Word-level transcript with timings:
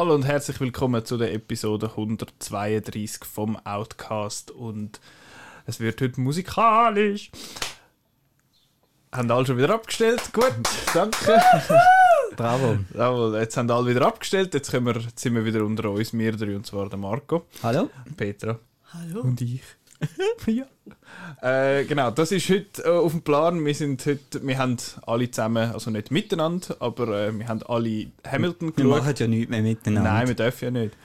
Hallo 0.00 0.14
und 0.14 0.24
herzlich 0.24 0.58
willkommen 0.60 1.04
zu 1.04 1.18
der 1.18 1.34
Episode 1.34 1.90
132 1.90 3.22
vom 3.22 3.58
Outcast 3.66 4.50
und 4.50 4.98
es 5.66 5.78
wird 5.78 6.00
heute 6.00 6.18
musikalisch. 6.22 7.30
Haben 9.12 9.30
alle 9.30 9.44
schon 9.44 9.58
wieder 9.58 9.74
abgestellt? 9.74 10.22
Gut, 10.32 10.54
danke. 10.94 11.38
Bravo. 12.34 12.78
Bravo. 12.90 13.36
Jetzt 13.36 13.58
haben 13.58 13.70
alle 13.70 13.94
wieder 13.94 14.06
abgestellt, 14.06 14.54
jetzt, 14.54 14.72
wir, 14.72 14.96
jetzt 14.96 15.18
sind 15.18 15.34
wir 15.34 15.44
wieder 15.44 15.62
unter 15.66 15.90
uns, 15.90 16.14
wir 16.14 16.34
drei, 16.34 16.56
und 16.56 16.64
zwar 16.64 16.88
der 16.88 16.98
Marco, 16.98 17.44
Hallo. 17.62 17.90
Petra 18.16 18.58
Hallo. 18.94 19.20
und 19.20 19.38
ich. 19.42 19.60
ja. 20.46 20.64
Äh, 21.42 21.84
genau, 21.84 22.10
das 22.10 22.32
ist 22.32 22.48
heute 22.48 22.82
äh, 22.84 22.88
auf 22.88 23.12
dem 23.12 23.22
Plan. 23.22 23.64
Wir 23.64 23.74
sind 23.74 24.04
heute, 24.06 24.46
wir 24.46 24.58
haben 24.58 24.76
alle 25.06 25.30
zusammen, 25.30 25.72
also 25.72 25.90
nicht 25.90 26.10
miteinander, 26.10 26.76
aber 26.80 27.08
äh, 27.08 27.38
wir 27.38 27.48
haben 27.48 27.62
alle 27.64 28.06
Hamilton 28.26 28.68
Wir 28.68 28.84
geschaut. 28.84 28.98
machen 28.98 29.14
ja 29.16 29.26
nichts 29.26 29.50
mehr 29.50 29.62
miteinander. 29.62 30.10
Nein, 30.12 30.28
wir 30.28 30.34
dürfen 30.34 30.64
ja 30.64 30.70
nicht. 30.82 30.96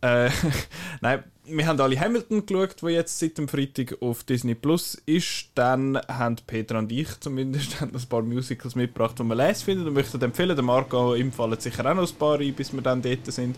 Äh, 0.00 0.30
Nein, 1.00 1.24
wir 1.46 1.66
haben 1.66 1.80
alle 1.80 1.98
Hamilton 1.98 2.46
geschaut, 2.46 2.82
wo 2.82 2.88
jetzt 2.88 3.18
seit 3.18 3.38
dem 3.38 3.48
Freitag 3.48 4.00
auf 4.00 4.24
Disney 4.24 4.54
Plus 4.54 4.94
ist. 5.06 5.50
Dann 5.54 5.98
haben 6.08 6.36
Peter 6.46 6.78
und 6.78 6.90
ich 6.92 7.20
zumindest 7.20 7.80
haben 7.80 7.94
ein 7.94 8.08
paar 8.08 8.22
Musicals 8.22 8.74
mitgebracht, 8.74 9.18
die 9.18 9.24
wir 9.24 9.34
lesen 9.34 9.64
finden 9.64 9.86
und 9.86 9.94
möchten 9.94 10.22
empfehlen. 10.22 10.56
Der 10.56 10.64
Marco, 10.64 11.14
ihm 11.14 11.32
fallen 11.32 11.58
sicher 11.58 11.84
auch 11.90 11.94
noch 11.94 12.08
ein 12.08 12.16
paar 12.16 12.38
ein, 12.38 12.54
bis 12.54 12.72
wir 12.72 12.82
dann 12.82 13.02
dort 13.02 13.30
sind. 13.32 13.56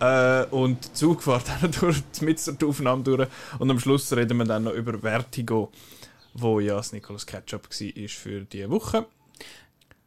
Äh, 0.00 0.44
und 0.50 0.96
Zug 0.96 1.22
fährt 1.22 1.44
dann 1.62 1.72
durch 1.72 2.02
mit 2.20 2.60
der 2.60 2.68
Aufnahme 2.68 3.02
durch. 3.02 3.28
Und 3.58 3.70
am 3.70 3.80
Schluss 3.80 4.12
reden 4.12 4.38
wir 4.38 4.44
dann 4.44 4.64
noch 4.64 4.72
über 4.72 4.98
Vertigo, 4.98 5.70
wo 6.34 6.60
ja 6.60 6.76
das 6.76 6.92
Nicolas 6.92 7.26
Ketchup 7.26 7.68
war 7.70 8.08
für 8.08 8.40
diese 8.42 8.70
Woche. 8.70 9.06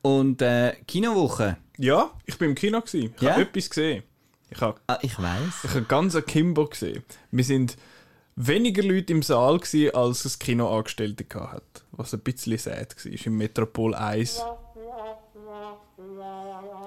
Und 0.02 0.42
äh, 0.42 0.76
Kinowoche. 0.88 1.58
Ja, 1.78 2.12
ich 2.26 2.38
bin 2.38 2.50
im 2.50 2.56
Kino. 2.56 2.82
Gewesen. 2.82 3.14
Ich 3.16 3.22
Ja? 3.22 3.32
habe 3.34 3.42
etwas 3.44 3.70
gesehen. 3.70 4.04
Ich 4.50 4.60
habe 4.62 4.80
Ah, 4.88 4.98
ich 5.02 5.18
weiß. 5.18 5.64
Ich 5.64 5.70
habe 5.72 5.84
ganz 5.84 6.16
Akimbo 6.16 6.66
gesehen. 6.68 7.04
Wir 7.32 7.44
sind 7.44 7.78
weniger 8.36 8.84
Leute 8.84 9.14
im 9.14 9.22
Saal 9.22 9.60
gewesen, 9.60 9.96
als 9.96 10.26
es 10.26 10.40
Kino 10.40 10.76
Angestellte 10.76 11.26
hat, 11.40 11.64
was 11.92 12.14
ein 12.14 12.20
bisschen 12.22 12.58
sad 12.58 12.96
war 13.06 13.26
im 13.26 13.38
Metropol 13.38 13.94
1. 13.96 14.42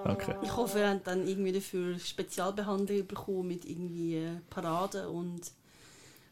Danke. 0.05 0.37
Ich 0.43 0.55
hoffe, 0.55 0.79
wir 0.79 0.89
haben 0.89 1.01
dann 1.05 1.27
irgendwie 1.27 1.53
dafür 1.53 1.98
Spezialbehandlung 1.98 3.07
bekommen 3.07 3.48
mit 3.48 3.65
irgendwie 3.65 4.17
äh, 4.17 4.41
Paraden 4.51 5.06
und 5.06 5.41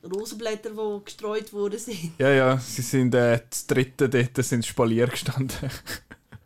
Rosenblätter, 0.05 0.71
die 0.71 1.05
gestreut 1.05 1.53
worden 1.53 1.79
sind. 1.79 2.13
Ja, 2.19 2.31
ja, 2.31 2.59
sie 2.59 2.83
sind 2.83 3.15
äh, 3.15 3.41
das 3.49 3.67
dritte 3.67 4.09
dort 4.09 4.37
sind 4.45 4.67
Spalier 4.67 5.07
gestanden. 5.07 5.57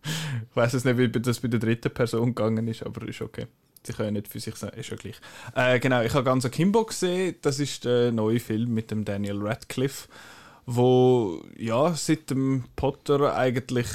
ich 0.05 0.57
weiß 0.57 0.75
es 0.75 0.85
nicht, 0.85 0.99
wie 0.99 1.09
das 1.09 1.41
bei 1.41 1.49
der 1.49 1.61
dritten 1.61 1.93
Person 1.93 2.35
gegangen 2.35 2.69
ist, 2.69 2.83
aber 2.83 3.07
ist 3.09 3.23
okay. 3.23 3.47
Sie 3.85 3.93
können 3.93 4.15
nicht 4.15 4.29
für 4.29 4.41
sich 4.41 4.57
sagen, 4.57 4.77
ist 4.79 4.91
ja 4.91 4.97
gleich. 4.97 5.21
Äh, 5.55 5.79
genau, 5.79 6.03
ich 6.03 6.13
habe 6.13 6.25
ganz 6.25 6.45
Akimbo 6.45 6.85
gesehen. 6.85 7.37
Das 7.43 7.61
ist 7.61 7.85
der 7.85 8.13
neue 8.13 8.41
Film 8.41 8.75
mit 8.75 8.91
dem 8.91 9.05
Daniel 9.05 9.41
Radcliffe, 9.41 10.09
wo 10.67 11.43
ja 11.57 11.95
seit 11.95 12.31
dem 12.31 12.65
Potter 12.75 13.37
eigentlich 13.37 13.87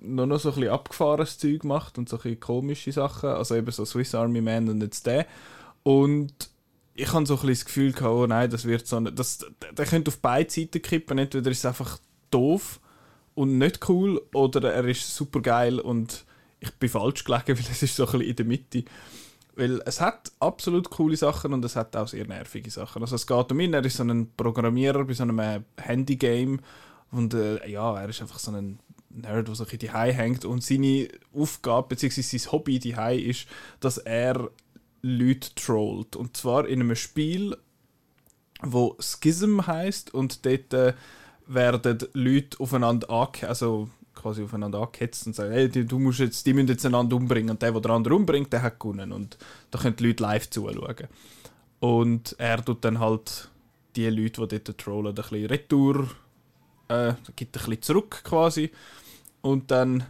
nur 0.00 0.26
noch 0.26 0.38
so 0.38 0.50
ein 0.50 0.54
bisschen 0.54 0.70
abgefahrenes 0.70 1.38
Zeug 1.38 1.64
macht 1.64 1.98
und 1.98 2.08
so 2.08 2.16
ein 2.16 2.22
bisschen 2.22 2.40
komische 2.40 2.92
Sachen. 2.92 3.30
Also 3.30 3.54
eben 3.54 3.70
so 3.70 3.84
Swiss 3.84 4.14
Army 4.14 4.40
Man 4.40 4.68
und 4.68 4.80
jetzt 4.80 5.06
der. 5.06 5.26
Und 5.82 6.50
ich 6.94 7.12
habe 7.12 7.26
so 7.26 7.34
ein 7.34 7.40
bisschen 7.40 7.54
das 7.54 7.64
Gefühl 7.64 7.92
gehabt, 7.92 8.14
oh 8.14 8.26
nein, 8.26 8.50
das 8.50 8.64
wird 8.64 8.86
so 8.86 8.96
eine, 8.96 9.12
das, 9.12 9.46
der 9.72 9.86
könnte 9.86 10.10
auf 10.10 10.18
beide 10.18 10.50
Seiten 10.50 10.82
kippen. 10.82 11.18
Entweder 11.18 11.50
ist 11.50 11.58
es 11.58 11.64
einfach 11.64 11.98
doof 12.30 12.80
und 13.34 13.58
nicht 13.58 13.88
cool 13.88 14.20
oder 14.34 14.72
er 14.72 14.84
ist 14.84 15.14
super 15.14 15.40
geil 15.40 15.78
und 15.78 16.24
ich 16.60 16.72
bin 16.74 16.88
falsch 16.88 17.24
gelegen, 17.24 17.48
weil 17.58 17.70
es 17.70 17.82
ist 17.82 17.96
so 17.96 18.04
ein 18.04 18.12
bisschen 18.12 18.28
in 18.28 18.36
der 18.36 18.46
Mitte. 18.46 18.84
Weil 19.54 19.82
es 19.86 20.00
hat 20.00 20.30
absolut 20.38 20.90
coole 20.90 21.16
Sachen 21.16 21.52
und 21.52 21.64
es 21.64 21.74
hat 21.74 21.96
auch 21.96 22.06
sehr 22.06 22.26
nervige 22.26 22.70
Sachen. 22.70 23.02
Also 23.02 23.16
es 23.16 23.26
geht 23.26 23.52
um 23.52 23.60
ihn, 23.60 23.74
er 23.74 23.84
ist 23.84 23.96
so 23.96 24.04
ein 24.04 24.32
Programmierer 24.36 25.04
bei 25.04 25.14
so 25.14 25.24
einem 25.24 25.38
äh, 25.40 25.60
Handygame 25.76 26.58
und 27.10 27.34
äh, 27.34 27.68
ja, 27.68 28.00
er 28.00 28.08
ist 28.08 28.20
einfach 28.20 28.38
so 28.38 28.52
ein 28.52 28.78
Nerd, 29.10 29.48
der 29.48 29.54
so 29.54 29.64
ein 29.64 29.78
bisschen 29.78 29.94
hängt 29.94 30.44
und 30.44 30.62
seine 30.62 31.08
Aufgabe 31.34 31.88
bzw. 31.88 32.20
sein 32.20 32.52
Hobby 32.52 32.78
daheim 32.78 33.18
ist, 33.18 33.46
dass 33.80 33.98
er 33.98 34.50
Leute 35.02 35.54
trollt. 35.54 36.16
Und 36.16 36.36
zwar 36.36 36.68
in 36.68 36.80
einem 36.80 36.96
Spiel, 36.96 37.56
wo 38.60 38.96
Schism 39.00 39.66
heißt 39.66 40.12
und 40.12 40.44
dort 40.44 40.74
äh, 40.74 40.94
werden 41.46 41.98
Leute 42.12 42.60
aufeinander 42.60 43.10
ange 43.10 43.48
also 43.48 43.88
quasi 44.14 44.42
aufeinander 44.42 44.80
angehetzt 44.80 45.26
und 45.26 45.36
sagen, 45.36 45.52
hey, 45.52 45.68
die, 45.68 45.86
du 45.86 45.98
musst 45.98 46.18
jetzt, 46.18 46.44
die 46.44 46.52
müssen 46.52 46.68
jetzt 46.68 46.84
einander 46.84 47.16
umbringen 47.16 47.50
und 47.50 47.62
der, 47.62 47.72
der 47.72 47.80
den 47.80 47.90
anderen 47.92 48.18
umbringt, 48.18 48.52
der 48.52 48.62
hat 48.62 48.80
gewonnen 48.80 49.12
und 49.12 49.38
da 49.70 49.78
können 49.78 49.96
die 49.96 50.06
Leute 50.06 50.22
live 50.22 50.50
zuschauen. 50.50 51.08
Und 51.80 52.34
er 52.38 52.64
tut 52.64 52.84
dann 52.84 52.98
halt 52.98 53.48
die 53.94 54.08
Leute, 54.10 54.46
die 54.48 54.58
dort 54.58 54.78
trollen, 54.78 55.08
ein 55.08 55.14
bisschen 55.14 55.46
retour, 55.46 56.08
äh, 56.88 57.14
gibt 57.36 57.56
ein 57.56 57.64
bisschen 57.64 57.82
zurück 57.82 58.22
quasi 58.24 58.70
und 59.40 59.70
dann 59.70 60.04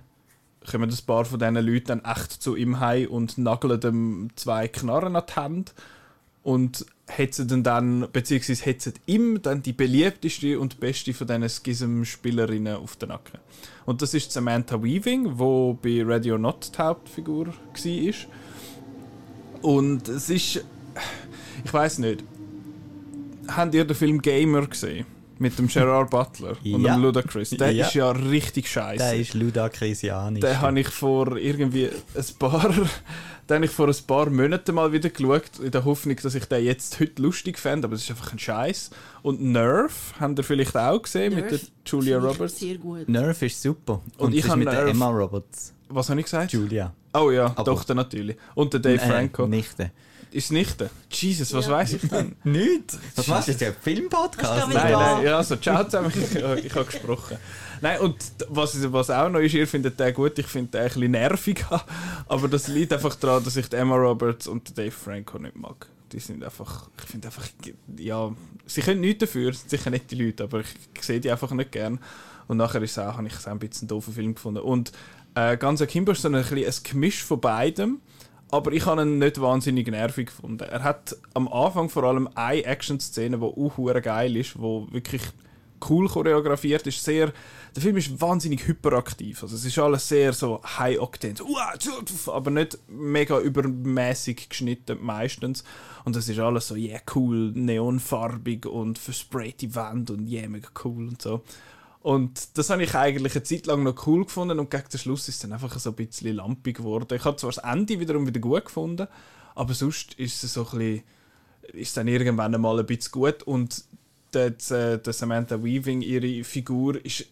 kommen 0.71 0.91
ein 0.91 1.07
paar 1.07 1.25
von 1.25 1.39
diesen 1.39 1.55
Leuten 1.55 1.87
dann 1.87 2.05
echt 2.05 2.33
zu 2.33 2.57
ihm 2.57 2.81
heim 2.81 3.09
und 3.09 3.39
nageln 3.39 3.81
ihm 3.83 4.31
zwei 4.37 4.69
Knarren 4.69 5.17
an 5.17 5.25
die 5.29 5.37
Hand 5.37 5.75
und 6.43 6.87
hetzen 7.07 7.63
dann, 7.63 8.09
beziehungsweise 8.13 8.65
hetzen 8.65 8.95
ihm 9.07 9.43
dann 9.43 9.63
die 9.63 9.73
beliebteste 9.73 10.59
und 10.59 10.81
beste 10.81 11.15
von 11.15 11.27
diesen 11.27 11.49
Schism-Spielerinnen 11.49 12.77
auf 12.77 12.97
den 12.97 13.11
Nacken. 13.11 13.39
Und 13.87 14.03
das 14.03 14.15
ist 14.15 14.33
Samantha 14.33 14.83
Weaving, 14.83 15.39
wo 15.39 15.75
bei 15.75 16.03
Radio 16.05 16.39
Not 16.39 16.73
die 16.75 16.79
Hauptfigur 16.79 17.49
war. 17.49 18.15
Und 19.63 20.09
es 20.09 20.31
ist, 20.31 20.65
ich 21.65 21.73
weiß 21.73 21.99
nicht, 21.99 22.23
habt 23.49 23.75
ihr 23.75 23.85
den 23.85 23.97
Film 23.97 24.23
Gamer 24.23 24.67
gesehen? 24.67 25.07
Mit 25.41 25.59
dem 25.59 25.69
Gerard 25.69 26.11
Butler 26.11 26.57
und 26.65 26.83
Ja. 26.83 26.95
dem 26.97 27.03
Ludacris. 27.03 27.51
Der 27.51 27.71
Ja. 27.71 27.87
ist 27.87 27.95
ja 27.95 28.11
richtig 28.11 28.69
scheiße. 28.69 28.99
Der 28.99 29.15
ist 29.17 29.35
Ludakrisianisch. 29.35 30.41
Den 30.41 30.61
habe 30.61 30.81
ich 30.81 30.89
vor 30.89 31.37
irgendwie 31.37 31.87
ein 31.89 32.25
paar, 32.39 32.69
den 33.49 33.55
habe 33.55 33.65
ich 33.65 33.71
vor 33.71 33.87
ein 33.89 33.95
paar 34.07 34.31
Monaten 34.31 34.75
mal 34.75 34.91
wieder 34.93 35.11
geschaut, 35.11 35.59
in 35.63 35.71
der 35.71 35.85
Hoffnung, 35.85 36.17
dass 36.23 36.35
ich 36.35 36.45
den 36.47 36.65
jetzt 36.65 36.99
heute 37.01 37.23
lustig 37.23 37.59
fände, 37.59 37.87
aber 37.87 37.95
es 37.95 38.03
ist 38.03 38.11
einfach 38.11 38.33
ein 38.33 38.39
Scheiß. 38.39 38.91
Und 39.23 39.41
Nerf, 39.43 40.15
habt 40.19 40.39
ihr 40.39 40.45
vielleicht 40.45 40.77
auch 40.77 41.01
gesehen 41.03 41.35
mit 41.35 41.45
der 41.45 41.53
Nerf 41.53 41.71
Julia 41.87 42.17
finde 42.19 42.33
ich 42.33 42.39
Roberts? 42.39 42.59
Sehr 42.59 42.79
gut. 42.79 43.09
Nerf 43.09 43.43
ist 43.43 43.63
super. 43.63 44.01
Und 44.17 44.27
Und, 44.27 44.35
ich 44.35 44.47
habe 44.49 44.59
mit 44.59 44.69
der 44.69 44.85
Nerf- 44.87 44.91
Emma 44.91 45.09
Roberts. 45.09 45.73
Was 45.89 46.11
habe 46.11 46.21
ich 46.21 46.27
gesagt? 46.27 46.53
Julia. 46.53 46.93
Oh 47.15 47.31
ja, 47.31 47.47
Aber- 47.47 47.65
Tochter 47.65 47.95
natürlich. 47.95 48.37
Und 48.55 48.73
der 48.75 48.81
Dave 48.81 48.97
Äh, 49.03 49.09
Franco. 49.09 49.47
Nichte. 49.47 49.91
Ist 50.31 50.53
nicht 50.53 50.79
der? 50.81 50.91
Jesus, 51.11 51.53
was 51.55 51.67
Ja. 51.67 51.73
weiß 51.73 51.95
ich 51.95 52.09
denn? 52.09 52.37
Nicht? 52.45 52.97
Was 53.17 53.27
machst 53.29 53.49
du 53.49 53.53
jetzt? 53.53 53.63
Ein 53.63 53.75
Filmpodcast? 53.81 54.69
Nein, 54.69 54.91
Ja. 54.91 55.15
nein, 55.15 55.25
ja, 55.25 55.37
also 55.39 55.57
ciao 55.57 55.85
zusammen, 55.85 56.13
ich, 56.15 56.35
ich, 56.37 56.65
ich 56.67 56.75
habe 56.75 56.85
gesprochen. 56.85 57.39
Nein, 57.81 58.01
und 58.01 58.17
was, 58.49 58.77
was 58.93 59.09
auch 59.11 59.29
noch 59.31 59.41
ist, 59.41 59.55
ihr 59.55 59.67
findet 59.67 59.99
den 59.99 60.13
gut, 60.13 60.39
ich 60.39 60.47
finde 60.47 60.73
den 60.73 60.81
ein 60.83 60.89
bisschen 60.89 61.11
nervig, 61.13 61.65
aber 62.29 62.49
das 62.49 62.69
liegt 62.69 62.93
einfach 62.93 63.15
daran, 63.15 63.43
dass 63.45 63.57
ich 63.57 63.73
Emma 63.73 63.95
Roberts 63.97 64.47
und 64.49 64.77
Dave 64.77 64.91
Franco 64.91 65.39
nicht 65.39 65.57
mag. 65.57 65.87
Die 66.13 66.19
sind 66.21 66.43
einfach, 66.45 66.89
ich 67.03 67.05
finde 67.11 67.29
einfach, 67.29 67.47
ja, 67.97 68.33
sie 68.67 68.81
können 68.83 69.01
nichts 69.01 69.21
dafür, 69.21 69.53
sind 69.53 69.71
sicher 69.71 69.91
nicht 69.91 70.11
die 70.11 70.17
Leute, 70.23 70.45
aber 70.45 70.61
ich, 70.61 70.67
ich 70.95 71.03
sehe 71.03 71.21
die 71.21 71.31
einfach 71.31 71.51
nicht 71.53 71.73
gern. 71.73 72.01
Und 72.49 72.57
nachher 72.57 72.83
ist 72.83 72.93
es 72.93 72.99
auch, 72.99 73.17
habe 73.17 73.27
ich 73.27 73.35
es 73.35 73.47
auch 73.47 73.51
ein 73.53 73.59
bisschen 73.59 73.83
einen 73.83 73.89
doofen 73.89 74.15
Film 74.15 74.35
gefunden. 74.35 74.61
Und 74.61 74.91
äh, 75.35 75.57
ganz 75.59 75.81
Akimbo 75.83 76.13
ist 76.13 76.23
so 76.23 76.29
ein, 76.29 76.33
bisschen 76.33 76.65
ein 76.65 76.73
Gemisch 76.83 77.23
von 77.23 77.41
beidem. 77.41 78.01
Aber 78.51 78.73
ich 78.73 78.87
habe 78.87 79.03
ihn 79.03 79.19
nicht 79.19 79.41
wahnsinnig 79.41 79.89
nervig 79.89 80.29
gefunden. 80.29 80.65
Er 80.65 80.83
hat 80.83 81.17
am 81.35 81.49
Anfang 81.49 81.91
vor 81.91 82.05
allem 82.05 82.29
eine 82.35 82.65
Action-Szene, 82.65 83.39
die 83.39 83.45
auch 83.45 84.03
geil 84.03 84.37
ist, 84.37 84.55
die 84.55 84.87
wirklich 84.93 85.23
cool 85.89 86.09
choreografiert 86.09 86.87
ist. 86.87 87.05
Sehr, 87.05 87.33
der 87.75 87.83
Film 87.83 87.97
ist 87.97 88.21
wahnsinnig 88.21 88.67
hyperaktiv. 88.67 89.43
Also 89.43 89.55
es 89.55 89.65
ist 89.65 89.79
alles 89.79 90.09
sehr 90.09 90.33
so 90.33 90.61
«Uah, 91.43 91.79
tschuf», 91.79 92.29
aber 92.29 92.51
nicht 92.51 92.79
mega 92.89 93.39
übermäßig 93.39 94.49
geschnitten 94.49 94.99
meistens. 95.03 95.63
Und 96.05 96.17
es 96.17 96.29
ist 96.29 96.39
alles 96.39 96.69
so, 96.69 96.75
yeah, 96.75 97.01
cool, 97.15 97.53
neonfarbig 97.53 98.67
und 98.67 98.99
versprayte 98.99 99.75
Wand 99.75 100.11
und 100.11 100.29
yeah, 100.29 100.49
mega 100.49 100.69
cool 100.85 101.09
und 101.09 101.23
so. 101.23 101.43
Und 102.01 102.57
das 102.57 102.71
habe 102.71 102.85
ich 102.85 102.95
eigentlich 102.95 103.35
eine 103.35 103.43
Zeit 103.43 103.67
lang 103.67 103.83
noch 103.83 104.07
cool 104.07 104.25
gefunden 104.25 104.59
und 104.59 104.71
gegen 104.71 104.89
den 104.89 104.99
Schluss 104.99 105.29
ist 105.29 105.37
es 105.37 105.41
dann 105.41 105.53
einfach 105.53 105.77
so 105.79 105.91
ein 105.91 105.97
bisschen 105.97 106.37
lampig 106.37 106.77
geworden. 106.77 107.13
Ich 107.15 107.25
habe 107.25 107.37
zwar 107.37 107.51
das 107.51 107.63
Ende 107.65 107.99
wiederum 107.99 108.27
wieder 108.27 108.41
gut 108.41 108.67
gefunden, 108.67 109.09
aber 109.55 109.75
sonst 109.75 110.15
ist 110.15 110.43
es 110.45 110.55
so 110.55 110.67
ein 110.73 110.79
bisschen, 110.79 111.03
ist 111.73 111.97
dann 111.97 112.09
irgendwann 112.09 112.55
einmal 112.55 112.79
ein 112.79 112.87
bisschen 112.87 113.13
gut 113.13 113.43
und 113.43 113.85
der, 114.33 114.51
der 114.51 114.99
der 114.99 115.13
Samantha 115.13 115.63
Weaving, 115.63 116.03
ihre 116.03 116.45
Figur, 116.45 117.05
ist 117.05 117.27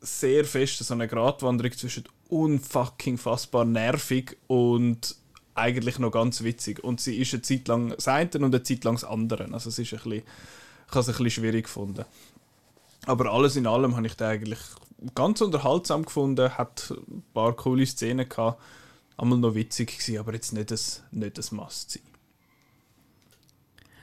sehr 0.00 0.44
fest 0.44 0.78
so 0.78 0.94
eine 0.94 1.08
Gratwanderung 1.08 1.72
zwischen 1.72 2.04
unfucking 2.28 3.18
fassbar 3.18 3.64
nervig 3.64 4.36
und 4.48 5.16
eigentlich 5.54 5.98
noch 5.98 6.10
ganz 6.10 6.42
witzig. 6.42 6.82
Und 6.82 7.00
sie 7.00 7.16
ist 7.16 7.32
eine 7.32 7.42
Zeit 7.42 7.68
lang 7.68 7.90
das 7.90 8.08
eine 8.08 8.30
und 8.34 8.54
eine 8.54 8.62
Zeit 8.62 8.84
lang 8.84 8.94
das 8.94 9.04
andere. 9.04 9.52
Also 9.52 9.68
es 9.68 9.78
ist 9.78 9.92
ein 9.92 9.98
bisschen, 9.98 10.12
ich 10.12 10.90
habe 10.90 11.00
es 11.00 11.08
ein 11.08 11.12
bisschen 11.12 11.30
schwierig 11.30 11.64
gefunden. 11.64 12.04
Aber 13.06 13.32
alles 13.32 13.56
in 13.56 13.66
allem 13.66 13.96
habe 13.96 14.06
ich 14.06 14.16
den 14.16 14.26
eigentlich 14.26 14.60
ganz 15.14 15.40
unterhaltsam 15.40 16.04
gefunden, 16.04 16.56
hat 16.56 16.90
ein 16.90 17.24
paar 17.34 17.54
coole 17.54 17.86
Szenen 17.86 18.28
gehabt. 18.28 18.60
Einmal 19.16 19.38
noch 19.38 19.54
witzig 19.54 19.98
gewesen, 19.98 20.18
aber 20.18 20.34
jetzt 20.34 20.52
nicht 20.52 20.70
das, 20.70 21.02
nicht 21.10 21.38
das 21.38 21.52
Must 21.52 21.90
sein. 21.92 22.02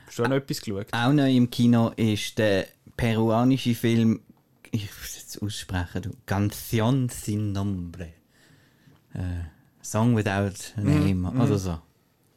Hast 0.06 0.18
du 0.18 0.24
auch 0.24 0.28
noch 0.28 0.36
etwas 0.36 0.60
geschaut? 0.60 0.86
Auch 0.92 1.12
noch 1.12 1.26
im 1.26 1.50
Kino 1.50 1.92
ist 1.96 2.38
der 2.38 2.66
peruanische 2.96 3.74
Film, 3.74 4.20
ich 4.70 4.84
muss 4.84 5.10
es 5.10 5.16
jetzt 5.16 5.42
aussprechen, 5.42 6.02
du, 6.02 6.10
Canción 6.26 7.08
sin 7.08 7.52
nombre. 7.52 8.12
Äh, 9.14 9.44
Song 9.82 10.16
without 10.16 10.52
a 10.76 10.80
name, 10.80 11.30
oder 11.30 11.58
so. 11.58 11.78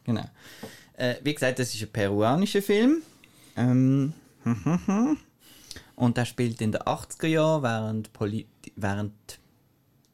Genau. 0.05 0.25
Äh, 0.95 1.15
wie 1.23 1.33
gesagt, 1.33 1.59
das 1.59 1.73
ist 1.73 1.81
ein 1.83 1.91
peruanischer 1.91 2.61
Film. 2.61 3.01
Ähm, 3.55 4.13
und 5.95 6.17
der 6.17 6.25
spielt 6.25 6.61
in 6.61 6.71
den 6.71 6.81
80er 6.81 7.27
Jahren 7.27 7.63
während, 7.63 8.13
Poli 8.13 8.47
während, 8.75 9.13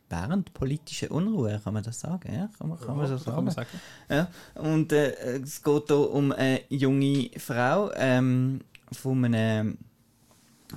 während 0.10 0.54
politischer 0.54 1.12
Unruhe, 1.12 1.62
kann 1.64 1.74
man 1.74 1.84
das 1.84 2.00
sagen? 2.00 2.34
Ja, 2.34 2.50
kann 2.58 2.70
man, 2.70 2.80
kann 2.80 2.98
man 2.98 3.08
so 3.08 3.18
sagen? 3.18 3.36
Kann 3.36 3.46
man 3.46 3.54
sagen. 3.54 3.70
Ja, 4.10 4.28
und 4.56 4.92
äh, 4.92 5.40
es 5.40 5.64
geht 5.64 5.88
hier 5.88 6.12
um 6.12 6.32
eine 6.32 6.62
junge 6.70 7.30
Frau 7.38 7.92
ähm, 7.96 8.62
von 8.92 9.24
einem, 9.26 9.78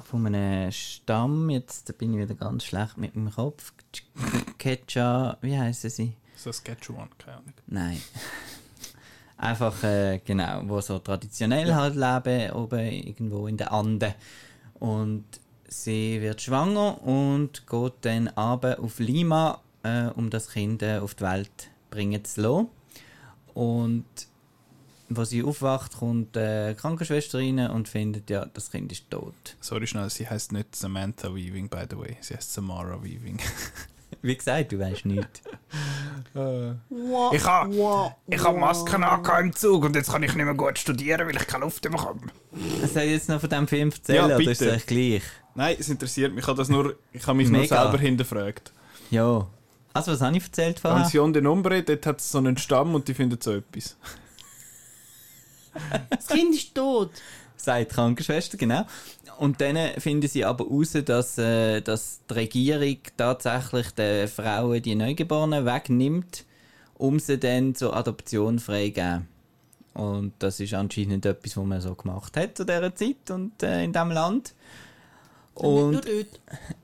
von 0.05 0.27
einem 0.27 0.71
Stamm, 0.71 1.51
jetzt 1.51 1.99
bin 1.99 2.15
ich 2.15 2.21
wieder 2.21 2.35
ganz 2.35 2.65
schlecht 2.65 2.97
mit 2.97 3.15
dem 3.15 3.31
Kopf, 3.31 3.73
Ketcha, 4.59 5.37
wie 5.41 5.59
heißen 5.59 5.91
sie? 5.91 6.17
Saskatchewan, 6.37 7.09
keine 7.19 7.39
Ahnung. 7.39 7.55
Nein. 7.67 8.03
Einfach, 9.37 9.83
äh, 9.83 10.21
genau, 10.25 10.63
wo 10.67 10.81
so 10.81 11.01
traditionell 11.01 11.75
halt 11.75 11.97
leben, 11.97 12.53
oben 12.53 12.79
irgendwo 12.79 13.49
in 13.49 13.57
den 13.57 13.69
Anden. 13.69 14.15
Und 14.83 15.25
sie 15.69 16.21
wird 16.21 16.43
schwanger 16.43 17.01
und 17.07 17.69
geht 17.69 17.93
dann 18.01 18.27
runter 18.27 18.81
auf 18.81 18.99
Lima, 18.99 19.61
äh, 19.85 20.07
um 20.07 20.29
das 20.29 20.51
Kind 20.51 20.83
äh, 20.83 20.99
auf 20.99 21.15
die 21.15 21.23
Welt 21.23 21.71
bringen 21.89 22.25
zu 22.25 22.41
lassen. 22.41 22.69
Und 23.55 24.05
als 25.15 25.31
sie 25.31 25.45
aufwacht, 25.45 25.99
kommt 25.99 26.37
äh, 26.37 26.75
Krankenschwester 26.75 27.39
rein 27.39 27.61
und 27.61 27.87
findet, 27.87 28.29
ja, 28.29 28.45
das 28.47 28.73
Kind 28.73 28.91
ist 28.91 29.09
tot. 29.09 29.57
Sorry 29.61 29.87
schnell, 29.87 30.11
sie 30.11 30.29
heißt 30.29 30.51
nicht 30.51 30.75
Samantha 30.75 31.33
Weaving, 31.33 31.69
by 31.69 31.85
the 31.89 31.97
way. 31.97 32.17
Sie 32.21 32.35
heißt 32.35 32.53
Samara 32.53 33.01
Weaving. 33.05 33.39
Wie 34.23 34.37
gesagt, 34.37 34.73
du 34.73 34.79
weißt 34.79 35.05
nichts. 35.07 35.43
Wow, 36.35 37.35
Ich 37.35 37.45
ha- 37.45 37.67
wow, 37.69 38.13
Ich 38.27 38.39
habe 38.43 38.55
wow. 38.55 38.61
Masken 38.61 39.05
angehabt 39.05 39.43
im 39.43 39.55
Zug 39.55 39.85
und 39.85 39.95
jetzt 39.95 40.11
kann 40.11 40.23
ich 40.23 40.35
nicht 40.35 40.43
mehr 40.47 40.55
gut 40.55 40.79
studieren, 40.79 41.27
weil 41.29 41.37
ich 41.37 41.47
keine 41.47 41.65
Luft 41.65 41.83
bekomme. 41.83 42.21
Soll 42.91 43.03
ich 43.03 43.11
jetzt 43.11 43.29
noch 43.29 43.39
von 43.39 43.51
diesem 43.51 43.69
Film 43.69 43.91
erzählen 43.91 44.31
Ja, 44.31 44.37
oder 44.37 44.51
ist 44.51 44.63
es 44.63 44.87
gleich? 44.87 45.23
Nein, 45.55 45.77
es 45.79 45.91
interessiert 45.91 46.33
mich. 46.33 46.45
Ich 46.45 46.49
habe 46.49 46.57
das 46.57 46.71
nur, 46.71 46.97
ich 47.13 47.27
habe 47.27 47.37
mich 47.37 47.51
nur 47.51 47.67
selber 47.67 47.99
hinterfragt. 47.99 48.73
Ja. 49.11 49.47
Also, 49.93 50.13
was 50.13 50.23
habe 50.23 50.35
ich 50.35 50.43
erzählt 50.43 50.81
vorher? 50.81 51.01
Pension 51.03 51.35
de 51.35 51.43
Nombre, 51.43 51.83
dort 51.83 52.07
hat 52.07 52.21
es 52.21 52.33
so 52.33 52.39
einen 52.39 52.57
Stamm 52.57 52.95
und 52.95 53.09
die 53.09 53.13
finden 53.15 53.39
so 53.39 53.53
etwas. 53.53 53.99
Das 56.09 56.27
Kind 56.29 56.55
ist 56.55 56.75
tot. 56.75 57.11
Sagt 57.65 57.93
Krankenschwester, 57.93 58.57
genau. 58.57 58.85
Und 59.39 59.61
dann 59.61 59.77
finden 60.01 60.29
sie 60.29 60.45
aber 60.45 60.65
heraus, 60.65 60.93
dass, 61.05 61.39
äh, 61.39 61.81
dass 61.81 62.21
die 62.29 62.35
Regierung 62.35 62.99
tatsächlich 63.17 63.91
den 63.93 64.29
Frauen 64.29 64.83
die 64.83 64.95
Neugeborenen 64.95 65.65
wegnimmt, 65.65 66.45
um 66.95 67.19
sie 67.19 67.39
dann 67.39 67.75
zur 67.75 67.97
Adoption 67.97 68.59
freigeben. 68.59 69.29
Und 69.95 70.35
das 70.39 70.61
ist 70.61 70.75
anscheinend 70.75 71.27
etwas, 71.27 71.57
was 71.57 71.65
man 71.65 71.81
so 71.81 71.95
gemacht 71.95 72.37
hat 72.37 72.57
zu 72.57 72.65
dieser 72.65 72.95
Zeit 72.95 73.31
und 73.31 73.63
äh, 73.63 73.85
in 73.85 73.93
diesem 73.93 74.11
Land. 74.11 74.55
Und 75.55 76.07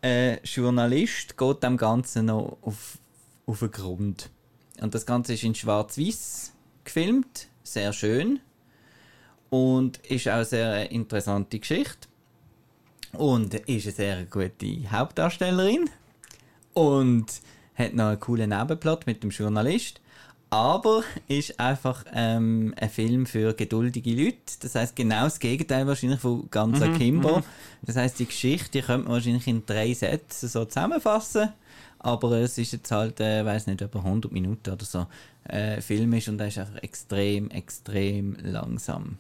ein 0.02 0.38
Journalist 0.44 1.38
geht 1.38 1.62
dem 1.62 1.76
Ganzen 1.76 2.26
noch 2.26 2.58
auf, 2.60 2.98
auf 3.46 3.60
den 3.60 3.70
Grund. 3.70 4.30
Und 4.80 4.94
das 4.94 5.06
Ganze 5.06 5.34
ist 5.34 5.42
in 5.42 5.54
Schwarz-Weiß 5.54 6.52
gefilmt, 6.84 7.48
sehr 7.62 7.92
schön. 7.92 8.40
Und 9.50 9.98
ist 9.98 10.28
auch 10.28 10.34
eine 10.34 10.44
sehr 10.44 10.90
interessante 10.90 11.58
Geschichte. 11.58 12.08
Und 13.12 13.54
ist 13.54 13.86
eine 13.86 13.94
sehr 13.94 14.24
gute 14.24 14.90
Hauptdarstellerin. 14.90 15.88
Und 16.74 17.26
hat 17.74 17.94
noch 17.94 18.08
einen 18.08 18.20
coolen 18.20 18.50
Nebenplot 18.50 19.06
mit 19.06 19.22
dem 19.22 19.30
Journalist. 19.30 20.00
Aber 20.50 21.02
ist 21.26 21.60
einfach 21.60 22.04
ähm, 22.14 22.74
ein 22.80 22.88
Film 22.88 23.26
für 23.26 23.52
geduldige 23.52 24.14
Leute. 24.14 24.38
Das 24.60 24.74
heißt 24.74 24.96
genau 24.96 25.24
das 25.24 25.38
Gegenteil 25.38 25.86
wahrscheinlich 25.86 26.20
von 26.20 26.48
ganz 26.50 26.80
Akimbo. 26.80 27.42
Das 27.82 27.96
heißt 27.96 28.18
die 28.18 28.26
Geschichte, 28.26 28.78
die 28.78 28.82
könnte 28.82 29.04
man 29.04 29.14
wahrscheinlich 29.14 29.46
in 29.46 29.66
drei 29.66 29.92
Sätzen 29.92 30.48
so 30.48 30.64
zusammenfassen. 30.64 31.50
Aber 31.98 32.32
es 32.32 32.56
ist 32.56 32.72
jetzt 32.72 32.90
halt, 32.90 33.20
äh, 33.20 33.44
weiß 33.44 33.66
nicht, 33.66 33.80
über 33.80 33.98
100 33.98 34.32
Minuten 34.32 34.70
oder 34.70 34.84
so 34.84 35.06
äh, 35.44 35.80
Film 35.80 36.12
ist 36.14 36.28
und 36.28 36.40
er 36.40 36.48
ist 36.48 36.58
einfach 36.58 36.82
extrem, 36.82 37.50
extrem 37.50 38.36
langsam. 38.42 39.18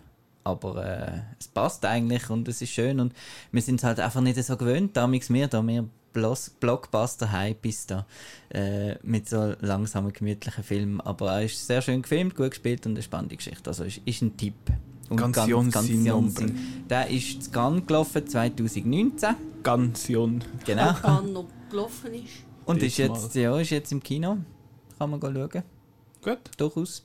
Aber 0.48 0.84
äh, 0.84 1.20
es 1.38 1.48
passt 1.48 1.84
eigentlich 1.84 2.30
und 2.30 2.48
es 2.48 2.62
ist 2.62 2.70
schön 2.70 3.00
und 3.00 3.12
wir 3.52 3.60
sind 3.62 3.76
es 3.76 3.84
halt 3.84 4.00
einfach 4.00 4.20
nicht 4.22 4.42
so 4.42 4.56
gewöhnt, 4.56 4.96
damals 4.96 5.28
mehr, 5.28 5.46
da 5.48 5.60
mehr 5.62 5.84
Blos- 6.14 6.50
Blockbuster-Hype 6.58 7.66
ist 7.66 7.90
da 7.90 8.06
äh, 8.48 8.94
mit 9.02 9.28
so 9.28 9.54
langsamen, 9.60 10.12
gemütlichen 10.12 10.64
Filmen. 10.64 11.00
Aber 11.02 11.32
er 11.32 11.44
ist 11.44 11.66
sehr 11.66 11.82
schön 11.82 12.00
gefilmt, 12.00 12.34
gut 12.34 12.50
gespielt 12.50 12.86
und 12.86 12.92
eine 12.92 13.02
spannende 13.02 13.36
Geschichte. 13.36 13.68
Also 13.68 13.84
ist, 13.84 14.00
ist 14.06 14.22
ein 14.22 14.36
Tipp. 14.36 14.54
Und 15.10 15.20
Canción 15.20 15.70
sin 15.70 16.04
nombre. 16.04 16.46
Der 16.88 17.08
ist 17.10 17.42
zu 17.44 17.50
Cannes 17.50 17.86
gelaufen 17.86 18.26
2019, 18.26 19.36
Gansion. 19.62 20.44
genau. 20.64 20.88
Organ 20.88 21.32
noch 21.32 21.46
gelaufen 21.70 22.14
ist. 22.14 22.44
Und 22.64 22.82
ist 22.82 22.96
jetzt, 22.98 23.34
ja, 23.34 23.58
ist 23.58 23.70
jetzt 23.70 23.92
im 23.92 24.02
Kino. 24.02 24.38
Kann 24.98 25.10
man 25.10 25.20
schauen. 25.20 25.62
Gut. 26.22 26.38
Durchaus. 26.56 27.04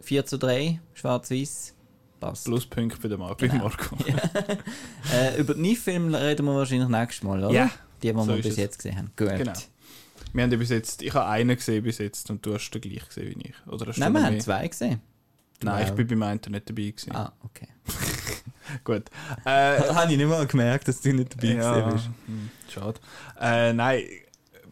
4 0.00 0.26
zu 0.26 0.38
3, 0.38 0.80
schwarz-weiß. 0.94 1.74
Passt. 2.20 2.44
Pluspunkt 2.46 3.00
bei, 3.00 3.08
dem 3.08 3.20
Mar 3.20 3.36
bei 3.36 3.46
Genau. 3.48 3.64
Marco. 3.64 3.96
Äh, 5.12 5.38
über 5.40 5.54
den 5.54 5.62
Nief-Film 5.62 6.14
reden 6.14 6.44
wir 6.46 6.54
wahrscheinlich 6.54 6.88
nächstes 6.88 7.22
Mal, 7.22 7.38
oder? 7.44 7.52
Ja, 7.54 7.70
Die, 8.02 8.12
die 8.12 8.18
so 8.18 8.26
wir 8.28 8.36
bis 8.36 8.46
es. 8.46 8.56
jetzt 8.56 8.76
gesehen 8.78 8.96
haben. 8.98 9.10
Gut. 9.16 9.36
Genau. 9.36 9.52
Wir 10.32 10.42
haben 10.42 10.50
ja 10.52 10.58
bis 10.58 10.68
jetzt, 10.70 11.02
ich 11.02 11.14
habe 11.14 11.26
einen 11.26 11.56
gesehen 11.56 11.82
bis 11.84 11.98
jetzt 11.98 12.28
und 12.30 12.44
du 12.44 12.54
hast 12.54 12.70
den 12.70 12.80
gleich 12.82 13.06
gesehen 13.08 13.34
wie 13.36 13.48
ich. 13.48 13.54
Oder 13.72 13.86
hast 13.86 13.98
Nein, 13.98 14.12
wir 14.12 14.22
haben 14.24 14.40
zwei 14.40 14.66
gesehen. 14.68 15.00
Nein, 15.62 15.84
ich 15.84 15.88
Wow. 15.90 15.96
bin 15.96 16.06
beim 16.08 16.22
einen 16.22 16.40
nicht 16.48 16.68
dabei 16.68 16.82
gewesen. 16.90 17.12
Ah, 17.16 17.32
okay. 17.44 17.68
Gut. 18.84 19.04
Äh, 19.44 19.78
Habe 19.94 20.10
ich 20.12 20.18
nicht 20.18 20.28
mal 20.28 20.46
gemerkt, 20.46 20.86
dass 20.88 21.00
du 21.00 21.12
nicht 21.12 21.34
dabei 21.34 21.54
ja, 21.54 21.80
gewesen 21.80 21.92
bist. 21.94 22.06
hm, 22.26 22.50
schade. 22.68 23.00
Äh, 23.40 23.72
nein, 23.72 24.02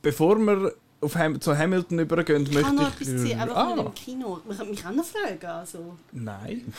bevor 0.02 0.36
wir 0.38 0.74
auf 1.00 1.14
Ham 1.14 1.40
zu 1.40 1.56
Hamilton 1.56 1.98
übergehen, 1.98 2.42
Ich 2.42 2.52
kann 2.52 2.74
noch 2.74 2.84
möchte 2.84 3.02
etwas 3.02 3.08
ich... 3.08 3.20
sehen, 3.20 3.40
einfach 3.40 3.56
ah, 3.56 3.74
dem 3.74 3.94
Kino. 3.94 4.40
Man 4.46 4.56
kann 4.56 4.70
mich 4.70 4.84
auch 4.84 4.92
noch 4.92 5.04
fragen. 5.04 5.46
Also. 5.46 5.96
nein. 6.12 6.72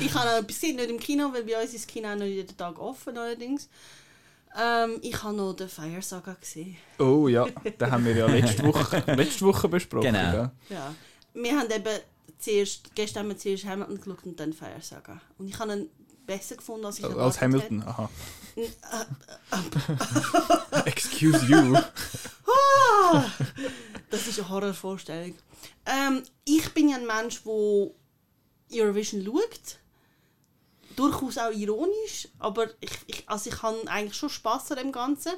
Ich 0.00 0.14
habe 0.14 0.26
noch 0.26 0.36
etwas 0.36 0.46
gesehen, 0.46 0.76
nicht 0.76 0.90
im 0.90 1.00
Kino, 1.00 1.32
weil 1.32 1.42
bei 1.42 1.60
uns 1.60 1.74
ist 1.74 1.84
das 1.84 1.86
Kino 1.88 2.08
auch 2.08 2.14
noch 2.14 2.24
jeden 2.24 2.56
Tag 2.56 2.78
offen 2.78 3.18
allerdings. 3.18 3.68
Ähm, 4.56 4.98
ich 5.02 5.22
habe 5.22 5.36
noch 5.36 5.54
den 5.54 5.68
Fire 5.68 6.02
Saga 6.02 6.36
gesehen. 6.40 6.76
Oh 6.98 7.26
ja, 7.28 7.46
den 7.46 7.90
haben 7.90 8.04
wir 8.04 8.16
ja 8.16 8.26
letzte 8.26 8.64
Woche, 8.64 9.02
letzte 9.16 9.44
Woche 9.44 9.68
besprochen. 9.68 10.12
Genau. 10.12 10.30
gell? 10.30 10.50
Ja. 10.68 10.94
Wir 11.34 11.58
haben 11.58 11.70
eben 11.70 11.98
zuerst, 12.38 12.94
gestern 12.94 13.24
haben 13.24 13.28
wir 13.30 13.38
zuerst 13.38 13.64
Hamilton 13.64 14.00
geschaut 14.00 14.24
und 14.24 14.40
dann 14.40 14.52
Fire 14.52 14.80
Saga. 14.80 15.20
Und 15.38 15.48
ich 15.48 15.58
habe 15.58 15.72
ihn 15.72 15.88
besser 16.26 16.56
gefunden, 16.56 16.86
als 16.86 16.98
ich 16.98 17.04
Als 17.04 17.14
erwartet 17.14 17.40
Hamilton, 17.40 17.82
aha. 17.82 18.10
Excuse 20.84 21.46
you. 21.46 21.76
Ah, 22.46 23.24
das 24.10 24.26
ist 24.26 24.38
eine 24.38 24.48
Horrorvorstellung. 24.48 25.36
Ähm, 25.86 26.22
ich 26.44 26.72
bin 26.74 26.88
ja 26.88 26.96
ein 26.96 27.06
Mensch, 27.06 27.42
der 27.44 27.90
Eurovision 28.72 29.24
schaut. 29.24 29.78
Durchaus 30.96 31.38
auch 31.38 31.52
ironisch, 31.52 32.28
aber 32.38 32.68
ich, 32.80 32.90
ich, 33.06 33.28
also 33.28 33.50
ich 33.50 33.62
habe 33.62 33.78
eigentlich 33.86 34.16
schon 34.16 34.28
Spass 34.28 34.70
an 34.70 34.78
dem 34.78 34.92
Ganzen. 34.92 35.32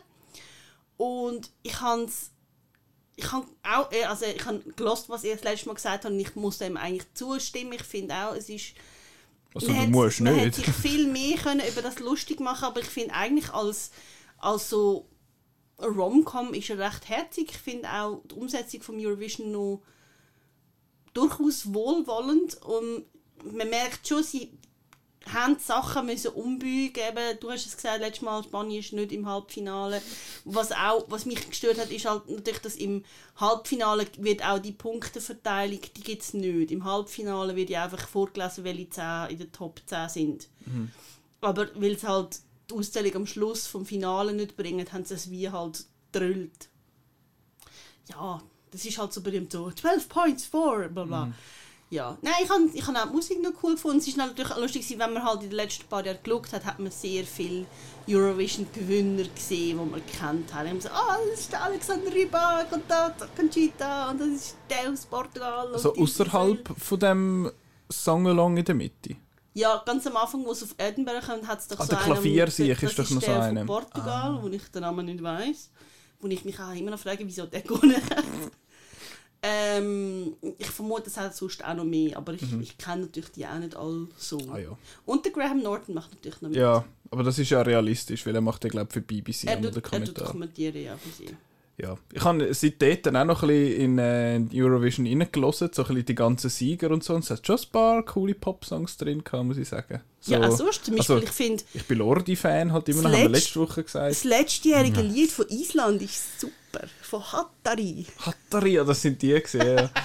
Und 0.96 1.50
ich 1.62 1.80
habe 1.80 2.10
ich 3.16 3.30
habe 3.30 3.46
auch, 3.62 3.92
äh, 3.92 4.04
also 4.04 4.24
ich 4.26 4.44
habe 4.44 4.60
gelost, 4.74 5.08
was 5.08 5.24
ihr 5.24 5.34
das 5.34 5.44
letzte 5.44 5.66
Mal 5.68 5.74
gesagt 5.74 6.04
habt, 6.04 6.12
und 6.12 6.18
ich 6.18 6.34
muss 6.34 6.58
dem 6.58 6.76
eigentlich 6.76 7.12
zustimmen. 7.14 7.72
Ich 7.72 7.84
finde 7.84 8.14
auch, 8.14 8.34
es 8.34 8.48
ist 8.48 8.74
Also 9.54 9.70
man 9.70 9.92
du 9.92 9.98
musst 9.98 10.20
man 10.20 10.34
nicht. 10.34 10.44
hätte 10.44 10.60
sich 10.62 10.74
viel 10.74 11.06
mehr 11.06 11.36
können 11.36 11.66
über 11.70 11.82
das 11.82 11.98
lustig 11.98 12.40
machen 12.40 12.64
aber 12.64 12.80
ich 12.80 12.86
finde 12.86 13.14
eigentlich 13.14 13.52
als, 13.52 13.90
als 14.38 14.70
so 14.70 15.08
Rom-Com 15.78 16.54
ist 16.54 16.70
er 16.70 16.78
recht 16.78 17.08
herzig. 17.08 17.50
Ich 17.50 17.58
finde 17.58 17.88
auch 17.90 18.22
die 18.30 18.34
Umsetzung 18.34 18.82
vom 18.82 18.98
Eurovision 18.98 19.50
noch 19.50 19.82
durchaus 21.12 21.72
wohlwollend 21.72 22.60
und 22.62 23.04
man 23.52 23.68
merkt 23.68 24.06
schon, 24.06 24.22
sie 24.22 24.52
haben 25.32 25.56
die 25.56 25.62
Sachen 25.62 26.06
müssen 26.06 26.32
umbeugen. 26.32 26.94
Eben, 26.96 27.38
du 27.40 27.50
hast 27.50 27.66
es 27.66 27.76
gesagt, 27.76 28.00
letztes 28.00 28.22
Mal, 28.22 28.42
Spanien 28.42 28.80
ist 28.80 28.92
nicht 28.92 29.12
im 29.12 29.26
Halbfinale. 29.26 30.00
Was, 30.44 30.72
auch, 30.72 31.04
was 31.08 31.26
mich 31.26 31.48
gestört 31.48 31.78
hat, 31.78 31.90
ist 31.90 32.04
halt 32.04 32.28
natürlich, 32.28 32.60
dass 32.60 32.76
im 32.76 33.04
Halbfinale 33.36 34.06
wird 34.18 34.44
auch 34.44 34.58
die 34.58 34.72
Punkteverteilung, 34.72 35.80
die 35.96 36.02
gibt 36.02 36.22
es 36.22 36.34
nicht. 36.34 36.70
Im 36.70 36.84
Halbfinale 36.84 37.56
wird 37.56 37.70
ja 37.70 37.84
einfach 37.84 38.08
vorgelesen, 38.08 38.64
welche 38.64 38.90
10 38.90 39.30
in 39.30 39.38
der 39.38 39.52
Top 39.52 39.80
10 39.86 40.08
sind. 40.08 40.48
Aber 41.40 41.68
weil 41.74 41.92
es 41.92 42.04
halt 42.04 42.38
die 42.70 42.74
Auszählung 42.74 43.16
am 43.16 43.26
Schluss 43.26 43.66
vom 43.66 43.84
Finale 43.84 44.32
nicht 44.32 44.56
bringen, 44.56 44.90
haben 44.92 45.04
sie 45.04 45.14
es 45.14 45.30
wie 45.30 45.50
halt 45.50 45.84
drüllt. 46.12 46.68
Ja, 48.08 48.42
das 48.70 48.84
ist 48.84 48.98
halt 48.98 49.12
so 49.12 49.20
berühmt 49.20 49.52
so 49.52 49.70
12 49.70 50.08
Points 50.08 50.44
for, 50.44 50.88
bla 50.88 51.04
bla. 51.04 51.26
Mhm. 51.26 51.34
Ja, 51.92 52.16
nein, 52.22 52.32
ich 52.42 52.48
habe 52.48 52.70
ich 52.72 52.86
hab 52.86 52.96
auch 52.96 53.10
die 53.10 53.16
Musik 53.16 53.42
noch 53.42 53.52
cool 53.62 53.74
gefunden. 53.74 53.98
Es 53.98 54.08
ist 54.08 54.16
natürlich 54.16 54.50
auch 54.50 54.58
lustig, 54.58 54.88
wenn 54.98 55.12
man 55.12 55.22
halt 55.22 55.42
in 55.42 55.50
den 55.50 55.56
letzten 55.56 55.86
paar 55.88 56.02
Jahren 56.02 56.16
geschaut 56.22 56.50
hat, 56.50 56.64
hat 56.64 56.78
man 56.78 56.90
sehr 56.90 57.22
viele 57.24 57.66
Eurovision-Gewinner 58.08 59.24
gesehen, 59.24 59.78
die 59.78 59.90
man 59.90 60.00
kennt 60.06 60.54
hat. 60.54 60.66
Und 60.70 60.82
so, 60.82 60.88
ah, 60.88 61.18
das 61.30 61.40
ist 61.40 61.52
der 61.52 61.62
Alexander 61.64 62.10
Rybak 62.10 62.72
und 62.72 62.84
da 62.88 63.14
Conchita 63.36 64.10
und 64.10 64.22
das 64.22 64.28
ist 64.28 64.56
der 64.70 64.90
aus 64.90 65.04
Portugal. 65.04 65.70
Also 65.70 65.94
außerhalb 65.94 66.66
von 66.78 66.98
dem 66.98 67.52
Song-Along 67.90 68.56
in 68.56 68.64
der 68.64 68.74
Mitte. 68.74 69.16
Ja, 69.52 69.82
ganz 69.84 70.06
am 70.06 70.16
Anfang, 70.16 70.46
wo 70.46 70.52
es 70.52 70.62
auf 70.62 70.74
Edinburgh 70.78 71.20
kommt, 71.20 71.46
hat 71.46 71.58
es 71.58 71.68
doch 71.68 71.78
Ah, 71.78 71.84
so 71.84 71.94
einen... 71.94 72.04
Klaviersieg 72.06 72.80
das 72.80 72.90
ist 72.90 72.98
doch 73.00 73.10
noch 73.10 73.20
so 73.20 73.32
von 73.32 73.66
Portugal, 73.66 74.38
wo 74.40 74.48
ich 74.48 74.66
den 74.68 74.80
Namen 74.80 75.04
nicht 75.04 75.22
weiss. 75.22 75.68
Wo 76.20 76.26
ich 76.26 76.42
mich 76.42 76.58
auch 76.58 76.72
immer 76.72 76.92
noch 76.92 76.98
frage, 76.98 77.26
wieso 77.26 77.44
der 77.44 77.60
gewonnen 77.60 77.96
hat. 77.96 78.24
Ähm, 79.42 80.34
ich 80.58 80.66
vermute, 80.68 81.08
es 81.08 81.16
hat 81.16 81.34
sonst 81.34 81.64
auch 81.64 81.74
noch 81.74 81.84
mehr, 81.84 82.16
aber 82.16 82.32
ich, 82.34 82.42
ich 82.60 82.78
kenne 82.78 83.02
natürlich 83.02 83.30
die 83.32 83.44
auch 83.46 83.58
nicht 83.58 83.74
alle 83.76 84.06
so. 84.16 84.38
Mhm. 84.38 84.52
Ah 84.52 84.58
ja. 84.58 84.78
Und 85.04 85.24
der 85.24 85.32
Graham 85.32 85.62
Norton 85.62 85.94
macht 85.94 86.12
natürlich 86.14 86.40
noch 86.42 86.48
mit. 86.50 86.58
Ja, 86.58 86.84
aber 87.10 87.22
das 87.24 87.38
ist 87.38 87.50
ja 87.50 87.60
realistisch, 87.62 88.24
weil 88.26 88.34
er 88.34 88.40
macht 88.40 88.62
ja, 88.64 88.70
glaube 88.70 88.88
ich, 88.88 88.94
für 88.94 89.00
BBC 89.00 89.44
er, 89.48 89.54
tut, 89.60 89.64
den 89.64 89.66
er 89.66 89.72
tut 89.72 89.82
Kommentar. 89.84 90.26
kommentieren, 90.30 90.82
ja, 90.82 90.96
für 90.96 91.10
sie. 91.10 91.30
Ja. 91.78 91.96
Ich 92.12 92.22
habe 92.22 92.52
seitdem 92.54 92.98
dann 93.02 93.16
auch 93.16 93.24
noch 93.24 93.42
ein 93.42 93.48
bisschen 93.48 93.80
in 93.80 93.98
äh, 93.98 94.36
in 94.36 94.50
Eurovision 94.54 95.06
reingelassen, 95.06 95.70
so 95.72 95.82
ein 95.82 95.88
bisschen 95.88 96.04
die 96.06 96.14
ganzen 96.14 96.50
Sieger 96.50 96.90
und 96.90 97.02
so. 97.02 97.14
Und 97.14 97.24
es 97.24 97.30
hat 97.30 97.44
schon 97.46 97.56
ein 97.56 97.70
paar 97.72 98.04
coole 98.04 98.34
Pop-Songs 98.34 98.96
drin 98.98 99.24
gehabt, 99.24 99.44
muss 99.44 99.56
ich 99.56 99.68
sagen. 99.68 100.00
So, 100.20 100.32
ja, 100.34 100.46
auch 100.46 100.56
sonst 100.56 100.84
zum 100.84 100.94
Beispiel, 100.96 101.16
also- 101.16 101.26
ich 101.26 101.32
finde, 101.32 101.64
ich 101.74 101.84
bin 101.84 101.98
Lordi-Fan, 101.98 102.72
halt 102.72 102.88
immer 102.90 103.02
noch, 103.02 103.10
haben 103.10 103.22
wir 103.22 103.28
letzte- 103.30 103.58
letzte 103.58 103.60
Woche 103.60 103.82
gesagt. 103.82 104.10
das 104.12 104.22
letztjährige 104.24 105.00
Lied 105.00 105.32
von 105.32 105.48
Island 105.48 106.02
ist 106.02 106.40
super. 106.40 106.52
Von 107.02 107.22
Hattari. 107.32 108.06
Hattari, 108.18 108.74
ja, 108.74 108.84
das 108.84 109.02
sind 109.02 109.20
die 109.20 109.32
gesehen. 109.40 109.76
Ja. 109.78 109.90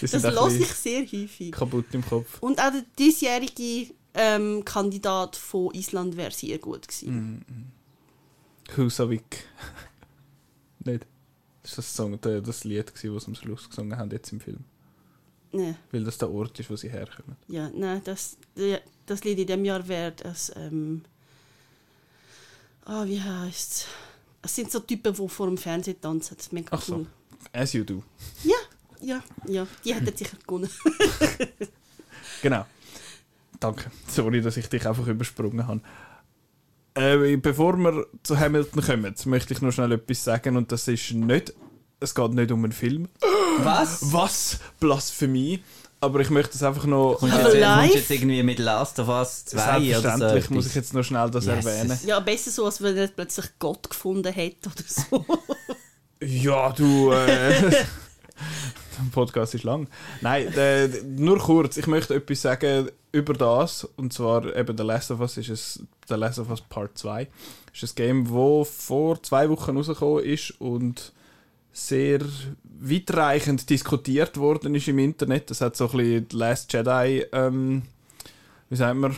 Das 0.00 0.24
ein 0.24 0.60
ich 0.62 0.68
sehr 0.68 1.02
häufig. 1.02 1.52
kaputt 1.52 1.86
im 1.92 2.02
Kopf. 2.04 2.38
Und 2.40 2.58
auch 2.58 2.70
der 2.70 2.84
diesjährige 2.98 3.92
ähm, 4.14 4.64
Kandidat 4.64 5.36
von 5.36 5.74
Island 5.74 6.16
wäre 6.16 6.30
sehr 6.30 6.58
gut 6.58 6.88
gewesen. 6.88 7.44
Husavik. 8.76 9.46
Nicht? 10.84 11.06
Das 11.62 11.72
ist 11.72 11.78
das, 11.78 11.96
Song, 11.96 12.18
das 12.20 12.64
Lied, 12.64 12.92
das 12.92 13.00
sie 13.00 13.08
am 13.08 13.34
Schluss 13.34 13.68
gesungen 13.68 13.96
haben 13.98 14.10
jetzt 14.10 14.32
im 14.32 14.40
Film. 14.40 14.64
Nee, 15.52 15.74
Weil 15.92 16.04
das 16.04 16.18
der 16.18 16.30
Ort 16.30 16.58
ist, 16.60 16.70
wo 16.70 16.76
sie 16.76 16.90
herkommen. 16.90 17.36
ja, 17.48 17.70
nein, 17.74 18.00
das, 18.04 18.36
das 19.06 19.22
Lied 19.24 19.38
in 19.38 19.46
diesem 19.46 19.64
Jahr 19.64 19.86
wäre 19.86 20.12
das. 20.12 20.52
Ähm, 20.56 21.02
ah, 22.84 23.04
wie 23.06 23.20
heißt 23.20 23.72
es? 23.72 23.86
Es 24.44 24.54
sind 24.54 24.70
so 24.70 24.80
Typen, 24.80 25.14
die 25.14 25.28
vor 25.28 25.46
dem 25.46 25.56
Fernsehen 25.56 26.00
tanzen. 26.00 26.36
Das 26.36 26.46
ist 26.46 26.52
mega 26.52 26.68
Ach 26.70 26.82
so. 26.82 26.96
cool. 26.96 27.06
As 27.52 27.72
you 27.72 27.82
do. 27.82 28.02
Ja, 28.42 28.56
ja, 29.00 29.22
ja. 29.46 29.66
Die 29.84 29.94
hätten 29.94 30.16
sicher 30.16 30.36
gewonnen. 30.46 30.68
Genau. 32.42 32.66
Danke. 33.58 33.90
Sorry, 34.06 34.42
dass 34.42 34.56
ich 34.56 34.68
dich 34.68 34.86
einfach 34.86 35.06
übersprungen 35.06 35.66
habe. 35.66 35.80
Äh, 36.94 37.36
bevor 37.36 37.76
wir 37.76 38.06
zu 38.22 38.38
Hamilton 38.38 38.82
kommen, 38.82 39.14
möchte 39.24 39.54
ich 39.54 39.62
noch 39.62 39.72
schnell 39.72 39.92
etwas 39.92 40.22
sagen 40.22 40.56
und 40.56 40.70
das 40.70 40.86
ist 40.86 41.12
nicht, 41.12 41.52
es 42.00 42.14
geht 42.14 42.32
nicht 42.32 42.52
um 42.52 42.62
einen 42.62 42.72
Film. 42.72 43.08
Was? 43.58 44.12
Was? 44.12 44.60
Blasphemie. 44.78 45.62
Aber 46.04 46.20
ich 46.20 46.30
möchte 46.30 46.54
es 46.54 46.62
einfach 46.62 46.84
noch... 46.84 47.16
Kommst 47.18 47.36
Ja, 47.36 47.42
du 47.48 47.56
jetzt, 47.56 47.66
kommst 47.66 47.94
jetzt 47.94 48.10
irgendwie 48.10 48.42
mit 48.42 48.58
Last 48.58 48.98
of 49.00 49.08
Us 49.08 49.44
2 49.46 49.58
oder 49.58 49.78
so? 49.78 49.80
Selbstverständlich 49.80 50.50
muss 50.50 50.66
ich 50.66 50.74
jetzt 50.74 50.94
noch 50.94 51.02
schnell 51.02 51.30
das 51.30 51.46
Jesus. 51.46 51.64
erwähnen. 51.64 51.98
Ja, 52.06 52.20
besser 52.20 52.50
so, 52.50 52.66
als 52.66 52.82
wenn 52.82 52.96
er 52.96 53.08
plötzlich 53.08 53.46
Gott 53.58 53.88
gefunden 53.88 54.32
hätte 54.32 54.68
oder 54.68 54.84
so. 54.86 55.24
Ja, 56.20 56.72
du. 56.72 57.10
Äh, 57.12 57.70
der 57.70 57.84
Podcast 59.12 59.54
ist 59.54 59.64
lang. 59.64 59.88
Nein, 60.22 60.52
äh, 60.56 60.88
nur 61.04 61.38
kurz. 61.38 61.76
Ich 61.76 61.86
möchte 61.86 62.14
etwas 62.14 62.40
sagen 62.40 62.88
über 63.12 63.34
das. 63.34 63.84
Und 63.96 64.12
zwar 64.12 64.54
eben 64.56 64.76
The 64.76 64.84
Last 64.84 65.10
of 65.10 65.20
Us 65.20 65.36
ist 65.36 65.50
es, 65.50 65.82
The 66.08 66.14
Last 66.14 66.38
of 66.38 66.48
Us 66.48 66.62
Part 66.62 66.96
2. 66.96 67.28
ist 67.74 67.82
ein 67.82 67.90
Game, 67.94 68.24
das 68.24 68.68
vor 68.70 69.22
zwei 69.22 69.50
Wochen 69.50 69.76
rausgekommen 69.76 70.24
ist 70.24 70.52
und 70.60 71.12
sehr 71.74 72.20
weitreichend 72.80 73.68
diskutiert 73.68 74.38
worden 74.38 74.74
ist 74.74 74.88
im 74.88 74.98
Internet. 75.00 75.50
Das 75.50 75.60
hat 75.60 75.76
so 75.76 75.90
ein 75.90 75.96
bisschen 75.96 76.28
die 76.28 76.36
Last 76.36 76.72
Jedi, 76.72 77.26
ähm, 77.32 77.82
wie 78.70 78.76
sagen 78.76 79.00
wir, 79.00 79.10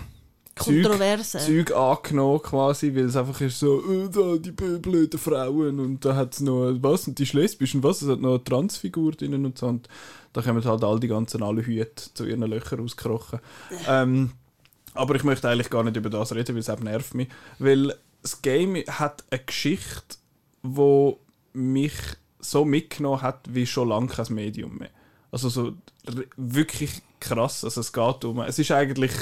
Zeug, 0.57 0.83
Kontroverse. 0.83 1.39
Zeug 1.39 1.73
angenommen 1.73 2.41
quasi, 2.41 2.95
weil 2.95 3.05
es 3.05 3.17
einfach 3.17 3.39
ist 3.43 3.59
so, 3.59 3.79
da 4.09 4.39
die 4.39 4.53
blö- 4.53 4.79
blöden 4.79 5.21
Frauen 5.21 5.79
und 5.79 6.03
da 6.03 6.17
hat 6.17 6.33
es 6.33 6.41
noch, 6.41 6.75
was, 6.81 7.07
und 7.07 7.19
die 7.19 7.25
lesbisch 7.25 7.75
und 7.75 7.83
was, 7.83 8.01
es 8.01 8.09
hat 8.09 8.21
noch 8.21 8.31
eine 8.31 8.45
Transfigur 8.45 9.13
drin 9.13 9.45
und 9.45 9.59
so 9.59 9.67
und 9.67 9.87
da 10.33 10.41
kommen 10.41 10.65
halt 10.65 10.83
all 10.83 10.99
die 10.99 11.09
ganzen 11.09 11.43
Aluhüte 11.43 12.15
zu 12.15 12.25
ihren 12.25 12.41
Löchern 12.41 12.81
rausgekrochen. 12.81 13.41
ähm, 13.87 14.33
aber 14.95 15.15
ich 15.15 15.25
möchte 15.25 15.47
eigentlich 15.47 15.69
gar 15.69 15.85
nicht 15.85 15.97
über 15.97 16.09
das 16.09 16.35
reden, 16.35 16.55
weil 16.55 16.61
es 16.61 16.71
eben 16.71 16.85
nervt 16.85 17.15
mich, 17.15 17.29
weil 17.59 17.95
das 18.23 18.41
Game 18.41 18.77
hat 18.77 19.25
eine 19.31 19.45
Geschichte, 19.45 20.17
wo 20.63 21.21
mich 21.53 21.93
so 22.39 22.65
mitgenommen 22.65 23.23
hat 23.23 23.41
wie 23.53 23.67
schon 23.67 23.89
lange 23.89 24.09
kein 24.09 24.35
Medium 24.35 24.79
mehr. 24.79 24.91
Also 25.31 25.49
so 25.49 25.75
wirklich 26.37 27.03
krass, 27.21 27.65
also 27.65 27.81
es 27.81 27.93
geht 27.93 28.25
um, 28.25 28.41
es 28.41 28.59
ist 28.59 28.71
eigentlich 28.71 29.13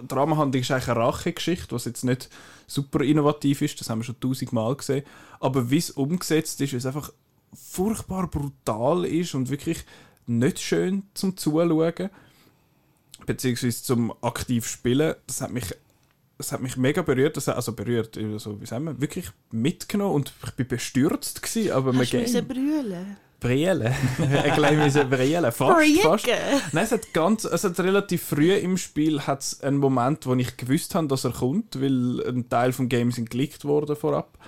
die 0.00 0.14
Rahmenhandlung 0.14 0.60
ist 0.60 0.70
eigentlich 0.70 0.88
eine 0.88 1.00
Rachegeschichte, 1.00 1.74
was 1.74 1.84
jetzt 1.84 2.04
nicht 2.04 2.28
super 2.66 3.00
innovativ 3.02 3.62
ist, 3.62 3.80
das 3.80 3.90
haben 3.90 4.00
wir 4.00 4.04
schon 4.04 4.20
tausendmal 4.20 4.74
gesehen. 4.74 5.04
Aber 5.40 5.70
wie 5.70 5.78
es 5.78 5.90
umgesetzt 5.90 6.60
ist, 6.60 6.72
ist 6.72 6.86
einfach 6.86 7.12
furchtbar 7.52 8.28
brutal 8.28 9.04
ist 9.04 9.34
und 9.34 9.50
wirklich 9.50 9.84
nicht 10.26 10.58
schön 10.60 11.04
zum 11.14 11.36
Zuschauen, 11.36 12.10
beziehungsweise 13.26 13.82
zum 13.82 14.12
aktiv 14.22 14.66
spielen. 14.66 15.14
Das 15.26 15.40
hat 15.40 15.52
mich, 15.52 15.74
das 16.44 16.52
hat 16.52 16.60
mich 16.60 16.76
mega 16.76 17.02
berührt, 17.02 17.36
das 17.36 17.48
also 17.48 17.72
berührt, 17.72 18.18
also, 18.18 18.60
wie 18.60 18.66
sagen 18.66 18.84
wir, 18.84 19.00
wirklich 19.00 19.30
mitgenommen 19.50 20.14
und 20.14 20.32
ich 20.46 20.52
bin 20.52 20.68
bestürzt 20.68 21.42
gewesen, 21.42 21.72
aber 21.72 21.92
man 21.92 22.02
Hast 22.02 22.12
du 22.12 22.18
müssen 22.18 22.48
Game. 22.48 22.48
brüllen? 22.48 23.16
Brillen. 23.40 23.94
ein 24.18 24.52
kleines 24.54 24.94
Brillen. 24.94 25.52
Fast, 25.52 26.00
fast. 26.00 26.24
Brücken. 26.24 26.38
Nein, 26.72 26.84
es 26.84 26.92
hat 26.92 27.12
ganz, 27.12 27.44
es 27.44 27.64
hat 27.64 27.78
relativ 27.80 28.22
früh 28.22 28.54
im 28.54 28.78
Spiel 28.78 29.20
hat's 29.20 29.60
einen 29.62 29.78
Moment, 29.78 30.26
wo 30.26 30.34
ich 30.34 30.56
gewusst 30.56 30.94
habe, 30.94 31.08
dass 31.08 31.24
er 31.24 31.32
kommt, 31.32 31.80
weil 31.80 32.26
ein 32.26 32.48
Teil 32.48 32.72
vom 32.72 32.88
Game 32.88 33.10
sind 33.10 33.30
geleakt 33.30 33.64
worden 33.64 33.96
vorab. 33.96 34.38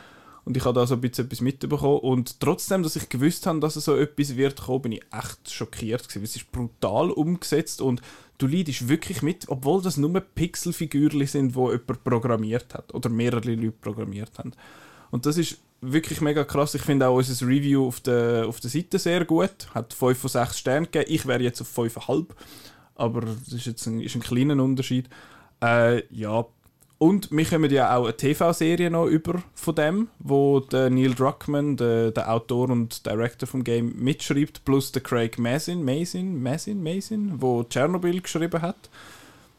Und 0.47 0.57
ich 0.57 0.65
habe 0.65 0.79
da 0.79 0.87
so 0.87 0.95
ein 0.95 1.01
bisschen 1.01 1.27
etwas 1.27 1.41
mitbekommen. 1.41 1.99
Und 1.99 2.41
trotzdem, 2.41 2.83
dass 2.85 2.97
ich 2.97 3.09
gewusst 3.09 3.47
habe, 3.47 3.59
dass 3.59 3.75
es 3.77 3.85
so 3.85 3.97
etwas 3.97 4.37
wird 4.37 4.63
kommen, 4.63 4.83
bin 4.83 4.93
ich 4.93 5.03
echt 5.13 5.51
schockiert 5.51 6.09
gewesen. 6.09 6.23
Es 6.23 6.37
ist 6.37 6.53
brutal 6.53 7.11
umgesetzt 7.11 7.83
und 7.83 8.01
du 8.39 8.47
leidest 8.47 8.89
wirklich 8.89 9.23
mit, 9.23 9.49
obwohl 9.49 9.83
das 9.83 9.97
nur 9.97 10.21
Pixelfigürchen 10.21 11.27
sind, 11.27 11.55
wo 11.55 11.71
jemand 11.71 12.05
programmiert 12.05 12.75
hat. 12.75 12.95
Oder 12.95 13.09
mehrere 13.09 13.55
Leute 13.55 13.73
programmiert 13.73 14.39
haben. 14.39 14.53
Und 15.11 15.27
das 15.27 15.39
ist 15.39 15.59
wirklich 15.81 16.21
mega 16.21 16.45
krass. 16.45 16.75
Ich 16.75 16.83
finde 16.83 17.09
auch 17.09 17.17
unser 17.17 17.47
Review 17.47 17.87
auf 17.87 18.01
der, 18.01 18.47
auf 18.47 18.61
der 18.61 18.71
Seite 18.71 18.99
sehr 18.99 19.25
gut. 19.25 19.69
Hat 19.75 19.93
5 19.93 20.19
von 20.19 20.31
6 20.31 20.59
Sternen 20.59 20.91
gegeben. 20.91 21.13
Ich 21.13 21.27
wäre 21.27 21.43
jetzt 21.43 21.61
auf 21.61 21.79
5,5. 21.79 22.27
Aber 22.95 23.21
das 23.21 23.53
ist 23.53 23.67
jetzt 23.67 23.87
ein, 23.87 24.01
ist 24.01 24.15
ein 24.15 24.23
kleiner 24.23 24.63
Unterschied. 24.63 25.09
Äh, 25.63 26.03
ja. 26.15 26.47
Und 26.99 27.31
wir 27.31 27.45
kommen 27.45 27.71
ja 27.71 27.95
auch 27.95 28.05
eine 28.05 28.17
TV-Serie 28.17 28.91
noch 28.91 29.07
über 29.07 29.43
von 29.55 29.75
dem, 29.75 30.09
wo 30.19 30.61
der 30.61 30.89
Neil 30.89 31.15
Druckmann, 31.15 31.77
der, 31.77 32.11
der 32.11 32.33
Autor 32.33 32.71
und 32.71 33.05
Director 33.05 33.47
vom 33.47 33.65
Game, 33.65 33.95
mitschreibt, 34.03 34.65
plus 34.65 34.93
der 34.93 35.03
Craig 35.03 35.39
Mazin, 35.39 35.85
Mazin, 35.85 36.43
Mazin, 36.43 36.83
Mazin, 36.83 37.35
wo 37.37 37.65
Tschernobyl 37.65 38.23
geschrieben 38.23 38.63
hat. 38.63 38.89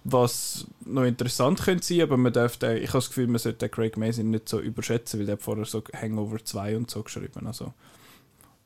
Was 0.04 0.66
noch 0.84 1.04
interessant 1.04 1.62
könnte 1.62 1.86
sein, 1.86 2.02
aber 2.02 2.18
man 2.18 2.34
darf 2.34 2.58
den, 2.58 2.78
ich 2.78 2.90
habe 2.90 3.00
das 3.00 3.10
Gefühl, 3.10 3.28
man 3.28 3.38
sollte 3.38 3.60
den 3.60 3.72
Craig 3.72 3.98
Mazin 3.98 4.32
nicht 4.32 4.50
so 4.50 4.60
überschätzen, 4.60 5.20
weil 5.20 5.28
der 5.28 5.34
hat 5.34 5.44
vorher 5.44 5.66
so 5.66 5.84
Hangover 5.94 6.44
2 6.44 6.76
und 6.76 6.90
so 6.90 7.04
geschrieben. 7.04 7.46
Also 7.46 7.72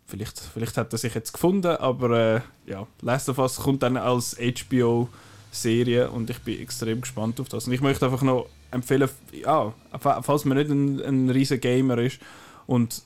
vielleicht, 0.05 0.39
vielleicht 0.39 0.77
hat 0.77 0.93
er 0.93 0.97
sich 0.97 1.13
jetzt 1.13 1.33
gefunden, 1.33 1.75
aber 1.75 2.35
äh, 2.35 2.41
ja, 2.67 2.87
Last 3.01 3.27
of 3.27 3.39
Us 3.39 3.57
kommt 3.57 3.83
dann 3.83 3.97
als 3.97 4.37
HBO-Serie 4.37 6.09
und 6.09 6.29
ich 6.29 6.39
bin 6.39 6.61
extrem 6.61 7.01
gespannt 7.01 7.41
auf 7.41 7.49
das. 7.49 7.67
Und 7.67 7.73
ich 7.73 7.81
möchte 7.81 8.05
einfach 8.05 8.21
noch 8.21 8.47
empfehlen, 8.71 9.09
ja, 9.33 9.73
fa- 9.99 10.21
falls 10.21 10.45
man 10.45 10.57
nicht 10.57 10.69
ein, 10.69 10.99
ein 11.01 11.29
riesen 11.29 11.59
Gamer 11.59 11.97
ist 11.99 12.19
und 12.67 13.03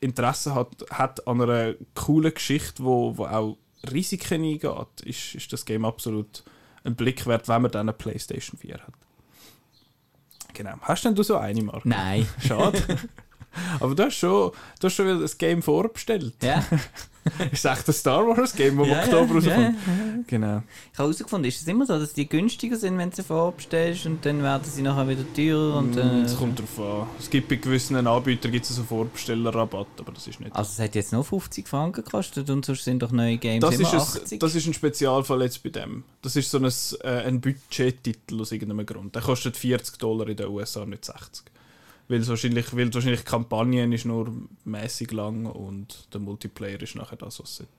Interesse 0.00 0.54
hat, 0.54 0.68
hat 0.90 1.26
an 1.26 1.40
einer 1.40 1.74
coolen 1.94 2.32
Geschichte, 2.34 2.82
wo, 2.84 3.16
wo 3.16 3.24
auch 3.26 3.56
Risiken 3.92 4.42
eingeht, 4.42 5.00
ist, 5.04 5.34
ist 5.34 5.52
das 5.52 5.64
Game 5.64 5.84
absolut 5.84 6.42
ein 6.84 6.94
Blick 6.96 7.26
wert, 7.26 7.48
wenn 7.48 7.62
man 7.62 7.70
dann 7.70 7.88
eine 7.88 7.92
Playstation 7.92 8.58
4 8.58 8.74
hat. 8.74 8.92
Genau. 10.54 10.74
Hast 10.82 11.04
denn 11.04 11.14
du 11.14 11.22
so 11.22 11.36
eine, 11.36 11.62
Marc? 11.62 11.84
Nein. 11.84 12.26
Schade. 12.40 12.82
Aber 13.80 13.94
du 13.94 14.04
hast 14.04 14.16
schon, 14.16 14.52
du 14.80 14.86
hast 14.86 14.94
schon 14.94 15.06
wieder 15.06 15.20
das 15.20 15.36
Game 15.38 15.62
vorbestellt. 15.62 16.34
Ja, 16.42 16.64
Ist 17.50 17.64
das 17.64 17.78
echt 17.78 17.88
ein 17.88 17.92
Star 17.92 18.24
Wars 18.24 18.54
Game, 18.54 18.78
das 18.78 18.86
im 18.86 18.92
Ja, 18.92 19.02
Oktober 19.02 19.40
ja, 19.40 19.56
rauskommt? 19.56 20.28
Genau. 20.28 20.46
ich 20.92 20.98
habe 20.98 21.08
herausgefunden, 21.08 21.48
ist 21.48 21.60
es 21.60 21.66
immer 21.66 21.84
so, 21.84 21.98
dass 21.98 22.12
die 22.12 22.28
günstiger 22.28 22.76
sind, 22.76 22.96
wenn 22.98 23.10
du 23.10 23.16
sie 23.16 23.24
vorbestellst 23.24 24.06
und 24.06 24.24
dann 24.24 24.44
werden 24.44 24.62
sie 24.64 24.80
nachher 24.82 25.08
wieder 25.08 25.24
teurer 25.34 25.78
und... 25.78 25.96
Mm, 25.96 25.98
Äh, 25.98 26.20
Es 26.22 26.36
kommt 26.36 26.60
darauf 26.60 26.78
an. 27.02 27.08
Es 27.18 27.28
gibt 27.28 27.48
bei 27.48 27.56
gewissen 27.56 27.96
Anbietern 28.06 28.52
gibt 28.52 28.64
es 28.64 28.76
so 28.76 28.84
Vorbestellerrabatt, 28.84 29.88
aber 29.98 30.12
das 30.12 30.28
ist 30.28 30.38
nicht. 30.38 30.54
also 30.54 30.70
es 30.70 30.78
hat 30.78 30.94
jetzt 30.94 31.12
noch 31.12 31.26
50 31.26 31.66
Franken 31.66 32.04
gekostet 32.04 32.48
und 32.48 32.64
sonst 32.64 32.84
sind 32.84 33.02
doch 33.02 33.10
neue 33.10 33.38
Games 33.38 33.60
das, 33.60 33.74
immer 33.74 33.88
ist 33.88 33.94
ein, 33.94 34.22
80. 34.22 34.38
das 34.38 34.54
ist 34.54 34.66
ein 34.68 34.74
Spezialfall 34.74 35.42
jetzt 35.42 35.60
bei 35.64 35.70
dem. 35.70 36.04
Das 36.22 36.36
ist 36.36 36.48
so 36.48 36.58
ein, 36.58 36.64
äh, 37.02 37.26
ein 37.26 37.40
Budgettitel 37.40 38.40
aus 38.40 38.52
irgendeinem 38.52 38.86
Grund. 38.86 39.16
Der 39.16 39.22
kostet 39.22 39.56
40 39.56 39.98
Dollar 39.98 40.28
in 40.28 40.36
den 40.36 40.46
USA, 40.46 40.86
nicht 40.86 41.04
60. 41.04 41.44
Weil 42.08 42.20
es 42.20 42.28
wahrscheinlich, 42.28 42.74
weil 42.76 42.92
wahrscheinlich 42.94 43.20
die 43.20 43.26
Kampagne 43.26 43.92
ist 43.92 44.04
nur 44.04 44.32
mäßig 44.64 45.10
lang 45.10 45.46
und 45.46 46.06
der 46.12 46.20
Multiplayer 46.20 46.80
ist 46.80 46.94
nachher 46.94 47.16
das, 47.16 47.40
was 47.40 47.50
es 47.50 47.56
sollte. 47.56 47.72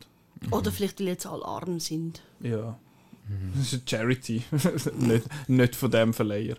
Oder 0.52 0.72
vielleicht, 0.72 1.00
weil 1.00 1.08
jetzt 1.08 1.26
alle 1.26 1.46
arm 1.46 1.80
sind. 1.80 2.22
Ja. 2.42 2.78
Das 3.56 3.74
ist 3.74 3.74
eine 3.74 3.82
Charity, 3.90 4.44
nicht, 5.00 5.50
nicht 5.50 5.76
von 5.76 5.92
dem 5.92 6.14
Verleiher. 6.14 6.56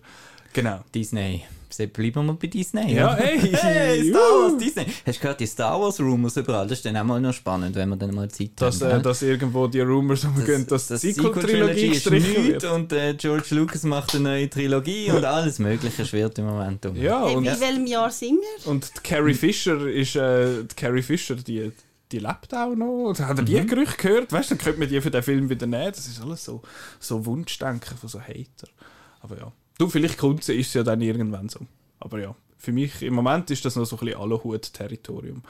Genau. 0.52 0.82
Disney. 0.94 1.44
Bleiben 1.92 2.26
wir 2.26 2.32
bei 2.34 2.46
Disney. 2.46 2.94
Ja, 2.94 3.12
oder? 3.14 3.16
hey! 3.22 3.38
Hey, 3.62 4.08
Star 4.10 4.20
Wars, 4.20 4.56
Disney. 4.58 4.86
Hast 5.06 5.18
du 5.18 5.20
gehört, 5.22 5.40
die 5.40 5.46
Star 5.46 5.80
Wars 5.80 6.00
Rumors 6.00 6.36
überall? 6.36 6.66
Das 6.66 6.78
ist 6.78 6.84
dann 6.84 6.96
auch 6.96 7.04
mal 7.04 7.20
noch 7.20 7.32
spannend, 7.32 7.74
wenn 7.76 7.88
wir 7.90 7.96
dann 7.96 8.14
mal 8.14 8.28
Zeit 8.30 8.50
Dass, 8.56 8.80
haben. 8.82 9.00
äh, 9.00 9.02
dass 9.02 9.22
irgendwo 9.22 9.66
die 9.66 9.80
Rumors 9.80 10.24
umgehen, 10.24 10.66
dass, 10.66 10.86
das 10.88 11.00
die 11.02 11.12
Sequel-Trilogie 11.12 11.88
gestrichen 11.90 12.44
nichts 12.46 12.62
wird. 12.62 12.72
und 12.72 12.92
äh, 12.92 13.14
George 13.14 13.46
Lucas 13.54 13.82
macht 13.84 14.14
eine 14.14 14.24
neue 14.24 14.50
Trilogie 14.50 15.10
und 15.12 15.24
alles 15.24 15.58
Mögliche 15.58 16.04
schwirrt 16.06 16.38
im 16.38 16.46
Moment 16.46 16.84
um. 16.86 16.96
Ja, 16.96 17.26
Hey, 17.26 17.36
und, 17.36 17.44
in 17.46 17.60
welchem 17.60 17.86
Jahr 17.86 18.10
sind 18.10 18.38
wir? 18.40 18.70
und 18.70 18.90
die 18.96 19.00
Carrie 19.02 19.34
Fisher 19.34 19.86
ist, 19.88 20.16
äh, 20.16 20.64
die 20.64 20.74
Carrie 20.74 21.02
Fisher, 21.02 21.34
die, 21.36 21.72
die 22.10 22.18
lebt 22.18 22.54
auch 22.54 22.74
noch. 22.74 23.12
Hat 23.18 23.38
er 23.38 23.44
die 23.44 23.66
Gerüchte 23.66 23.96
gehört? 23.98 24.32
Weißt 24.32 24.50
du, 24.50 24.54
dann 24.54 24.64
könnte 24.64 24.80
man 24.80 24.88
die 24.88 25.00
für 25.00 25.10
den 25.10 25.22
Film 25.22 25.48
wieder 25.50 25.66
nehmen. 25.66 25.92
Das 25.94 26.06
ist 26.06 26.20
alles 26.22 26.44
so, 26.44 26.62
so 26.98 27.24
Wunschdenken 27.26 27.96
von 27.98 28.08
so 28.08 28.20
Hater. 28.20 28.68
Aber 29.20 29.36
ja. 29.36 29.52
Du, 29.78 29.88
vielleicht 29.88 30.18
kommt 30.18 30.46
ist 30.48 30.72
sie 30.72 30.78
ja 30.78 30.84
dann 30.84 31.00
irgendwann 31.00 31.48
so. 31.48 31.60
Aber 32.00 32.18
ja, 32.20 32.34
für 32.58 32.72
mich 32.72 33.00
im 33.02 33.14
Moment 33.14 33.50
ist 33.50 33.64
das 33.64 33.76
noch 33.76 33.84
so 33.84 33.96
ein 33.96 34.00
bisschen 34.06 34.20
Aluhut-Territorium. 34.20 35.42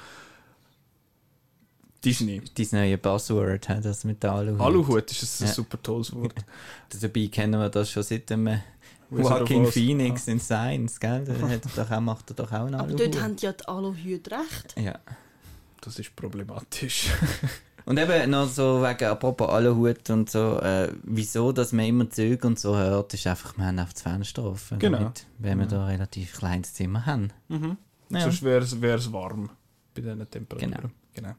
Disney. 2.04 2.40
Dein 2.54 2.66
neue 2.72 2.98
Buzzword, 2.98 3.68
das 3.82 4.04
mit 4.04 4.22
der 4.22 4.32
Aluhut. 4.32 4.60
Aluhut 4.60 5.10
ist 5.10 5.40
ein 5.40 5.46
Ja. 5.48 5.52
super 5.52 5.82
tolles 5.82 6.14
Wort. 6.14 6.34
Dabei 7.00 7.26
kennen 7.26 7.58
wir 7.60 7.68
das 7.70 7.90
schon 7.90 8.02
seit 8.04 8.30
dem 8.30 8.46
äh, 8.46 8.58
Wizard 9.10 9.42
of 9.42 9.48
Joaquin 9.50 9.64
Oz. 9.66 9.74
Phoenix 9.74 10.28
in 10.28 10.38
Science, 10.38 11.00
gell? 11.00 11.24
Der 11.24 11.48
hat 11.48 11.62
doch 11.76 11.90
auch, 11.90 12.00
macht 12.00 12.30
er 12.30 12.36
doch 12.36 12.52
auch 12.52 12.66
einen 12.66 12.74
Aber 12.76 12.84
Aluhut. 12.84 13.00
dort 13.00 13.20
haben 13.22 13.36
ja 13.40 13.52
die 13.52 13.66
Aluhüte 13.66 14.30
recht. 14.32 14.74
ja. 14.80 14.98
Das 15.80 15.98
ist 15.98 16.14
problematisch. 16.16 17.08
Und 17.88 17.98
eben 17.98 18.30
noch 18.30 18.46
so 18.46 18.82
wegen, 18.82 19.04
apropos 19.06 19.48
Aluhut 19.48 20.10
und 20.10 20.28
so, 20.28 20.60
äh, 20.60 20.92
wieso, 21.04 21.52
dass 21.52 21.72
man 21.72 21.86
immer 21.86 22.10
Züge 22.10 22.46
und 22.46 22.58
so 22.58 22.76
hört, 22.76 23.14
ist 23.14 23.26
einfach, 23.26 23.56
wir 23.56 23.64
haben 23.64 23.78
auf 23.78 23.94
das 23.94 24.02
Fenster 24.02 24.44
offen. 24.44 24.78
Genau. 24.78 24.98
Damit, 24.98 25.26
weil 25.38 25.58
wir 25.58 25.64
da 25.64 25.86
ein 25.86 25.92
relativ 25.92 26.36
kleines 26.36 26.74
Zimmer 26.74 27.06
haben. 27.06 27.32
Ja. 28.10 28.20
Sonst 28.20 28.42
wäre 28.42 28.62
es 28.62 29.10
warm 29.10 29.48
bei 29.94 30.02
diesen 30.02 30.30
Temperaturen. 30.30 30.70
Genau. 30.70 30.88
genau. 31.14 31.34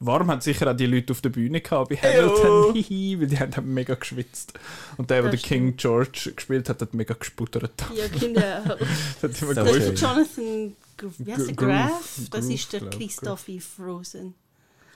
Warm 0.00 0.30
haben 0.30 0.40
sicher 0.40 0.70
auch 0.70 0.76
die 0.76 0.86
Leute 0.86 1.12
auf 1.12 1.20
der 1.20 1.28
Bühne 1.28 1.60
gehabt 1.60 1.90
bei 1.90 1.96
Hamilton, 1.96 2.74
Hihi, 2.82 3.20
weil 3.20 3.26
die 3.26 3.38
haben 3.38 3.74
mega 3.74 3.96
geschwitzt. 3.96 4.58
Und 4.96 5.10
der, 5.10 5.20
der 5.20 5.30
den 5.30 5.40
King 5.40 5.76
George 5.76 6.32
gespielt 6.34 6.70
hat, 6.70 6.80
hat 6.80 6.94
mega 6.94 7.12
gesputtert. 7.12 7.84
Ja, 7.94 8.08
genau. 8.08 8.76
Das 9.20 9.30
hat 9.30 9.42
immer 9.42 9.54
So 9.54 9.62
Das 9.62 9.76
ist 9.76 10.00
Jonathan 10.00 10.76
Gr 10.96 11.10
wie 11.18 11.32
heißt 11.34 11.48
der? 11.48 11.54
Groove. 11.54 11.68
Graf. 11.68 12.18
Das 12.30 12.40
Groove, 12.40 12.54
ist 12.54 12.72
der 12.72 12.80
Christoph 12.88 13.46
Frozen. 13.60 14.34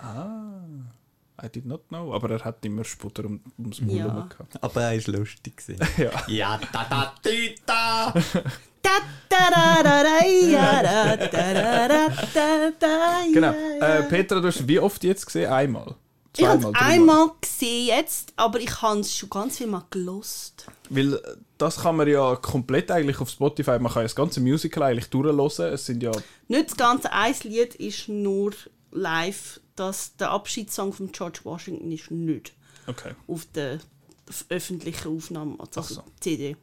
Ah, 0.02 1.44
I 1.44 1.48
did 1.48 1.66
not 1.66 1.88
know. 1.88 2.12
Aber 2.14 2.30
er 2.30 2.44
hat 2.44 2.64
immer 2.64 2.84
Sputter 2.84 3.24
um, 3.24 3.40
ums 3.58 3.80
Maul 3.80 3.96
Ja. 3.96 4.28
gehabt. 4.28 4.62
Aber 4.62 4.82
er 4.82 5.06
war 5.06 5.14
lustig. 5.18 5.56
gewesen. 5.56 5.86
Ja. 5.96 6.10
ja, 6.28 6.60
da, 6.72 6.84
da, 6.88 7.14
da, 7.22 7.30
da. 7.66 8.14
Da, 8.82 8.88
da, 9.28 9.50
da, 9.50 9.82
da, 9.82 10.02
da, 10.02 10.26
ja, 10.26 10.82
da, 10.82 11.14
da, 11.16 11.26
da, 11.26 11.86
da, 11.88 12.08
da, 12.32 12.70
da, 12.78 13.22
Genau. 13.30 13.52
Äh, 13.78 14.04
Petra, 14.04 14.40
du 14.40 14.48
hast 14.48 14.66
wie 14.66 14.78
oft 14.78 15.04
jetzt 15.04 15.26
gesehen? 15.26 15.52
Einmal? 15.52 15.96
Ich 16.34 16.46
habe 16.46 16.66
es 16.66 16.74
einmal 16.80 17.30
gesehen 17.42 17.88
jetzt, 17.88 18.32
aber 18.36 18.58
ich 18.58 18.80
habe 18.80 19.00
es 19.00 19.14
schon 19.14 19.28
ganz 19.28 19.58
viel 19.58 19.66
mal 19.66 19.84
gelost. 19.90 20.66
Weil 20.88 21.12
äh, 21.14 21.18
das 21.58 21.76
kann 21.82 21.96
man 21.96 22.08
ja 22.08 22.36
komplett 22.36 22.90
eigentlich 22.90 23.20
auf 23.20 23.28
Spotify, 23.28 23.72
man 23.78 23.92
kann 23.92 23.96
ja 24.00 24.04
das 24.04 24.14
ganze 24.14 24.40
Musical 24.40 24.84
eigentlich 24.84 25.10
durchhören. 25.10 25.74
Es 25.74 25.84
sind 25.84 26.02
ja 26.02 26.12
Nicht 26.48 26.70
das 26.70 26.76
ganze 26.78 27.12
ein 27.12 27.34
Lied 27.42 27.74
ist 27.74 28.08
nur 28.08 28.52
live. 28.92 29.60
Das, 29.80 30.14
der 30.16 30.30
Abschiedssong 30.30 30.92
von 30.92 31.10
George 31.10 31.40
Washington 31.44 31.90
ist 31.90 32.10
nicht 32.10 32.52
Okay. 32.86 33.12
auf 33.26 33.46
der 33.54 33.78
öffentlichen 34.50 35.16
Aufnahme, 35.16 35.56
also 35.58 35.80
Ach 35.80 35.84
so. 35.84 36.02
CD. 36.20 36.56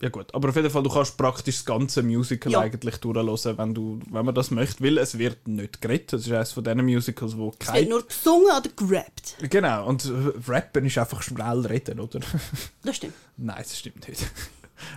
Ja 0.00 0.08
gut, 0.08 0.34
aber 0.34 0.48
auf 0.48 0.56
jeden 0.56 0.70
Fall, 0.70 0.82
du 0.82 0.88
kannst 0.90 1.16
praktisch 1.18 1.56
das 1.56 1.64
ganze 1.66 2.02
Musical 2.02 2.50
Ja. 2.50 2.60
eigentlich 2.60 2.96
durchhören, 2.96 3.58
wenn, 3.58 3.74
du, 3.74 4.00
wenn 4.10 4.24
man 4.24 4.34
das 4.34 4.50
möchte, 4.50 4.82
weil 4.82 4.96
es 4.98 5.18
wird 5.18 5.46
nicht 5.46 5.80
geredet. 5.82 6.14
Es 6.14 6.26
ist 6.26 6.32
eines 6.32 6.52
von 6.52 6.64
diesen 6.64 6.84
Musicals, 6.84 7.36
wo 7.36 7.50
Es 7.50 7.66
wird 7.66 7.74
kein... 7.74 7.88
nur 7.88 8.06
gesungen 8.06 8.46
oder 8.46 8.70
gerappt. 8.74 9.36
Genau, 9.50 9.86
und 9.86 10.10
Rappen 10.48 10.86
ist 10.86 10.96
einfach 10.98 11.20
schnell 11.22 11.60
reden, 11.66 12.00
oder? 12.00 12.20
Das 12.82 12.96
stimmt. 12.96 13.14
Nein, 13.36 13.56
das 13.62 13.78
stimmt 13.78 14.08
nicht. 14.08 14.26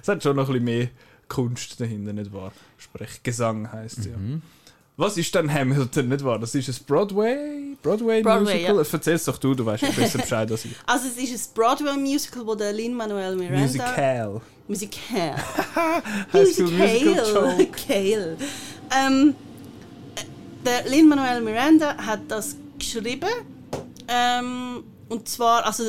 es 0.01 0.07
hat 0.07 0.23
schon 0.23 0.38
noch 0.38 0.47
ein 0.47 0.53
bisschen 0.53 0.63
mehr 0.63 0.89
Kunst 1.27 1.79
dahinter, 1.81 2.13
nicht 2.13 2.31
wahr? 2.33 2.51
Sprechgesang 2.77 3.71
heisst 3.71 3.97
es 3.99 4.05
ja. 4.05 4.13
Was 4.97 5.17
ist 5.17 5.36
denn 5.36 5.51
Hamilton, 5.53 6.08
nicht 6.08 6.23
wahr? 6.23 6.39
Das 6.39 6.55
ist 6.55 6.69
ein 6.69 6.86
Broadway, 6.88 7.75
Broadway, 7.81 8.21
Broadway, 8.21 8.53
Musical? 8.53 8.75
ja. 8.77 8.91
Erzähl's 8.93 9.25
doch 9.25 9.38
du, 9.38 9.53
du 9.53 9.65
weißt 9.65 9.84
ja 9.84 9.89
besser 9.89 10.19
Bescheid 10.19 10.49
als 10.49 10.63
ich. 10.63 10.71
Also 10.86 11.08
es 11.08 11.17
ist 11.17 11.51
ein 11.51 11.53
Broadway-Musical, 11.53 12.47
wo 12.47 12.55
der 12.55 12.71
Lin-Manuel 12.71 13.36
Miranda... 13.36 13.62
Musical. 13.62 14.41
Musical. 14.67 15.36
High 16.34 16.53
School 16.53 16.71
Musical. 16.71 17.67
Kale. 17.88 18.38
Ähm, 18.95 19.34
äh, 20.15 20.21
der 20.63 20.88
Lin-Manuel 20.88 21.41
Miranda 21.41 21.97
hat 21.97 22.19
das 22.27 22.55
geschrieben. 22.77 23.27
Ähm, 24.08 24.84
und 25.10 25.27
zwar, 25.27 25.65
also 25.65 25.86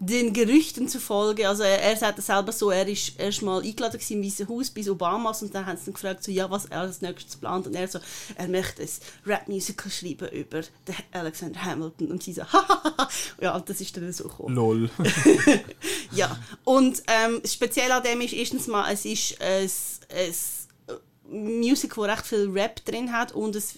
den 0.00 0.32
Gerüchten 0.32 0.88
zufolge, 0.88 1.48
also 1.48 1.64
er, 1.64 1.82
er 1.82 1.96
sagt 1.96 2.18
es 2.18 2.26
selber 2.26 2.52
so, 2.52 2.70
er 2.70 2.86
ist 2.86 3.18
erst 3.18 3.42
mal 3.42 3.60
eingeladen 3.60 3.98
gewesen 3.98 4.22
im 4.22 4.24
Weißen 4.24 4.48
Haus 4.48 4.70
bis 4.70 4.88
Obamas 4.88 5.42
und 5.42 5.54
dann 5.54 5.66
haben 5.66 5.76
sie 5.76 5.90
ihn 5.90 5.94
gefragt, 5.94 6.22
so, 6.22 6.30
ja, 6.30 6.48
was 6.50 6.66
er 6.66 6.80
als 6.80 7.00
nächstes 7.00 7.36
plant 7.36 7.66
und 7.66 7.74
er 7.74 7.88
so, 7.88 7.98
er 8.36 8.48
möchte 8.48 8.82
ein 8.82 8.88
Rap-Musical 9.26 9.90
schreiben 9.90 10.28
über 10.28 10.60
den 10.60 10.94
Alexander 11.12 11.64
Hamilton 11.64 12.12
und 12.12 12.22
sie 12.22 12.32
so, 12.32 12.42
hahaha, 12.52 13.08
ja, 13.40 13.58
das 13.58 13.80
ist 13.80 13.96
dann 13.96 14.12
so 14.12 14.24
gekommen. 14.24 14.54
Lol. 14.54 14.90
Ja, 16.12 16.38
und 16.64 17.02
ähm, 17.06 17.42
speziell 17.44 17.92
an 17.92 18.02
dem 18.02 18.20
ist 18.20 18.32
erstens 18.32 18.66
mal, 18.66 18.90
es 18.92 19.04
ist 19.04 19.36
ein, 19.42 19.68
ein 21.30 21.58
Musical, 21.58 22.06
das 22.06 22.18
recht 22.18 22.26
viel 22.26 22.50
Rap 22.50 22.84
drin 22.84 23.12
hat 23.12 23.32
und 23.32 23.54
es, 23.56 23.74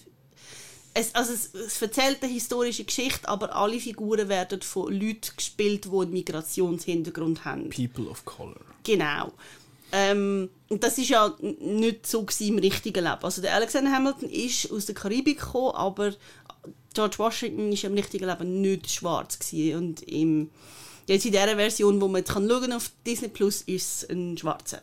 es, 0.93 1.15
also 1.15 1.33
es, 1.33 1.53
es 1.53 1.81
erzählt 1.81 2.21
eine 2.21 2.31
historische 2.31 2.83
Geschichte, 2.83 3.27
aber 3.27 3.55
alle 3.55 3.79
Figuren 3.79 4.27
werden 4.29 4.61
von 4.61 4.91
Leuten 4.91 5.31
gespielt, 5.35 5.85
die 5.85 5.89
einen 5.89 6.11
Migrationshintergrund 6.11 7.45
haben. 7.45 7.69
People 7.69 8.07
of 8.09 8.25
Color. 8.25 8.59
Genau. 8.83 9.31
Ähm, 9.93 10.49
und 10.69 10.83
das 10.83 10.97
ist 10.97 11.09
ja 11.09 11.35
nicht 11.59 12.07
so 12.07 12.25
im 12.39 12.57
richtigen 12.57 13.03
Leben. 13.03 13.23
Also 13.23 13.41
der 13.41 13.55
Alexander 13.55 13.91
Hamilton 13.91 14.29
ist 14.29 14.71
aus 14.71 14.85
der 14.85 14.95
Karibik 14.95 15.39
gekommen, 15.39 15.75
aber 15.75 16.13
George 16.93 17.17
Washington 17.17 17.71
ist 17.71 17.83
im 17.83 17.93
richtigen 17.93 18.25
Leben 18.25 18.61
nicht 18.61 18.89
schwarz 18.89 19.39
gewesen. 19.39 19.77
und 19.77 20.01
im 20.03 20.49
jetzt 21.07 21.25
in 21.25 21.31
dieser 21.31 21.55
Version, 21.55 21.99
wo 21.99 22.07
man 22.07 22.19
jetzt 22.19 22.31
kann 22.31 22.47
schauen 22.49 22.71
auf 22.71 22.91
Disney 23.05 23.27
Plus, 23.27 23.61
ist 23.63 24.03
es 24.03 24.09
ein 24.09 24.37
Schwarzer. 24.37 24.81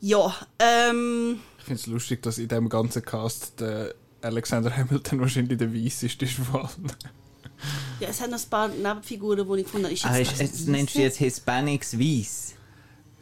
Ja, 0.00 0.34
ähm, 0.58 1.40
Ich 1.58 1.64
finde 1.64 1.80
es 1.80 1.86
lustig, 1.86 2.22
dass 2.22 2.38
in 2.38 2.48
dem 2.48 2.68
ganzen 2.68 3.04
Cast 3.04 3.60
der 3.60 3.94
Alexander 4.22 4.74
Hamilton 4.76 5.20
wahrscheinlich 5.20 5.58
der 5.58 5.72
Weisseste 5.74 6.24
ist 6.24 6.34
von 6.34 6.60
allen. 6.62 6.92
ja, 8.00 8.08
es 8.08 8.20
hat 8.20 8.30
noch 8.30 8.38
ein 8.42 8.50
paar 8.50 8.68
Nebenfiguren, 8.68 9.46
die 9.48 9.58
ich 9.60 9.64
gefunden 9.64 9.86
habe. 9.86 9.94
Ist 9.94 10.04
Ah, 10.06 10.16
jetzt 10.16 10.32
ist, 10.32 10.40
jetzt 10.40 10.68
nennst 10.68 10.94
du 10.94 11.00
jetzt 11.00 11.18
Hispanics 11.18 11.98
weiss? 11.98 12.54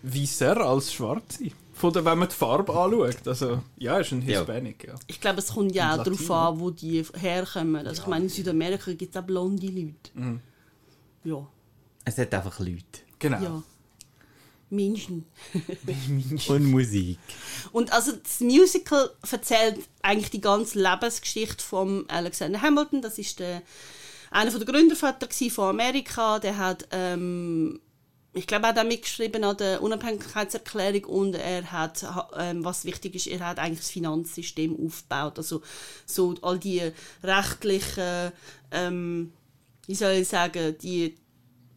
Weißer 0.02 0.56
als 0.58 0.92
Schwarze. 0.92 1.50
Von 1.72 1.92
der, 1.94 2.04
wenn 2.04 2.18
man 2.18 2.28
die 2.28 2.34
Farbe 2.34 2.72
anschaut. 2.74 3.26
Also, 3.26 3.62
ja, 3.78 3.98
ist 3.98 4.12
ein 4.12 4.20
Ja. 4.28 4.38
Hispanic, 4.38 4.84
ja. 4.86 4.94
Ich 5.06 5.20
glaube, 5.20 5.38
es 5.38 5.48
kommt 5.48 5.74
ja 5.74 5.94
auch 5.96 6.02
darauf 6.04 6.30
an, 6.30 6.60
wo 6.60 6.70
die 6.70 7.02
herkommen. 7.14 7.86
Also 7.86 8.02
ich 8.02 8.08
meine, 8.08 8.24
in 8.24 8.30
Südamerika 8.30 8.92
gibt 8.92 9.14
es 9.14 9.20
auch 9.22 9.26
blonde 9.26 9.66
Leute. 9.66 9.94
Mhm. 10.14 10.40
Ja. 11.24 11.46
Es 12.04 12.18
hat 12.18 12.32
einfach 12.34 12.58
Leute. 12.58 12.82
Genau. 13.18 13.42
Ja. 13.42 13.62
Menschen. 14.70 15.26
Und 16.48 16.64
Musik. 16.70 17.18
Und 17.72 17.92
also 17.92 18.12
das 18.12 18.40
Musical 18.40 19.10
erzählt 19.30 19.78
eigentlich 20.02 20.30
die 20.30 20.40
ganze 20.40 20.80
Lebensgeschichte 20.80 21.62
von 21.62 22.08
Alexander 22.08 22.62
Hamilton. 22.62 23.02
Das 23.02 23.18
ist 23.18 23.38
der, 23.40 23.62
einer 24.30 24.50
der 24.50 24.66
Gründerväter 24.66 25.26
gsi 25.26 25.50
von 25.50 25.70
Amerika. 25.70 26.38
Der 26.38 26.56
hat 26.56 26.88
ähm, 26.92 27.80
ich 28.32 28.46
glaube, 28.46 28.66
er 28.66 28.68
hat 28.68 28.78
auch 28.78 28.84
mitgeschrieben 28.84 29.42
an 29.42 29.56
der 29.56 29.82
Unabhängigkeitserklärung 29.82 31.04
und 31.04 31.34
er 31.34 31.72
hat, 31.72 32.06
ähm, 32.36 32.64
was 32.64 32.84
wichtig 32.84 33.16
ist, 33.16 33.26
er 33.26 33.40
hat 33.40 33.58
eigentlich 33.58 33.80
das 33.80 33.90
Finanzsystem 33.90 34.76
aufgebaut. 34.86 35.38
Also 35.38 35.62
so 36.06 36.34
all 36.42 36.58
die 36.58 36.92
rechtlichen, 37.24 38.32
ähm, 38.70 39.32
wie 39.86 39.94
soll 39.94 40.12
ich 40.12 40.28
sagen, 40.28 40.76
die 40.80 41.16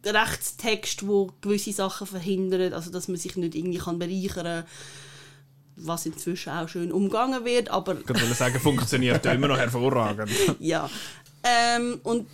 Rechtstexte, 0.06 1.06
wo 1.06 1.32
gewisse 1.40 1.72
Sachen 1.72 2.06
verhindern, 2.06 2.72
also 2.72 2.90
dass 2.90 3.08
man 3.08 3.16
sich 3.16 3.36
nicht 3.36 3.54
irgendwie 3.54 3.78
kann 3.78 3.98
bereichern 3.98 4.44
kann, 4.44 4.64
was 5.76 6.06
inzwischen 6.06 6.50
auch 6.50 6.68
schön 6.68 6.92
umgangen 6.92 7.44
wird, 7.44 7.70
aber... 7.70 7.98
Ich 8.00 8.08
würde 8.08 8.34
sagen, 8.34 8.60
funktioniert 8.60 9.24
immer 9.26 9.48
noch 9.48 9.58
hervorragend. 9.58 10.30
ja. 10.60 10.88
Ähm, 11.42 12.00
und 12.04 12.26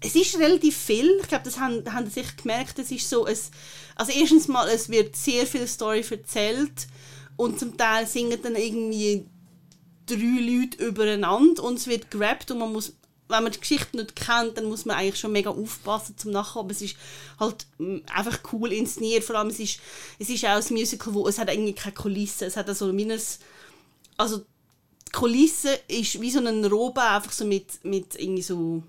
es 0.00 0.14
ist 0.14 0.38
relativ 0.38 0.76
viel. 0.76 1.18
Ich 1.22 1.28
glaube, 1.28 1.44
das 1.44 1.58
haben, 1.58 1.82
haben 1.92 2.06
sie 2.06 2.20
sich 2.20 2.36
gemerkt. 2.36 2.78
Es 2.78 2.90
ist 2.90 3.08
so, 3.08 3.26
es, 3.26 3.50
also 3.96 4.12
erstens 4.12 4.48
mal, 4.48 4.68
es 4.68 4.88
wird 4.88 5.16
sehr 5.16 5.46
viel 5.46 5.66
Story 5.66 6.04
erzählt 6.08 6.86
und 7.36 7.58
zum 7.58 7.76
Teil 7.76 8.06
singen 8.06 8.38
dann 8.42 8.56
irgendwie 8.56 9.26
drei 10.06 10.16
Leute 10.16 10.84
übereinander 10.84 11.62
und 11.64 11.78
es 11.78 11.86
wird 11.86 12.10
gerappt 12.10 12.50
und 12.50 12.58
man 12.58 12.72
muss, 12.72 12.92
wenn 13.28 13.42
man 13.42 13.52
die 13.52 13.60
Geschichte 13.60 13.96
nicht 13.96 14.16
kennt, 14.16 14.56
dann 14.56 14.66
muss 14.66 14.84
man 14.84 14.96
eigentlich 14.96 15.18
schon 15.18 15.32
mega 15.32 15.50
aufpassen 15.50 16.16
zum 16.18 16.32
Nachkommen. 16.32 16.66
Aber 16.66 16.72
es 16.72 16.82
ist 16.82 16.96
halt 17.40 17.66
mm, 17.78 17.98
einfach 18.12 18.38
cool 18.52 18.72
inszeniert. 18.72 19.24
Vor 19.24 19.36
allem, 19.36 19.48
es 19.48 19.60
ist, 19.60 19.80
es 20.18 20.28
ist 20.28 20.44
auch 20.44 20.50
ein 20.50 20.64
Musical, 20.74 21.14
wo 21.14 21.26
es 21.26 21.38
hat 21.38 21.50
irgendwie 21.50 21.72
keine 21.72 21.94
Kulisse. 21.94 22.46
Es 22.46 22.56
hat 22.56 22.68
also 22.68 22.92
minus, 22.92 23.38
also 24.16 24.38
die 25.08 25.12
Kulisse 25.12 25.78
ist 25.88 26.20
wie 26.20 26.30
so 26.30 26.40
ein 26.40 26.64
Robe, 26.66 27.00
einfach 27.00 27.32
so 27.32 27.46
mit, 27.46 27.84
mit 27.84 28.14
irgendwie 28.16 28.42
so 28.42 28.82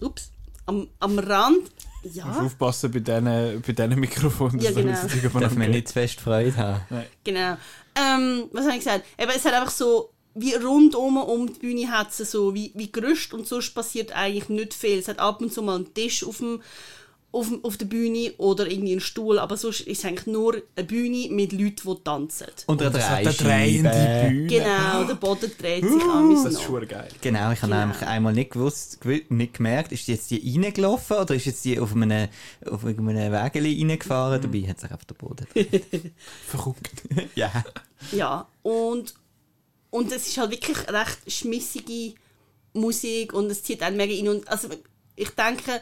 ups, 0.00 0.30
am, 0.66 0.88
am 0.98 1.18
Rand. 1.18 1.70
Ja. 2.02 2.24
Du 2.24 2.28
musst 2.28 2.40
aufpassen 2.40 2.90
bei 2.90 3.00
diesen, 3.00 3.24
bei 3.24 3.72
diesen 3.72 4.00
Mikrofonen. 4.00 4.58
Ja, 4.60 4.70
genau. 4.70 5.40
Darf 5.40 5.54
man 5.54 5.70
nicht 5.70 5.88
zu 5.88 5.94
fest 5.94 6.20
Freude 6.20 6.56
haben. 6.56 6.80
Nein. 6.90 7.06
Genau. 7.24 7.56
Ähm, 7.94 8.48
was 8.52 8.64
habe 8.64 8.72
ich 8.76 8.84
gesagt? 8.84 9.04
Eben, 9.18 9.32
es 9.34 9.44
hat 9.44 9.54
einfach 9.54 9.70
so, 9.70 10.10
wie 10.34 10.54
rundum 10.54 11.16
um 11.16 11.46
die 11.52 11.58
Bühne 11.58 11.90
hat 11.90 12.08
es 12.18 12.30
so 12.30 12.54
wie, 12.54 12.70
wie 12.74 12.90
Gerüst 12.92 13.34
und 13.34 13.46
sonst 13.46 13.74
passiert 13.74 14.12
eigentlich 14.12 14.48
nicht 14.48 14.74
viel. 14.74 14.98
Es 14.98 15.08
hat 15.08 15.18
ab 15.18 15.40
und 15.42 15.52
zu 15.52 15.62
mal 15.62 15.76
einen 15.76 15.92
Tisch 15.94 16.24
auf 16.24 16.38
dem 16.38 16.60
auf, 17.32 17.46
auf 17.62 17.76
der 17.76 17.86
Bühne 17.86 18.32
oder 18.38 18.68
irgendwie 18.68 18.90
einen 18.90 19.00
Stuhl, 19.00 19.38
aber 19.38 19.56
sonst 19.56 19.82
ist 19.82 19.98
es 20.00 20.04
eigentlich 20.04 20.26
nur 20.26 20.60
eine 20.74 20.84
Bühne 20.84 21.28
mit 21.32 21.52
Leuten, 21.52 21.76
die 21.88 22.02
tanzen. 22.02 22.48
Und, 22.66 22.82
eine 22.82 22.90
drehende 23.32 23.88
Bühne. 24.28 24.46
Genau, 24.48 25.04
der 25.04 25.14
Boden 25.14 25.48
dreht 25.56 25.84
sich 25.88 26.02
an. 26.02 26.34
Das 26.42 26.54
ist 26.54 26.62
schon 26.62 26.88
geil. 26.88 27.06
Genau, 27.20 27.52
ich 27.52 27.62
habe 27.62 27.70
Genau. 27.72 27.86
nämlich 27.86 28.02
einmal 28.02 28.32
nicht 28.32 28.50
gewusst, 28.50 28.98
gew- 29.00 29.22
nicht 29.28 29.54
gemerkt, 29.54 29.92
ist 29.92 30.08
jetzt 30.08 30.28
die 30.32 30.58
reingelaufen 30.60 31.18
oder 31.18 31.36
ist 31.36 31.44
jetzt 31.46 31.64
die 31.64 31.78
auf 31.78 31.92
einem, 31.94 32.28
auf 32.68 32.82
irgendeinem 32.82 33.30
Wägeli 33.32 33.78
reingefahren? 33.78 34.42
Dabei 34.42 34.62
hat 34.66 34.80
sich 34.80 34.90
einfach 34.90 35.04
der 35.04 35.14
Boden. 35.14 35.46
Verrückt. 36.48 36.90
ja. 37.36 37.52
Ja, 38.10 38.48
und, 38.62 39.14
und 39.90 40.12
es 40.12 40.28
ist 40.28 40.38
halt 40.38 40.52
wirklich 40.52 40.78
recht 40.88 41.18
schmissige 41.30 42.14
Musik 42.72 43.32
und 43.32 43.50
es 43.50 43.62
zieht 43.62 43.82
einen 43.82 43.96
mega 43.96 44.14
rein. 44.14 44.28
Und 44.28 44.48
also 44.48 44.68
ich 45.16 45.30
denke, 45.30 45.80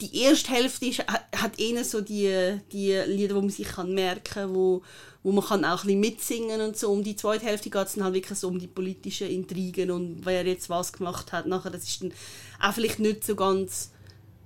die 0.00 0.22
erste 0.22 0.50
Hälfte 0.50 0.86
ist, 0.86 1.00
hat, 1.00 1.58
eher 1.58 1.84
so 1.84 2.00
die, 2.00 2.58
die 2.72 2.94
Lieder, 3.06 3.36
wo 3.36 3.40
man 3.40 3.50
sich 3.50 3.68
kann 3.68 3.94
merken 3.94 4.24
kann, 4.24 4.54
wo, 4.54 4.82
wo 5.22 5.32
man 5.32 5.44
kann 5.44 5.64
auch 5.64 5.84
ein 5.84 5.86
bisschen 5.86 6.00
mitsingen 6.00 6.60
und 6.60 6.76
so. 6.76 6.90
Um 6.90 7.04
die 7.04 7.14
zweite 7.14 7.46
Hälfte 7.46 7.70
geht 7.70 7.86
es 7.86 7.94
dann 7.94 8.04
halt 8.04 8.14
wirklich 8.14 8.38
so 8.38 8.48
um 8.48 8.58
die 8.58 8.66
politischen 8.66 9.28
Intrigen 9.28 9.90
und 9.90 10.24
wer 10.24 10.44
jetzt 10.44 10.70
was 10.70 10.92
gemacht 10.92 11.30
hat. 11.32 11.46
Nachher, 11.46 11.70
das 11.70 11.84
ist 11.84 12.02
dann 12.02 12.12
auch 12.60 12.72
vielleicht 12.72 12.98
nicht 12.98 13.24
so 13.24 13.36
ganz 13.36 13.90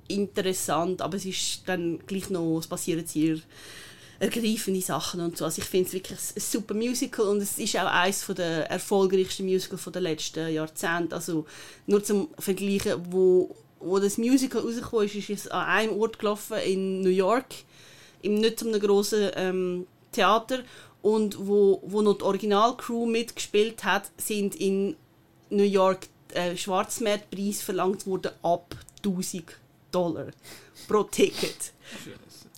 interessant, 0.08 1.00
aber 1.00 1.16
es 1.16 1.24
ist 1.24 1.62
dann 1.66 2.00
gleich 2.06 2.28
noch, 2.28 2.58
es 2.58 2.66
passieren 2.66 3.06
sehr 3.06 3.38
ergreifende 4.18 4.80
Sachen 4.80 5.20
und 5.20 5.36
so. 5.36 5.44
Also 5.44 5.60
ich 5.60 5.68
finde 5.68 5.88
es 5.88 5.92
wirklich 5.94 6.18
ein 6.18 6.40
super 6.40 6.74
Musical 6.74 7.26
und 7.26 7.40
es 7.40 7.58
ist 7.58 7.76
auch 7.76 7.86
eines 7.86 8.24
der 8.26 8.70
erfolgreichsten 8.70 9.46
Musicals 9.46 9.84
der 9.84 10.02
letzten 10.02 10.52
Jahrzehnte. 10.52 11.14
Also 11.14 11.46
nur 11.86 12.02
zum 12.02 12.28
Vergleichen, 12.38 12.94
wo, 13.10 13.54
wo 13.80 13.98
das 13.98 14.18
Musical 14.18 14.62
rausgekommen 14.62 15.06
ist, 15.06 15.14
ist 15.16 15.30
es 15.30 15.48
an 15.48 15.66
einem 15.66 16.00
Ort 16.00 16.18
gelaufen 16.18 16.58
in 16.58 17.02
New 17.02 17.10
York, 17.10 17.54
im 18.22 18.34
nicht 18.34 18.60
so 18.60 18.68
einem 18.68 18.80
grossen 18.80 19.30
ähm, 19.34 19.86
Theater 20.12 20.62
und 21.02 21.46
wo, 21.46 21.82
wo 21.84 22.02
noch 22.02 22.18
die 22.18 22.24
Originalcrew 22.24 23.06
mitgespielt 23.06 23.84
hat, 23.84 24.10
sind 24.16 24.56
in 24.56 24.96
New 25.50 25.62
York 25.62 26.08
äh, 26.32 26.56
Schwarzmarktpreis 26.56 27.62
verlangt 27.62 28.06
worden 28.06 28.32
ab 28.42 28.74
1000 29.04 29.44
Dollar 29.92 30.26
pro 30.88 31.04
Ticket. 31.04 31.72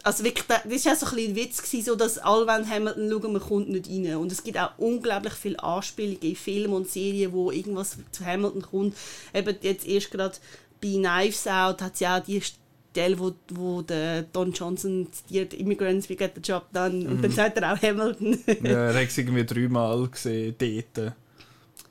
Also 0.08 0.24
wirklich, 0.24 0.46
da- 0.46 0.62
das 0.68 0.84
war 0.86 0.92
auch 0.92 0.96
so 0.96 1.06
ein 1.06 1.14
bisschen 1.16 1.30
ein 1.32 1.36
Witz, 1.36 1.62
gewesen, 1.62 1.84
so 1.84 1.94
dass 1.94 2.16
alle 2.18 2.46
wollen 2.46 2.68
Hamilton 2.70 3.10
schauen, 3.10 3.32
man 3.34 3.42
kommt 3.42 3.68
nicht 3.68 3.88
rein. 3.90 4.16
Und 4.16 4.32
es 4.32 4.42
gibt 4.42 4.58
auch 4.58 4.70
unglaublich 4.78 5.34
viele 5.34 5.62
Anspielungen 5.62 6.22
in 6.22 6.34
Filmen 6.36 6.72
und 6.72 6.88
Serien, 6.90 7.32
wo 7.32 7.50
irgendwas 7.50 7.96
zu 8.10 8.24
Hamilton 8.24 8.62
kommt. 8.62 8.96
Eben 9.34 9.56
jetzt 9.60 9.86
erst 9.86 10.10
gerade 10.10 10.36
bei 10.80 10.88
Knives 10.88 11.46
Out 11.46 11.82
hat 11.82 11.94
es 11.94 12.00
ja 12.00 12.18
auch 12.18 12.22
die 12.24 12.40
Stelle, 12.40 13.18
wo, 13.18 13.32
wo 13.52 13.82
der 13.82 14.22
Don 14.22 14.50
Johnson 14.52 15.08
zitiert, 15.12 15.52
Immigrants, 15.52 16.08
we 16.08 16.16
get 16.16 16.32
the 16.36 16.40
job 16.40 16.64
done. 16.72 17.06
Und 17.06 17.22
dann 17.22 17.30
sagt 17.30 17.58
er 17.58 17.72
auch 17.74 17.82
Hamilton. 17.82 18.38
Ja, 18.62 18.70
er 18.90 18.94
hat 18.94 19.08
es 19.08 19.18
irgendwie 19.18 19.44
dreimal 19.44 20.08
gesehen, 20.08 20.54
dort. 20.58 21.12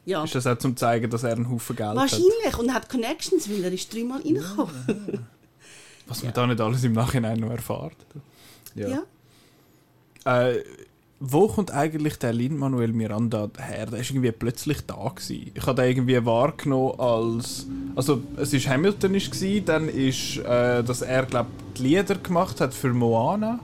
ja. 0.06 0.24
Ist 0.24 0.34
das 0.34 0.48
auch 0.48 0.58
zum 0.58 0.76
zeigen, 0.76 1.10
dass 1.12 1.22
er 1.24 1.34
einen 1.34 1.50
Haufen 1.52 1.76
Geld 1.76 1.90
hat? 1.90 1.96
Wahrscheinlich. 1.98 2.58
Und 2.58 2.74
hat 2.74 2.90
Connections, 2.90 3.48
weil 3.50 3.64
er 3.64 3.72
ist 3.72 3.94
dreimal 3.94 4.22
reingekommen. 4.22 5.28
Was 6.08 6.24
man 6.24 6.34
da 6.34 6.48
nicht 6.48 6.62
alles 6.62 6.84
im 6.84 6.94
Nachhinein 6.94 7.40
noch 7.40 7.52
erfährt. 7.52 7.96
Ja. 8.76 9.04
Äh, 10.26 10.64
wo 11.20 11.48
kommt 11.48 11.72
eigentlich 11.72 12.20
der 12.20 12.32
Lin-Manuel 12.32 12.94
Miranda 12.94 13.50
her? 13.58 13.88
Der 13.88 14.00
ist 14.00 14.12
irgendwie 14.12 14.32
plötzlich 14.32 14.86
da 14.86 15.12
gewesen. 15.16 15.52
Ich 15.56 15.66
habe 15.66 15.82
den 15.82 15.90
irgendwie 15.90 16.24
wahrgenommen 16.24 17.00
als... 17.00 17.66
Also, 17.96 18.22
es 18.38 18.54
ist 18.54 18.68
Hamilton 18.68 19.16
ist 19.16 19.32
gewesen, 19.32 19.66
dann 19.66 19.90
ist, 19.90 20.38
äh, 20.38 20.84
dass 20.84 21.02
er, 21.02 21.26
glaube 21.26 21.50
die 21.76 21.84
Lieder 21.84 22.16
gemacht 22.16 22.62
hat 22.62 22.74
für 22.74 22.94
Moana. 22.94 23.60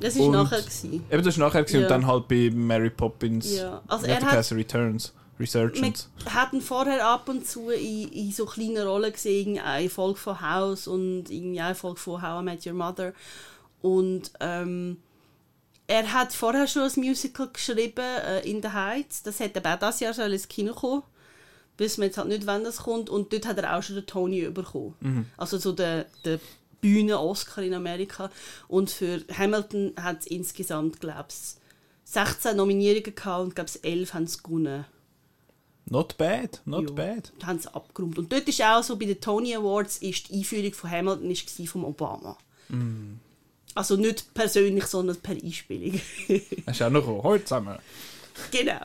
Das 0.00 0.18
war 0.18 0.26
Und- 0.26 0.32
nachher. 0.32 0.60
Gewesen. 0.62 0.92
Eben, 1.10 1.22
das 1.22 1.26
ist 1.26 1.36
nachher 1.38 1.62
gewesen, 1.64 1.80
Ja. 1.80 1.86
und 1.86 1.90
dann 1.90 2.06
halt 2.06 2.28
bei 2.28 2.50
Mary 2.54 2.88
Poppins 2.90 3.56
Ja. 3.58 3.82
Also 3.86 4.06
er 4.06 4.20
hat? 4.22 4.52
Returns. 4.52 5.12
Man 5.40 5.46
Resurgence. 5.46 6.08
hat 6.26 6.52
ihn 6.52 6.60
vorher 6.60 7.06
ab 7.06 7.28
und 7.28 7.46
zu 7.46 7.70
in, 7.70 8.08
in 8.12 8.32
so 8.32 8.44
kleinen 8.46 8.86
Rollen 8.86 9.12
gesehen, 9.12 9.58
eine 9.58 9.88
Folge 9.88 10.18
von 10.18 10.40
House 10.40 10.86
und 10.86 11.30
irgendwie 11.30 11.60
eine 11.60 11.74
Folge 11.74 11.98
von 11.98 12.20
How 12.20 12.42
I 12.42 12.44
Met 12.44 12.66
Your 12.66 12.74
Mother. 12.74 13.12
Und 13.80 14.30
ähm, 14.40 14.98
er 15.86 16.12
hat 16.12 16.32
vorher 16.32 16.66
schon 16.66 16.82
ein 16.82 16.92
Musical 16.96 17.48
geschrieben, 17.52 18.04
äh, 18.04 18.48
In 18.48 18.62
the 18.62 18.68
Heights. 18.68 19.22
Das 19.22 19.40
hätte 19.40 19.64
aber 19.64 19.74
auch 19.74 19.88
dieses 19.88 20.00
Jahr 20.00 20.14
sollen 20.14 20.32
ins 20.32 20.48
Kino 20.48 20.74
kommen. 20.74 21.02
Wissen 21.78 22.02
wir 22.02 22.06
jetzt 22.08 22.18
halt 22.18 22.28
nicht, 22.28 22.46
wann 22.46 22.62
das 22.62 22.78
kommt. 22.78 23.08
Und 23.08 23.32
dort 23.32 23.46
hat 23.46 23.58
er 23.58 23.76
auch 23.76 23.82
schon 23.82 23.96
den 23.96 24.06
Tony 24.06 24.42
bekommen. 24.50 24.94
Also 25.38 25.56
so 25.56 25.72
der, 25.72 26.04
der 26.24 26.38
Bühnen-Oscar 26.82 27.62
in 27.62 27.72
Amerika. 27.74 28.30
Und 28.68 28.90
für 28.90 29.22
Hamilton 29.36 29.94
hat 30.00 30.20
es 30.20 30.26
insgesamt, 30.26 31.00
glaube 31.00 31.28
ich, 31.30 31.56
16 32.04 32.56
Nominierungen 32.56 33.14
gehabt 33.14 33.42
und 33.42 33.54
glaube 33.54 33.70
ich 33.74 33.84
11 33.84 34.14
haben 34.14 34.24
es 34.24 34.42
gewonnen. 34.42 34.84
Not 35.86 36.16
bad, 36.18 36.60
not 36.66 36.88
Ja. 36.90 36.94
bad. 36.94 37.32
haben 37.44 37.58
sie 37.58 37.74
abgeräumt. 37.74 38.18
Und 38.18 38.32
dort 38.32 38.46
ist 38.48 38.62
auch 38.62 38.82
so, 38.82 38.96
bei 38.96 39.06
den 39.06 39.20
Tony 39.20 39.54
Awards 39.56 39.98
ist 39.98 40.28
die 40.28 40.38
Einführung 40.38 40.72
von 40.72 40.90
Hamilton 40.90 41.30
ist 41.30 41.50
vom 41.68 41.84
Obama. 41.84 42.36
Also 43.74 43.96
nicht 43.96 44.32
persönlich, 44.34 44.84
sondern 44.86 45.16
per 45.16 45.34
Einspielung. 45.34 46.00
Hast 46.66 46.80
du 46.80 46.84
auch 46.86 46.90
noch? 46.90 47.06
Heute 47.24 47.44
zusammen. 47.44 47.78
genau. 48.52 48.80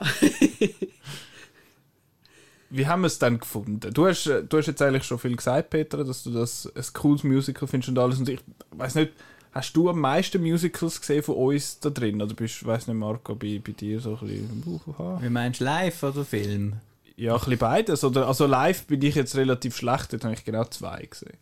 Wie 2.72 2.88
haben 2.88 3.02
wir 3.02 3.08
es 3.08 3.20
dann 3.20 3.40
gefunden? 3.40 3.94
Du 3.94 4.08
hast, 4.08 4.26
äh, 4.26 4.44
du 4.44 4.58
hast 4.58 4.66
jetzt 4.66 4.82
eigentlich 4.82 5.04
schon 5.04 5.20
viel 5.20 5.36
gesagt, 5.36 5.70
Peter, 5.70 6.04
dass 6.04 6.24
du 6.24 6.32
das 6.32 6.70
ein 6.76 6.84
cooles 6.94 7.24
Musical 7.24 7.68
findest 7.68 7.90
und 7.90 8.00
alles. 8.00 8.18
Und 8.20 8.28
ich 8.28 8.40
weiß 8.72 8.96
nicht, 8.96 9.14
hast 9.56 9.74
du 9.74 9.90
am 9.90 10.00
meisten 10.00 10.42
Musicals 10.42 11.00
gesehen 11.00 11.24
von 11.24 11.36
uns 11.36 11.80
da 11.80 11.90
drin? 11.90 12.22
Oder 12.22 12.34
bist 12.34 12.62
du, 12.62 12.66
weiß 12.66 12.88
nicht, 12.88 12.98
Marco, 12.98 13.34
bei, 13.36 13.60
bei 13.66 13.72
dir 13.72 14.00
so 14.02 14.18
ein 14.18 14.28
bisschen. 14.28 14.64
uhuha? 14.66 15.20
Wie 15.22 15.30
meinst 15.30 15.62
du, 15.62 15.64
live 15.64 16.04
oder 16.04 16.26
Film? 16.26 16.74
Ja, 17.16 17.34
ein 17.34 17.40
bisschen 17.40 17.58
beides. 17.58 18.04
Oder, 18.04 18.28
also 18.28 18.46
live 18.46 18.86
bin 18.86 19.02
ich 19.02 19.16
jetzt 19.16 19.36
relativ 19.36 19.78
schlecht, 19.78 20.12
dort 20.12 20.26
habe 20.26 20.34
ich 20.34 20.44
genau 20.44 20.66
zwei 20.66 21.06
gesehen. 21.06 21.38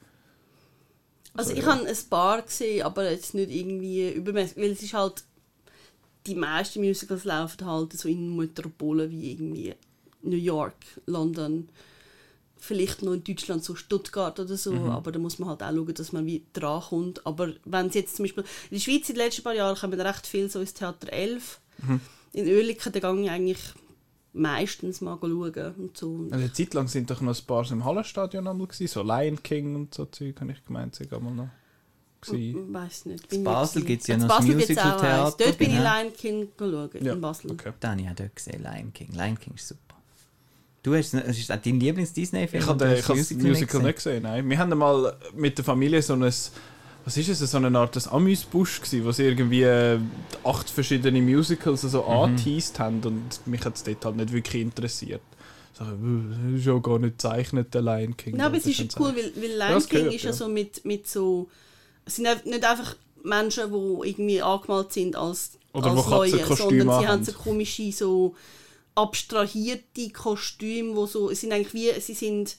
Also 1.34 1.54
ich 1.54 1.66
habe 1.66 1.88
ein 1.88 1.98
paar 2.12 2.44
gesehen, 2.44 2.84
aber 2.84 3.10
jetzt 3.10 3.34
nicht 3.34 3.50
irgendwie 3.50 4.12
übermäßig, 4.12 4.58
weil 4.58 4.72
es 4.72 4.84
ist 4.84 4.94
halt, 4.94 5.24
die 6.28 6.36
meisten 6.36 6.80
Musicals 6.82 7.24
laufen 7.24 7.66
halt 7.66 7.94
so 7.94 8.08
in 8.08 8.36
Metropolen 8.36 9.10
wie 9.10 9.32
irgendwie 9.32 9.74
New 10.22 10.38
York, 10.38 10.76
London, 11.08 11.68
vielleicht 12.64 13.02
noch 13.02 13.14
in 13.14 13.24
Deutschland 13.24 13.64
so 13.64 13.76
Stuttgart 13.76 14.40
oder 14.40 14.56
so, 14.56 14.74
aber 14.74 15.12
da 15.12 15.20
muss 15.20 15.38
man 15.38 15.50
halt 15.50 15.62
auch 15.62 15.72
schauen, 15.72 15.94
dass 15.94 16.14
man 16.14 16.26
wie 16.26 16.44
dran 16.54 16.82
kommt. 16.82 17.26
Aber 17.28 17.50
wenn 17.66 17.88
es 17.88 17.94
jetzt 17.96 18.16
zum 18.16 18.24
Beispiel, 18.24 18.44
in 18.70 18.78
der 18.78 18.80
Schweiz 18.80 19.10
in 19.10 19.16
den 19.16 19.26
letzten 19.26 19.44
paar 19.44 19.54
Jahren 19.54 19.78
kommen 19.78 20.00
recht 20.00 20.26
viel 20.26 20.50
so 20.50 20.60
ins 20.62 20.74
Theater 20.74 21.12
11. 21.12 21.60
In 22.32 22.48
Oerlikon, 22.48 22.94
da 22.94 23.00
gehe 23.00 23.24
ich 23.24 23.30
eigentlich 23.30 23.60
meistens 24.32 25.02
mal 25.02 25.18
schauen 25.20 25.74
und 25.78 25.98
so. 25.98 26.28
Eine 26.32 26.52
Zeit 26.54 26.74
lang 26.74 26.88
sind 26.88 27.10
doch 27.12 27.22
noch 27.22 27.38
ein 27.38 27.46
paar 27.46 27.66
so 27.66 27.74
im 27.74 27.84
Hallenstadion 27.84 28.48
einmal 28.48 28.68
gewesen, 28.68 28.88
so 28.88 29.04
Lion 29.04 29.44
King 29.44 29.76
und 29.76 29.94
so 29.94 30.06
Zeug, 30.06 30.40
habe 30.40 30.54
ich 30.54 30.64
gemeint, 30.66 30.96
sind 30.96 31.14
einmal 31.14 31.34
noch. 31.34 31.50
gewesen? 32.22 32.74
Weiß 32.74 33.06
nicht. 33.06 33.32
In 33.34 33.44
Basel 33.44 33.84
gibt 33.84 34.02
es 34.02 34.08
ja 34.08 34.18
noch 34.18 34.30
das 34.30 34.46
Musical-Theater. 34.46 35.36
Dort 35.38 35.58
bin 35.58 35.70
ich 35.70 35.78
genau. 35.78 36.00
Lion 36.00 36.14
King 36.14 36.48
schauen, 36.58 36.90
Ja, 37.02 37.14
in 37.14 37.22
Basel. 37.22 37.52
Okay. 37.52 37.74
Da 37.80 37.92
habe 37.92 38.02
ich 38.02 38.10
auch 38.10 38.16
dort 38.16 38.36
gesehen, 38.36 38.64
Lion 38.64 38.94
King. 38.94 39.12
Lion 39.12 39.38
King 39.40 39.54
ist 39.56 39.68
super. 39.68 39.93
Du 40.84 40.94
hast, 40.94 41.14
es 41.14 41.40
ist 41.40 41.50
auch 41.50 41.58
dein 41.64 41.80
Lieblings-Disney-Film? 41.80 42.62
Ich 42.62 42.70
habe 42.70 42.94
ich 42.94 43.06
das 43.06 43.32
Musical 43.32 43.82
nicht 43.84 43.96
gesehen, 43.96 44.24
nein. 44.24 44.48
Wir 44.50 44.58
haben 44.58 44.78
mal 44.78 45.16
mit 45.34 45.58
der 45.58 45.64
Familie 45.64 46.02
so 46.02 46.14
ein, 46.14 46.22
was 46.24 47.18
ist 47.18 47.30
es, 47.30 47.40
so 47.40 47.58
eine 47.58 47.78
Art 47.80 48.08
Amüsbusch 48.12 48.82
gewesen, 48.82 49.06
wo 49.06 49.12
sie 49.14 49.24
irgendwie 49.24 49.64
äh, 49.64 49.98
acht 50.44 50.70
verschiedene 50.70 51.22
Musicals 51.22 51.82
so 51.84 52.02
Mhm. 52.02 52.10
angeteased 52.10 52.80
haben 52.80 53.02
und 53.06 53.48
mich 53.48 53.64
hat 53.64 53.78
es 53.78 53.84
dort 53.84 54.04
halt 54.04 54.18
nicht 54.18 54.34
wirklich 54.34 54.62
interessiert. 54.62 55.22
So, 55.72 55.86
äh, 55.86 55.88
das 56.52 56.60
ist 56.60 56.66
ja 56.66 56.78
gar 56.80 57.00
nicht 57.00 57.18
gezeichnet, 57.18 57.74
der 57.74 57.82
Lion 57.82 58.18
King. 58.18 58.36
Nein, 58.36 58.48
aber 58.48 58.58
es 58.58 58.64
Das 58.64 58.74
ist 58.74 58.80
ja 58.80 59.00
cool, 59.00 59.14
weil, 59.16 59.32
weil 59.38 59.58
Lion 59.58 59.80
King 59.88 60.00
gehört, 60.00 60.14
ist 60.16 60.24
ja 60.24 60.30
ja. 60.32 60.34
so 60.36 60.50
mit, 60.50 60.84
mit 60.84 61.08
so... 61.08 61.48
Es 62.06 62.18
sind 62.18 62.28
einfach 62.28 62.44
nicht 62.44 62.66
einfach 62.66 62.98
Menschen, 63.24 63.72
die 63.72 64.10
irgendwie 64.10 64.42
angemalt 64.42 64.92
sind 64.92 65.16
als, 65.16 65.52
Oder 65.72 65.92
als 65.92 66.06
Katzenkostüme 66.06 66.80
sondern 66.84 67.00
sie 67.00 67.08
haben 67.08 67.24
so 67.24 67.32
komische, 67.32 67.90
so 67.94 68.36
abstrahierte 68.96 70.10
Kostüme, 70.10 70.96
wo 70.96 71.06
so... 71.06 71.30
Es 71.30 71.42
sind 71.42 71.52
eigentlich 71.52 71.74
wie... 71.74 72.00
Sie 72.00 72.14
sind... 72.14 72.58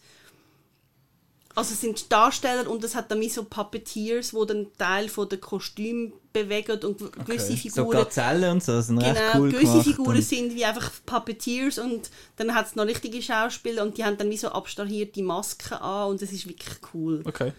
Also 1.57 1.73
es 1.73 1.81
sind 1.83 2.11
Darsteller 2.11 2.69
und 2.69 2.83
es 2.83 2.97
hat 2.97 3.13
dann 3.13 3.21
wie 3.21 3.29
so 3.29 3.45
Puppeteers, 3.45 4.33
die 4.33 4.47
dann 4.47 4.67
Teil 4.77 5.09
von 5.09 5.29
der 5.29 5.39
Kostüm 5.39 6.13
bewegen 6.33 6.81
und 6.83 6.99
gewisse 6.99 7.53
Okay. 7.53 7.69
So 7.69 7.85
Figuren... 7.85 7.99
Gazellen 7.99 8.51
und 8.51 8.65
so, 8.65 8.81
sind 8.81 8.99
Genau, 8.99 9.15
cool 9.37 9.53
gewisse. 9.53 9.85
Figuren 9.85 10.21
sind 10.21 10.53
wie 10.57 10.65
einfach 10.65 10.91
Puppeteers 11.07 11.79
und 11.79 12.11
dann 12.39 12.57
hat 12.57 12.67
es 12.67 12.75
noch 12.75 12.87
richtige 12.87 13.23
Schauspieler 13.23 13.85
und 13.85 13.97
die 13.97 14.05
haben 14.05 14.19
dann 14.19 14.31
wie 14.31 14.37
so 14.37 14.49
abstrahierte 14.49 15.23
Masken 15.23 15.75
an 15.75 16.11
und 16.11 16.23
das 16.23 16.33
ist 16.33 16.49
wirklich 16.49 16.77
cool. 16.93 17.23
Okay. 17.25 17.53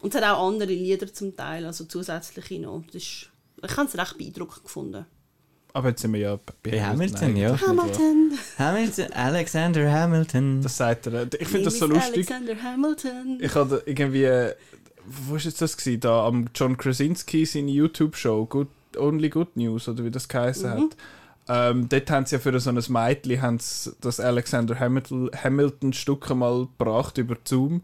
Und 0.00 0.14
es 0.14 0.20
hat 0.20 0.30
auch 0.30 0.48
andere 0.48 0.72
Lieder 0.72 1.12
zum 1.12 1.36
Teil, 1.36 1.66
also 1.66 1.84
zusätzliche 1.84 2.58
noch. 2.58 2.82
Das 2.86 2.96
ist, 2.96 3.28
ich 3.62 3.76
habe 3.76 3.86
es 3.86 3.98
recht 3.98 4.16
beeindruckend 4.16 4.64
gefunden. 4.64 5.04
Aber 5.74 5.88
jetzt 5.88 6.02
sind 6.02 6.12
wir 6.12 6.20
ja 6.20 6.38
Bei 6.62 6.82
Hamilton, 6.82 7.18
eigentlich 7.22 7.42
ja. 7.42 7.60
Hamilton! 7.60 8.32
Hamilton, 8.58 9.12
Alexander 9.14 9.90
Hamilton. 9.90 10.62
Das 10.62 10.76
sagt 10.76 11.06
er. 11.06 11.26
Ich 11.38 11.48
finde 11.48 11.64
das 11.66 11.78
so 11.78 11.86
lustig. 11.86 12.30
Alexander 12.30 12.62
Hamilton. 12.62 13.38
Ich 13.40 13.54
hatte 13.54 13.82
irgendwie, 13.86 14.28
wo 15.06 15.32
war 15.32 15.38
jetzt 15.38 15.62
das 15.62 15.76
gewesen? 15.76 16.00
Da 16.00 16.26
am 16.26 16.46
John 16.54 16.76
Krasinski 16.76 17.46
seine 17.46 17.70
YouTube-Show, 17.70 18.46
Good, 18.46 18.68
Only 18.98 19.30
Good 19.30 19.56
News, 19.56 19.88
oder 19.88 20.04
wie 20.04 20.10
das 20.10 20.28
geheißen 20.28 20.70
Mhm. 20.70 20.82
hat. 20.84 20.96
Ähm, 21.48 21.88
dort 21.88 22.10
haben 22.10 22.26
sie 22.26 22.36
ja 22.36 22.38
für 22.40 22.58
so 22.60 22.70
ein 22.70 22.78
Mädchen 22.88 23.42
haben 23.42 23.58
das 24.00 24.20
Alexander 24.20 24.78
Hamilton, 24.78 25.30
Hamilton 25.42 25.92
Stück 25.92 26.30
mal 26.34 26.68
gebracht 26.78 27.18
über 27.18 27.36
Zoom. 27.44 27.82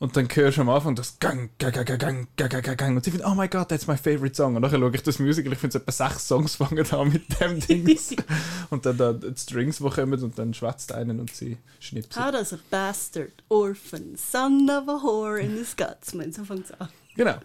Und 0.00 0.16
dann 0.16 0.28
hörst 0.32 0.56
du 0.58 0.60
am 0.60 0.68
Anfang 0.68 0.94
das 0.94 1.18
Gang, 1.18 1.50
Gang, 1.58 1.72
Gang, 1.72 1.84
Gang, 1.84 1.98
Gang, 1.98 2.28
Gang, 2.36 2.62
Gang, 2.62 2.76
Gang. 2.76 2.96
Und 2.96 3.04
sie 3.04 3.10
finden, 3.10 3.26
oh 3.26 3.34
my 3.34 3.48
god, 3.48 3.68
that's 3.68 3.88
my 3.88 3.96
favorite 3.96 4.36
song. 4.36 4.54
Und 4.54 4.62
dann 4.62 4.70
schaue 4.70 4.92
ich 4.94 5.02
das 5.02 5.18
Musical, 5.18 5.52
ich 5.52 5.58
finde 5.58 5.76
es 5.76 5.82
etwa 5.82 5.90
sechs 5.90 6.28
Songs 6.28 6.54
fangen 6.54 6.88
an 6.92 7.08
mit 7.12 7.40
dem 7.40 7.58
Ding. 7.66 7.98
und 8.70 8.86
dann 8.86 8.96
da 8.96 9.12
die 9.12 9.34
Strings, 9.36 9.78
die 9.78 9.88
kommen 9.90 10.22
und 10.22 10.38
dann 10.38 10.54
schwätzt 10.54 10.92
einen 10.92 11.18
und 11.18 11.34
sie 11.34 11.56
schnipsen. 11.80 12.24
How 12.24 12.30
does 12.30 12.52
a 12.52 12.58
bastard, 12.70 13.32
orphan, 13.48 14.14
son 14.16 14.70
of 14.70 14.88
a 14.88 15.02
whore 15.02 15.40
in 15.40 15.56
the 15.56 15.64
Scotsman? 15.64 16.32
So 16.32 16.44
fängt 16.44 16.66
es 16.66 16.72
an. 16.80 16.88
Genau. 17.16 17.38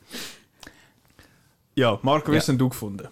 Ja, 1.76 1.98
Marco, 2.04 2.28
wie 2.28 2.36
Ja. 2.36 2.40
hast 2.40 2.50
denn 2.50 2.60
du 2.60 2.70
gefunden? 2.70 3.08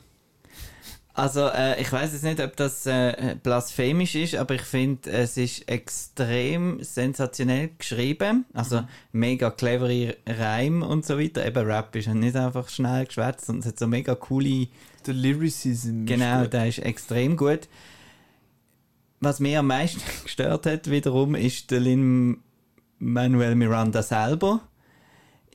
Also, 1.14 1.48
äh, 1.48 1.82
ich 1.82 1.92
weiß 1.92 2.14
jetzt 2.14 2.24
nicht, 2.24 2.40
ob 2.40 2.56
das 2.56 2.86
äh, 2.86 3.36
blasphemisch 3.44 4.16
ist, 4.16 4.36
aber 4.36 4.56
ich 4.56 4.62
finde, 4.62 5.12
es 5.12 5.36
ist 5.36 5.68
extrem 5.68 6.82
sensationell 6.82 7.72
geschrieben. 7.78 8.46
Also, 8.54 8.84
mega 9.12 9.52
clevere 9.52 10.16
Reim 10.26 10.82
und 10.84 11.06
so 11.06 11.20
weiter. 11.20 11.46
Eben, 11.46 11.66
Rap 11.66 11.96
ist 11.98 12.08
nicht 12.08 12.36
einfach 12.38 12.70
schnell 12.70 13.06
geschwätzt, 13.06 13.46
sondern 13.46 13.62
es 13.62 13.68
hat 13.68 13.80
so 13.80 13.88
mega 13.88 14.16
coole. 14.16 14.68
Der 15.06 15.14
Lyricism. 15.14 16.06
Genau, 16.06 16.46
der 16.46 16.68
ist 16.68 16.80
extrem 16.80 17.36
gut. 17.36 17.68
Was 19.20 19.40
mir 19.40 19.60
am 19.60 19.68
meisten 19.68 20.02
gestört 20.24 20.66
hat, 20.66 20.90
wiederum, 20.90 21.36
ist 21.36 21.72
der 21.72 21.82
Lin 21.82 22.38
Manuel 23.00 23.56
Miranda 23.56 24.02
selber. 24.02 24.62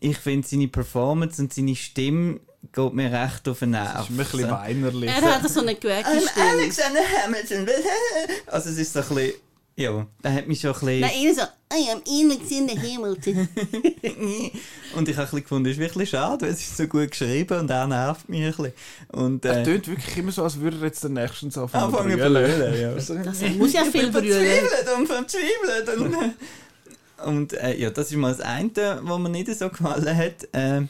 Ich 0.01 0.19
finde 0.19 0.47
seine 0.47 0.69
Performance 0.69 1.41
und 1.41 1.55
seine 1.55 1.75
Stimme 1.75 2.41
geht 2.73 2.93
mir 2.95 3.13
recht 3.13 3.49
auf 3.49 3.59
den 3.61 3.71
Nerv. 3.71 3.93
Das 3.95 4.03
ist 4.05 4.11
ein 4.11 4.17
bisschen 4.17 4.51
weinerlich. 4.51 5.11
Er 5.11 5.23
hat 5.23 5.49
so 5.49 5.61
eine 5.61 5.73
I'm 5.73 5.77
Stimme. 5.77 6.51
Alexander 6.51 7.01
Hamilton. 7.25 7.67
Also 8.47 8.71
es 8.71 8.79
ist 8.79 8.93
so 8.93 9.01
ein 9.01 9.09
bisschen... 9.09 9.33
Ja, 9.79 10.07
da 10.23 10.33
hat 10.33 10.49
mich 10.49 10.61
schon 10.61 10.71
ein 10.71 10.81
bisschen... 10.81 11.01
Nein, 11.01 11.11
eher 11.23 11.35
so, 11.35 11.43
I 11.77 11.91
am 11.93 12.03
Alexander 12.31 12.75
Hamilton. 12.75 13.49
Und 14.97 15.09
ich 15.09 15.17
habe 15.17 15.27
ein 15.27 15.31
bisschen 15.31 15.43
gefunden, 15.43 15.65
das 15.65 15.73
ist 15.75 15.79
wirklich 15.79 16.09
schade, 16.11 16.47
weil 16.47 16.53
es 16.53 16.61
ist 16.61 16.77
so 16.79 16.87
gut 16.87 17.11
geschrieben 17.11 17.59
und 17.61 17.71
er 17.71 17.87
nervt 17.87 18.27
mich 18.29 18.41
ein 18.41 18.47
bisschen. 18.53 18.73
Und, 19.13 19.45
Er 19.45 19.61
äh, 19.61 19.65
tönt 19.65 19.87
wirklich 19.89 20.17
immer 20.17 20.33
so, 20.33 20.45
als 20.45 20.59
würde 20.59 20.79
er 20.79 20.85
jetzt 20.87 21.05
den 21.05 21.13
nächsten 21.13 21.51
so 21.51 21.65
anfangen 21.65 21.85
Anfangen 21.85 22.11
zu 22.13 22.17
zu 22.17 22.23
brüllen. 22.25 22.59
brüllen, 22.59 22.81
ja. 22.81 22.89
Also, 22.93 23.15
Das 23.25 23.43
muss 23.59 23.73
ja 23.75 23.85
viel 23.85 24.11
brüllen. 24.11 24.33
verzweifelt 24.33 24.97
und 24.97 25.07
verzweifelt. 25.07 25.99
Und, 25.99 27.27
und 27.27 27.53
äh, 27.55 27.77
ja, 27.77 27.91
das 27.91 28.11
ist 28.11 28.17
mal 28.17 28.31
das 28.33 28.41
eine, 28.41 29.01
was 29.03 29.19
mir 29.19 29.29
nicht 29.29 29.55
so 29.59 29.69
gefallen 29.69 30.17
hat 30.17 30.49
äh, 30.53 30.83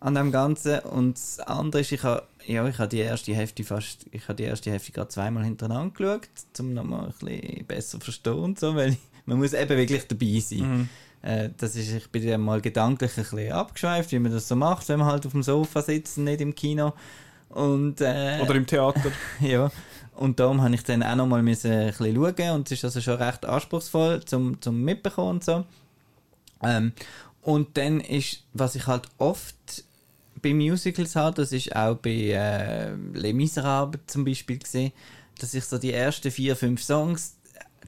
an 0.00 0.14
dem 0.14 0.32
Ganzen. 0.32 0.80
Und 0.80 1.16
das 1.16 1.38
andere 1.40 1.82
ist, 1.82 1.92
ich 1.92 2.02
habe 2.02 2.24
ja, 2.46 2.66
ich 2.66 2.78
habe 2.78 2.88
die 2.88 2.98
erste 2.98 3.34
Hälfte 3.34 3.64
fast, 3.64 4.06
ich 4.10 4.24
habe 4.24 4.34
die 4.34 4.44
erste 4.44 4.70
Hälfte 4.70 4.92
gerade 4.92 5.08
zweimal 5.08 5.44
hintereinander 5.44 5.92
geschaut, 5.94 6.28
um 6.58 6.74
nochmal 6.74 7.06
ein 7.06 7.14
bisschen 7.18 7.66
besser 7.66 7.98
zu 7.98 8.04
verstehen 8.04 8.56
so, 8.56 8.74
weil 8.74 8.96
man 9.26 9.38
muss 9.38 9.52
eben 9.52 9.76
wirklich 9.76 10.06
dabei 10.06 10.40
sein. 10.40 10.58
Mhm. 10.60 10.88
Äh, 11.22 11.50
das 11.56 11.76
ist, 11.76 11.92
ich 11.92 12.08
bin 12.10 12.26
dann 12.26 12.40
mal 12.40 12.60
gedanklich 12.60 13.16
ein 13.16 13.22
bisschen 13.22 13.52
abgeschweift, 13.52 14.10
wie 14.12 14.18
man 14.18 14.32
das 14.32 14.48
so 14.48 14.56
macht, 14.56 14.88
wenn 14.88 14.98
man 14.98 15.08
halt 15.08 15.26
auf 15.26 15.32
dem 15.32 15.42
Sofa 15.42 15.82
sitzt 15.82 16.18
nicht 16.18 16.40
im 16.40 16.54
Kino. 16.54 16.94
Und, 17.50 18.00
äh, 18.00 18.40
Oder 18.42 18.54
im 18.54 18.66
Theater. 18.66 19.12
ja. 19.40 19.70
Und 20.14 20.38
darum 20.38 20.60
habe 20.62 20.74
ich 20.74 20.84
dann 20.84 21.02
auch 21.02 21.16
noch 21.16 21.26
mal 21.26 21.42
müssen 21.42 21.70
ein 21.72 21.86
bisschen 21.88 22.14
schauen 22.14 22.50
und 22.50 22.66
es 22.70 22.72
ist 22.72 22.84
also 22.84 23.00
schon 23.00 23.14
recht 23.14 23.44
anspruchsvoll 23.44 24.24
zum, 24.24 24.60
zum 24.60 24.82
mitbekommen 24.82 25.30
und 25.30 25.44
so. 25.44 25.64
Ähm, 26.62 26.92
und 27.42 27.76
dann 27.78 28.00
ist, 28.00 28.44
was 28.52 28.74
ich 28.74 28.86
halt 28.86 29.08
oft 29.16 29.56
bei 30.42 30.54
Musicals 30.54 31.16
habe, 31.16 31.36
das 31.36 31.52
ist 31.52 31.74
auch 31.74 31.96
bei 31.96 32.10
äh, 32.10 32.94
Les 33.14 33.32
Miserables 33.32 34.00
zum 34.06 34.24
Beispiel 34.24 34.58
gesehen, 34.58 34.92
dass 35.38 35.54
ich 35.54 35.64
so 35.64 35.78
die 35.78 35.92
ersten 35.92 36.30
vier, 36.30 36.56
fünf 36.56 36.82
Songs 36.82 37.36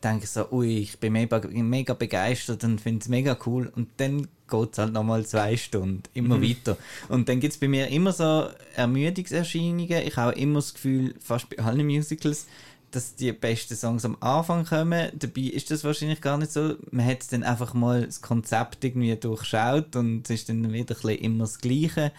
denke 0.02 0.26
so, 0.26 0.50
ui, 0.50 0.78
ich 0.78 0.98
bin 0.98 1.12
mega, 1.12 1.40
mega 1.48 1.94
begeistert 1.94 2.64
und 2.64 2.80
finde 2.80 3.02
es 3.02 3.08
mega 3.08 3.36
cool. 3.46 3.72
Und 3.74 3.88
dann 3.98 4.26
geht 4.48 4.72
es 4.72 4.78
halt 4.78 4.92
nochmal 4.92 5.24
zwei 5.24 5.56
Stunden, 5.56 6.02
immer 6.14 6.42
weiter. 6.42 6.76
Und 7.08 7.28
dann 7.28 7.40
gibt 7.40 7.54
es 7.54 7.60
bei 7.60 7.68
mir 7.68 7.88
immer 7.88 8.12
so 8.12 8.48
Ermüdungserscheinungen. 8.74 10.02
Ich 10.06 10.16
habe 10.16 10.32
immer 10.32 10.58
das 10.58 10.74
Gefühl, 10.74 11.14
fast 11.20 11.48
bei 11.50 11.62
allen 11.62 11.86
Musicals, 11.86 12.46
dass 12.92 13.14
die 13.14 13.32
besten 13.32 13.74
Songs 13.74 14.04
am 14.04 14.16
Anfang 14.20 14.64
kommen. 14.64 15.10
Dabei 15.18 15.42
ist 15.42 15.70
das 15.70 15.84
wahrscheinlich 15.84 16.20
gar 16.20 16.38
nicht 16.38 16.52
so. 16.52 16.76
Man 16.90 17.06
hat 17.06 17.32
dann 17.32 17.42
einfach 17.42 17.74
mal 17.74 18.06
das 18.06 18.20
Konzept 18.20 18.84
irgendwie 18.84 19.16
durchschaut 19.16 19.96
und 19.96 20.22
es 20.24 20.30
ist 20.30 20.48
dann 20.48 20.72
wieder 20.72 20.96
ein 21.02 21.16
immer 21.16 21.44
das 21.44 21.58
Gleiche. 21.58 22.12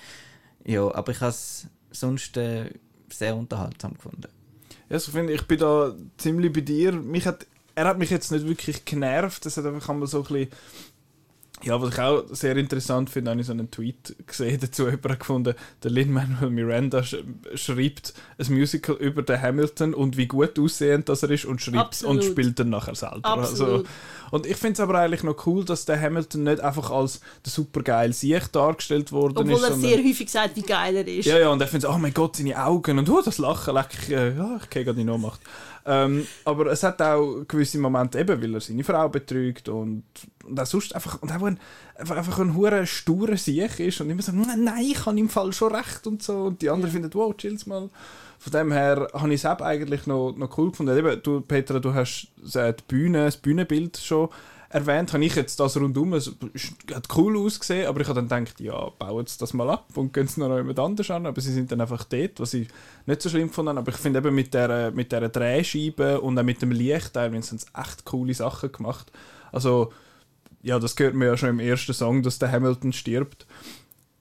Ja, 0.65 0.93
aber 0.93 1.12
ich 1.12 1.19
habe 1.21 1.29
es 1.29 1.67
sonst 1.91 2.38
äh, 2.38 2.69
sehr 3.09 3.36
unterhaltsam 3.36 3.93
gefunden. 3.93 4.27
Ja, 4.89 4.97
ich 4.97 5.03
finde, 5.03 5.33
ich 5.33 5.43
bin 5.43 5.59
da 5.59 5.95
ziemlich 6.17 6.51
bei 6.51 6.62
dir. 6.62 6.91
Mich 6.91 7.25
hat, 7.25 7.47
er 7.75 7.86
hat 7.86 7.97
mich 7.97 8.09
jetzt 8.09 8.31
nicht 8.31 8.47
wirklich 8.47 8.86
genervt. 8.86 9.45
Das 9.45 9.57
hat 9.57 9.65
einfach 9.65 9.89
einmal 9.89 10.07
so 10.07 10.19
ein 10.19 10.23
bisschen. 10.23 10.49
Ja, 11.63 11.82
was 11.82 11.93
ich 11.93 11.99
auch 11.99 12.23
sehr 12.32 12.56
interessant 12.58 13.10
finde, 13.10 13.32
habe 13.32 13.41
ich 13.41 13.47
so 13.47 13.54
einen 13.54 13.71
Tweet 13.71 14.15
gesehen 14.28 14.60
dazu, 14.62 14.86
jemand 14.89 15.19
gefunden, 15.19 15.56
der 15.84 15.91
Lin-Manuel 15.91 16.49
Miranda 16.49 17.04
sch 17.04 17.17
schreibt 17.56 18.13
ein 18.38 18.54
Musical 18.54 18.95
über 18.95 19.21
den 19.21 19.41
Hamilton 19.41 19.93
und 19.93 20.17
wie 20.17 20.28
gut 20.28 20.60
aussehend 20.60 21.10
das 21.10 21.23
er 21.23 21.32
ist 21.32 21.45
und 21.45 21.62
schreibt 21.62 21.78
Absolut. 21.78 22.15
und 22.17 22.23
spielt 22.23 22.60
dann 22.60 22.69
nachher 22.69 22.95
selber. 22.95 23.26
Also, 23.26 23.84
und 24.32 24.45
ich 24.45 24.58
finde 24.58 24.73
es 24.73 24.80
aber 24.80 24.99
eigentlich 24.99 25.23
noch 25.23 25.45
cool, 25.45 25.63
dass 25.63 25.86
der 25.86 25.99
Hamilton 26.02 26.43
nicht 26.43 26.60
einfach 26.60 26.89
als 26.91 27.21
der 27.45 27.52
supergeil 27.52 28.13
Sieg 28.13 28.52
dargestellt 28.52 29.12
worden 29.12 29.38
Obwohl 29.38 29.54
ist. 29.54 29.63
er 29.63 29.71
sondern- 29.71 29.89
sehr 29.89 29.99
häufig 30.04 30.30
sagt, 30.30 30.56
wie 30.56 30.62
geil 30.63 30.95
er 30.95 31.08
ist. 31.08 31.26
ja, 31.26 31.38
ja, 31.38 31.49
und 31.49 31.62
er 31.62 31.67
findet, 31.67 31.89
oh 31.89 31.97
mein 31.97 32.13
Gott, 32.13 32.36
seine 32.38 32.62
Augen 32.65 32.99
und 32.99 33.10
oh, 33.10 33.21
das 33.23 33.38
Lachen, 33.38 33.73
leck, 33.76 33.88
ich, 34.02 34.10
äh, 34.12 34.36
ja, 34.36 34.58
ich 34.62 34.69
gehe 34.69 34.84
gerade 34.84 34.99
in 34.99 35.10
Ohnmacht. 35.10 35.39
Ähm, 35.85 36.25
aber 36.45 36.67
es 36.67 36.81
hat 36.83 37.01
auch 37.01 37.43
gewisse 37.47 37.77
Momente 37.77 38.19
eben, 38.19 38.41
weil 38.41 38.53
er 38.53 38.61
seine 38.61 38.83
Frau 38.83 39.09
betrügt 39.09 39.67
und, 39.67 40.03
und 40.45 40.59
auch 40.59 40.65
sonst 40.65 40.95
einfach, 40.95 41.21
und 41.21 41.31
auch 41.31 41.43
ein, 41.43 41.59
einfach, 41.95 42.15
einfach 42.15 42.39
ein 42.39 42.55
hure 42.55 42.87
sturer 42.87 43.35
Sieg 43.35 43.79
ist 43.79 43.99
und 43.99 44.09
immer 44.09 44.21
so, 44.21 44.31
nein, 44.31 44.57
ich 44.81 45.05
habe 45.05 45.19
im 45.19 45.27
Fall 45.27 45.51
schon 45.51 45.75
recht 45.75 46.07
und 46.07 46.23
so 46.23 46.45
und 46.45 46.61
die 46.61 46.69
anderen 46.69 46.91
finden, 46.91 47.09
wow, 47.13 47.35
chill's 47.35 47.65
mal. 47.65 47.89
Von 48.39 48.51
dem 48.51 48.71
her 48.71 49.09
habe 49.13 49.33
ich 49.33 49.43
es 49.43 49.45
eigentlich 49.45 50.05
noch, 50.05 50.35
noch 50.35 50.57
cool 50.57 50.71
gefunden. 50.71 50.97
Eben, 50.97 51.21
du, 51.23 51.41
Petra, 51.41 51.79
du 51.79 51.93
hast 51.93 52.27
die 52.37 52.73
Bühne, 52.87 53.25
das 53.25 53.37
Bühnenbild 53.37 53.97
schon 53.97 54.29
erwähnt, 54.73 55.13
habe 55.13 55.23
ich 55.23 55.36
jetzt 55.36 55.59
das 55.59 55.77
rundum, 55.77 56.13
es 56.13 56.31
hat 56.93 57.07
cool 57.15 57.38
ausgesehen, 57.38 57.88
aber 57.88 58.01
ich 58.01 58.07
habe 58.07 58.23
dann 58.23 58.45
gedacht, 58.45 58.59
ja, 58.59 58.89
bauen 58.97 59.25
sie 59.27 59.38
das 59.38 59.53
mal 59.53 59.69
ab 59.69 59.86
und 59.95 60.13
gehen 60.13 60.25
es 60.25 60.36
noch 60.36 60.55
jemand 60.55 60.79
anders 60.79 61.12
an, 61.12 61.27
aber 61.27 61.39
sie 61.39 61.53
sind 61.53 61.71
dann 61.71 61.79
einfach 61.79 62.03
dort, 62.05 62.39
was 62.39 62.55
ich 62.55 62.67
nicht 63.05 63.21
so 63.21 63.29
schlimm 63.29 63.51
habe, 63.55 63.69
aber 63.69 63.91
ich 63.91 63.97
finde 63.97 64.19
eben 64.19 64.33
mit 64.33 64.53
der, 64.53 64.91
mit 64.91 65.12
der 65.12 65.29
Drehscheibe 65.29 66.19
und 66.21 66.39
auch 66.39 66.43
mit 66.43 66.62
dem 66.63 66.71
Licht, 66.71 67.13
teilweise 67.13 67.51
haben 67.51 67.59
sie 67.59 67.67
echt 67.79 68.05
coole 68.05 68.33
Sachen 68.33 68.71
gemacht. 68.71 69.12
Also, 69.51 69.93
ja, 70.63 70.79
das 70.79 70.95
gehört 70.95 71.13
mir 71.13 71.27
ja 71.27 71.38
schon 71.38 71.49
im 71.49 71.59
ersten 71.59 71.93
Song, 71.93 72.23
dass 72.23 72.39
der 72.39 72.51
Hamilton 72.51 72.93
stirbt. 72.93 73.45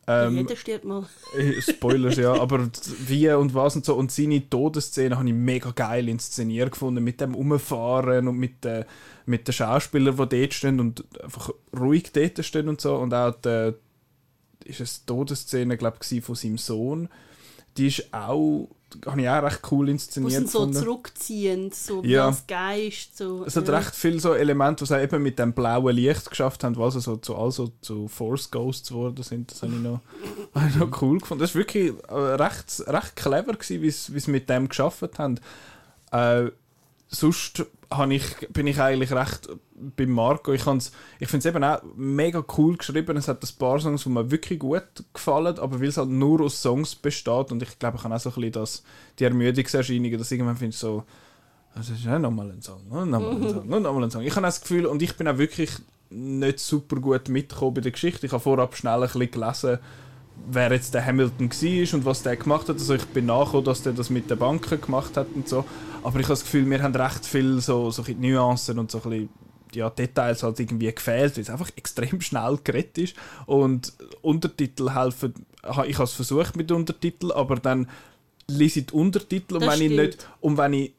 Ähm, 0.07 0.37
Jeder 0.37 0.57
stirbt 0.57 0.85
mal. 0.85 1.07
äh, 1.39 1.61
Spoilers, 1.63 2.17
ja, 2.17 2.33
aber 2.41 2.69
wie 3.07 3.31
und 3.31 3.55
was 3.55 3.77
und 3.77 3.85
so. 3.85 3.95
Und 3.95 4.11
seine 4.11 4.49
Todesszene 4.51 5.17
habe 5.17 5.29
ich 5.29 5.35
mega 5.35 5.71
geil 5.71 6.09
inszeniert 6.09 6.73
gefunden, 6.73 7.05
mit 7.05 7.21
dem 7.21 7.35
Umfahren 7.35 8.29
und 8.29 8.37
mit 8.37 8.65
den, 8.65 8.85
mit 9.27 9.47
den 9.47 9.53
Schauspielern, 9.53 10.17
die 10.17 10.41
dort 10.41 10.55
stehen 10.55 10.81
und 10.81 11.05
einfach 11.23 11.51
ruhig 11.79 12.13
dort 12.13 12.45
stehen 12.45 12.69
und 12.69 12.81
so. 12.81 12.97
Und 12.97 13.15
auch 13.15 13.35
die, 13.45 13.73
ist 14.65 14.81
es 14.81 15.01
die 15.01 15.07
Todesszene, 15.07 15.77
glaube 15.77 15.99
ich, 16.09 16.25
von 16.25 16.35
seinem 16.35 16.59
Sohn. 16.59 17.09
Die 17.77 17.87
ist 17.87 18.13
auch, 18.13 18.69
habe 19.07 19.23
ich 19.23 19.29
auch 19.29 19.43
recht 19.43 19.61
cool 19.71 19.89
inszeniert 19.89 20.33
sind 20.33 20.51
so 20.51 20.67
zurückziehend, 20.67 21.75
so 21.75 22.03
wie 22.05 22.11
Ja. 22.11 22.27
als 22.27 22.47
Geist. 22.47 23.17
So, 23.17 23.45
Es 23.47 23.57
hat 23.57 23.67
ja. 23.67 23.79
recht 23.79 23.95
viele 23.95 24.21
so 24.21 24.35
Elemente, 24.35 24.85
die 24.85 24.89
sie 24.89 25.03
eben 25.03 25.23
mit 25.23 25.39
dem 25.39 25.55
blauen 25.55 25.97
Licht 25.97 26.29
geschafft 26.29 26.65
haben, 26.65 26.77
was 26.77 26.95
so 26.95 27.17
zu, 27.17 27.35
also 27.35 27.73
zu 27.81 28.09
Force 28.09 28.51
Ghosts 28.51 28.91
geworden 28.91 29.23
sind. 29.23 29.51
Das 29.51 29.63
habe 29.63 29.73
ich 29.73 29.81
noch, 29.81 30.01
habe 30.55 30.69
ich 30.69 30.77
noch 30.77 31.01
cool 31.03 31.19
gefunden. 31.19 31.41
Das 31.41 31.55
war 31.55 31.61
wirklich 31.61 31.95
äh, 32.09 32.15
recht, 32.15 32.83
recht 32.87 33.17
clever, 33.17 33.57
wie 33.69 33.91
sie 33.91 34.19
sie 34.21 34.31
mit 34.31 34.51
dem 34.51 34.69
geschafft 34.69 35.19
haben. 35.19 35.41
Äh, 36.11 36.51
sonst 37.09 37.65
ich, 38.11 38.49
bin 38.49 38.67
ich 38.67 38.81
eigentlich 38.81 39.13
recht 39.13 39.49
bei 39.75 40.07
Marco. 40.07 40.53
Ich, 40.53 40.63
ich 40.63 41.29
finde 41.29 41.39
es 41.39 41.47
eben 41.47 41.65
auch 41.65 41.83
mega 41.97 42.45
cool 42.57 42.77
geschrieben. 42.77 43.17
Es 43.17 43.29
hat 43.29 43.43
ein 43.43 43.59
paar 43.59 43.81
Songs, 43.81 44.05
die 44.05 44.09
mir 44.09 44.31
wirklich 44.31 44.59
gut 44.59 44.83
gefallen, 45.13 45.59
aber 45.59 45.81
weil 45.81 45.89
es 45.89 45.97
halt 45.97 46.09
nur 46.09 46.41
aus 46.41 46.61
Songs 46.63 46.95
besteht 46.95 47.53
und 47.53 47.63
ich 47.63 47.79
glaube, 47.79 47.97
ich 47.97 48.05
habe 48.05 48.15
auch 48.15 48.21
so 48.21 48.31
ein 48.31 48.51
bisschen 48.51 48.85
die 49.19 49.25
Ermüdungserscheinungen, 49.25 50.19
dass 50.19 50.31
irgendwann 50.31 50.57
finde 50.57 50.71
ich 50.71 50.79
so, 50.79 51.05
das 51.75 51.89
ist 51.89 52.05
ja 52.05 52.19
nochmal 52.19 52.51
ein 52.51 52.61
Song, 52.61 52.83
und 52.91 53.11
nochmal 53.11 53.37
ein 53.37 53.49
Song, 53.49 53.69
und 53.69 53.83
nochmal 53.83 54.05
ein 54.05 54.11
Song. 54.11 54.23
Ich 54.23 54.37
habe 54.37 54.47
das 54.47 54.61
Gefühl, 54.61 54.87
und 54.87 55.03
ich 55.03 55.17
bin 55.17 55.27
auch 55.27 55.39
wirklich 55.39 55.71
nicht 56.11 56.59
super 56.59 56.97
gut 56.97 57.29
mitgekommen 57.29 57.75
bei 57.75 57.81
der 57.81 57.93
Geschichte. 57.93 58.27
Ich 58.27 58.33
habe 58.33 58.43
vorab 58.43 58.77
schnell 58.77 59.03
ein 59.03 59.09
bisschen 59.09 59.31
gelesen, 59.31 59.79
wer 60.51 60.73
jetzt 60.73 60.95
der 60.95 61.05
Hamilton 61.05 61.51
war 61.51 61.95
und 61.95 62.05
was 62.05 62.23
der 62.23 62.37
gemacht 62.37 62.69
hat. 62.69 62.77
Also 62.77 62.95
ich 62.95 63.05
bin 63.07 63.27
nachgekommen, 63.27 63.65
dass 63.65 63.83
der 63.83 63.93
das 63.93 64.11
mit 64.11 64.31
den 64.31 64.39
Banken 64.39 64.81
gemacht 64.81 65.17
hat 65.17 65.29
und 65.35 65.49
so. 65.49 65.65
Aber 66.03 66.19
ich 66.19 66.27
habe 66.27 66.35
das 66.35 66.43
Gefühl, 66.43 66.65
mir 66.65 66.83
haben 66.83 66.95
recht 66.95 67.25
viel 67.25 67.61
so, 67.61 67.91
so 67.91 68.05
Nuancen 68.19 68.79
und 68.79 68.91
so 68.91 68.99
ein 68.99 69.11
bisschen 69.11 69.29
ja, 69.75 69.89
Details 69.89 70.43
halt 70.43 70.61
irgendwie 70.61 70.93
gefehlt, 70.93 71.37
weil 71.37 71.43
es 71.43 71.51
einfach 71.51 71.71
extrem 71.77 72.21
schnell 72.21 72.59
geredet 72.63 72.99
ist. 72.99 73.17
Und 73.47 73.93
Untertitel 74.21 74.91
helfen, 74.91 75.35
ich 75.87 75.95
habe 75.95 76.05
es 76.05 76.13
versucht 76.13 76.57
mit 76.57 76.71
Untertiteln, 76.73 77.33
aber 77.33 77.57
dann 77.57 77.89
lese 78.49 78.81
ich 78.81 78.87
die 78.87 78.95
Untertitel 78.95 79.55
und 79.55 79.65
Das 79.65 79.79
wenn 79.79 79.91
ich 79.91 79.99
nicht, 79.99 80.29
und 80.41 80.59
wenn 80.59 80.73
ich 80.75 80.93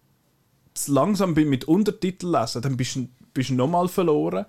zu 0.74 0.94
langsam 0.94 1.36
bin 1.36 1.50
mit 1.50 1.66
Untertitel 1.66 2.32
lesen, 2.36 2.62
dann 2.62 2.78
bist 2.78 2.96
du 2.96 3.08
bist 3.34 3.50
du 3.50 3.56
nochmal 3.56 3.88
verloren 3.88 4.46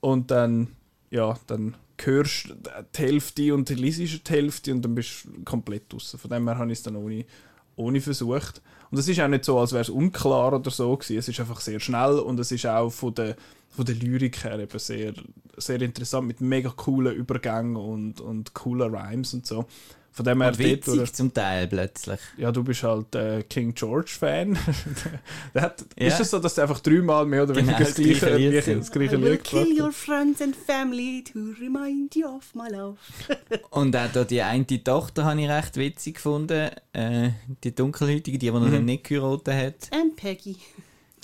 und 0.00 0.30
dann, 0.30 0.68
ja, 1.10 1.38
dann 1.46 1.74
hörst 2.02 2.54
die 2.96 2.98
Hälfte 2.98 3.54
und 3.54 3.68
liest 3.70 4.00
die 4.00 4.32
Hälfte 4.32 4.72
und 4.72 4.82
dann 4.82 4.94
bist 4.94 5.24
du 5.24 5.44
komplett 5.44 5.92
draußen. 5.92 6.18
Von 6.18 6.30
dem 6.30 6.46
her 6.48 6.58
habe 6.58 6.72
ich 6.72 6.78
es 6.78 6.82
dann 6.82 6.96
ohne, 6.96 7.24
ohne 7.76 8.00
versucht. 8.00 8.62
Und 8.90 8.98
es 8.98 9.08
ist 9.08 9.20
auch 9.20 9.28
nicht 9.28 9.44
so, 9.44 9.58
als 9.58 9.72
wäre 9.72 9.82
es 9.82 9.88
unklar 9.88 10.52
oder 10.52 10.70
so 10.70 10.96
gewesen. 10.96 11.18
Es 11.18 11.28
ist 11.28 11.40
einfach 11.40 11.60
sehr 11.60 11.80
schnell 11.80 12.18
und 12.18 12.38
es 12.38 12.52
ist 12.52 12.66
auch 12.66 12.90
von 12.90 13.14
der, 13.14 13.36
von 13.70 13.84
der 13.84 13.94
Lyrik 13.94 14.44
her 14.44 14.58
eben 14.58 14.78
sehr, 14.78 15.14
sehr 15.56 15.80
interessant 15.82 16.26
mit 16.26 16.40
mega 16.40 16.70
coolen 16.70 17.14
Übergängen 17.14 17.76
und, 17.76 18.20
und 18.20 18.54
coolen 18.54 18.94
Rhymes 18.94 19.34
und 19.34 19.46
so. 19.46 19.66
Von 20.16 20.24
dem 20.26 20.40
her 20.42 20.50
Und 20.52 20.58
witzig 20.60 20.94
durch- 20.94 21.12
zum 21.12 21.34
Teil 21.34 21.66
plötzlich. 21.66 22.20
ja, 22.38 22.52
du 22.52 22.62
bist 22.62 22.84
halt 22.84 23.12
äh, 23.16 23.42
King 23.42 23.74
George-Fan. 23.74 24.56
Hat- 25.56 25.84
Ja. 25.98 26.06
Ist 26.06 26.20
es 26.20 26.30
so, 26.30 26.38
dass 26.38 26.54
der 26.54 26.64
einfach 26.64 26.78
dreimal 26.80 27.26
mehr 27.26 27.42
oder 27.42 27.54
Genau, 27.54 27.66
weniger 27.68 27.84
das 27.84 27.94
gleiche, 27.96 28.12
das 28.12 28.20
gleiche 28.20 28.36
Lied 28.72 28.80
das 28.80 28.90
gleiche 28.92 29.16
I 29.16 29.22
will 29.22 29.30
Lied 29.32 29.44
kill 29.44 29.80
your 29.80 29.88
hat? 29.88 29.94
friends 29.94 30.40
and 30.40 30.54
family 30.54 31.24
to 31.24 31.38
remind 31.60 32.14
you 32.14 32.26
of 32.28 32.54
my 32.54 32.68
love. 32.70 32.96
Und 33.70 33.96
auch 33.96 34.08
da 34.12 34.22
die 34.24 34.40
eine 34.40 34.64
Tochter 34.84 35.24
habe 35.24 35.40
ich 35.42 35.48
recht 35.48 35.76
witzig 35.76 36.14
gefunden. 36.14 36.70
Äh, 36.92 37.30
die 37.64 37.74
dunkelhäutige, 37.74 38.38
die, 38.38 38.46
die 38.46 38.50
noch 38.52 38.60
Mhm. 38.68 38.84
nicht 38.84 39.04
geheiratet 39.04 39.54
hat. 39.54 39.98
And 40.00 40.14
Peggy. 40.14 40.56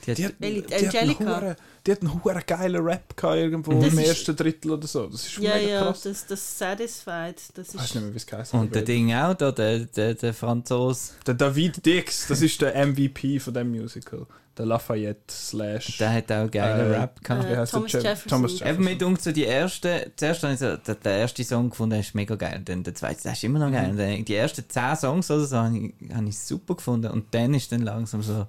Die 0.04 0.10
hat, 0.10 0.18
Die 0.18 0.24
hat, 0.26 0.34
die 0.40 0.64
hat 0.88 0.96
Angelica? 0.96 1.24
hure- 1.40 1.56
die 1.86 1.92
hat 1.92 2.02
einen 2.02 2.22
hure 2.22 2.42
geilen 2.46 2.82
Rap 2.84 3.16
gehabt 3.16 3.36
irgendwo 3.36 3.72
Das 3.72 3.92
im 3.92 3.98
ist- 3.98 4.08
ersten 4.08 4.36
Drittel 4.36 4.70
oder 4.72 4.86
so. 4.86 5.06
Das 5.06 5.26
ist 5.26 5.38
Ja, 5.38 5.54
mega 5.54 5.68
ja, 5.68 5.80
krass. 5.82 6.02
das, 6.02 6.26
das 6.26 6.58
Satisfied. 6.58 7.36
Das 7.54 7.68
Ich 7.68 7.74
weiß 7.76 7.84
ist 7.86 7.94
nicht 7.94 8.04
mehr, 8.04 8.12
wie 8.12 8.16
es 8.18 8.26
geheißen 8.26 8.60
und 8.60 8.74
der 8.74 8.82
Ding 8.82 9.12
auch, 9.14 9.34
da, 9.34 9.50
der, 9.52 9.80
der, 9.80 10.14
der 10.14 10.34
Franzose, 10.34 11.12
Der 11.26 11.34
David 11.34 11.84
Dix, 11.84 12.26
das 12.28 12.42
ist 12.42 12.60
der 12.60 12.74
MVP 12.86 13.38
von 13.40 13.54
dem 13.54 13.70
Musical. 13.70 14.26
Der 14.58 14.66
Lafayette 14.66 15.32
slash... 15.32 15.96
der 15.98 16.12
hat 16.12 16.30
auch 16.32 16.50
geile 16.50 16.94
Äh, 16.94 16.98
Rap 16.98 17.22
gehabt. 17.24 17.48
wie 17.48 17.56
heißt 17.56 17.72
der? 17.72 17.78
Thomas 17.78 17.92
Je- 17.92 17.98
Jefferson. 18.00 18.28
Thomas 18.28 18.50
Eben 18.52 18.60
Jefferson. 18.66 18.84
mit 18.84 19.02
uns 19.04 19.24
so 19.24 19.32
die 19.32 19.44
ersten, 19.46 20.00
zuerst 20.16 20.42
habe 20.42 20.52
ich 20.52 20.58
so, 20.58 20.76
der, 20.76 20.94
der 20.96 21.18
erste 21.18 21.44
Song 21.44 21.70
gefunden, 21.70 21.90
der 21.92 22.00
ist 22.00 22.14
mega 22.14 22.34
geil. 22.34 22.56
Und 22.58 22.68
dann 22.68 22.82
der 22.82 22.94
zweite, 22.94 23.22
der 23.22 23.32
ist 23.32 23.44
immer 23.44 23.58
noch 23.60 23.70
geil. 23.72 23.90
Und 23.92 23.96
dann 23.96 24.24
die 24.24 24.34
ersten 24.34 24.64
zehn 24.68 24.96
Songs 24.96 25.30
oder 25.30 25.44
so 25.46 25.56
habe 25.56 25.78
ich, 25.78 26.14
habe 26.14 26.28
ich 26.28 26.38
super 26.38 26.74
gefunden. 26.74 27.10
Und 27.10 27.26
dann 27.30 27.54
ist 27.54 27.70
dann 27.72 27.82
langsam 27.82 28.22
so, 28.22 28.46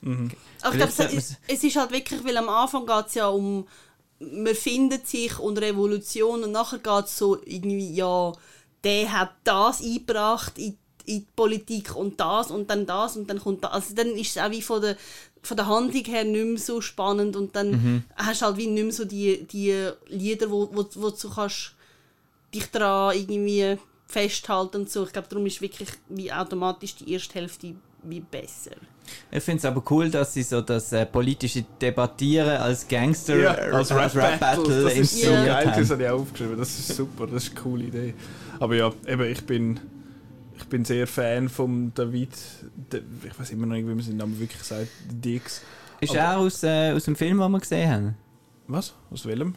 Mhm. 0.00 0.30
Aber 0.62 0.74
ich 0.74 0.94
glaube, 0.96 1.14
es, 1.14 1.36
es 1.46 1.64
ist 1.64 1.76
halt 1.76 1.90
wirklich, 1.92 2.24
weil 2.24 2.36
am 2.36 2.48
Anfang 2.48 2.86
geht 2.86 3.06
es 3.06 3.14
ja 3.14 3.28
um, 3.28 3.66
man 4.20 4.54
findet 4.54 5.06
sich 5.06 5.38
und 5.38 5.58
Revolution 5.58 6.42
und 6.44 6.52
nachher 6.52 6.78
geht 6.78 7.06
es 7.06 7.18
so 7.18 7.38
irgendwie, 7.44 7.94
ja, 7.94 8.32
der 8.84 9.12
hat 9.12 9.32
das 9.44 9.80
eingebracht 9.82 10.58
in, 10.58 10.76
in 11.04 11.20
die 11.20 11.26
Politik 11.34 11.94
und 11.94 12.18
das 12.20 12.50
und 12.50 12.68
dann 12.70 12.86
das 12.86 13.16
und 13.16 13.28
dann 13.28 13.40
kommt 13.40 13.64
das. 13.64 13.72
Also 13.72 13.94
dann 13.94 14.08
ist 14.08 14.36
es 14.36 14.42
auch 14.42 14.50
wie 14.50 14.62
von 14.62 14.80
der, 14.80 14.96
von 15.42 15.56
der 15.56 15.66
Handlung 15.66 16.04
her 16.04 16.24
nicht 16.24 16.44
mehr 16.44 16.58
so 16.58 16.80
spannend 16.80 17.36
und 17.36 17.54
dann 17.56 18.04
hast 18.16 18.42
du 18.42 18.46
halt 18.46 18.56
wie 18.56 18.66
nicht 18.66 18.82
mehr 18.82 18.92
so 18.92 19.04
die, 19.04 19.44
die 19.44 19.90
Lieder, 20.08 20.50
wo, 20.50 20.68
wo, 20.72 20.86
wo 20.94 21.10
du 21.10 21.30
kannst 21.30 21.74
dich 22.54 22.66
daran 22.66 23.16
irgendwie 23.16 23.78
festhalten 24.06 24.78
und 24.78 24.90
so. 24.90 25.04
Ich 25.04 25.12
glaube, 25.12 25.28
darum 25.28 25.46
ist 25.46 25.60
wirklich 25.60 25.90
wie 26.08 26.32
automatisch 26.32 26.96
die 26.96 27.12
erste 27.12 27.34
Hälfte 27.34 27.74
wie 28.02 28.20
besser. 28.20 28.72
Ich 29.30 29.42
finde 29.42 29.58
es 29.58 29.64
aber 29.64 29.82
cool, 29.90 30.10
dass 30.10 30.34
sie 30.34 30.42
so 30.42 30.60
das 30.60 30.92
äh, 30.92 31.06
politische 31.06 31.64
Debattieren 31.80 32.58
als 32.58 32.86
Gangster, 32.86 33.36
Ja, 33.36 33.50
als 33.52 33.90
Rap-Battle, 33.90 34.82
das 34.84 34.94
ist 34.94 35.22
so 35.22 35.30
Ja. 35.30 35.44
geil, 35.44 35.72
das 35.76 35.90
habe 35.90 36.02
ich 36.02 36.08
auch 36.08 36.20
aufgeschrieben. 36.20 36.58
Das 36.58 36.68
ist 36.78 36.88
super, 36.96 37.26
das 37.26 37.44
ist 37.44 37.52
eine 37.52 37.60
coole 37.60 37.84
Idee. 37.84 38.14
Aber 38.60 38.74
ja, 38.76 38.92
eben, 39.06 39.24
ich 39.24 39.44
bin, 39.46 39.80
ich 40.56 40.64
bin 40.66 40.84
sehr 40.84 41.06
Fan 41.06 41.48
von 41.48 41.92
David, 41.94 42.30
De, 42.92 43.02
ich 43.26 43.38
weiß 43.38 43.50
immer 43.50 43.66
noch 43.66 43.76
nicht, 43.76 43.86
wie 43.86 43.94
man 43.94 44.00
seinen 44.02 44.18
Namen 44.18 44.38
wirklich 44.38 44.62
sagt, 44.62 44.88
Dix. 45.10 45.62
Ist 46.00 46.16
Aber- 46.16 46.36
auch 46.36 46.40
aus, 46.42 46.62
äh, 46.62 46.92
aus 46.92 47.04
dem 47.04 47.16
Film, 47.16 47.38
den 47.40 47.50
wir 47.50 47.58
gesehen 47.60 47.90
haben. 47.90 48.14
Was? 48.66 48.94
Aus 49.10 49.24
welchem? 49.26 49.54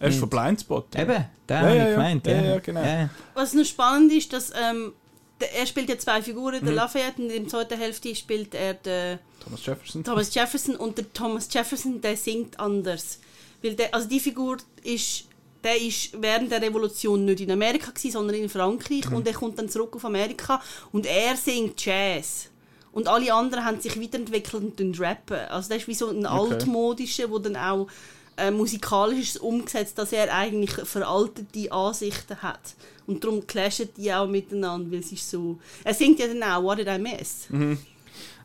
Er 0.00 0.08
ist 0.08 0.18
von 0.18 0.28
Blindspot. 0.28 0.94
Eben, 0.96 1.08
den 1.08 1.24
Ja, 1.48 1.56
habe 1.60 1.68
ja, 1.68 1.74
ich 1.74 1.78
ja. 1.82 1.90
gemeint. 1.92 2.26
Ja, 2.26 2.42
ja, 2.42 2.58
genau. 2.58 2.82
Ja. 2.82 3.08
Was 3.34 3.54
noch 3.54 3.64
spannend 3.64 4.12
ist, 4.12 4.32
dass 4.32 4.50
ähm, 4.50 4.92
er 5.40 5.66
spielt 5.66 5.88
ja 5.88 5.98
zwei 5.98 6.22
Figuren, 6.22 6.60
Mhm. 6.60 6.66
der 6.66 6.74
Lafayette 6.74 7.20
und 7.22 7.30
in 7.30 7.42
der 7.44 7.50
zweiten 7.50 7.78
Hälfte 7.78 8.14
spielt 8.14 8.54
er 8.54 8.74
den 8.74 9.18
Thomas 9.42 9.66
Jefferson. 9.66 10.04
Thomas 10.04 10.34
Jefferson 10.34 10.76
und 10.76 10.96
der 10.98 11.12
Thomas 11.12 11.48
Jefferson, 11.52 12.00
der 12.00 12.16
singt 12.16 12.58
anders. 12.60 13.18
Weil 13.62 13.74
der, 13.74 13.94
also 13.94 14.08
die 14.08 14.20
Figur 14.20 14.56
ist, 14.82 15.24
der 15.62 15.80
ist 15.80 16.10
während 16.20 16.50
der 16.52 16.60
Revolution 16.62 17.24
nicht 17.24 17.40
in 17.40 17.50
Amerika 17.50 17.90
gewesen, 17.90 18.12
sondern 18.12 18.36
in 18.36 18.48
Frankreich 18.48 19.08
Mhm. 19.10 19.16
und 19.16 19.26
er 19.26 19.32
kommt 19.34 19.58
dann 19.58 19.68
zurück 19.68 19.96
auf 19.96 20.04
Amerika 20.04 20.62
und 20.92 21.06
er 21.06 21.36
singt 21.36 21.84
Jazz. 21.84 22.50
Und 22.92 23.08
alle 23.08 23.32
anderen 23.34 23.64
haben 23.64 23.80
sich 23.80 24.00
weiterentwickelt 24.00 24.80
und 24.80 25.00
rappen. 25.00 25.36
Also 25.48 25.68
das 25.70 25.78
ist 25.78 25.88
wie 25.88 25.94
so 25.94 26.10
ein 26.10 26.26
altmodischer, 26.26 27.28
wo 27.30 27.38
dann 27.40 27.56
auch 27.56 27.88
äh, 28.36 28.50
musikalisch 28.50 29.34
ist 29.34 29.40
umgesetzt, 29.40 29.98
dass 29.98 30.12
er 30.12 30.32
eigentlich 30.34 30.72
veraltete 30.72 31.70
Ansichten 31.72 32.42
hat. 32.42 32.74
Und 33.06 33.22
darum 33.22 33.46
clashen 33.46 33.88
die 33.96 34.12
auch 34.12 34.26
miteinander, 34.26 34.90
weil 34.90 35.00
es 35.00 35.12
ist 35.12 35.30
so... 35.30 35.58
Er 35.82 35.94
singt 35.94 36.18
ja 36.18 36.26
dann 36.26 36.42
auch 36.42 36.62
«What 36.62 36.78
did 36.78 36.88
I 36.88 36.98
miss?» 36.98 37.48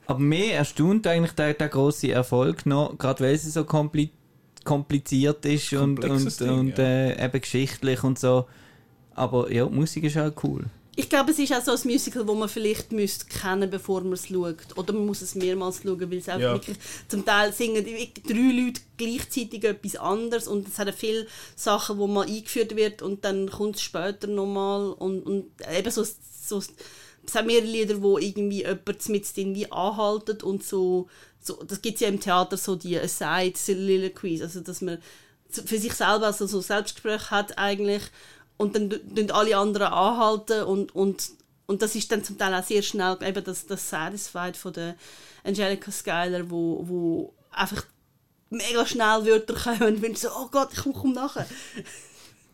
Aber 0.05 0.19
mir 0.19 0.53
erstaunt 0.53 1.05
eigentlich 1.05 1.33
der, 1.33 1.53
der 1.53 1.69
große 1.69 2.11
Erfolg 2.11 2.65
noch, 2.65 2.97
gerade 2.97 3.23
weil 3.23 3.35
es 3.35 3.43
so 3.53 3.63
kompli 3.63 4.09
kompliziert 4.63 5.45
ist 5.45 5.71
und, 5.73 6.01
Komplexes 6.01 6.41
und, 6.41 6.47
Ding, 6.47 6.59
und 6.59 6.77
ja. 6.77 6.83
äh, 6.83 7.25
eben 7.25 7.41
geschichtlich 7.41 8.03
und 8.03 8.19
so. 8.19 8.45
Aber 9.13 9.51
ja, 9.51 9.65
die 9.65 9.73
Musik 9.73 10.03
ist 10.03 10.17
auch 10.17 10.31
cool. 10.43 10.65
Ich 10.99 11.09
glaube, 11.09 11.31
es 11.31 11.39
ist 11.39 11.53
auch 11.53 11.63
so 11.63 11.71
ein 11.71 11.79
Musical, 11.85 12.25
das 12.25 12.35
man 12.35 12.49
vielleicht 12.49 12.91
müsste 12.91 13.25
kennen, 13.25 13.69
bevor 13.69 14.01
man 14.01 14.13
es 14.13 14.27
schaut. 14.27 14.57
Oder 14.75 14.91
man 14.91 15.05
muss 15.05 15.21
es 15.21 15.33
mehrmals 15.33 15.81
schauen, 15.81 16.11
weil 16.11 16.17
es 16.17 16.27
einfach 16.27 16.41
Ja. 16.41 16.53
wirklich, 16.53 16.77
zum 17.07 17.23
Teil 17.23 17.53
singen 17.53 17.85
drei 17.85 18.33
Leute 18.33 18.81
gleichzeitig 18.97 19.63
etwas 19.63 19.95
anderes 19.95 20.47
und 20.47 20.67
es 20.67 20.77
hat 20.77 20.93
viele 20.93 21.25
Sachen, 21.55 21.97
wo 21.97 22.07
man 22.07 22.27
eingeführt 22.27 22.75
wird 22.75 23.01
und 23.01 23.23
dann 23.23 23.49
kommt 23.49 23.77
es 23.77 23.81
später 23.81 24.27
nochmal 24.27 24.91
und, 24.91 25.21
und 25.23 25.45
eben 25.73 25.89
so, 25.89 26.03
so 26.03 26.61
es 27.25 27.35
hat 27.35 27.45
mehrere 27.45 27.65
Lieder, 27.67 28.01
wo 28.01 28.17
irgendwie 28.17 28.63
jemand 28.63 29.09
mit 29.09 29.35
drin 29.37 29.55
wie 29.55 29.71
anhaltet 29.71 30.43
und 30.43 30.63
so, 30.65 31.07
so 31.39 31.63
das 31.63 31.81
gibt 31.81 31.95
es 31.95 32.01
ja 32.01 32.09
im 32.09 32.19
Theater 32.19 32.57
so 32.57 32.75
die 32.75 32.99
Aside 32.99 33.53
Soliloquies, 33.55 34.41
also 34.41 34.59
dass 34.59 34.81
man 34.81 34.97
für 35.49 35.77
sich 35.79 35.93
selber 35.93 36.27
also 36.27 36.45
so 36.45 36.59
Selbstgespräch 36.61 37.31
hat 37.31 37.57
eigentlich 37.57 38.03
und 38.59 38.75
dann 38.75 38.89
tun 38.89 39.31
alle 39.31 39.57
anderen 39.57 39.87
anhalten 39.87 40.63
und, 40.63 40.93
und, 40.93 41.31
und 41.65 41.81
das 41.81 41.95
ist 41.95 42.11
dann 42.11 42.23
zum 42.23 42.37
Teil 42.37 42.53
auch 42.53 42.63
sehr 42.63 42.81
schnell 42.83 43.17
eben 43.25 43.43
das, 43.43 43.65
das 43.65 43.89
Satisfied 43.89 44.55
von 44.57 44.73
der 44.73 44.95
Angelica 45.43 45.91
Schuyler, 45.91 46.49
wo, 46.51 46.83
wo 46.87 47.33
einfach 47.51 47.83
mega 48.49 48.85
schnell 48.85 49.25
Wörter 49.25 49.53
kommen, 49.55 50.01
wenn 50.01 50.13
so, 50.15 50.27
oh 50.29 50.49
Gott, 50.51 50.69
ich 50.73 50.79
komm, 50.83 50.93
komm 50.93 51.13
nachher. 51.13 51.45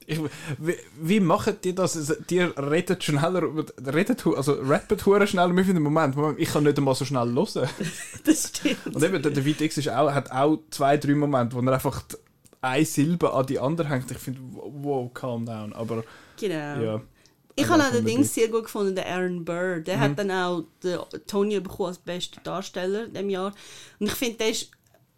Ich, 0.08 0.20
wie, 0.60 0.76
wie 1.01 1.20
machen 1.20 1.56
die 1.64 1.74
das? 1.74 1.97
Also, 1.97 2.14
Die 2.30 2.39
reden 2.41 3.01
schneller, 3.01 3.41
reden, 3.91 4.16
hu- 4.24 4.36
also 4.36 4.53
rappen 4.62 5.03
hure 5.03 5.26
schneller. 5.26 5.56
Wir 5.56 5.66
finden, 5.66 5.82
Moment, 5.82 6.16
Moment, 6.16 6.39
ich 6.39 6.49
kann 6.49 6.64
nicht 6.64 6.78
einmal 6.78 6.93
so 6.93 7.06
schnell 7.06 7.34
hören. 7.34 7.68
Das 8.24 8.49
stimmt. 8.49 8.86
Und 8.95 9.03
eben, 9.03 9.24
der 9.24 9.32
David 9.32 9.62
X 9.62 9.78
ist 9.80 9.89
auch, 9.89 10.12
hat 10.14 10.30
auch 10.32 10.60
zwei, 10.70 10.97
drei 10.97 11.16
Momente, 11.16 11.56
wo 11.56 11.62
er 11.62 11.74
einfach 11.74 12.03
eine 12.66 12.86
Silbe 12.86 13.34
an 13.34 13.45
die 13.45 13.59
andere 13.59 13.89
hängt. 13.89 14.09
Ich 14.11 14.18
finde, 14.18 14.41
wow, 14.43 15.13
calm 15.13 15.45
down. 15.45 15.74
Aber 15.74 16.03
Genau. 16.39 16.82
ja. 16.82 17.01
Ich 17.57 17.70
habe 17.70 17.82
auch 17.82 17.86
von 17.86 17.95
den 17.95 18.05
der 18.05 18.13
Dings 18.16 18.34
sehr 18.34 18.49
gut 18.49 18.63
gefunden, 18.63 18.95
den 18.95 19.05
Aaron 19.05 19.45
Burr. 19.45 19.80
Der 19.80 19.95
Mhm. 19.97 20.01
hat 20.01 20.20
dann 20.20 20.32
auch 20.32 20.63
den 20.84 20.99
Tony 21.26 21.59
bekommen 21.61 21.88
als 21.89 21.97
bester 21.99 22.41
Darsteller 22.43 23.07
diesem 23.07 23.30
Jahr. 23.30 23.53
Und 23.99 24.07
ich 24.07 24.13
finde, 24.13 24.38
der 24.39 24.49
ist, 24.49 24.72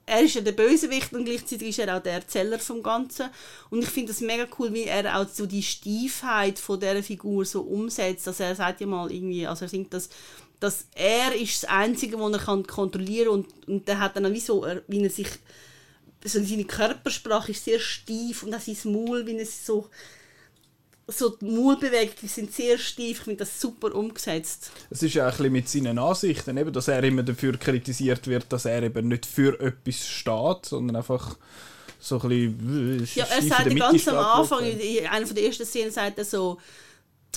er 0.05 0.21
ist 0.21 0.35
ja 0.35 0.41
der 0.41 0.51
Bösewicht 0.51 1.11
und 1.13 1.25
gleichzeitig 1.25 1.69
ist 1.69 1.79
er 1.79 1.97
auch 1.97 2.01
der 2.03 2.13
Erzähler 2.13 2.59
vom 2.59 2.83
Ganzen. 2.83 3.29
Und 3.71 3.79
ich 3.83 3.89
finde 3.89 4.11
das 4.13 4.21
mega 4.21 4.45
cool, 4.59 4.71
wie 4.71 4.83
er 4.83 5.19
auch 5.19 5.27
so 5.27 5.47
die 5.47 5.63
Stiefheit 5.63 6.59
von 6.59 6.79
dieser 6.79 7.01
Figur 7.01 7.43
so 7.43 7.61
umsetzt. 7.61 8.27
Also 8.27 8.43
er 8.43 8.55
sagt 8.55 8.81
ja 8.81 8.87
mal 8.87 9.11
irgendwie, 9.11 9.47
also 9.47 9.65
er 9.65 9.69
singt 9.69 9.91
das, 9.93 10.09
dass 10.59 10.85
er 10.93 11.33
ist 11.35 11.63
das 11.63 11.69
Einzige, 11.71 12.19
was 12.19 12.33
er 12.33 12.39
kann 12.39 12.67
kontrollieren 12.67 13.25
kann. 13.29 13.33
Und, 13.33 13.67
und 13.67 13.87
der 13.87 13.99
hat 13.99 14.15
dann 14.15 14.27
auch 14.27 14.31
wie 14.31 14.39
so, 14.39 14.63
wie 14.87 15.03
er 15.03 15.09
sich, 15.09 15.27
so 16.23 16.43
seine 16.43 16.65
Körpersprache 16.65 17.51
ist 17.51 17.65
sehr 17.65 17.79
steif 17.79 18.43
und 18.43 18.53
auch 18.53 18.59
sein 18.59 18.91
Maul, 18.91 19.25
wie 19.25 19.39
sich 19.39 19.55
so 19.65 19.89
so 21.09 21.29
die 21.29 21.45
Maulbewegungen 21.45 22.27
sind 22.27 22.53
sehr 22.53 22.77
steif. 22.77 23.11
Ich 23.11 23.17
finde 23.19 23.37
das 23.37 23.61
super 23.61 23.95
umgesetzt. 23.95 24.71
Es 24.89 25.01
ist 25.03 25.13
ja 25.13 25.29
auch 25.29 25.31
ein 25.31 25.37
bisschen 25.37 25.53
mit 25.53 25.69
seinen 25.69 25.99
Ansichten, 25.99 26.57
eben, 26.57 26.73
dass 26.73 26.89
er 26.89 27.01
immer 27.03 27.23
dafür 27.23 27.57
kritisiert 27.57 28.27
wird, 28.27 28.51
dass 28.51 28.65
er 28.65 28.83
eben 28.83 29.07
nicht 29.07 29.25
für 29.25 29.57
etwas 29.59 30.05
steht, 30.05 30.65
sondern 30.65 30.97
einfach 30.97 31.37
so 31.99 32.19
ein 32.19 32.57
bisschen... 32.57 32.99
äh, 33.01 33.19
Ja, 33.19 33.25
er 33.25 33.41
sagt 33.41 33.75
ganz 33.77 34.07
am 34.09 34.17
Anfang, 34.17 34.65
in 34.65 34.79
in 34.79 35.07
einer 35.07 35.25
der 35.25 35.43
ersten 35.45 35.65
Szenen, 35.65 35.91
sagt 35.91 36.17
er 36.17 36.25
so, 36.25 36.59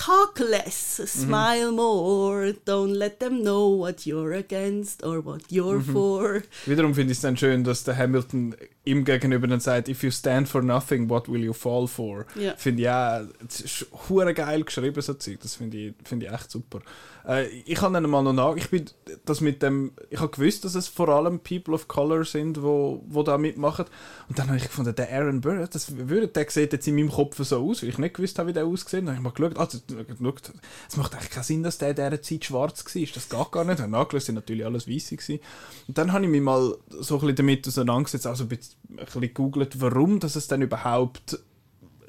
Talk 0.01 0.39
less, 0.39 0.99
Mhm. 0.99 1.07
smile 1.07 1.71
more, 1.71 2.53
don't 2.65 2.93
let 2.97 3.19
them 3.19 3.43
know 3.43 3.67
what 3.83 4.05
you're 4.07 4.33
against 4.33 5.03
or 5.03 5.21
what 5.23 5.41
you're 5.51 5.79
Mhm. 5.83 5.93
for. 5.93 6.41
Wiederum 6.65 6.95
finde 6.95 7.11
ich 7.11 7.17
es 7.19 7.21
dann 7.21 7.37
schön, 7.37 7.63
dass 7.63 7.83
der 7.83 7.97
Hamilton 7.97 8.55
ihm 8.83 9.05
gegenüber 9.05 9.47
dann 9.47 9.59
sagt, 9.59 9.89
if 9.89 10.03
you 10.03 10.09
stand 10.09 10.49
for 10.49 10.63
nothing, 10.63 11.09
what 11.09 11.29
will 11.31 11.43
you 11.43 11.53
fall 11.53 11.87
for? 11.87 12.25
Ja. 12.35 12.55
Finde 12.57 12.81
ich 12.81 12.89
auch, 12.89 13.21
es 13.47 13.61
ist 13.61 13.85
hure 14.09 14.33
geil 14.33 14.63
geschrieben, 14.63 15.01
so 15.01 15.13
Zeug. 15.13 15.39
Das 15.41 15.55
finde 15.55 15.77
ich, 15.77 15.93
finde 16.03 16.25
ich 16.25 16.31
echt 16.31 16.49
super. 16.49 16.81
Äh, 17.27 17.47
ich 17.65 17.81
habe 17.81 17.93
dann 17.93 18.09
mal 18.09 18.23
noch 18.23 18.33
nach, 18.33 18.55
ich 18.55 18.69
bin 18.69 18.85
das 19.25 19.41
mit 19.41 19.61
dem, 19.61 19.91
ich 20.09 20.19
habe 20.19 20.31
gewusst, 20.31 20.65
dass 20.65 20.75
es 20.75 20.87
vor 20.87 21.09
allem 21.09 21.39
People 21.39 21.73
of 21.73 21.87
Color 21.87 22.25
sind, 22.25 22.61
wo, 22.63 23.03
wo 23.07 23.23
da 23.23 23.37
mitmachen. 23.37 23.85
Und 24.27 24.39
dann 24.39 24.47
habe 24.47 24.57
ich 24.57 24.63
gefunden, 24.63 24.95
der 24.95 25.11
Aaron 25.11 25.41
Burr, 25.41 25.67
das 25.67 25.95
würde, 25.95 26.27
der 26.27 26.49
sieht 26.49 26.73
jetzt 26.73 26.87
in 26.87 26.95
meinem 26.95 27.11
Kopf 27.11 27.37
so 27.43 27.69
aus, 27.69 27.83
weil 27.83 27.89
ich 27.89 27.97
nicht 27.97 28.15
gewusst 28.15 28.39
habe, 28.39 28.49
wie 28.49 28.53
der 28.53 28.65
aussieht. 28.65 29.05
Dann 29.05 29.09
habe 29.09 29.17
ich 29.17 29.23
mal 29.23 29.31
geschaut, 29.31 29.57
also, 29.57 29.77
geschaut, 29.87 30.53
es 30.89 30.97
macht 30.97 31.13
eigentlich 31.13 31.29
keinen 31.29 31.43
Sinn, 31.43 31.63
dass 31.63 31.77
der 31.77 31.89
in 31.89 31.95
dieser 31.95 32.21
Zeit 32.21 32.45
schwarz 32.45 32.83
war. 32.83 33.01
Das 33.13 33.29
geht 33.29 33.51
gar 33.51 33.63
nicht. 33.63 33.75
Ich 33.75 33.81
habe 33.81 33.91
nachgeschaut, 33.91 34.23
sind 34.23 34.35
natürlich 34.35 34.65
alles 34.65 34.87
Weisse 34.87 35.15
gewesen. 35.15 35.39
Und 35.87 35.97
dann 35.97 36.13
habe 36.13 36.25
ich 36.25 36.31
mich 36.31 36.41
mal 36.41 36.75
so 36.89 37.15
ein 37.15 37.21
bisschen 37.21 37.35
damit 37.35 37.67
auseinandergesetzt, 37.67 38.25
also 38.27 38.45
ein 38.45 38.49
bisschen, 38.49 38.70
ein 38.89 38.97
bisschen 38.97 39.21
gegoogelt, 39.21 39.79
warum 39.81 40.19
dass 40.19 40.35
es 40.35 40.47
denn 40.47 40.61
überhaupt 40.61 41.39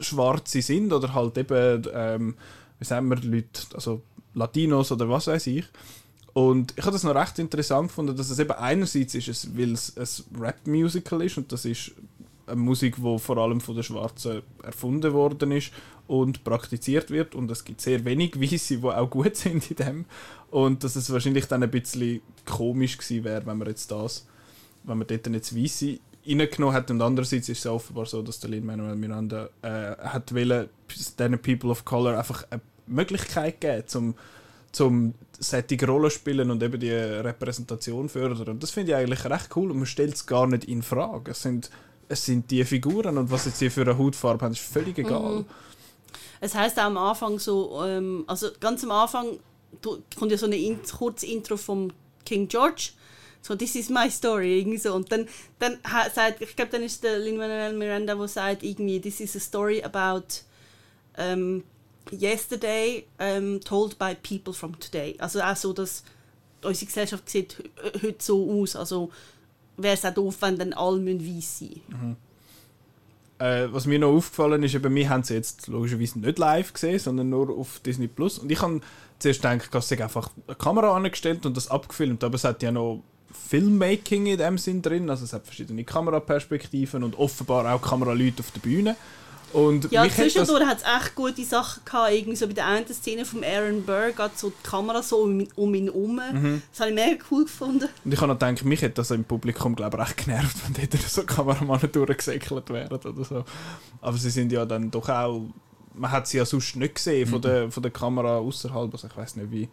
Schwarze 0.00 0.62
sind 0.62 0.92
oder 0.92 1.14
halt 1.14 1.38
eben, 1.38 1.82
ähm, 1.94 2.34
wie 2.78 2.84
sagen 2.84 3.08
wir, 3.08 3.16
Leute, 3.16 3.62
also 3.74 4.02
Latinos 4.34 4.92
oder 4.92 5.08
was 5.08 5.26
weiß 5.26 5.46
ich. 5.48 5.64
Und 6.32 6.72
ich 6.76 6.84
habe 6.84 6.92
das 6.92 7.04
noch 7.04 7.14
recht 7.14 7.38
interessant 7.38 7.88
gefunden, 7.88 8.16
dass 8.16 8.30
es 8.30 8.38
eben 8.38 8.52
einerseits 8.52 9.14
ist, 9.14 9.56
weil 9.56 9.72
es 9.72 9.96
ein 9.96 10.40
Rap-Musical 10.40 11.22
ist 11.22 11.36
und 11.36 11.52
das 11.52 11.64
ist 11.66 11.92
eine 12.46 12.56
Musik, 12.56 12.96
die 12.96 13.18
vor 13.18 13.36
allem 13.36 13.60
von 13.60 13.74
den 13.74 13.84
Schwarzen 13.84 14.42
erfunden 14.62 15.12
worden 15.12 15.52
ist 15.52 15.72
und 16.06 16.42
praktiziert 16.42 17.10
wird 17.10 17.34
und 17.34 17.50
es 17.50 17.64
gibt 17.64 17.80
sehr 17.80 18.04
wenig 18.04 18.40
Weiße, 18.40 18.78
die 18.78 18.86
auch 18.86 19.10
gut 19.10 19.36
sind 19.36 19.70
in 19.70 19.76
dem 19.76 20.04
und 20.50 20.82
dass 20.84 20.96
es 20.96 21.12
wahrscheinlich 21.12 21.46
dann 21.46 21.62
ein 21.62 21.70
bisschen 21.70 22.22
komisch 22.46 22.96
gewesen 22.96 23.24
wäre, 23.24 23.46
wenn 23.46 23.58
man 23.58 23.68
jetzt 23.68 23.90
das, 23.90 24.26
wenn 24.84 24.98
man 24.98 25.06
dort 25.06 25.26
jetzt 25.26 25.56
Weiße 25.56 25.98
reingenommen 26.26 26.74
hat 26.74 26.90
und 26.90 27.02
andererseits 27.02 27.48
ist 27.48 27.58
es 27.58 27.66
offenbar 27.66 28.06
so, 28.06 28.22
dass 28.22 28.40
der 28.40 28.50
Lin-Manuel 28.50 28.96
Miranda 28.96 29.48
äh, 29.62 29.96
hat 29.98 30.34
wollen, 30.34 30.68
diesen 30.88 31.38
People 31.40 31.70
of 31.70 31.84
Color 31.84 32.18
einfach 32.18 32.44
eine 32.50 32.60
Möglichkeit 32.86 33.60
geben, 33.60 33.86
zum 33.86 34.14
zum 34.72 35.14
sättige 35.38 35.86
Rollen 35.86 36.10
spielen 36.10 36.50
und 36.50 36.62
eben 36.62 36.80
die 36.80 36.90
Repräsentation 36.90 38.08
fördern. 38.08 38.48
Und 38.48 38.62
das 38.62 38.70
finde 38.70 38.92
ich 38.92 38.96
eigentlich 38.96 39.24
recht 39.24 39.54
cool 39.54 39.70
und 39.70 39.76
man 39.76 39.86
stellt 39.86 40.14
es 40.14 40.26
gar 40.26 40.46
nicht 40.46 40.64
in 40.64 40.82
Frage. 40.82 41.30
Es 41.30 41.42
sind, 41.42 41.70
es 42.08 42.24
sind 42.24 42.50
die 42.50 42.64
Figuren 42.64 43.18
und 43.18 43.30
was 43.30 43.44
jetzt 43.44 43.60
die 43.60 43.70
für 43.70 43.82
eine 43.82 43.98
Hautfarbe 43.98 44.44
haben, 44.44 44.52
ist 44.52 44.62
völlig 44.62 44.98
egal. 44.98 45.44
Es 46.40 46.54
heißt 46.54 46.78
auch 46.78 46.84
am 46.84 46.96
Anfang 46.96 47.38
so, 47.38 47.84
ähm, 47.84 48.24
also 48.26 48.48
ganz 48.58 48.82
am 48.82 48.90
Anfang 48.90 49.38
kommt 50.18 50.30
ja 50.30 50.38
so 50.38 50.46
eine 50.46 50.56
in 50.56 50.80
kurze 50.82 51.26
Intro 51.26 51.56
vom 51.56 51.92
King 52.24 52.48
George. 52.48 52.90
So, 53.42 53.56
this 53.56 53.74
is 53.74 53.90
my 53.90 54.08
story, 54.08 54.60
irgendwie 54.60 54.78
so. 54.78 54.94
Und 54.94 55.10
dann, 55.10 55.26
dann 55.58 55.78
sagt, 56.14 56.40
ich 56.40 56.54
glaube, 56.54 56.70
dann 56.70 56.82
ist 56.84 57.02
der 57.02 57.18
Lin-Manuel 57.18 57.72
Miranda, 57.72 58.14
der 58.14 58.28
sagt 58.28 58.62
irgendwie, 58.62 59.00
this 59.00 59.20
is 59.20 59.34
a 59.36 59.40
story 59.40 59.82
about 59.82 60.26
ähm, 61.18 61.64
yesterday 62.12 63.04
ähm, 63.18 63.60
told 63.60 63.98
by 63.98 64.14
people 64.14 64.52
from 64.52 64.78
today. 64.78 65.16
Also 65.18 65.40
auch 65.40 65.56
so, 65.56 65.72
dass 65.72 66.04
unsere 66.62 66.86
Gesellschaft 66.86 67.28
sieht 67.28 67.56
heute 68.02 68.22
so 68.22 68.62
aus. 68.62 68.76
Also 68.76 69.10
wäre 69.76 69.94
es 69.94 70.04
auch 70.04 70.14
doof, 70.14 70.36
wenn 70.40 70.58
dann 70.58 70.72
alle 70.72 71.04
weiss 71.04 71.58
sein 71.58 72.16
Äh, 73.38 73.72
was 73.72 73.86
mir 73.86 73.98
noch 73.98 74.12
aufgefallen 74.12 74.62
ist, 74.62 74.74
eben, 74.74 74.94
wir 74.94 75.08
haben 75.08 75.24
sie 75.24 75.34
jetzt 75.34 75.66
logischerweise 75.66 76.20
nicht 76.20 76.38
live 76.38 76.72
gesehen, 76.72 77.00
sondern 77.00 77.28
nur 77.30 77.50
auf 77.50 77.80
Disney 77.80 78.06
Plus. 78.06 78.38
Und 78.38 78.52
ich 78.52 78.62
habe 78.62 78.80
zuerst 79.18 79.42
gedacht, 79.42 79.74
dass 79.74 79.88
sie 79.88 80.00
einfach 80.00 80.30
eine 80.46 80.56
Kamera 80.56 80.94
angestellt 80.94 81.44
und 81.44 81.56
das 81.56 81.68
abgefilmt, 81.68 82.22
aber 82.22 82.36
es 82.36 82.44
hat 82.44 82.62
ja 82.62 82.70
noch 82.70 83.02
Filmmaking 83.48 84.26
in 84.26 84.38
dem 84.38 84.58
Sinn 84.58 84.82
drin, 84.82 85.08
also 85.10 85.24
es 85.24 85.32
hat 85.32 85.44
verschiedene 85.44 85.84
Kameraperspektiven 85.84 87.02
und 87.04 87.18
offenbar 87.18 87.72
auch 87.74 87.82
Kameraleute 87.82 88.40
auf 88.40 88.50
der 88.50 88.60
Bühne. 88.60 88.96
Und 89.52 89.92
Ja, 89.92 90.08
zwischendurch 90.08 90.64
hat 90.64 90.78
es 90.78 90.84
echt 90.84 91.14
gute 91.14 91.44
Sachen 91.44 91.82
gehabt. 91.84 92.10
Irgendwie 92.12 92.36
so 92.36 92.46
bei 92.46 92.54
der 92.54 92.66
einen 92.68 92.86
Szene 92.86 93.26
von 93.26 93.44
Aaron 93.44 93.82
Burr 93.82 94.12
geht 94.12 94.38
so 94.38 94.48
die 94.48 94.62
Kamera 94.66 95.02
so 95.02 95.18
um, 95.24 95.40
ihn- 95.40 95.48
um 95.56 95.74
ihn 95.74 95.84
herum. 95.84 96.16
Mhm. 96.32 96.62
Das 96.70 96.80
habe 96.80 96.88
ich 96.90 96.94
mega 96.96 97.22
cool 97.30 97.44
gefunden. 97.44 97.86
Und 98.02 98.12
ich 98.14 98.18
habe 98.18 98.32
noch 98.32 98.38
gedacht, 98.38 98.64
mich 98.64 98.80
hätte 98.80 98.94
das 98.94 99.10
im 99.10 99.24
Publikum 99.24 99.76
glaube 99.76 99.98
ich, 99.98 100.02
recht 100.08 100.16
genervt, 100.24 100.56
wenn 100.74 100.88
dort 100.90 101.02
so 101.02 101.24
Kameramannen 101.24 101.92
durchgesäckelt 101.92 102.70
wären 102.70 102.92
oder 102.92 103.24
so. 103.24 103.44
Aber 104.00 104.16
sie 104.16 104.30
sind 104.30 104.52
ja 104.52 104.64
dann 104.64 104.90
doch 104.90 105.08
auch... 105.10 105.42
Man 105.94 106.10
hat 106.10 106.26
sie 106.28 106.38
ja 106.38 106.46
sonst 106.46 106.74
nicht 106.76 106.94
gesehen 106.94 107.28
von, 107.28 107.42
der, 107.42 107.70
von 107.70 107.82
der 107.82 107.92
Kamera 107.92 108.38
außerhalb. 108.38 108.90
Also 108.94 109.06
ich 109.08 109.14
weiß 109.18 109.36
nicht, 109.36 109.50
wie, 109.50 109.68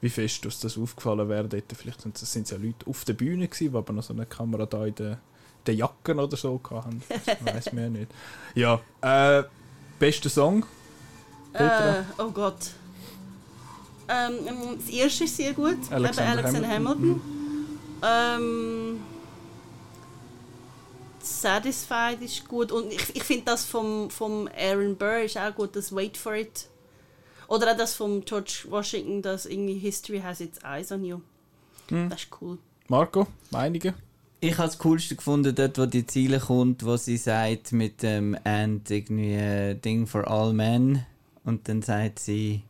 wie 0.00 0.10
fest 0.10 0.44
uns 0.44 0.60
das 0.60 0.78
aufgefallen 0.78 1.28
wäre 1.28 1.48
dort. 1.48 1.72
Vielleicht 1.76 2.02
sind 2.02 2.20
es 2.20 2.32
sind 2.32 2.50
ja 2.50 2.56
Leute 2.56 2.86
auf 2.86 3.04
der 3.04 3.14
Bühne 3.14 3.48
gewesen, 3.48 3.72
die 3.72 3.76
aber 3.76 3.92
noch 3.92 4.02
so 4.02 4.14
eine 4.14 4.26
Kamera 4.26 4.66
da 4.66 4.86
in 4.86 4.94
den, 4.94 5.16
den 5.66 5.76
Jacken 5.76 6.18
oder 6.18 6.36
so 6.36 6.60
hatten. 6.70 7.02
Weiß 7.40 7.72
man 7.72 7.84
ja 7.84 7.90
nicht. 7.90 8.10
Ja, 8.54 8.80
äh, 9.00 9.44
bester 9.98 10.30
Song? 10.30 10.64
Petra? 11.52 12.00
Äh, 12.00 12.04
oh 12.18 12.30
Gott. 12.30 12.70
Ähm, 14.08 14.34
ähm, 14.46 14.78
das 14.78 14.88
erste 14.88 15.24
ist 15.24 15.36
sehr 15.36 15.52
gut. 15.52 15.78
Alexander 15.90 16.32
Eben 16.32 16.38
Alexander 16.38 16.68
Hamilton. 16.68 17.20
Ähm, 18.02 19.00
Satisfied 21.20 22.22
ist 22.22 22.48
gut. 22.48 22.72
Und 22.72 22.92
ich, 22.92 23.16
ich 23.16 23.22
finde 23.24 23.44
das 23.46 23.64
vom, 23.64 24.10
vom 24.10 24.48
Aaron 24.56 24.96
Burr 24.96 25.22
ist 25.22 25.36
auch 25.36 25.54
gut, 25.54 25.76
das 25.76 25.94
Wait 25.94 26.16
for 26.16 26.34
It. 26.34 26.68
Oder 27.48 27.72
auch 27.72 27.76
das 27.76 27.94
vom 27.94 28.24
George 28.24 28.64
Washington, 28.68 29.22
das 29.22 29.46
irgendwie 29.46 29.78
History 29.78 30.20
has 30.20 30.40
its 30.40 30.58
eyes 30.64 30.92
on 30.92 31.04
you. 31.04 31.20
Hm. 31.88 32.08
Das 32.10 32.22
ist 32.22 32.28
cool. 32.40 32.58
Marco, 32.88 33.26
Meinungen? 33.50 33.94
Ich 34.40 34.56
habe 34.56 34.68
das 34.68 34.78
Coolste 34.78 35.16
gefunden, 35.16 35.52
dort, 35.54 35.78
wo 35.78 35.86
die 35.86 36.06
Ziele 36.06 36.38
kommt, 36.38 36.84
wo 36.84 36.96
sie 36.96 37.16
sagt 37.16 37.72
mit 37.72 38.02
dem 38.04 38.36
«And 38.44 38.88
irgendwie 38.90 39.32
äh, 39.34 39.74
Ding 39.74 40.06
for 40.06 40.28
all 40.30 40.52
men» 40.52 41.04
und 41.44 41.68
dann 41.68 41.82
sagt 41.82 42.20
sie 42.20 42.62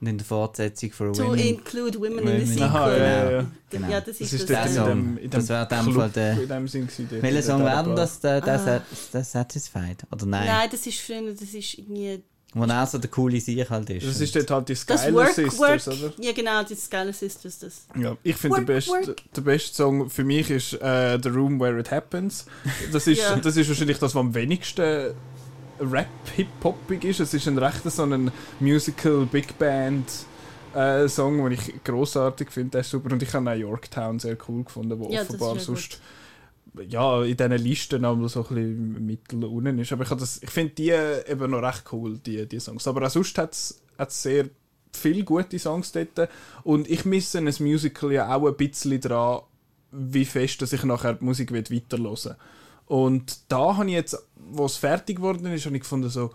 und 0.00 0.08
in 0.08 0.18
der 0.18 0.26
Fortsetzung 0.26 0.90
«For 0.90 1.12
To 1.12 1.28
women». 1.28 1.38
include 1.38 1.98
women, 2.00 2.18
in 2.18 2.26
Women. 2.26 2.46
the 2.46 2.60
Aha, 2.62 2.84
sequel. 2.90 2.98
ja, 3.00 3.06
ja, 3.06 3.30
ja. 3.40 3.46
Genau. 3.70 3.88
Ja, 3.88 4.00
das 4.00 4.18
Das 4.18 4.32
ist 4.32 4.48
das. 4.50 4.56
dort 4.58 4.66
in 4.68 4.74
Song. 4.74 4.88
dem, 4.88 5.16
in 5.18 5.22
dem 5.22 5.30
Das 5.30 5.48
wäre 5.48 5.62
in 5.62 5.68
dem 5.86 5.94
Fall 5.94 6.10
der- 6.10 6.42
in 6.42 6.48
dem 6.48 6.68
Sinn 6.68 6.86
gewesen, 6.86 7.08
dort 7.10 7.22
Welcher 7.22 7.36
in 7.38 7.42
Song 7.44 7.64
wäre 7.64 7.94
das? 7.94 8.20
Der, 8.20 8.40
der, 8.40 8.60
Ah. 8.60 8.82
Der 9.12 9.24
Satisfied? 9.24 9.98
Oder 10.10 10.26
nein? 10.26 10.46
Nein, 10.46 10.68
das 10.70 10.86
ist 10.86 11.00
früher, 11.00 11.32
das 11.32 11.54
ist 11.54 11.78
irgendwie... 11.78 12.22
Wo 12.58 12.64
auch 12.64 12.86
so 12.86 12.96
der 12.96 13.10
coole 13.10 13.38
Sieg 13.38 13.68
halt 13.68 13.90
ist. 13.90 14.06
Das 14.06 14.18
ist 14.18 14.34
dort 14.34 14.50
halt 14.50 14.68
die 14.70 14.74
Skyler 14.74 15.12
Work, 15.12 15.28
Sisters, 15.34 15.58
Work. 15.58 15.86
oder? 15.88 16.12
Ja 16.24 16.32
genau, 16.32 16.62
die 16.62 16.74
Skylar 16.74 17.12
Sisters, 17.12 17.58
das. 17.58 17.86
Ja, 17.94 18.16
ich 18.22 18.34
finde, 18.36 18.64
der, 18.64 18.64
beste, 18.64 19.14
der 19.36 19.40
beste 19.42 19.74
Song 19.76 20.08
für 20.08 20.24
mich 20.24 20.48
ist 20.50 20.72
äh, 20.80 21.18
The 21.22 21.28
Room 21.28 21.60
Where 21.60 21.78
It 21.78 21.90
Happens. 21.90 22.46
Das 22.92 23.06
ist, 23.06 23.18
Ja. 23.20 23.36
das 23.36 23.58
ist 23.58 23.68
wahrscheinlich 23.68 23.98
das, 23.98 24.14
was 24.14 24.20
am 24.20 24.34
wenigsten 24.34 25.12
Rap-Hip-Hoppig 25.78 27.04
ist. 27.04 27.20
Es 27.20 27.34
ist 27.34 27.46
ein 27.46 27.58
recht 27.58 27.82
so 27.90 28.04
ein 28.04 28.30
Musical 28.60 29.26
Big 29.26 29.58
Band 29.58 30.06
äh, 30.74 31.08
Song, 31.08 31.36
den 31.44 31.52
ich 31.52 31.84
großartig 31.84 32.50
finde. 32.50 32.70
Der 32.70 32.80
ist 32.80 32.90
super. 32.90 33.12
Und 33.12 33.22
ich 33.22 33.32
habe 33.34 33.50
auch 33.50 33.54
Yorktown 33.54 34.18
sehr 34.18 34.36
cool 34.48 34.64
gefunden, 34.64 34.98
wo 34.98 35.10
Ja, 35.10 35.20
das 35.24 35.28
ist 35.34 35.34
offenbar 35.42 35.58
sonst 35.60 36.00
ja, 36.88 37.22
in 37.24 37.36
diesen 37.36 37.52
Listen 37.52 38.04
aber 38.04 38.28
so 38.28 38.40
ein 38.40 38.48
bisschen 38.48 39.06
mittel 39.06 39.44
unten 39.44 39.78
ist. 39.78 39.92
Aber 39.92 40.04
ich, 40.04 40.42
ich 40.42 40.50
finde 40.50 40.74
die 40.74 40.90
eben 40.90 41.50
noch 41.50 41.62
recht 41.62 41.84
cool, 41.92 42.18
die, 42.18 42.46
die 42.46 42.60
Songs. 42.60 42.86
Aber 42.86 43.06
auch 43.06 43.10
sonst 43.10 43.36
hat 43.38 43.52
es 43.52 43.82
sehr 44.08 44.48
viele 44.92 45.24
gute 45.24 45.58
Songs 45.58 45.92
dort. 45.92 46.28
Und 46.64 46.88
ich 46.88 47.04
misse 47.04 47.38
ein 47.38 47.54
Musical 47.60 48.12
ja 48.12 48.34
auch 48.34 48.46
ein 48.46 48.56
bisschen 48.56 49.00
dran, 49.00 49.42
wie 49.92 50.24
fest 50.24 50.60
dass 50.62 50.72
ich 50.72 50.84
nachher 50.84 51.14
die 51.14 51.24
Musik 51.24 51.52
weiterhören 51.52 52.02
will. 52.02 52.36
Und 52.86 53.40
da 53.48 53.76
habe 53.76 53.86
ich 53.86 53.94
jetzt, 53.94 54.16
wo 54.36 54.66
es 54.66 54.76
fertig 54.76 55.16
geworden 55.16 55.46
ist, 55.46 55.66
habe 55.66 55.76
ich 55.76 55.82
gefunden 55.82 56.08
so, 56.08 56.30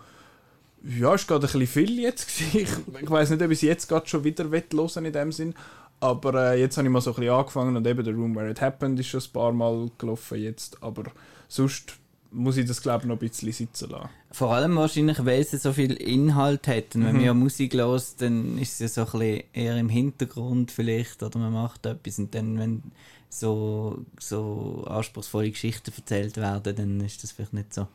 ja, 0.84 1.14
ist 1.14 1.28
gerade 1.28 1.46
ein 1.46 1.52
bisschen 1.52 1.66
viel 1.66 2.00
jetzt. 2.00 2.28
Ich, 2.54 2.68
ich 3.00 3.10
weiß 3.10 3.30
nicht, 3.30 3.42
ob 3.42 3.50
ich 3.50 3.58
es 3.58 3.62
jetzt 3.62 3.88
gerade 3.88 4.08
schon 4.08 4.24
wieder 4.24 4.44
hören 4.50 5.04
in 5.04 5.12
dem 5.12 5.32
Sinn. 5.32 5.54
Aber 6.02 6.34
äh, 6.52 6.60
jetzt 6.60 6.76
habe 6.76 6.88
ich 6.88 6.92
mal 6.92 7.00
so 7.00 7.10
ein 7.12 7.16
bisschen 7.16 7.32
angefangen 7.32 7.76
und 7.76 7.86
eben 7.86 8.02
der 8.04 8.12
Room 8.12 8.34
Where 8.34 8.50
It 8.50 8.60
Happened 8.60 8.98
ist 8.98 9.06
schon 9.06 9.20
ein 9.20 9.32
paar 9.32 9.52
Mal 9.52 9.88
gelaufen 9.98 10.38
jetzt. 10.38 10.82
Aber 10.82 11.04
sonst 11.48 11.94
muss 12.32 12.56
ich 12.56 12.66
das 12.66 12.82
glaube 12.82 13.02
ich 13.02 13.08
noch 13.08 13.16
ein 13.16 13.18
bisschen 13.28 13.52
sitzen 13.52 13.90
lassen. 13.90 14.08
Vor 14.32 14.52
allem 14.52 14.74
wahrscheinlich, 14.76 15.24
weil 15.24 15.44
sie 15.44 15.58
so 15.58 15.72
viel 15.72 15.92
Inhalt 15.92 16.66
hat. 16.66 16.94
Und 16.96 17.02
wenn 17.04 17.10
Mhm. 17.10 17.16
man 17.18 17.24
ja 17.24 17.34
Musik 17.34 17.74
hört, 17.74 18.20
dann 18.20 18.58
ist 18.58 18.78
sie 18.78 18.88
so 18.88 19.02
ein 19.02 19.06
bisschen 19.12 19.42
eher 19.52 19.76
im 19.76 19.88
Hintergrund 19.88 20.72
vielleicht. 20.72 21.22
Oder 21.22 21.38
man 21.38 21.52
macht 21.52 21.86
etwas 21.86 22.18
und 22.18 22.34
dann, 22.34 22.58
wenn 22.58 22.82
so, 23.28 24.04
so 24.18 24.84
anspruchsvolle 24.88 25.50
Geschichten 25.52 25.92
erzählt 25.96 26.36
werden, 26.36 26.74
dann 26.74 27.00
ist 27.00 27.22
das 27.22 27.30
vielleicht 27.32 27.52
nicht 27.52 27.72
so 27.72 27.86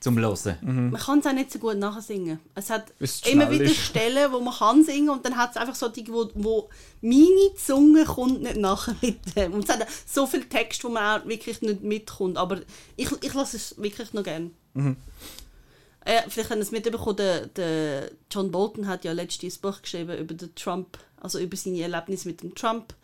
zum 0.00 0.18
Hören. 0.18 0.90
Man 0.90 1.00
kann 1.00 1.18
es 1.20 1.26
auch 1.26 1.32
nicht 1.32 1.52
so 1.52 1.58
gut 1.58 1.76
nachsingen. 1.76 2.38
Es 2.54 2.70
hat 2.70 2.92
immer 3.26 3.50
wieder 3.50 3.64
ist. 3.64 3.76
Stellen, 3.76 4.32
wo 4.32 4.40
man 4.40 4.54
kann 4.54 4.84
singen 4.84 5.10
und 5.10 5.24
dann 5.24 5.36
hat 5.36 5.50
es 5.50 5.56
einfach 5.56 5.74
so 5.74 5.88
Dinge, 5.88 6.12
wo, 6.12 6.30
wo 6.34 6.68
meine 7.00 7.54
Zunge 7.56 8.04
kommt 8.04 8.42
nicht 8.42 8.56
nachher 8.56 8.96
mit 9.02 9.36
dem. 9.36 9.54
Und 9.54 9.68
es 9.68 9.74
hat 9.74 9.86
so 10.06 10.26
viel 10.26 10.44
Text, 10.44 10.84
wo 10.84 10.88
man 10.88 11.22
auch 11.22 11.26
wirklich 11.26 11.60
nicht 11.62 11.82
mitkommt. 11.82 12.36
Aber 12.36 12.60
ich, 12.96 13.10
ich 13.22 13.34
lasse 13.34 13.56
es 13.56 13.76
wirklich 13.78 14.12
noch 14.12 14.24
gern. 14.24 14.50
Mhm. 14.74 14.96
Äh, 16.04 16.22
vielleicht 16.28 16.50
haben 16.50 16.58
Sie 16.58 16.62
es 16.62 16.70
mitbekommen, 16.70 17.16
der, 17.16 17.46
der 17.46 18.10
John 18.30 18.50
Bolton 18.50 18.86
hat 18.86 19.04
ja 19.04 19.12
letztes 19.12 19.58
Buch 19.58 19.82
geschrieben 19.82 20.16
über 20.16 20.34
den 20.34 20.54
Trump, 20.54 20.98
also 21.20 21.38
über 21.38 21.56
seine 21.56 21.82
Erlebnisse 21.82 22.26
mit 22.26 22.42
dem 22.42 22.54
Trump 22.54 22.94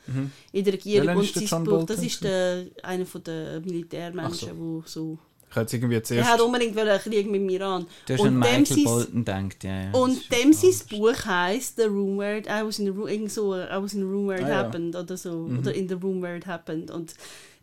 in 0.52 0.64
der 0.64 0.72
Regierung. 0.72 1.08
Welcher 1.08 1.18
Und 1.18 1.24
ist 1.24 1.34
der 1.36 1.42
sein 1.42 1.48
John 1.48 1.64
Buch, 1.64 1.86
das 1.86 2.02
ist 2.02 2.24
der, 2.24 2.66
einer 2.82 3.04
von 3.04 3.22
der 3.22 3.60
Militärmenschen, 3.60 4.50
Ach 4.52 4.58
wo 4.58 4.82
so... 4.86 5.18
Ich 5.50 5.56
hätte 5.56 5.76
irgendwie 5.76 5.94
Er 5.94 6.04
zuerst... 6.04 6.28
hat 6.28 6.40
unbedingt 6.40 6.76
einen 6.76 6.98
Krieg 7.00 7.30
mit 7.30 7.40
dem 7.40 7.48
Iran. 7.48 7.86
Du 8.06 8.12
hast 8.12 8.20
Und 8.20 8.28
an 8.28 8.38
Michael 8.38 8.84
Bolton 8.84 9.24
gedacht, 9.24 9.64
ja. 9.64 9.82
ja. 9.84 9.90
Und 9.92 10.30
dem 10.32 10.52
sein 10.52 10.74
Buch 10.90 11.24
heisst 11.24 11.76
The 11.76 11.84
Room 11.84 12.18
Where 12.18 12.38
It, 12.38 12.46
I 12.46 12.62
was 12.64 12.78
in 12.78 12.84
the 12.86 12.90
room, 12.90 13.08
irgend 13.08 13.32
so, 13.32 13.54
I 13.54 13.80
was 13.80 13.94
in 13.94 14.00
the 14.00 14.06
room 14.06 14.26
where 14.28 14.38
it 14.38 14.44
Ah, 14.46 14.50
ja. 14.50 14.56
happened 14.56 14.94
oder 14.96 15.16
so. 15.16 15.48
Oder 15.58 15.72
in 15.72 15.88
the 15.88 15.94
room 15.94 16.20
where 16.20 16.36
it 16.36 16.46
happened. 16.46 16.90
Und 16.90 17.14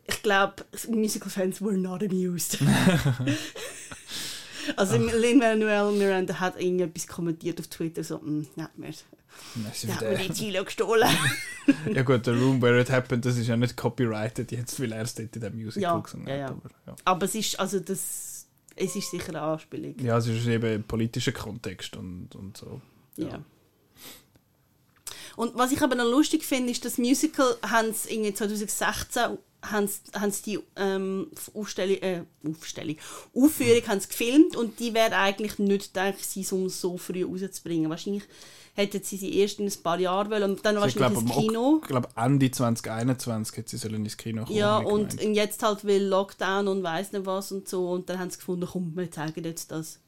ich 0.08 0.22
glaube, 0.24 0.56
Musical-Fans 0.90 1.62
were 1.62 1.78
not 1.78 2.02
amused. 2.04 2.58
also 4.76 4.98
Lin-Manuel 4.98 5.92
Miranda 5.92 6.40
hat 6.40 6.60
irgendetwas 6.60 7.08
kommentiert 7.08 7.60
auf 7.60 7.68
Twitter, 7.68 8.04
so, 8.04 8.18
mm, 8.18 8.48
ja, 8.56 8.70
mir, 8.76 8.90
Sie 9.74 9.88
der 9.88 9.96
hat 9.96 10.02
der- 10.02 10.18
mir 10.18 10.30
die 10.30 10.52
gestohlen. 10.66 11.08
ja 11.94 12.02
gut, 12.04 12.26
der 12.26 12.34
Room 12.36 12.62
Where 12.62 12.82
It 12.82 12.90
Happened, 12.90 13.24
das 13.26 13.38
ist 13.38 13.48
ja 13.48 13.56
nicht 13.56 13.78
copyrighted 13.78 14.52
jetzt, 14.52 14.80
weil 14.82 14.92
er 14.92 15.04
es 15.04 15.14
dort 15.16 15.36
in 15.36 15.42
dem 15.42 15.56
Musical 15.56 15.82
Ja, 15.82 16.00
gesungen 16.00 16.28
ja, 16.28 16.34
hat. 16.34 16.40
ja. 16.42 16.48
Aber, 16.50 16.70
ja. 16.88 16.96
Aber 17.06 17.26
es 17.26 17.36
ist, 17.36 17.60
also 17.60 17.80
das, 17.80 18.48
es 18.76 18.96
ist 18.96 19.12
sicher 19.12 19.30
eine 19.30 19.42
Anspielung. 19.42 19.96
ja, 20.00 20.18
es 20.18 20.28
ist 20.28 20.48
eben 20.48 20.66
ein 20.74 20.84
politischer 20.84 21.32
Kontext 21.32 21.96
und, 21.96 22.36
und 22.36 22.58
so. 22.58 22.82
Ja. 23.18 23.44
Und 25.36 25.56
was 25.56 25.72
ich 25.72 25.82
aber 25.82 25.96
noch 25.96 26.10
lustig 26.10 26.44
finde, 26.46 26.72
ist, 26.72 26.86
das 26.86 26.98
Musical 26.98 27.56
haben 27.64 27.94
sie 27.94 28.14
irgendwie 28.14 28.34
2016 28.34 29.38
haben 29.64 29.88
sie, 29.88 30.00
haben 30.20 30.32
sie 30.32 30.42
die 30.44 30.60
ähm, 30.76 31.28
Aufstellung, 31.54 31.96
äh, 31.98 32.24
Aufstellung, 32.46 32.98
Aufführung 33.34 33.88
haben 33.88 34.00
sie 34.02 34.10
gefilmt 34.10 34.58
und 34.58 34.80
die 34.80 34.94
wäre 34.94 35.16
eigentlich 35.16 35.58
nicht 35.58 35.94
gedacht, 35.94 36.18
gewesen, 36.18 36.56
um 36.56 36.70
so 36.70 36.98
früh 36.98 37.24
rauszubringen. 37.24 37.90
Wahrscheinlich 37.90 38.24
hätten 38.74 39.04
sie 39.04 39.18
sie 39.18 39.38
erst 39.38 39.60
in 39.60 39.68
ein 39.68 39.84
paar 39.84 40.00
Jahren 40.00 40.32
wollen 40.32 40.52
und 40.52 40.66
dann 40.66 40.78
Also 40.78 40.88
ich 40.88 41.00
wahrscheinlich 41.00 41.22
ins 41.22 41.32
Kino. 41.32 41.80
Ich 41.82 41.88
glaube, 41.88 42.10
Ende 42.16 42.52
2021 42.52 43.58
hätte 43.58 43.70
sie 43.70 43.78
sollen 43.78 44.04
ins 44.04 44.18
Kino 44.18 44.46
kommen. 44.46 44.58
Ja, 44.58 44.78
und 44.78 45.18
gemeint. 45.18 45.36
jetzt 45.36 45.62
halt 45.64 45.86
will 45.86 46.04
Lockdown 46.04 46.68
und 46.68 46.84
weiss 46.84 47.12
nicht 47.12 47.26
was 47.26 47.52
und 47.52 47.68
so 47.68 47.92
und 47.92 48.10
dann 48.10 48.20
haben 48.20 48.30
sie 48.30 48.38
gefunden, 48.38 48.68
komm, 48.72 48.96
wir 48.96 49.10
zeigen 49.12 49.44
jetzt 49.44 49.72
das. 49.72 50.00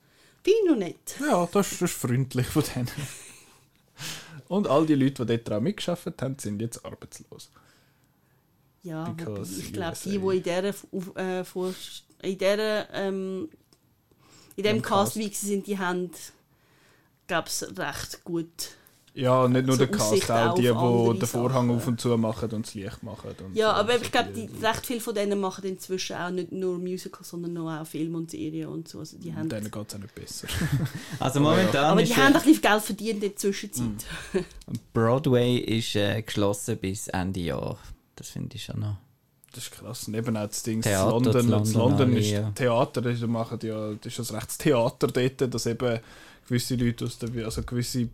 Ich 0.43 0.53
noch 0.68 0.76
nicht. 0.76 1.20
Ja, 1.20 1.47
das 1.51 1.72
ist, 1.72 1.82
das 1.82 1.91
ist 1.91 1.97
freundlich 1.97 2.47
von 2.47 2.63
denen. 2.76 2.89
Und 4.47 4.68
all 4.68 4.86
die 4.86 4.95
Leute, 4.95 5.26
die 5.26 5.38
dort 5.38 5.49
dran 5.49 5.63
mitgearbeitet 5.63 6.22
haben, 6.22 6.38
sind 6.38 6.61
jetzt 6.61 6.86
arbeitslos. 6.86 7.49
Ja, 8.84 9.09
Because 9.09 9.59
ich 9.59 9.74
glaube, 9.74 9.97
die, 10.03 10.20
die 10.20 10.38
in 10.38 10.43
dieser, 10.43 10.76
äh, 11.16 12.30
in 12.30 12.38
dieser 12.38 12.93
ähm, 12.93 13.49
in 14.55 14.63
dem 14.63 14.82
Cast 14.82 15.13
Cast. 15.13 15.18
wie 15.18 15.34
sie 15.34 15.47
sind, 15.47 15.68
die 15.68 15.78
haben 15.80 16.11
glaube 17.28 17.49
recht 17.78 18.23
gut. 18.23 18.47
Ja, 19.15 19.47
nicht 19.47 19.65
nur 19.65 19.78
So 19.78 19.86
der 19.86 19.95
Cast, 19.95 20.30
auch 20.30 20.55
die, 20.55 20.63
die 20.63 21.19
den 21.19 21.28
Vorhang 21.28 21.67
Sachen. 21.67 21.78
auf 21.78 21.88
und 21.88 22.01
zu 22.01 22.17
machen 22.17 22.51
und 22.51 22.65
das 22.65 22.73
Licht 22.73 23.01
machen. 23.01 23.30
Und 23.45 23.55
Ja, 23.55 23.69
so. 23.69 23.76
aber 23.76 23.93
Also 23.93 24.03
ich 24.03 24.11
glaube, 24.11 24.30
die, 24.34 24.49
recht 24.61 24.86
viele 24.86 24.99
von 24.99 25.15
denen 25.15 25.39
machen 25.39 25.63
inzwischen 25.63 26.17
auch 26.17 26.30
nicht 26.32 26.51
nur 26.51 26.78
Musicals, 26.78 27.30
sondern 27.30 27.53
noch 27.53 27.71
auch 27.80 27.88
Film 27.88 28.15
und 28.15 28.30
Serien 28.32 28.67
und 28.67 28.89
so. 28.89 28.99
Also 28.99 29.17
die 29.17 29.34
haben, 29.34 29.47
Denen 29.47 29.71
geht 29.71 29.88
es 29.88 29.95
auch 29.95 29.99
nicht 29.99 30.13
besser. 30.15 30.47
Also 31.19 31.39
momentan 31.39 31.86
aber 31.86 32.03
die 32.03 32.11
äh, 32.11 32.15
haben 32.15 32.36
ein 32.36 32.41
bisschen 32.41 32.61
Geld 32.61 32.84
verdient 32.84 33.11
in 33.11 33.19
der 33.21 33.36
Zwischenzeit. 33.38 34.05
Broadway 34.93 35.57
ist 35.59 35.95
äh, 35.95 36.21
geschlossen 36.21 36.78
bis 36.78 37.07
Ende 37.07 37.39
Jahr. 37.39 37.78
Das 38.17 38.30
finde 38.30 38.57
ich 38.57 38.65
schon 38.65 38.82
noch. 38.82 38.97
Das 39.53 39.63
ist 39.63 39.71
krass. 39.71 40.09
Und 40.09 40.15
eben 40.15 40.36
auch 40.36 40.47
das 40.47 40.61
Ding, 40.63 40.82
Theater, 40.82 41.09
London, 41.11 41.34
das 41.34 41.45
London, 41.45 41.73
London 41.73 42.17
ist 42.17 42.32
ja. 42.32 42.51
Theater, 42.51 43.01
das 43.01 43.13
ist, 43.13 43.28
machen 43.28 43.59
ja, 43.63 43.93
das 43.93 44.05
ist 44.07 44.19
das 44.19 44.34
rechts 44.34 44.57
Theater 44.57 45.07
dort, 45.07 45.53
dass 45.53 45.65
eben 45.65 45.99
gewisse 46.47 46.75
Leute 46.75 47.05
aus 47.05 47.17
der, 47.17 47.45
also 47.45 47.63
gewisse 47.63 48.09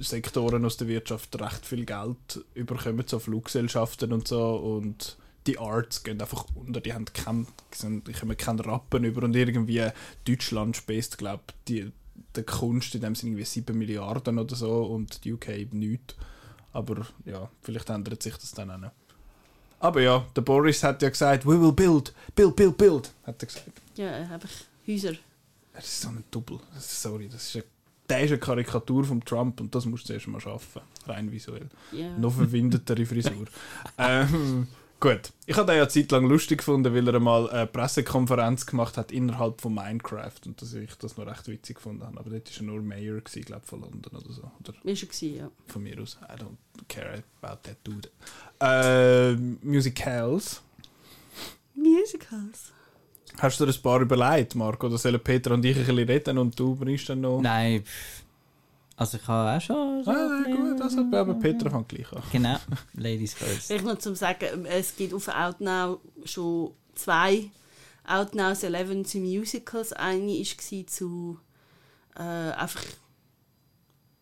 Sektoren 0.00 0.64
aus 0.64 0.76
der 0.76 0.88
Wirtschaft 0.88 1.40
recht 1.40 1.64
viel 1.64 1.84
Geld 1.84 2.44
überkommen, 2.54 3.04
so 3.06 3.18
Fluggesellschaften 3.18 4.12
und 4.12 4.26
so 4.26 4.56
und 4.56 5.16
die 5.46 5.58
Arts 5.58 6.02
gehen 6.02 6.20
einfach 6.20 6.44
unter, 6.54 6.80
die 6.80 6.92
haben 6.92 7.04
keinen, 7.04 7.46
die 7.80 8.12
kommen 8.12 8.36
keinen 8.36 8.58
Rappen 8.60 9.04
über 9.04 9.22
und 9.22 9.36
irgendwie 9.36 9.88
Deutschland 10.26 10.76
späßt, 10.76 11.18
glaube 11.18 11.44
die 11.68 11.92
der 12.34 12.44
Kunst 12.44 12.94
in 12.94 13.00
dem 13.00 13.14
Sinne 13.14 13.32
irgendwie 13.32 13.44
7 13.44 13.76
Milliarden 13.76 14.38
oder 14.38 14.54
so 14.54 14.84
und 14.84 15.24
die 15.24 15.32
UK 15.32 15.48
eben 15.50 15.78
nichts. 15.78 16.14
Aber 16.72 17.06
ja, 17.24 17.50
vielleicht 17.62 17.88
ändert 17.90 18.22
sich 18.22 18.36
das 18.36 18.52
dann 18.52 18.70
auch 18.70 18.78
noch. 18.78 18.92
Aber 19.78 20.00
ja, 20.00 20.26
der 20.34 20.42
Boris 20.42 20.82
hat 20.82 21.02
ja 21.02 21.10
gesagt, 21.10 21.46
we 21.46 21.60
will 21.60 21.72
build, 21.72 22.14
build, 22.34 22.56
build, 22.56 22.76
build, 22.76 23.12
hat 23.24 23.42
er 23.42 23.46
gesagt. 23.46 23.82
Ja, 23.96 24.12
einfach 24.12 24.50
Häuser. 24.86 25.14
Er 25.76 25.82
ist 25.82 26.00
so 26.00 26.08
ein 26.08 26.24
Double. 26.30 26.58
Das 26.74 27.02
Sorry, 27.02 27.28
das 27.28 27.48
ist 27.48 27.56
eine, 27.56 27.64
der 28.08 28.20
ist 28.22 28.30
eine 28.30 28.38
Karikatur 28.38 29.04
von 29.04 29.22
Trump 29.22 29.60
und 29.60 29.74
das 29.74 29.84
musst 29.84 30.04
du 30.04 30.06
zuerst 30.08 30.26
mal 30.26 30.40
schaffen, 30.40 30.80
rein 31.06 31.30
visuell. 31.30 31.68
Ja. 31.92 32.16
Noch 32.16 32.32
verwindetere 32.32 33.04
Frisur. 33.04 33.44
ähm, 33.98 34.68
gut, 34.98 35.32
ich 35.44 35.54
habe 35.54 35.66
den 35.66 35.76
ja 35.76 35.82
eine 35.82 35.90
Zeit 35.90 36.10
lang 36.12 36.26
lustig 36.26 36.58
gefunden, 36.58 36.94
weil 36.94 37.06
er 37.06 37.20
mal 37.20 37.50
eine 37.50 37.66
Pressekonferenz 37.66 38.64
gemacht 38.64 38.96
hat 38.96 39.12
innerhalb 39.12 39.60
von 39.60 39.74
Minecraft 39.74 40.40
und 40.46 40.62
dass 40.62 40.72
ich 40.72 40.94
das 40.94 41.18
noch 41.18 41.26
recht 41.26 41.46
witzig 41.46 41.76
gefunden 41.76 42.04
habe. 42.04 42.20
Aber 42.20 42.30
dort 42.30 42.50
war 42.50 42.56
er 42.56 42.72
nur 42.72 42.80
Mayor, 42.80 43.20
gewesen, 43.20 43.44
glaub 43.44 43.66
von 43.66 43.82
London 43.82 44.16
oder 44.16 44.32
so. 44.32 44.50
Oder 44.60 44.72
Ist 44.82 45.00
schon 45.00 45.10
gewesen, 45.10 45.36
ja. 45.36 45.50
von 45.66 45.82
mir 45.82 46.00
aus. 46.00 46.16
I 46.22 46.40
don't 46.40 46.56
care 46.88 47.22
about 47.42 47.60
that 47.64 47.76
dude. 47.84 48.08
Äh, 48.60 49.36
Musicals. 49.62 50.62
Musicals. 51.74 52.72
Hast 53.38 53.60
du 53.60 53.66
dir 53.66 53.72
ein 53.72 53.82
paar 53.82 54.00
überlegt, 54.00 54.54
Marco? 54.54 54.86
Oder 54.86 54.98
sollen 54.98 55.20
Peter 55.20 55.52
und 55.52 55.64
ich 55.64 55.76
ein 55.76 55.84
bisschen 55.84 55.98
reden 55.98 56.38
und 56.38 56.58
du 56.58 56.74
bringst 56.74 57.08
dann 57.08 57.20
noch... 57.20 57.40
Nein, 57.40 57.82
pff. 57.84 58.24
also 58.96 59.18
ich 59.18 59.28
habe 59.28 59.56
auch 59.56 59.60
schon. 59.60 60.04
So 60.04 60.10
Ah, 60.10 60.42
nein, 60.42 60.56
gut, 60.56 60.80
also, 60.80 61.00
aber 61.00 61.34
Peter 61.34 61.70
fängt 61.70 61.88
gleich 61.88 62.12
an. 62.12 62.22
Genau, 62.32 62.56
Ladies 62.94 63.34
first. 63.34 63.66
Vielleicht 63.66 63.84
noch 63.84 63.98
zum 63.98 64.14
Sagen, 64.14 64.64
es 64.66 64.96
gibt 64.96 65.12
auf 65.12 65.28
Outnow 65.28 66.00
schon 66.24 66.72
zwei 66.94 67.50
Outnows 68.06 68.62
11 68.62 69.06
zu 69.06 69.18
Musicals. 69.18 69.92
Eine 69.92 70.32
war 70.32 70.86
zu 70.86 71.38
äh, 72.16 72.22
einfach 72.22 72.82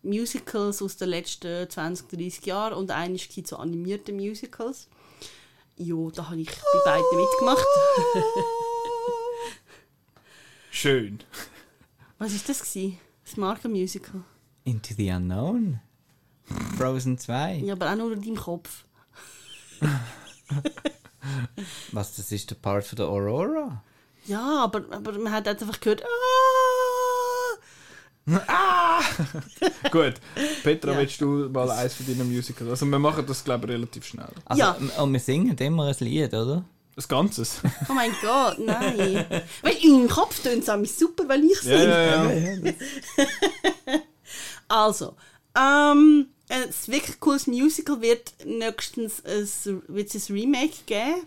Musicals 0.02 0.82
aus 0.82 0.96
den 0.96 1.08
letzten 1.08 1.68
20, 1.68 2.08
30 2.08 2.46
Jahren 2.46 2.74
und 2.74 2.90
eine 2.90 3.16
war 3.16 3.44
zu 3.44 3.58
animierten 3.58 4.16
Musicals. 4.16 4.88
Ja, 5.76 5.96
da 6.14 6.30
habe 6.30 6.40
ich 6.40 6.48
bei 6.48 6.78
beiden 6.84 7.20
mitgemacht. 7.20 7.66
Schön. 10.74 11.20
Was 12.18 12.32
war 12.32 12.40
das? 12.48 12.58
Gewesen? 12.60 12.98
Das 13.24 13.36
Markenmusical. 13.36 14.24
Into 14.64 14.92
the 14.96 15.08
Unknown. 15.12 15.78
Frozen 16.76 17.16
2. 17.16 17.58
Ja, 17.64 17.74
aber 17.74 17.92
auch 17.92 17.96
nur 17.96 18.12
in 18.12 18.20
deinem 18.22 18.34
Kopf. 18.36 18.84
Was, 21.92 22.16
das 22.16 22.32
ist 22.32 22.50
der 22.50 22.56
Part 22.56 22.84
von 22.84 22.96
der 22.96 23.06
Aurora? 23.06 23.84
Ja, 24.26 24.64
aber, 24.64 24.82
aber 24.90 25.12
man 25.16 25.32
hat 25.32 25.46
einfach 25.46 25.78
gehört. 25.78 26.02
Ah! 28.48 29.00
Gut, 29.92 30.14
Petra, 30.64 30.92
Ja. 30.92 30.98
willst 30.98 31.20
du 31.20 31.48
mal 31.52 31.70
eins 31.70 31.94
von 31.94 32.06
deinen 32.06 32.34
Musicals? 32.34 32.68
Also 32.70 32.86
wir 32.86 32.98
machen 32.98 33.24
das, 33.26 33.44
glaube 33.44 33.66
ich, 33.66 33.72
relativ 33.74 34.04
schnell. 34.06 34.28
Also, 34.46 34.60
Ja. 34.60 34.76
Und 35.02 35.12
wir 35.12 35.20
singen 35.20 35.56
immer 35.56 35.86
ein 35.86 35.96
Lied, 36.00 36.34
oder? 36.34 36.64
Das 36.96 37.08
Ganzes. 37.08 37.60
Oh 37.88 37.92
mein 37.92 38.12
Gott, 38.22 38.58
nein. 38.60 39.26
Weil 39.62 39.76
in 39.82 39.92
meinem 39.92 40.08
Kopf 40.08 40.40
tönt 40.42 40.66
es 40.68 40.98
super, 40.98 41.28
weil 41.28 41.44
ich 41.44 41.58
singe. 41.60 41.84
ja, 41.88 42.30
ja. 42.32 42.72
Also, 44.68 45.14
ähm, 45.56 46.28
ein 46.48 46.68
wirklich 46.86 47.20
cooles 47.20 47.46
Musical 47.46 48.00
wird 48.00 48.32
nächstens 48.44 49.22
ein, 49.24 49.82
wird 49.88 50.14
es 50.14 50.28
ein 50.28 50.34
Remake 50.34 50.74
geben. 50.86 51.26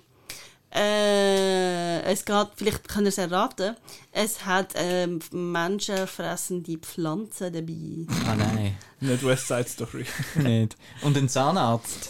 Äh, 0.74 2.02
es 2.02 2.26
geht, 2.26 2.48
vielleicht 2.56 2.88
können 2.90 3.06
ihr 3.06 3.10
es 3.10 3.18
erraten, 3.18 3.78
es 4.12 4.46
hat 4.46 4.74
ähm, 4.76 5.20
menschenfressende 5.32 6.78
Pflanzen 6.78 7.54
dabei. 7.54 8.06
Ah 8.30 8.36
nein, 8.36 8.78
Nicht 9.00 9.26
West 9.26 9.48
Side 9.48 9.68
Story. 9.70 10.06
nicht. 10.36 10.76
Und 11.02 11.18
ein 11.18 11.30
Zahnarzt. 11.30 12.10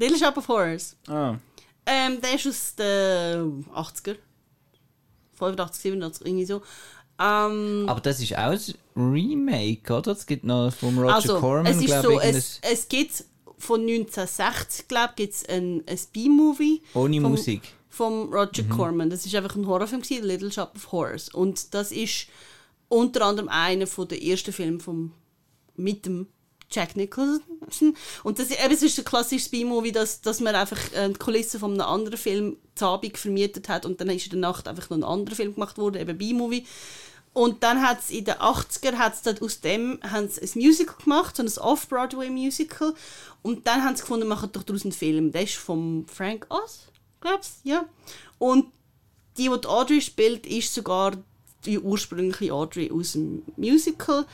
Little 0.00 0.18
Shop 0.18 0.36
of 0.36 0.48
Horrors. 0.48 0.96
Ah. 1.06 1.36
Ähm, 1.86 2.20
der 2.20 2.34
ist 2.34 2.46
aus 2.46 2.74
den 2.74 3.64
80er. 3.74 4.16
85, 5.34 5.82
87, 5.82 6.26
irgendwie 6.26 6.44
so. 6.46 6.62
Ähm, 7.18 7.84
Aber 7.86 8.00
das 8.00 8.20
ist 8.20 8.36
auch 8.36 8.50
ein 8.52 8.60
Remake, 8.96 9.92
oder? 9.92 10.12
Es 10.12 10.26
gibt 10.26 10.44
noch 10.44 10.72
vom 10.72 10.98
Roger 10.98 11.14
also, 11.14 11.38
Corman, 11.40 11.66
es 11.66 11.78
ist 11.78 11.86
glaube 11.86 12.08
so, 12.08 12.20
es, 12.20 12.60
es 12.62 12.88
gibt 12.88 13.24
von 13.58 13.80
1960, 13.80 14.88
glaube 14.88 15.12
ich, 15.18 15.48
ein, 15.50 15.82
ein 15.86 15.98
B-Movie. 16.12 16.82
ohne 16.94 17.20
vom- 17.20 17.32
Musik. 17.32 17.62
Vom 17.90 18.32
Roger 18.32 18.62
Corman. 18.64 19.10
Das 19.10 19.26
ist 19.26 19.34
einfach 19.34 19.56
ein 19.56 19.66
Horrorfilm, 19.66 20.00
gewesen, 20.00 20.24
Little 20.24 20.50
Shop 20.52 20.72
of 20.76 20.92
Horrors. 20.92 21.28
Und 21.28 21.74
das 21.74 21.92
ist 21.92 22.26
unter 22.88 23.26
anderem 23.26 23.48
einer 23.50 23.86
von 23.86 24.08
der 24.08 24.22
ersten 24.22 24.52
Filme 24.52 24.80
vom, 24.80 25.12
mit 25.76 26.06
dem 26.06 26.26
Jack 26.70 26.96
Nicholson. 26.96 27.42
Und 28.22 28.38
das, 28.38 28.50
eben, 28.50 28.72
es 28.72 28.82
ist 28.82 28.98
ein 28.98 29.04
klassisches 29.04 29.48
B-Movie, 29.48 29.92
dass, 29.92 30.20
dass 30.20 30.40
man 30.40 30.54
einfach 30.54 30.78
äh, 30.92 31.08
die 31.08 31.18
Kulisse 31.18 31.58
von 31.58 31.72
einem 31.72 31.82
anderen 31.82 32.18
Film 32.18 32.56
zur 32.74 32.88
Abend 32.88 33.18
vermietet 33.18 33.68
hat 33.68 33.84
und 33.86 34.00
dann 34.00 34.10
ist 34.10 34.26
in 34.26 34.30
der 34.30 34.40
Nacht 34.40 34.68
einfach 34.68 34.88
noch 34.90 34.98
ein 34.98 35.04
anderer 35.04 35.36
Film 35.36 35.54
gemacht 35.54 35.78
worden, 35.78 36.00
eben 36.00 36.16
B-Movie. 36.16 36.64
Und 37.32 37.62
dann 37.62 37.80
hat 37.82 38.00
es 38.00 38.10
in 38.10 38.24
den 38.24 38.34
80er 38.34 38.94
hat's 38.94 39.22
dann 39.22 39.38
aus 39.38 39.60
dem 39.60 40.00
haben 40.02 40.28
sie 40.28 40.40
ein 40.40 40.50
Musical 40.54 40.96
gemacht, 41.02 41.36
so 41.36 41.42
ein 41.42 41.58
Off-Broadway-Musical. 41.58 42.94
Und 43.42 43.66
dann 43.66 43.84
haben 43.84 43.94
sie 43.94 44.02
gefunden, 44.02 44.26
machen 44.26 44.50
doch 44.52 44.64
daraus 44.64 44.82
einen 44.82 44.92
Film. 44.92 45.30
Der 45.30 45.42
ist 45.42 45.54
von 45.54 46.06
Frank 46.12 46.46
Oz, 46.48 46.88
glaubst 47.20 47.60
ja. 47.62 47.84
Und 48.38 48.66
die, 49.36 49.48
die 49.48 49.66
Audrey 49.66 50.00
spielt, 50.00 50.44
ist 50.46 50.74
sogar 50.74 51.12
die 51.64 51.78
ursprüngliche 51.78 52.52
Audrey 52.52 52.90
aus 52.90 53.12
dem 53.12 53.42
Musical. 53.56 54.26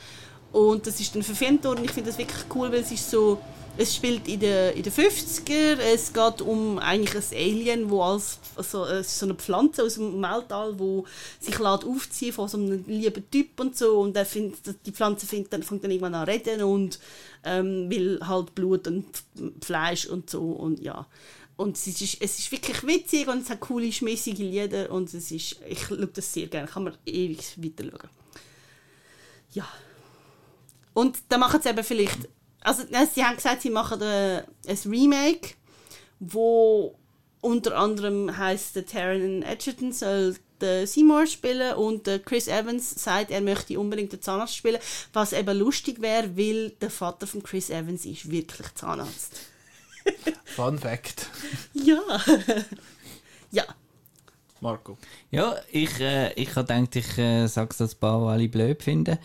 Und 0.51 0.87
das 0.87 0.99
ist 0.99 1.13
dann 1.13 1.23
verfilmt 1.23 1.63
worden. 1.65 1.83
Ich 1.83 1.91
finde 1.91 2.09
das 2.09 2.17
wirklich 2.17 2.45
cool, 2.55 2.71
weil 2.71 2.81
es 2.81 2.91
ist 2.91 3.09
so, 3.09 3.39
es 3.77 3.95
spielt 3.95 4.27
in 4.27 4.39
den, 4.39 4.75
in 4.75 4.83
den 4.83 4.91
50er. 4.91 5.77
Es 5.77 6.11
geht 6.11 6.41
um 6.41 6.79
eigentlich 6.79 7.15
ein 7.15 7.37
Alien, 7.37 7.89
wo 7.89 8.01
als 8.01 8.39
also, 8.55 8.85
es 8.85 9.07
ist 9.07 9.19
so 9.19 9.25
eine 9.25 9.35
Pflanze 9.35 9.83
aus 9.83 9.95
dem 9.95 10.21
Weltall, 10.21 10.79
wo 10.79 11.05
sich 11.39 11.59
lässt 11.59 11.85
aufziehen 11.85 12.33
von 12.33 12.47
so 12.47 12.57
einem 12.57 12.83
lieben 12.87 13.29
Typ 13.29 13.59
und 13.59 13.77
so. 13.77 13.99
Und 13.99 14.15
er 14.17 14.25
findet, 14.25 14.85
die 14.85 14.91
Pflanze 14.91 15.27
findet 15.27 15.53
dann, 15.53 15.63
fängt 15.63 15.83
dann 15.83 15.91
irgendwann 15.91 16.15
an 16.15 16.25
zu 16.25 16.31
reden 16.31 16.63
und 16.63 16.99
ähm, 17.43 17.89
will 17.89 18.19
halt 18.25 18.55
Blut 18.55 18.87
und 18.87 19.05
Fleisch 19.63 20.07
und 20.07 20.29
so 20.29 20.41
und 20.41 20.79
ja. 20.79 21.05
Und 21.55 21.75
es 21.75 21.87
ist, 21.87 22.21
es 22.21 22.39
ist 22.39 22.51
wirklich 22.51 22.85
witzig 22.85 23.27
und 23.27 23.41
es 23.41 23.49
hat 23.49 23.59
coole, 23.59 23.91
schmissige 23.91 24.43
Lieder 24.43 24.91
und 24.91 25.11
es 25.11 25.31
ist, 25.31 25.57
ich 25.67 25.81
schaue 25.81 26.07
das 26.07 26.31
sehr 26.31 26.47
gerne, 26.47 26.67
kann 26.67 26.83
man 26.83 26.97
ewig 27.05 27.39
weiter 27.57 27.83
schauen. 27.83 28.09
Ja. 29.53 29.67
Und 30.97 31.19
dann 31.29 31.41
machen 31.41 31.61
sie 31.61 31.69
eben 31.69 31.83
vielleicht, 31.83 32.27
also 32.61 32.81
sie 33.13 33.23
haben 33.23 33.35
gesagt, 33.35 33.61
sie 33.61 33.69
machen 33.69 34.01
ein 34.01 34.43
Remake, 34.65 35.49
wo 36.19 36.97
unter 37.39 37.77
anderem 37.77 38.35
heißt 38.35 38.75
der 38.75 38.87
Taron 38.87 39.43
Edgerton 39.43 39.93
soll 39.93 40.35
den 40.59 40.87
Seymour 40.87 41.27
spielen 41.27 41.75
und 41.75 42.07
der 42.07 42.17
Chris 42.17 42.47
Evans 42.47 42.89
sagt, 43.03 43.29
er 43.29 43.41
möchte 43.41 43.79
unbedingt 43.79 44.11
den 44.11 44.23
Zahnarzt 44.23 44.55
spielen, 44.55 44.81
was 45.13 45.33
eben 45.33 45.59
lustig 45.59 46.01
wäre, 46.01 46.35
weil 46.35 46.71
der 46.81 46.89
Vater 46.89 47.27
von 47.27 47.43
Chris 47.43 47.69
Evans 47.69 48.03
ist 48.03 48.31
wirklich 48.31 48.73
Zahnarzt. 48.73 49.39
Fun 50.45 50.79
Fact. 50.79 51.29
Ja. 51.73 52.01
ja. 53.51 53.65
Marco. 54.61 54.97
Ja, 55.29 55.57
ich, 55.71 55.99
äh, 55.99 56.33
ich 56.33 56.55
habe 56.55 56.65
gedacht, 56.65 56.95
ich 56.95 57.17
äh, 57.19 57.45
sage 57.45 57.69
es 57.77 57.81
ein 57.81 57.99
paar, 57.99 58.19
die 58.19 58.31
alle 58.31 58.49
blöd 58.49 58.81
finden. 58.81 59.19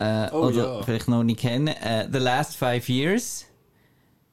Äh, 0.00 0.28
Oh 0.32 0.46
oder 0.46 0.76
ja. 0.76 0.82
vielleicht 0.82 1.08
noch 1.08 1.22
nicht 1.22 1.40
kennen. 1.40 1.68
Äh, 1.68 2.08
The 2.10 2.18
Last 2.18 2.56
Five 2.56 2.88
Years 2.88 3.46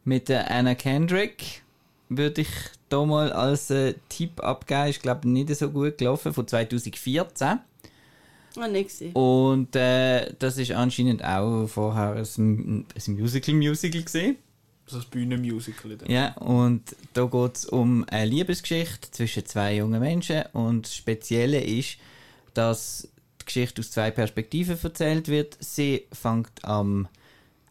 mit 0.05 0.29
der 0.29 0.49
Anna 0.49 0.75
Kendrick 0.75 1.61
würde 2.09 2.41
ich 2.41 2.47
da 2.89 3.05
mal 3.05 3.31
als 3.33 3.69
äh, 3.69 3.95
Tipp 4.07 4.41
abgeben. 4.41 4.87
Ist, 4.89 5.01
glaube 5.01 5.21
ich, 5.23 5.25
nicht 5.25 5.53
so 5.55 5.69
gut 5.69 5.97
gelaufen, 5.97 6.33
von 6.33 6.47
2014. 6.47 7.59
Ah, 8.59 8.67
nicht. 8.67 8.91
Und 9.13 9.75
äh, 9.75 10.33
das 10.39 10.57
ist 10.57 10.71
anscheinend 10.71 11.23
auch 11.23 11.67
vorher 11.67 12.15
ein, 12.15 12.85
ein 12.95 13.13
Musical-Musical 13.13 14.03
gesehen. 14.03 14.37
So 14.87 14.97
ein 14.99 15.03
Bühnenmusical. 15.11 15.97
Ja, 16.07 16.33
und 16.37 16.95
da 17.13 17.25
geht 17.25 17.57
es 17.57 17.65
um 17.65 18.05
eine 18.09 18.25
Liebesgeschichte 18.25 19.11
zwischen 19.11 19.45
zwei 19.45 19.75
jungen 19.75 19.99
Menschen. 19.99 20.43
Und 20.53 20.85
das 20.85 20.95
Spezielle 20.95 21.61
ist, 21.61 21.97
dass 22.53 23.09
Geschichte 23.47 23.81
aus 23.81 23.89
zwei 23.91 24.11
Perspektiven 24.11 24.77
erzählt 24.81 25.27
wird. 25.27 25.57
Sie 25.59 26.05
fängt 26.13 26.63
am 26.63 27.07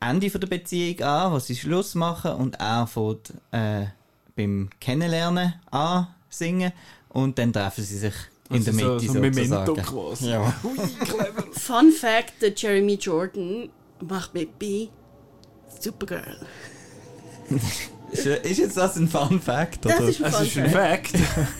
Ende 0.00 0.28
von 0.30 0.40
der 0.40 0.48
Beziehung 0.48 1.00
an, 1.02 1.32
wo 1.32 1.38
sie 1.38 1.54
Schluss 1.56 1.94
machen, 1.94 2.32
und 2.32 2.56
er 2.56 2.86
fängt 2.86 3.32
äh, 3.52 3.86
beim 4.34 4.68
Kennenlernen 4.80 5.54
an 5.70 6.08
singen. 6.28 6.72
Und 7.08 7.38
dann 7.38 7.52
treffen 7.52 7.82
sie 7.84 7.96
sich 7.98 8.14
in 8.50 8.62
der 8.64 8.74
Also 8.74 8.84
Mitte 8.94 9.06
so, 9.06 9.12
so 9.14 9.20
Memento 9.20 9.74
sozusagen. 9.74 9.82
quasi. 9.82 10.30
Ja. 10.30 10.54
Fun 11.52 11.92
Fact: 11.92 12.42
der 12.42 12.52
Jeremy 12.54 12.94
Jordan 12.94 13.68
macht 14.06 14.34
mit 14.34 14.58
B 14.58 14.88
Supergirl. 15.80 16.36
Ist, 18.12 18.26
ist 18.26 18.58
jetzt 18.58 18.76
das 18.76 18.96
ein 18.96 19.08
Fun 19.08 19.40
Fact? 19.40 19.84
Das 19.84 19.98
oder? 19.98 20.08
ist 20.08 20.22
ein 20.22 20.28
Es 20.32 20.36
Fun 20.36 20.46
ist 20.46 20.58
ein 20.58 20.70
Fact. 20.70 21.16
Fact. 21.16 21.52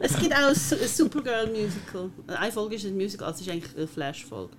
Es 0.00 0.16
gibt 0.18 0.32
auch 0.34 0.48
ein 0.48 0.54
Su- 0.54 0.76
ein 0.76 0.88
Supergirl 0.88 1.46
Musical. 1.48 2.10
Eine 2.26 2.52
Folge 2.52 2.74
ist 2.76 2.84
ein 2.84 2.94
Musical, 2.96 3.28
also 3.28 3.40
es 3.40 3.46
ist 3.46 3.52
eigentlich 3.52 3.76
eine 3.76 3.86
Flash-Folge. 3.86 4.52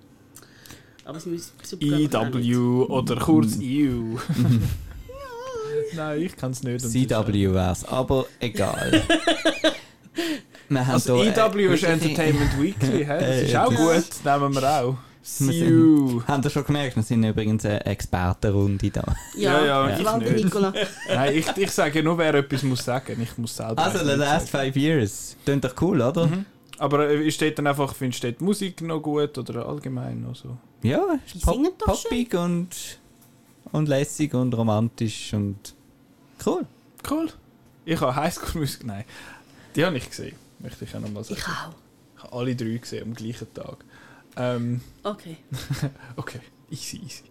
Aber 1.04 1.14
das 1.14 1.26
Mus- 1.26 1.52
Supergirl 1.62 2.08
kann 2.08 2.28
auch 2.28 2.34
nicht. 2.34 2.48
EW 2.50 2.82
oder 2.88 3.16
kurz 3.16 3.58
EU. 3.62 4.16
Nein, 5.94 6.22
ich 6.22 6.36
kann 6.36 6.50
es 6.52 6.62
nicht. 6.62 6.80
CW 6.80 7.52
wär's, 7.52 7.84
aber 7.84 8.26
egal. 8.40 9.02
Wir 10.68 10.84
haben 10.84 10.94
Also 10.94 11.22
EW 11.22 11.68
äh, 11.70 11.74
ist 11.74 11.84
Entertainment 11.84 12.60
Weekly, 12.60 13.04
hä? 13.04 13.18
das 13.20 13.42
ist 13.42 13.54
auch 13.56 13.68
das- 13.72 13.78
gut, 13.78 14.24
nehmen 14.24 14.54
wir 14.54 14.80
auch. 14.80 14.96
You. 15.38 16.22
Haben 16.26 16.42
ihr 16.44 16.50
schon 16.50 16.64
gemerkt, 16.64 16.96
wir 16.96 17.02
sind 17.02 17.24
übrigens 17.24 17.64
eine 17.64 17.84
Expertenrunde 17.84 18.90
da. 18.90 19.02
Ja, 19.36 19.58
Ja, 19.64 19.88
ja, 19.88 19.98
ja 19.98 20.18
ich. 20.20 20.44
Nicola. 20.44 20.72
Nein, 21.08 21.34
ich, 21.36 21.48
ich 21.56 21.70
sage 21.70 22.02
nur, 22.02 22.16
wer 22.16 22.34
etwas 22.34 22.62
muss 22.62 22.84
sagen. 22.84 23.20
Ich 23.20 23.36
muss 23.36 23.56
selber 23.56 23.82
Also, 23.82 23.98
The 23.98 24.12
Last 24.12 24.50
sagen. 24.50 24.66
Five 24.72 24.76
Years. 24.76 25.36
Klingt 25.44 25.64
doch 25.64 25.74
cool, 25.80 26.00
oder? 26.00 26.28
Aber 26.78 27.10
äh, 27.10 27.30
steht 27.30 27.58
dann 27.58 27.66
einfach, 27.66 27.94
findest 27.94 28.22
du 28.22 28.32
die 28.32 28.44
Musik 28.44 28.80
noch 28.82 29.00
gut 29.00 29.36
oder 29.38 29.66
allgemein 29.66 30.22
noch 30.22 30.36
so? 30.36 30.56
Ja, 30.82 31.02
Die 31.32 31.38
ist 31.38 31.44
pop 31.44 31.54
singen 31.54 31.72
doch 31.78 31.86
poppig 31.86 32.34
und, 32.34 32.68
und 33.72 33.88
lässig 33.88 34.34
und 34.34 34.54
romantisch 34.54 35.32
und 35.34 35.74
cool. 36.44 36.66
Cool. 37.10 37.28
Ich 37.84 38.00
habe 38.00 38.14
Highschool 38.14 38.60
Music, 38.60 38.84
nein. 38.84 39.04
Die 39.74 39.84
habe 39.84 39.96
ich 39.96 40.08
gesehen, 40.08 40.36
möchte 40.58 40.84
ich 40.84 40.94
auch 40.94 41.00
nochmal 41.00 41.24
sagen. 41.24 41.40
Ich 41.40 41.46
auch. 41.46 41.72
Ich 42.16 42.22
habe 42.24 42.32
alle 42.36 42.56
drei 42.56 42.76
gesehen 42.76 43.04
am 43.04 43.14
gleichen 43.14 43.52
Tag. 43.54 43.84
Ähm, 44.36 44.80
Okay. 45.02 45.36
okay, 46.16 46.40
easy, 46.70 46.98
easy. 46.98 47.22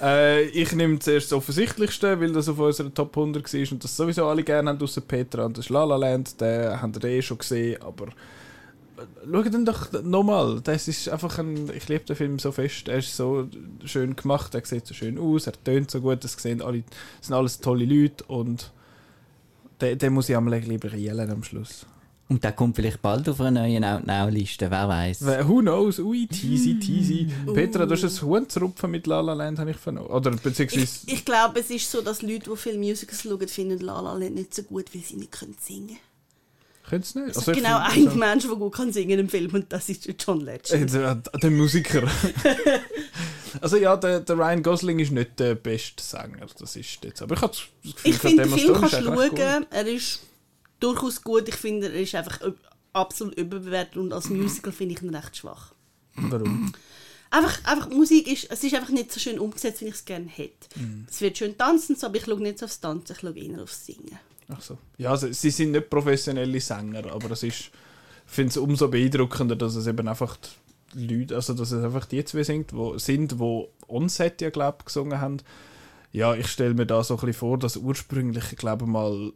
äh, 0.00 0.44
ich 0.48 0.72
nehme 0.72 0.98
zuerst 0.98 1.30
das 1.30 1.38
Offensichtlichste, 1.38 2.20
weil 2.20 2.32
das 2.32 2.48
auf 2.48 2.58
unserer 2.58 2.92
Top 2.92 3.16
100 3.16 3.52
war 3.52 3.72
und 3.72 3.84
das 3.84 3.96
sowieso 3.96 4.26
alle 4.26 4.42
gerne 4.42 4.70
haben, 4.70 4.82
außer 4.82 5.00
Petra. 5.00 5.46
Und 5.46 5.58
das 5.58 5.68
La 5.68 5.84
La 5.84 5.96
Land, 5.96 6.40
den 6.40 6.80
habt 6.80 7.02
ihr 7.02 7.10
eh 7.10 7.22
schon 7.22 7.38
gesehen, 7.38 7.80
aber 7.82 8.08
äh, 8.08 9.30
schaut 9.30 9.54
ihn 9.54 9.64
doch 9.64 9.92
nochmal. 10.02 10.60
Das 10.62 10.88
ist 10.88 11.08
einfach 11.08 11.38
ein, 11.38 11.70
ich 11.74 11.88
liebe 11.88 12.04
den 12.04 12.16
Film 12.16 12.38
so 12.38 12.52
fest. 12.52 12.88
Er 12.88 12.98
ist 12.98 13.16
so 13.16 13.48
schön 13.84 14.16
gemacht, 14.16 14.54
er 14.54 14.64
sieht 14.64 14.86
so 14.86 14.94
schön 14.94 15.18
aus, 15.18 15.46
er 15.46 15.54
tönt 15.64 15.90
so 15.90 16.00
gut, 16.00 16.24
es 16.24 16.32
sehen 16.32 16.60
alle, 16.62 16.82
es 17.20 17.28
sind 17.28 17.36
alles 17.36 17.60
tolle 17.60 17.84
Leute 17.84 18.24
und 18.24 18.72
den, 19.80 19.98
den 19.98 20.12
muss 20.12 20.28
ich 20.28 20.36
am 20.36 20.48
lieber 20.48 20.94
yellen 20.94 21.30
am 21.30 21.42
Schluss. 21.42 21.86
Und 22.30 22.44
der 22.44 22.52
kommt 22.52 22.76
vielleicht 22.76 23.02
bald 23.02 23.28
auf 23.28 23.40
einer 23.40 23.62
neuen 23.62 23.84
Out-Now-Liste, 23.84 24.70
wer 24.70 24.88
weiß. 24.88 25.22
Who 25.48 25.58
knows? 25.58 25.98
Ui, 25.98 26.26
teasy, 26.28 26.78
teasy. 26.78 27.28
Petra, 27.52 27.84
du 27.84 27.92
hast 27.94 28.04
ein 28.04 28.22
Huhn 28.26 28.48
zu 28.48 28.60
rupfen 28.60 28.90
mit 28.92 29.06
La 29.08 29.20
La 29.20 29.34
Land, 29.34 29.58
habe 29.58 29.72
ich 29.72 29.76
vernommen. 29.76 30.06
Oder 30.08 30.30
beziehungsweise... 30.30 30.84
Ich, 31.06 31.12
ich 31.12 31.24
glaube, 31.24 31.58
es 31.60 31.70
ist 31.70 31.90
so, 31.90 32.00
dass 32.00 32.22
Leute, 32.22 32.48
die 32.50 32.56
viele 32.56 32.78
Musicals 32.78 33.22
schauen, 33.22 33.48
finden 33.48 33.80
La 33.80 34.00
La 34.00 34.12
Land 34.14 34.36
nicht 34.36 34.54
so 34.54 34.62
gut, 34.62 34.94
weil 34.94 35.02
sie 35.02 35.16
nicht 35.16 35.32
können 35.32 35.56
singen 35.60 35.98
Könnt 36.88 37.04
es 37.04 37.14
nicht? 37.14 37.28
Es 37.30 37.36
Also 37.38 37.52
genau 37.52 37.80
find- 37.90 38.08
einen 38.10 38.18
Menschen, 38.18 38.48
der 38.50 38.58
gut 38.58 38.74
kann 38.74 38.92
singen 38.92 39.18
im 39.18 39.28
Film 39.28 39.52
und 39.54 39.72
das 39.72 39.88
ist 39.88 40.08
John 40.24 40.40
Äh, 40.46 40.52
Legend. 40.56 40.92
der, 40.94 41.14
der 41.16 41.50
Musiker. 41.50 42.02
Also 43.60 43.76
ja, 43.78 43.96
der, 43.96 44.20
der 44.20 44.36
Ryan 44.38 44.62
Gosling 44.62 45.00
ist 45.00 45.10
nicht 45.10 45.40
der 45.40 45.56
beste 45.56 46.00
Sänger, 46.00 46.46
das 46.56 46.76
ist 46.76 47.04
jetzt. 47.04 47.20
Aber 47.20 47.34
ich 47.34 47.42
habe 47.42 47.52
das 47.52 47.62
Gefühl, 47.94 48.10
Ich 48.12 48.16
finde, 48.18 48.42
den 48.44 48.52
Film 48.56 48.74
kannst 48.74 48.94
du 48.94 49.02
schauen. 49.02 49.66
Er 49.70 49.86
ist 49.88 50.20
durchaus 50.80 51.22
gut. 51.22 51.48
Ich 51.48 51.56
finde, 51.56 51.88
er 51.88 52.00
ist 52.00 52.14
einfach 52.14 52.40
absolut 52.92 53.34
überbewertet 53.34 53.96
und 53.96 54.12
als 54.12 54.30
Musical 54.30 54.72
finde 54.72 54.94
ich 54.94 55.02
ihn 55.02 55.14
recht 55.14 55.36
schwach. 55.36 55.74
Warum? 56.16 56.72
Einfach, 57.30 57.64
einfach 57.64 57.88
Musik 57.90 58.26
ist, 58.26 58.50
es 58.50 58.64
ist 58.64 58.74
einfach 58.74 58.88
nicht 58.88 59.12
so 59.12 59.20
schön 59.20 59.38
umgesetzt, 59.38 59.80
wie 59.82 59.86
ich 59.86 59.94
es 59.94 60.04
gerne 60.04 60.26
hätte. 60.26 60.68
Es 61.08 61.20
wird 61.20 61.38
schön 61.38 61.56
tanzen, 61.56 61.94
so, 61.94 62.08
aber 62.08 62.16
ich 62.16 62.24
schaue 62.24 62.42
nicht 62.42 62.58
so 62.58 62.66
aufs 62.66 62.80
Tanzen, 62.80 63.12
ich 63.12 63.20
schaue 63.20 63.38
eher 63.38 63.62
aufs 63.62 63.86
Singen. 63.86 64.18
Ach 64.48 64.60
so. 64.60 64.78
Ja, 64.98 65.10
also, 65.10 65.32
sie 65.32 65.50
sind 65.50 65.70
nicht 65.70 65.88
professionelle 65.88 66.60
Sänger, 66.60 67.12
aber 67.12 67.30
es 67.30 67.44
ist, 67.44 67.60
ich 67.60 67.70
finde 68.26 68.50
es 68.50 68.56
umso 68.56 68.88
beeindruckender, 68.88 69.54
dass 69.54 69.76
es 69.76 69.86
eben 69.86 70.08
einfach 70.08 70.36
die 70.94 71.06
Leute, 71.06 71.36
also 71.36 71.54
dass 71.54 71.70
es 71.70 71.84
einfach 71.84 72.06
die 72.06 72.24
zwei 72.24 72.42
sind, 72.42 72.72
wo, 72.72 72.98
sind, 72.98 73.38
wo 73.38 73.70
On-Set 73.86 74.40
ja, 74.40 74.50
glaube 74.50 74.84
gesungen 74.84 75.20
haben. 75.20 75.38
Ja, 76.12 76.34
ich 76.34 76.48
stelle 76.48 76.74
mir 76.74 76.86
da 76.86 77.04
so 77.04 77.14
ein 77.14 77.20
bisschen 77.20 77.34
vor, 77.34 77.58
dass 77.58 77.76
ursprünglich, 77.76 78.44
ich 78.50 78.58
glaube 78.58 78.86
mal, 78.86 79.32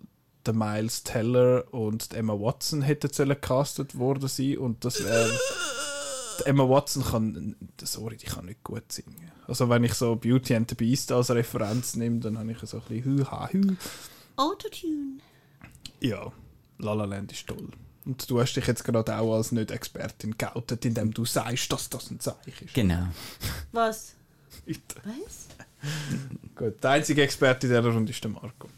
der 0.46 0.54
Miles 0.54 1.02
Teller 1.02 1.72
und 1.72 2.12
die 2.12 2.16
Emma 2.16 2.34
Watson 2.34 2.82
hätten 2.82 3.12
sollen 3.12 3.30
gecastet 3.30 3.98
worden 3.98 4.28
sein 4.28 4.58
und 4.58 4.84
das 4.84 5.02
wäre... 5.02 5.30
Emma 6.44 6.68
Watson 6.68 7.04
kann, 7.04 7.56
sorry, 7.82 8.16
die 8.16 8.26
kann 8.26 8.46
nicht 8.46 8.64
gut 8.64 8.90
singen. 8.90 9.30
Also 9.46 9.68
wenn 9.68 9.84
ich 9.84 9.94
so 9.94 10.16
Beauty 10.16 10.56
and 10.56 10.68
the 10.68 10.74
Beast 10.74 11.12
als 11.12 11.30
Referenz 11.30 11.94
nehme, 11.96 12.18
dann 12.20 12.38
habe 12.38 12.50
ich 12.50 12.58
so 12.58 12.78
ein 12.78 12.82
bisschen 12.82 13.04
hü 13.04 13.24
ha 13.24 13.48
hü. 13.50 13.76
Autotune. 14.36 15.18
Ja, 16.00 16.32
La 16.78 16.94
La 16.94 17.04
Land 17.04 17.32
ist 17.32 17.46
toll. 17.46 17.68
Und 18.04 18.28
du 18.28 18.40
hast 18.40 18.54
dich 18.54 18.66
jetzt 18.66 18.84
gerade 18.84 19.16
auch 19.16 19.36
als 19.36 19.52
Nicht-Expertin 19.52 20.36
geoutet, 20.36 20.84
indem 20.84 21.14
du 21.14 21.24
sagst, 21.24 21.72
dass 21.72 21.88
das 21.88 22.10
ein 22.10 22.20
Zeichen 22.20 22.66
ist. 22.66 22.74
Genau. 22.74 23.06
Was? 23.72 24.14
Was? 24.66 25.48
Gut, 26.54 26.82
der 26.82 26.90
einzige 26.90 27.22
Experte 27.22 27.66
in 27.66 27.72
dieser 27.72 27.88
Runde 27.88 28.10
ist 28.10 28.22
der 28.22 28.30
Marco. 28.30 28.68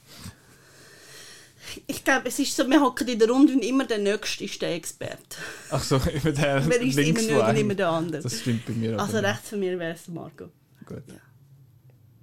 Ich 1.87 2.05
glaube, 2.05 2.29
es 2.29 2.39
ist 2.39 2.57
so, 2.57 2.69
wir 2.69 2.81
hocken 2.81 3.09
in 3.09 3.19
der 3.19 3.29
Runde 3.29 3.53
und 3.53 3.65
immer 3.65 3.85
der 3.85 3.99
Nächste 3.99 4.45
ist 4.45 4.61
der 4.61 4.75
Experte. 4.75 5.37
Ach 5.71 5.83
so, 5.83 5.97
immer 6.13 6.33
der 6.33 6.67
Wer 6.69 6.81
ist 6.81 6.99
immer 6.99 7.21
von 7.21 7.51
und 7.51 7.57
immer 7.57 7.75
der 7.75 7.89
andere. 7.89 8.23
Das 8.23 8.41
stimmt 8.41 8.67
bei 8.67 8.73
mir 8.73 8.99
Also 8.99 9.19
aber 9.19 9.29
rechts 9.29 9.49
von 9.51 9.61
mir 9.61 9.79
wäre 9.79 9.95
es 9.95 10.09
Marco. 10.09 10.49
Gut. 10.85 11.03
Ja. 11.09 11.15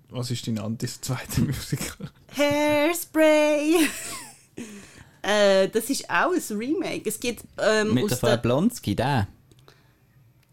Was 0.09 0.29
ist 0.29 0.45
dein 0.45 0.59
anti-zweite 0.59 1.41
Musical? 1.45 2.09
Hairspray! 2.37 3.87
äh, 5.21 5.67
das 5.69 5.89
ist 5.89 6.09
auch 6.09 6.31
ein 6.31 6.57
Remake. 6.57 7.09
Es 7.09 7.19
gibt 7.19 7.43
ähm, 7.57 7.93
Mit 7.93 8.03
aus 8.03 8.09
der 8.11 8.17
Frau 8.19 8.37
Blonski, 8.37 8.95
der. 8.95 9.27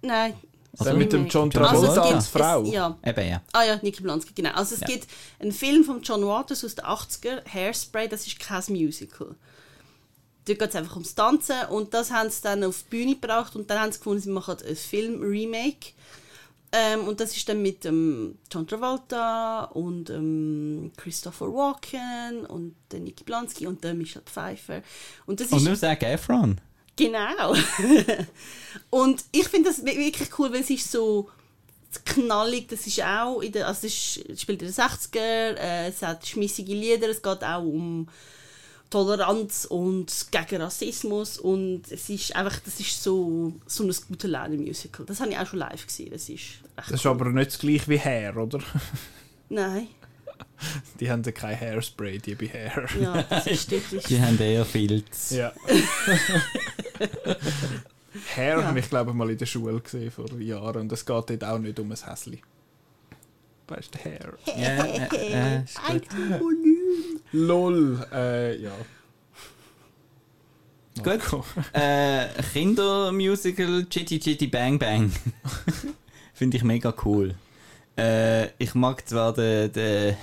Nein. 0.02 0.34
Ein 0.78 0.98
mit 0.98 1.12
dem. 1.12 1.26
John 1.26 1.50
Travolta 1.50 2.00
Also 2.02 2.14
als 2.14 2.28
Frau? 2.28 2.62
Es, 2.62 2.72
ja. 2.72 2.96
Eben, 3.04 3.28
ja. 3.28 3.42
Ah 3.52 3.64
ja, 3.64 3.78
Nicky 3.82 4.02
Blonsky, 4.02 4.32
genau. 4.34 4.52
Also 4.52 4.74
es 4.76 4.80
Ja. 4.82 4.86
gibt 4.86 5.08
einen 5.38 5.52
Film 5.52 5.84
von 5.84 6.00
John 6.02 6.24
Waters 6.24 6.64
aus 6.64 6.74
den 6.76 6.84
80er, 6.84 7.44
Hairspray, 7.52 8.08
das 8.08 8.26
ist 8.26 8.38
kein 8.38 8.62
Musical. 8.68 9.34
Dort 10.46 10.58
geht 10.58 10.68
es 10.70 10.76
einfach 10.76 10.94
ums 10.94 11.14
Tanzen 11.14 11.56
und 11.70 11.92
das 11.92 12.10
haben 12.10 12.30
sie 12.30 12.40
dann 12.42 12.64
auf 12.64 12.82
die 12.84 12.90
Bühne 12.96 13.14
gebracht 13.14 13.54
und 13.56 13.68
dann 13.68 13.80
haben 13.80 13.92
sie 13.92 13.98
gefunden, 13.98 14.20
sie 14.22 14.30
machen 14.30 14.56
ein 14.66 14.76
Film-Remake. 14.76 15.92
Ähm, 16.72 17.08
und 17.08 17.18
das 17.18 17.36
ist 17.36 17.48
dann 17.48 17.62
mit 17.62 17.84
ähm, 17.84 18.38
John 18.50 18.64
Travolta 18.66 19.64
und 19.64 20.08
ähm, 20.08 20.92
Christopher 20.96 21.46
Walken 21.52 22.46
und 22.46 22.76
der 22.92 23.00
Nicky 23.00 23.24
Blonsky 23.24 23.66
und 23.66 23.82
der 23.82 23.94
Michelle 23.94 24.24
Pfeiffer. 24.24 24.82
Und 25.26 25.40
das 25.40 25.48
Und 25.50 25.58
ist 25.58 25.64
nur 25.64 25.74
Zac 25.74 26.04
Efron. 26.04 26.60
Genau. 26.96 27.54
und 28.90 29.24
ich 29.32 29.48
finde 29.48 29.70
das 29.70 29.84
wi- 29.84 29.96
wirklich 29.98 30.28
cool, 30.38 30.52
weil 30.52 30.60
es 30.60 30.70
ist 30.70 30.90
so 30.92 31.28
knallig, 32.04 32.68
das 32.68 32.86
ist 32.86 33.02
auch, 33.02 33.40
in 33.40 33.52
der, 33.52 33.66
also 33.66 33.86
es, 33.86 34.20
spielt 34.40 34.62
in 34.62 34.68
den 34.68 34.72
60er, 34.72 35.18
äh, 35.18 35.88
es 35.88 36.02
hat 36.02 36.26
schmissige 36.26 36.72
Lieder, 36.74 37.08
es 37.08 37.22
geht 37.22 37.42
auch 37.42 37.62
um 37.62 38.08
Toleranz 38.90 39.64
und 39.66 40.12
gegen 40.30 40.62
Rassismus 40.62 41.38
und 41.38 41.82
es 41.90 42.08
ist 42.10 42.34
einfach, 42.34 42.58
das 42.64 42.80
ist 42.80 43.02
so, 43.02 43.52
so 43.66 43.84
ein 43.84 43.94
gute 44.08 44.26
Laune-Musical. 44.26 45.06
Das 45.06 45.20
habe 45.20 45.30
ich 45.30 45.38
auch 45.38 45.46
schon 45.46 45.60
live 45.60 45.86
gesehen, 45.86 46.10
das 46.10 46.28
ist 46.28 46.42
Das 46.76 46.90
ist 46.90 47.04
cool. 47.04 47.12
aber 47.12 47.30
nicht 47.30 47.52
das 47.52 47.58
gleiche 47.58 47.88
wie 47.88 47.98
Hair, 48.00 48.36
oder? 48.36 48.58
Nein, 49.48 49.88
Die 51.00 51.10
haben 51.10 51.22
ja 51.22 51.32
kein 51.32 51.58
Hairspray, 51.58 52.18
die 52.18 52.34
bei 52.34 52.46
Hair. 52.46 52.86
ja, 53.00 53.22
das 53.22 53.46
ist 53.46 53.70
wirklich... 53.70 54.04
Die 54.04 54.20
haben 54.20 54.38
eher 54.38 54.64
Filz. 54.64 55.30
Ja. 55.30 55.52
Hair 58.36 58.58
Ja. 58.58 58.64
habe 58.64 58.78
ich 58.78 58.88
glaube 58.88 59.10
ich 59.10 59.16
mal 59.16 59.30
in 59.30 59.38
der 59.38 59.46
Schule 59.46 59.80
gesehen 59.80 60.10
vor 60.10 60.30
Jahren 60.38 60.82
und 60.82 60.92
es 60.92 61.06
geht 61.06 61.30
dort 61.30 61.44
auch 61.44 61.58
nicht 61.58 61.78
um 61.78 61.90
ein 61.90 61.96
Häsli. 61.96 62.42
Weißt 63.68 63.94
du, 63.94 63.98
Hair. 64.04 64.34
Ja, 64.46 64.84
äh, 64.84 65.62
äh. 65.62 65.64
LOL, 67.32 68.04
äh, 68.12 68.56
ja. 68.60 68.72
Gut. 71.02 71.44
Äh, 71.72 72.26
Kindermusical 72.52 73.86
Chitty 73.88 74.18
Chitty 74.18 74.48
Bang 74.48 74.78
Bang. 74.78 75.12
Finde 76.34 76.56
ich 76.56 76.64
mega 76.64 76.92
cool. 77.04 77.36
Äh, 78.00 78.46
ich 78.56 78.74
mag 78.74 79.06
zwar 79.06 79.34
den, 79.34 79.70
den, 79.72 80.16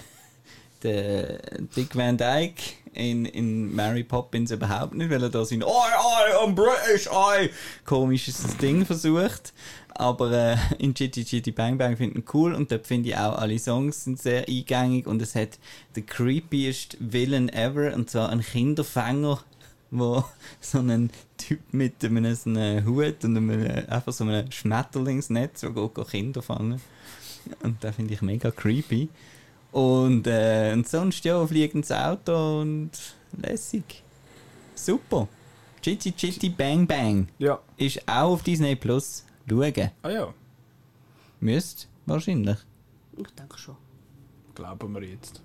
den 0.83 1.69
Dick 1.75 1.95
Van 1.95 2.17
Dyke 2.17 2.63
in, 2.93 3.25
in 3.25 3.75
Mary 3.75 4.03
Poppins 4.03 4.49
überhaupt 4.49 4.95
nicht, 4.95 5.11
weil 5.11 5.21
er 5.21 5.29
da 5.29 5.45
sein 5.45 5.61
I, 5.61 5.63
I 5.63 6.43
am 6.43 6.55
British, 6.55 7.07
I 7.07 7.51
komisches 7.85 8.57
Ding 8.57 8.83
versucht. 8.83 9.53
Aber 9.89 10.31
äh, 10.31 10.57
in 10.79 10.95
Chitty 10.95 11.23
Chitty 11.23 11.51
Bang 11.51 11.77
Bang 11.77 11.97
finde 11.97 12.17
ich 12.17 12.23
ihn 12.23 12.29
cool 12.33 12.55
und 12.55 12.71
dort 12.71 12.87
finde 12.87 13.09
ich 13.09 13.17
auch 13.17 13.37
alle 13.37 13.59
Songs 13.59 14.03
sind 14.03 14.19
sehr 14.19 14.47
eingängig 14.47 15.05
und 15.05 15.21
es 15.21 15.35
hat 15.35 15.59
den 15.95 16.05
creepiest 16.05 16.97
Villain 16.99 17.49
ever 17.49 17.93
und 17.93 18.09
zwar 18.09 18.29
ein 18.29 18.41
Kinderfänger, 18.41 19.39
wo 19.91 20.23
so 20.61 20.79
ein 20.79 21.11
Typ 21.37 21.61
mit 21.71 22.03
einem, 22.03 22.33
so 22.33 22.49
einem 22.49 22.85
Hut 22.85 23.23
und 23.23 23.37
einem, 23.37 23.51
einfach 23.87 24.13
so 24.13 24.23
einem 24.23 24.51
Schmetterlingsnetz, 24.51 25.61
geht, 25.61 25.75
geht 25.75 26.09
Kinder 26.09 26.41
fangen. 26.41 26.81
Und 27.63 27.83
das 27.83 27.95
finde 27.95 28.13
ich 28.13 28.21
mega 28.21 28.51
creepy. 28.51 29.09
Und, 29.71 30.25
äh, 30.27 30.71
und 30.73 30.87
sonst 30.87 31.23
ja, 31.25 31.45
fliegendes 31.45 31.91
Auto 31.91 32.61
und 32.61 32.91
lässig. 33.41 34.03
Super. 34.75 35.27
Chitty 35.81 36.11
Chitty 36.13 36.49
Bang 36.49 36.87
Bang 36.87 37.27
Ja. 37.37 37.59
ist 37.77 38.01
auch 38.07 38.31
auf 38.33 38.43
Disney 38.43 38.75
Plus. 38.75 39.23
Schauen. 39.49 39.91
Ah 40.01 40.09
ja, 40.09 40.33
Müsst 41.39 41.87
wahrscheinlich. 42.05 42.57
Ich 43.17 43.27
denke 43.37 43.57
schon. 43.57 43.77
glauben 44.55 44.93
wir 44.93 45.03
jetzt. 45.03 45.41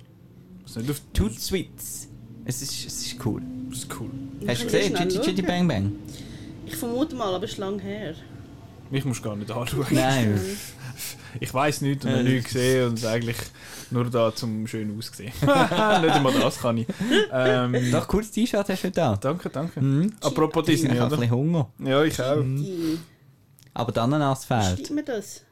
Nicht 0.76 0.90
auf 0.90 1.00
Sweets. 1.38 2.08
Es 2.44 2.62
ist, 2.62 2.86
es 2.86 3.06
ist 3.06 3.26
cool. 3.26 3.42
Das 3.68 3.78
ist 3.80 3.88
cool. 4.00 4.10
Hast 4.48 4.62
du 4.62 4.64
gesehen? 4.66 4.94
Chitty 4.94 5.20
Chitty. 5.20 5.42
Bang 5.42 5.68
Bang? 5.68 5.92
Ich 6.66 6.76
vermute 6.76 7.14
mal, 7.14 7.34
aber 7.34 7.44
es 7.44 7.52
ist 7.52 7.58
lang 7.58 7.78
her. 7.78 8.14
Mich 8.90 9.04
musst 9.04 9.20
du 9.20 9.28
gar 9.28 9.36
nicht 9.36 9.50
anschauen. 9.50 9.86
Nein. 9.90 10.40
Ich 11.40 11.52
weiß 11.52 11.80
nichts 11.82 12.04
und 12.04 12.10
habe 12.12 12.20
Äh. 12.20 12.24
nichts 12.34 12.52
gesehen 12.52 12.88
und 12.90 13.04
eigentlich 13.04 13.36
nur 13.90 14.08
da 14.10 14.34
zum 14.34 14.66
schön 14.66 14.96
aussehen. 14.98 15.32
nicht 15.40 15.50
einmal 15.50 16.32
das 16.34 16.58
kann 16.60 16.78
ich. 16.78 16.86
Ähm, 17.32 17.90
Doch, 17.90 18.06
cooles 18.08 18.30
T-Shirt 18.30 18.68
hast 18.68 18.84
du 18.84 18.90
da. 18.90 19.16
danke, 19.16 19.48
danke. 19.50 19.80
Mhm. 19.80 20.12
Apropos 20.20 20.66
Ich 20.68 20.80
Disney, 20.80 20.96
habe 20.96 21.14
ein 21.14 21.20
bisschen 21.20 21.30
Hunger. 21.34 21.68
Ja, 21.78 22.02
ich 22.04 22.20
auch. 22.20 22.40
Die, 22.42 22.98
Aber 23.74 23.92
die 23.92 24.00
Ananas 24.00 24.44
fehlt. 24.44 24.80
stimmt 24.80 24.90
mir 24.90 25.04
das? 25.04 25.42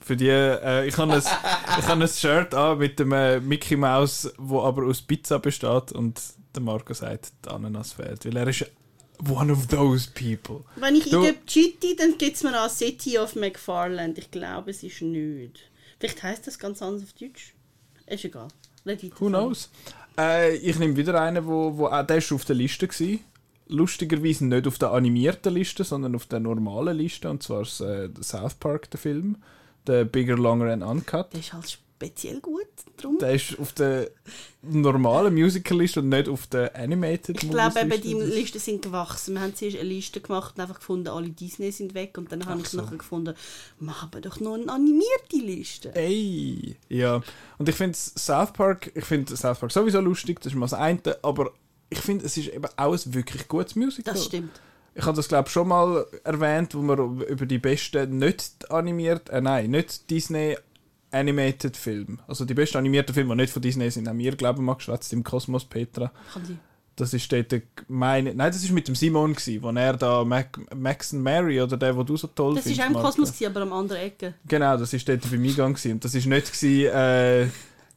Für 0.00 0.16
die, 0.16 0.28
äh, 0.28 0.86
ich 0.86 0.96
habe 0.98 1.12
ein, 1.12 1.18
ich 1.20 1.86
habe 1.86 2.02
ein 2.02 2.08
Shirt 2.08 2.54
an 2.54 2.78
mit 2.78 2.98
dem 2.98 3.12
äh, 3.12 3.38
Mickey 3.38 3.76
Mouse, 3.76 4.32
wo 4.36 4.62
aber 4.62 4.84
aus 4.86 5.00
Pizza 5.00 5.38
besteht 5.38 5.92
und 5.92 6.20
der 6.54 6.62
Marco 6.62 6.92
sagt, 6.92 7.32
die 7.44 7.48
Ananas 7.50 7.92
fehlt, 7.92 8.24
weil 8.26 8.36
er 8.36 8.48
ist 8.48 8.66
one 9.28 9.52
of 9.52 9.66
those 9.68 10.08
people. 10.12 10.64
Wenn 10.76 10.96
ich 10.96 11.10
Du- 11.10 11.24
Chitty, 11.46 11.96
dann 11.96 12.16
gibt 12.18 12.36
es 12.36 12.42
mir 12.42 12.58
an 12.58 12.70
City 12.70 13.18
of 13.18 13.34
McFarland. 13.36 14.18
Ich 14.18 14.30
glaube, 14.30 14.70
es 14.70 14.82
ist 14.82 15.02
nicht. 15.02 15.60
Vielleicht 15.98 16.22
heisst 16.22 16.46
das 16.46 16.58
ganz 16.58 16.82
anders 16.82 17.02
auf 17.04 17.12
Deutsch. 17.12 17.54
Ist 18.06 18.24
egal. 18.24 18.48
Who 19.18 19.28
knows? 19.28 19.70
Äh, 20.18 20.56
ich 20.56 20.78
nehme 20.78 20.96
wieder 20.96 21.20
einen, 21.20 21.46
wo, 21.46 21.76
wo 21.76 21.86
auch 21.86 22.04
der 22.06 22.16
ist 22.18 22.32
auf 22.32 22.44
der 22.44 22.56
Liste 22.56 22.88
war. 22.88 23.18
Lustigerweise 23.68 24.44
nicht 24.44 24.66
auf 24.66 24.76
der 24.78 24.90
animierten 24.90 25.54
Liste, 25.54 25.84
sondern 25.84 26.14
auf 26.16 26.26
der 26.26 26.40
normalen 26.40 26.96
Liste. 26.98 27.30
Und 27.30 27.42
zwar 27.42 27.62
ist, 27.62 27.80
äh, 27.80 28.10
South 28.20 28.54
Park, 28.54 28.90
der 28.90 28.98
Film. 29.00 29.36
Der 29.86 30.04
Bigger, 30.04 30.36
Longer 30.36 30.72
and 30.72 30.82
Uncut. 30.82 31.32
Der 31.32 31.40
ist 31.40 31.52
halt 31.52 31.78
speziell 32.02 32.40
gut. 32.40 32.66
Drum. 32.96 33.18
Der 33.18 33.34
ist 33.34 33.58
auf 33.58 33.72
der 33.72 34.10
normalen 34.62 35.34
Musical-Liste 35.34 36.00
und 36.00 36.08
nicht 36.08 36.28
auf 36.28 36.46
der 36.46 36.74
Animated 36.76 37.42
Ich 37.42 37.50
glaube, 37.50 37.80
eben, 37.80 38.00
die 38.00 38.14
Liste. 38.14 38.34
Listen 38.34 38.58
sind 38.58 38.82
gewachsen. 38.82 39.34
Wir 39.34 39.42
haben 39.42 39.54
zuerst 39.54 39.76
eine 39.76 39.88
Liste 39.88 40.20
gemacht 40.20 40.54
und 40.56 40.62
einfach 40.62 40.78
gefunden, 40.78 41.08
alle 41.08 41.28
Disney 41.30 41.70
sind 41.70 41.94
weg. 41.94 42.18
Und 42.18 42.32
dann 42.32 42.44
habe 42.46 42.60
ich 42.60 42.68
so. 42.68 42.80
nachher 42.80 42.96
gefunden, 42.96 43.34
machen 43.78 44.08
wir 44.12 44.20
doch 44.20 44.40
noch 44.40 44.54
eine 44.54 44.70
animierte 44.70 45.36
Liste. 45.36 45.94
Ey! 45.94 46.76
Ja. 46.88 47.22
Und 47.58 47.68
ich 47.68 47.74
finde 47.74 47.96
South 47.96 48.52
Park, 48.52 48.90
ich 48.94 49.04
finde 49.04 49.36
South 49.36 49.58
Park 49.58 49.72
sowieso 49.72 50.00
lustig, 50.00 50.40
das 50.40 50.52
ist 50.52 50.58
mal 50.58 50.66
das 50.66 50.74
eine, 50.74 51.00
aber 51.22 51.52
ich 51.88 52.00
finde, 52.00 52.24
es 52.24 52.36
ist 52.36 52.48
eben 52.48 52.68
auch 52.76 52.92
ein 52.92 53.14
wirklich 53.14 53.48
gutes 53.48 53.76
Musical. 53.76 54.14
Das 54.14 54.24
stimmt. 54.24 54.60
ich 54.94 55.04
habe 55.04 55.16
das 55.16 55.28
glaube 55.28 55.50
schon 55.50 55.68
mal 55.68 56.06
erwähnt, 56.24 56.74
wo 56.74 56.82
wir 56.82 57.28
über 57.28 57.46
die 57.46 57.58
besten 57.58 58.18
nicht 58.18 58.70
animiert, 58.70 59.28
äh, 59.28 59.40
nein, 59.40 59.70
nicht 59.70 60.10
Disney 60.10 60.56
Animated 61.12 61.76
Film, 61.76 62.20
also 62.26 62.44
die 62.44 62.54
besten 62.54 62.78
animierten 62.78 63.14
Filme, 63.14 63.34
die 63.36 63.42
nicht 63.42 63.52
von 63.52 63.62
Disney 63.62 63.90
sind, 63.90 64.08
haben 64.08 64.18
wir 64.18 64.34
glaube 64.36 64.58
ich 64.60 64.64
mal 64.64 64.74
geschwätzt 64.74 65.12
im 65.12 65.22
Kosmos 65.22 65.64
Petra. 65.64 66.10
Kann. 66.32 66.58
Das 66.96 67.14
ist 67.14 67.32
dort 67.32 67.54
meine, 67.88 68.34
nein, 68.34 68.52
das 68.52 68.62
ist 68.62 68.70
mit 68.70 68.86
dem 68.86 68.94
Simon 68.94 69.34
wo 69.62 69.70
er 69.70 69.96
da 69.96 70.24
Mac, 70.24 70.58
Max 70.74 71.14
and 71.14 71.22
Mary 71.22 71.60
oder 71.60 71.76
der, 71.78 71.96
wo 71.96 72.02
du 72.02 72.16
so 72.18 72.26
toll 72.26 72.54
Das 72.54 72.64
findest. 72.64 72.80
war 72.80 72.86
auch 72.86 72.90
im. 72.98 73.02
Kosmos, 73.06 73.32
gewesen, 73.32 73.46
aber 73.50 73.62
am 73.62 73.72
anderen 73.72 74.02
Ecke. 74.02 74.34
Genau, 74.46 74.76
das 74.76 74.92
ist 74.92 75.08
dort 75.08 75.22
beim 75.30 75.42
Eingang 75.42 75.72
gsi 75.74 75.92
und 75.92 76.04
das 76.04 76.14
ist 76.14 76.26
nicht 76.26 76.62
äh, 76.84 77.46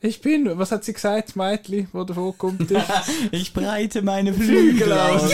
ich 0.06 0.22
bin, 0.22 0.58
was 0.58 0.72
hat 0.72 0.84
sie 0.84 0.94
gesagt, 0.94 1.36
Mädchen, 1.36 1.88
wo 1.92 2.04
davon 2.04 2.38
kommt? 2.38 2.72
ist? 2.72 2.84
Ich 3.32 3.54
breite 3.54 4.02
meine 4.02 4.34
Flügel 4.34 4.92
aus. 4.92 5.32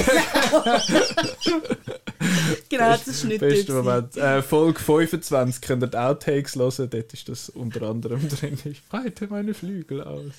Genau, 2.69 2.89
das 2.91 3.07
ist 3.07 3.23
nicht 3.25 3.39
Beste. 3.39 3.73
Moment. 3.73 4.15
Äh, 4.15 4.41
Folge 4.41 4.79
25 4.79 5.61
könnt 5.61 5.83
ihr 5.83 5.87
die 5.87 5.97
Outtakes 5.97 6.55
hören, 6.55 6.89
dort 6.89 7.13
ist 7.13 7.29
das 7.29 7.49
unter 7.49 7.81
anderem 7.83 8.27
drin. 8.29 8.57
Ich 8.65 8.83
breite 8.87 9.27
meine 9.27 9.53
Flügel 9.53 10.03
aus. 10.03 10.33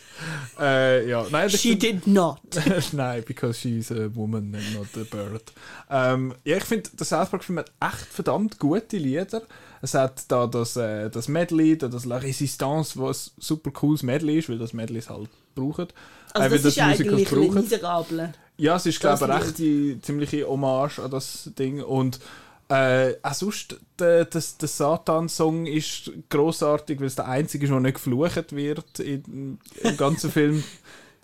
Äh, 0.59 1.09
ja, 1.09 1.26
nein, 1.30 1.51
She 1.51 1.76
did 1.76 2.07
not. 2.07 2.41
Nein, 2.93 3.22
because 3.26 3.59
she's 3.59 3.91
a 3.91 4.09
woman 4.14 4.55
and 4.55 4.74
not 4.74 4.89
a 4.97 5.05
bird. 5.05 5.53
Ähm, 5.91 6.35
ja, 6.45 6.57
ich 6.57 6.64
finde, 6.64 6.91
der 6.91 7.07
South 7.07 7.30
Park-Film 7.30 7.59
hat 7.59 7.72
echt 7.80 8.07
verdammt 8.12 8.59
gute 8.59 8.97
Lieder. 8.97 9.43
Es 9.83 9.95
hat 9.95 10.24
da 10.28 10.47
das, 10.47 10.76
äh, 10.76 11.11
das 11.11 11.28
Medley, 11.28 11.76
da 11.76 11.89
das 11.89 12.05
La 12.07 12.16
Resistance, 12.16 12.99
was 12.99 13.33
ein 13.37 13.41
super 13.43 13.70
cooles 13.72 14.03
Medley 14.03 14.39
ist, 14.39 14.49
weil 14.49 14.59
das 14.59 14.72
Medley 14.72 14.99
es 15.01 15.11
halt 15.11 15.28
braucht. 15.55 15.93
Also 16.33 16.47
Äh, 16.47 16.51
weil 16.51 16.59
das 16.61 16.64
ist 16.76 16.78
eigentlich 16.78 17.11
ein 17.11 17.24
brauchen. 17.24 17.55
miserable. 17.62 18.33
Ja, 18.57 18.76
es 18.76 18.87
ist, 18.87 19.01
glaube 19.01 19.14
ich, 19.16 19.20
Das 19.20 19.28
eine 19.30 19.45
rechte, 19.45 20.01
ziemliche 20.03 20.47
Hommage 20.49 21.01
an 21.01 21.11
das 21.11 21.51
Ding. 21.59 21.83
Und 21.83 22.20
äh, 22.68 23.14
auch 23.22 23.35
sonst, 23.35 23.76
der, 23.99 24.24
das, 24.24 24.57
der 24.57 24.68
Satan-Song 24.68 25.66
ist 25.66 26.11
großartig, 26.30 27.01
weil 27.01 27.09
es 27.09 27.16
der 27.16 27.28
einzige 27.28 27.64
ist, 27.64 27.70
der 27.70 27.80
nicht 27.80 27.95
geflucht 27.95 28.53
wird 28.55 29.01
in, 29.01 29.59
im 29.83 29.97
ganzen 29.97 30.30
Film. 30.33 30.62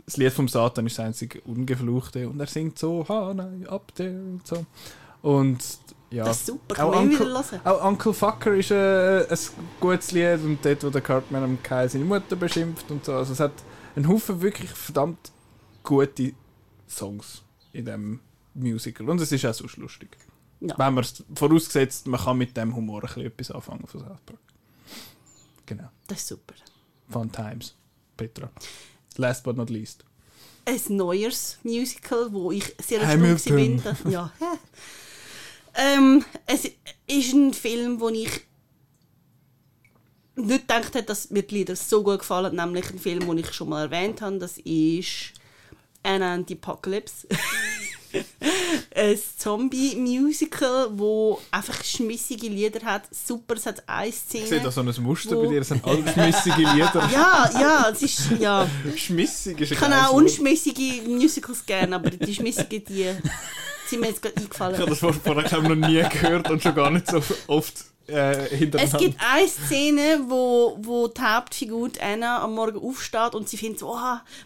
Das 0.05 0.17
Lied 0.17 0.33
vom 0.33 0.49
Satan 0.49 0.87
ist 0.87 0.99
das 0.99 1.05
einzige 1.07 1.41
Ungefluchte 1.43 2.29
und 2.29 2.41
er 2.41 2.47
singt 2.47 2.79
so, 2.79 3.07
ha, 3.09 3.33
nein, 3.35 3.67
up 3.69 3.95
there 3.95 4.11
und 4.19 4.47
so. 4.47 4.65
Und 5.23 5.59
ja. 6.11 6.25
Das 6.25 6.39
ist 6.39 6.47
super, 6.47 6.75
kann 6.75 6.87
Auch 6.87 6.97
Uncle, 7.01 7.21
wieder 7.21 7.45
hören. 7.51 7.61
auch 7.65 7.85
Uncle 7.85 8.13
Fucker 8.15 8.55
ist 8.55 8.71
äh, 8.71 9.27
ein 9.29 9.39
gutes 9.81 10.13
Lied 10.13 10.41
und 10.43 10.65
dort, 10.65 10.85
wo 10.85 10.91
der 10.91 11.01
Cartman 11.03 11.45
am 11.45 11.63
Kai 11.63 11.89
seine 11.89 12.05
Mutter 12.05 12.37
beschimpft 12.37 12.91
und 12.91 13.05
so. 13.05 13.15
Also 13.15 13.33
es 13.33 13.41
hat 13.41 13.53
einen 13.95 14.09
Haufen 14.09 14.41
wirklich 14.41 14.71
verdammt 14.71 15.33
gute 15.83 16.33
Songs 16.89 17.43
in 17.73 17.85
dem 17.85 18.21
Musical. 18.55 19.09
Und 19.09 19.21
es 19.21 19.33
ist 19.33 19.45
auch 19.45 19.55
sonst 19.55 19.77
lustig. 19.77 20.17
Ja. 20.61 20.75
Wenn 20.79 20.95
man 20.95 21.05
es 21.05 21.23
vorausgesetzt, 21.35 22.07
man 22.07 22.21
kann 22.21 22.39
mit 22.39 22.57
dem 22.57 22.75
Humor 22.75 23.03
ein 23.03 23.07
bisschen 23.07 23.27
etwas 23.27 23.51
anfangen 23.51 23.87
von 23.87 24.01
South 24.01 24.21
Park. 24.27 24.41
Genau. 25.67 25.89
Das 26.07 26.19
ist 26.19 26.29
super. 26.29 26.55
Fun 27.09 27.31
Times. 27.31 27.75
Petra. 28.17 28.51
Last 29.17 29.45
but 29.45 29.57
not 29.57 29.71
least. 29.71 30.05
Ein 30.65 30.97
neues 30.97 31.59
Musical, 31.63 32.33
wo 32.33 32.51
ich 32.53 32.75
sehr 32.83 33.01
erstaunt 33.01 33.45
bin. 33.45 33.83
Dass, 33.83 33.99
ja. 34.09 34.33
ähm, 35.75 36.25
es 36.47 36.64
ist 37.07 37.33
ein 37.33 37.55
Film, 37.55 38.01
wo 38.01 38.09
ich 38.09 38.47
nicht 40.37 40.69
gedacht 40.69 40.95
hätte, 40.95 41.05
dass 41.05 41.31
mir 41.31 41.43
die 41.43 41.57
Lieder 41.57 41.77
so 41.77 42.03
gut 42.03 42.21
gefallen. 42.21 42.57
Nämlich 42.57 42.91
ein 42.91 42.99
Film, 42.99 43.27
den 43.27 43.39
ich 43.39 43.53
schon 43.53 43.69
mal 43.69 43.83
erwähnt 43.83 44.23
habe. 44.23 44.39
Das 44.39 44.59
ist 44.59 45.33
Anna 46.03 46.35
and 46.35 46.49
the 46.49 46.55
Apocalypse. 46.55 47.27
ein 48.95 49.19
Zombie-Musical, 49.37 50.89
wo 50.93 51.41
einfach 51.51 51.83
schmissige 51.85 52.49
Lieder 52.49 52.85
hat. 52.85 53.03
Super, 53.11 53.55
es 53.57 53.66
hat 53.66 53.87
eine 53.89 54.12
Szene. 54.12 54.45
Ich 54.45 54.51
sehe 54.51 54.61
da 54.61 54.71
so 54.71 54.81
ein 54.81 54.95
Muster 55.03 55.37
bei 55.37 55.47
dir. 55.47 55.61
Es 55.61 55.69
sind 55.69 55.85
alle 55.85 56.07
schmissige 56.11 56.57
Lieder. 56.57 57.09
ja, 57.12 57.51
ja, 57.61 57.89
es 57.91 58.03
ist, 58.03 58.31
ja. 58.39 58.66
Schmissig 58.97 59.61
ist 59.61 59.73
Ich 59.73 59.79
kann 59.79 59.93
auch 59.93 60.12
unschmissige 60.12 61.09
Musicals 61.09 61.64
gerne, 61.66 61.97
aber 61.97 62.11
die 62.11 62.35
schmissigen, 62.35 62.85
die 62.85 63.05
sind 63.89 64.01
mir 64.01 64.09
jetzt 64.09 64.22
gerade 64.22 64.34
Ich 64.36 64.61
habe 64.61 64.64
eingefallen. 64.66 64.91
das 64.91 65.03
Wort 65.03 65.16
vorher 65.16 65.45
glaub 65.45 65.62
ich, 65.62 65.68
noch 65.68 65.89
nie 65.89 66.03
gehört 66.03 66.51
und 66.51 66.62
schon 66.62 66.74
gar 66.74 66.91
nicht 66.91 67.11
so 67.11 67.22
oft 67.47 67.84
äh, 68.09 68.64
Es 68.76 68.97
gibt 68.97 69.18
eine 69.20 69.49
Szene, 69.49 70.24
wo, 70.28 70.78
wo 70.80 71.09
die 71.09 71.20
Hauptfigur 71.20 71.91
Anna 72.01 72.43
am 72.43 72.55
Morgen 72.55 72.78
aufsteht 72.78 73.34
und 73.34 73.49
sie 73.49 73.59
findet 73.59 73.80
so, 73.80 73.91
oh, 73.93 73.97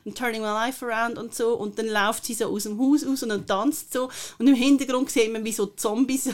I'm 0.04 0.14
turning 0.14 0.42
my 0.42 0.48
life 0.48 0.84
around 0.84 1.16
und 1.18 1.34
so. 1.34 1.54
Und 1.54 1.78
dann 1.78 1.86
läuft 1.86 2.24
sie 2.24 2.34
so 2.34 2.46
aus 2.46 2.64
dem 2.64 2.78
Haus 2.78 3.06
raus 3.06 3.22
und 3.22 3.28
dann 3.28 3.46
tanzt 3.46 3.92
so. 3.92 4.10
Und 4.38 4.48
im 4.48 4.54
Hintergrund 4.54 5.10
sieht 5.10 5.32
man, 5.32 5.44
wie 5.44 5.52
so 5.52 5.66
Zombies 5.66 6.28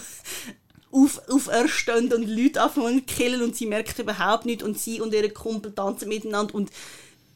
auf, 0.90 1.20
auferstehen 1.28 2.12
und 2.12 2.26
Leute 2.26 2.62
anfangen 2.62 3.06
zu 3.06 3.14
killen. 3.14 3.42
Und 3.42 3.56
sie 3.56 3.66
merkt 3.66 3.98
überhaupt 3.98 4.46
nichts 4.46 4.64
und 4.64 4.78
sie 4.78 5.00
und 5.02 5.12
ihre 5.12 5.30
Kumpel 5.30 5.72
tanzen 5.74 6.08
miteinander. 6.08 6.54
Und 6.54 6.70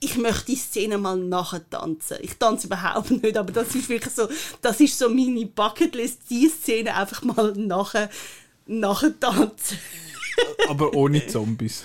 ich 0.03 0.17
möchte 0.19 0.47
die 0.47 0.57
Szene 0.57 0.99
mal 0.99 1.17
nachher 1.17 1.69
tanzen. 1.71 2.17
Ich 2.21 2.37
tanze 2.37 2.67
überhaupt 2.67 3.11
nicht, 3.11 3.37
aber 3.37 3.53
das 3.53 3.75
ist 3.75 3.89
wirklich 3.89 4.13
so, 4.13 4.29
das 4.61 4.81
ist 4.81 4.99
so 4.99 5.09
meine 5.09 5.47
Bucketlist, 5.47 6.23
die 6.29 6.49
Szene 6.49 6.95
einfach 6.97 7.23
mal 7.23 7.53
nachher, 7.53 8.11
nachher 8.67 9.19
tanzen. 9.19 9.79
Aber 10.69 10.95
ohne 10.95 11.27
Zombies. 11.27 11.85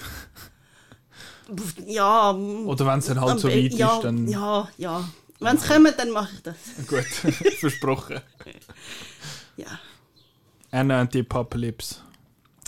Ja, 1.86 2.32
Oder 2.32 2.86
wenn 2.86 3.00
es 3.00 3.06
dann 3.08 3.20
halt 3.20 3.40
so 3.40 3.50
weit 3.50 3.74
ja, 3.74 3.98
ist, 3.98 4.04
dann. 4.04 4.28
Ja, 4.28 4.70
ja. 4.78 5.08
Wenn 5.40 5.58
es 5.58 5.68
kommt, 5.68 6.00
dann 6.00 6.12
mache 6.12 6.32
ich 6.34 6.44
das. 6.44 6.56
Gut, 6.88 7.06
versprochen. 7.60 8.22
Ja. 9.58 9.68
Anna 10.72 11.02
Apocalypse. 11.02 11.98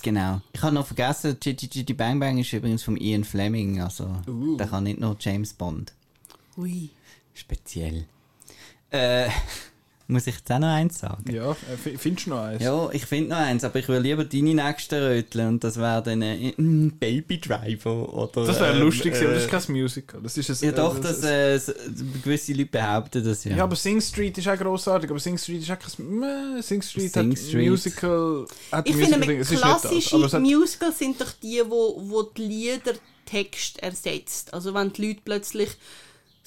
Genau. 0.02 0.42
Ich 0.54 0.62
habe 0.62 0.74
noch 0.76 0.86
vergessen, 0.88 1.38
GGG 1.40 1.94
Bang 1.94 2.20
Bang 2.20 2.38
ist 2.38 2.54
übrigens 2.54 2.84
von 2.84 2.98
Ian 2.98 3.24
Fleming, 3.24 3.82
also 3.82 4.10
Uh. 4.28 4.58
der 4.58 4.68
kann 4.68 4.84
nicht 4.86 5.00
nur 5.00 5.16
James 5.20 5.54
Bond. 5.54 5.94
Ui. 6.58 6.90
Speziell. 7.34 8.06
Äh, 8.92 9.30
muss 10.10 10.28
ich 10.28 10.36
jetzt 10.36 10.52
auch 10.52 10.60
noch 10.60 10.68
eins 10.68 11.00
sagen? 11.00 11.24
Ja, 11.32 11.52
äh, 11.52 11.98
findest 11.98 12.26
du 12.26 12.32
noch 12.32 12.40
eins? 12.42 12.62
Ja, 12.64 12.90
ich 12.92 13.06
finde 13.06 13.30
noch 13.30 13.38
eins, 13.38 13.64
aber 13.64 13.80
ich 13.80 13.88
will 13.88 14.00
lieber 14.00 14.26
deine 14.26 14.54
nächste 14.56 15.10
röteln 15.10 15.48
und 15.48 15.64
das 15.64 15.78
wäre 15.78 16.04
dann 16.04 16.22
äh, 16.22 16.54
mm, 16.58 16.98
Baby 17.00 17.40
Driver 17.40 18.12
oder... 18.14 18.46
Das 18.46 18.60
wäre 18.60 18.74
ähm, 18.76 18.82
lustig, 18.82 19.14
gewesen, 19.14 19.26
aber 19.26 19.34
das 19.36 19.44
äh, 19.44 19.46
ist 19.58 19.66
kein 19.68 19.76
Musical. 19.76 20.22
Das 20.22 20.38
ist 20.38 20.50
ein, 20.50 20.58
Ja 20.66 20.72
doch, 20.74 20.98
äh, 20.98 21.02
das, 21.02 21.24
äh, 21.24 21.54
s- 21.56 21.74
gewisse 22.24 22.54
Leute 22.54 22.66
behaupten 22.66 23.24
das 23.24 23.44
ja. 23.46 23.56
Ja, 23.56 23.64
aber 23.64 23.76
Sing 23.76 24.02
Street 24.02 24.38
ist 24.38 24.48
auch 24.48 24.58
grossartig, 24.58 25.10
aber 25.10 25.20
Sing 25.20 25.38
Street 25.38 25.62
ist 25.62 25.72
auch 25.72 25.78
kein. 25.80 26.20
Meh, 26.20 26.62
Sing 26.62 26.82
Street 26.82 27.14
Sing 27.14 27.32
hat 27.32 27.38
Street. 27.40 27.70
Musical. 27.70 28.46
Hat 28.72 28.88
Ich 28.90 28.96
Musical 28.96 29.22
finde, 29.22 29.38
das, 29.38 29.50
klassische 29.50 30.32
hat, 30.32 30.42
Musicals 30.42 30.98
sind 31.00 31.22
doch 31.22 31.32
die, 31.42 31.62
wo, 31.68 32.02
wo 32.06 32.24
die 32.24 32.42
Lieder 32.42 32.94
Text 33.26 33.78
ersetzt. 33.84 34.54
Also 34.54 34.74
wenn 34.74 34.92
die 34.92 35.08
Leute 35.08 35.22
plötzlich 35.24 35.70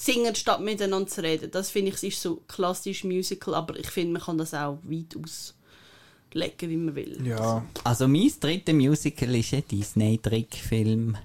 singen, 0.03 0.34
statt 0.34 0.61
miteinander 0.61 1.09
zu 1.09 1.22
reden. 1.22 1.50
Das 1.50 1.70
finde 1.70 1.90
ich, 1.90 1.96
es 1.96 2.03
ist 2.03 2.22
so 2.22 2.42
klassisch 2.48 3.05
Musical, 3.05 3.55
aber 3.55 3.78
ich 3.78 3.90
finde, 3.90 4.14
man 4.14 4.22
kann 4.22 4.38
das 4.38 4.55
auch 4.55 4.78
weit 4.82 5.16
auslegen, 5.16 6.70
wie 6.70 6.76
man 6.76 6.94
will. 6.94 7.26
Ja, 7.26 7.64
Also 7.84 8.09
mein 8.09 8.32
dritter 8.40 8.72
Musical 8.72 9.34
ist 9.34 9.55
ein 9.55 9.64
Disney-Trickfilm. 9.70 11.16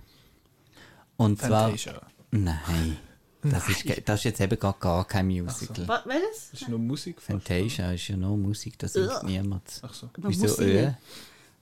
Und 1.18 1.40
zwar... 1.40 1.70
Fantasia. 1.70 2.02
Nein. 2.32 2.98
Das 3.44 3.70
ist, 3.70 3.86
das 4.06 4.20
ist 4.20 4.24
jetzt 4.26 4.42
eben 4.42 4.60
gar, 4.60 4.74
gar 4.80 5.06
kein 5.06 5.28
Musical. 5.28 5.88
Was, 5.88 6.06
welches? 6.06 6.50
Das 6.52 6.62
ist 6.62 6.70
nur 6.70 6.80
Musik. 6.80 7.22
Fantasia 7.22 7.94
ist 7.94 8.08
ja 8.08 8.18
nur 8.18 8.36
Musik, 8.36 8.78
das 8.80 8.94
singt 8.94 9.24
niemand. 9.24 9.64
Ach 9.82 9.94
so. 9.94 10.10
Wieso? 10.18 10.62
Äh? 10.62 10.94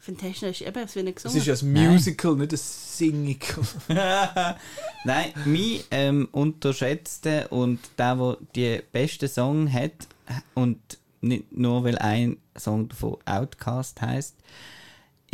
Fantasia 0.06 0.50
ist 0.50 0.62
eben, 0.62 0.78
es 0.84 0.96
wird 0.96 1.06
nicht 1.06 1.18
Es 1.18 1.24
gesungen. 1.24 1.42
ist 1.42 1.62
ja 1.62 1.68
ein 1.68 1.74
Nein. 1.74 1.92
Musical, 1.92 2.36
nicht 2.36 2.54
ein 2.54 2.58
Singical. 2.58 3.64
Nein, 5.04 5.34
mein 5.46 5.80
ähm, 5.92 6.28
unterschätzter 6.32 7.52
und 7.52 7.80
der, 7.98 8.16
der 8.16 8.38
die 8.56 8.82
beste 8.92 9.28
Song 9.28 9.72
hat 9.72 10.08
und 10.54 10.80
nicht 11.22 11.52
nur 11.52 11.84
weil 11.84 11.98
ein 11.98 12.38
Song 12.58 12.88
davon 12.88 13.18
Outcast 13.26 14.02
heißt, 14.02 14.36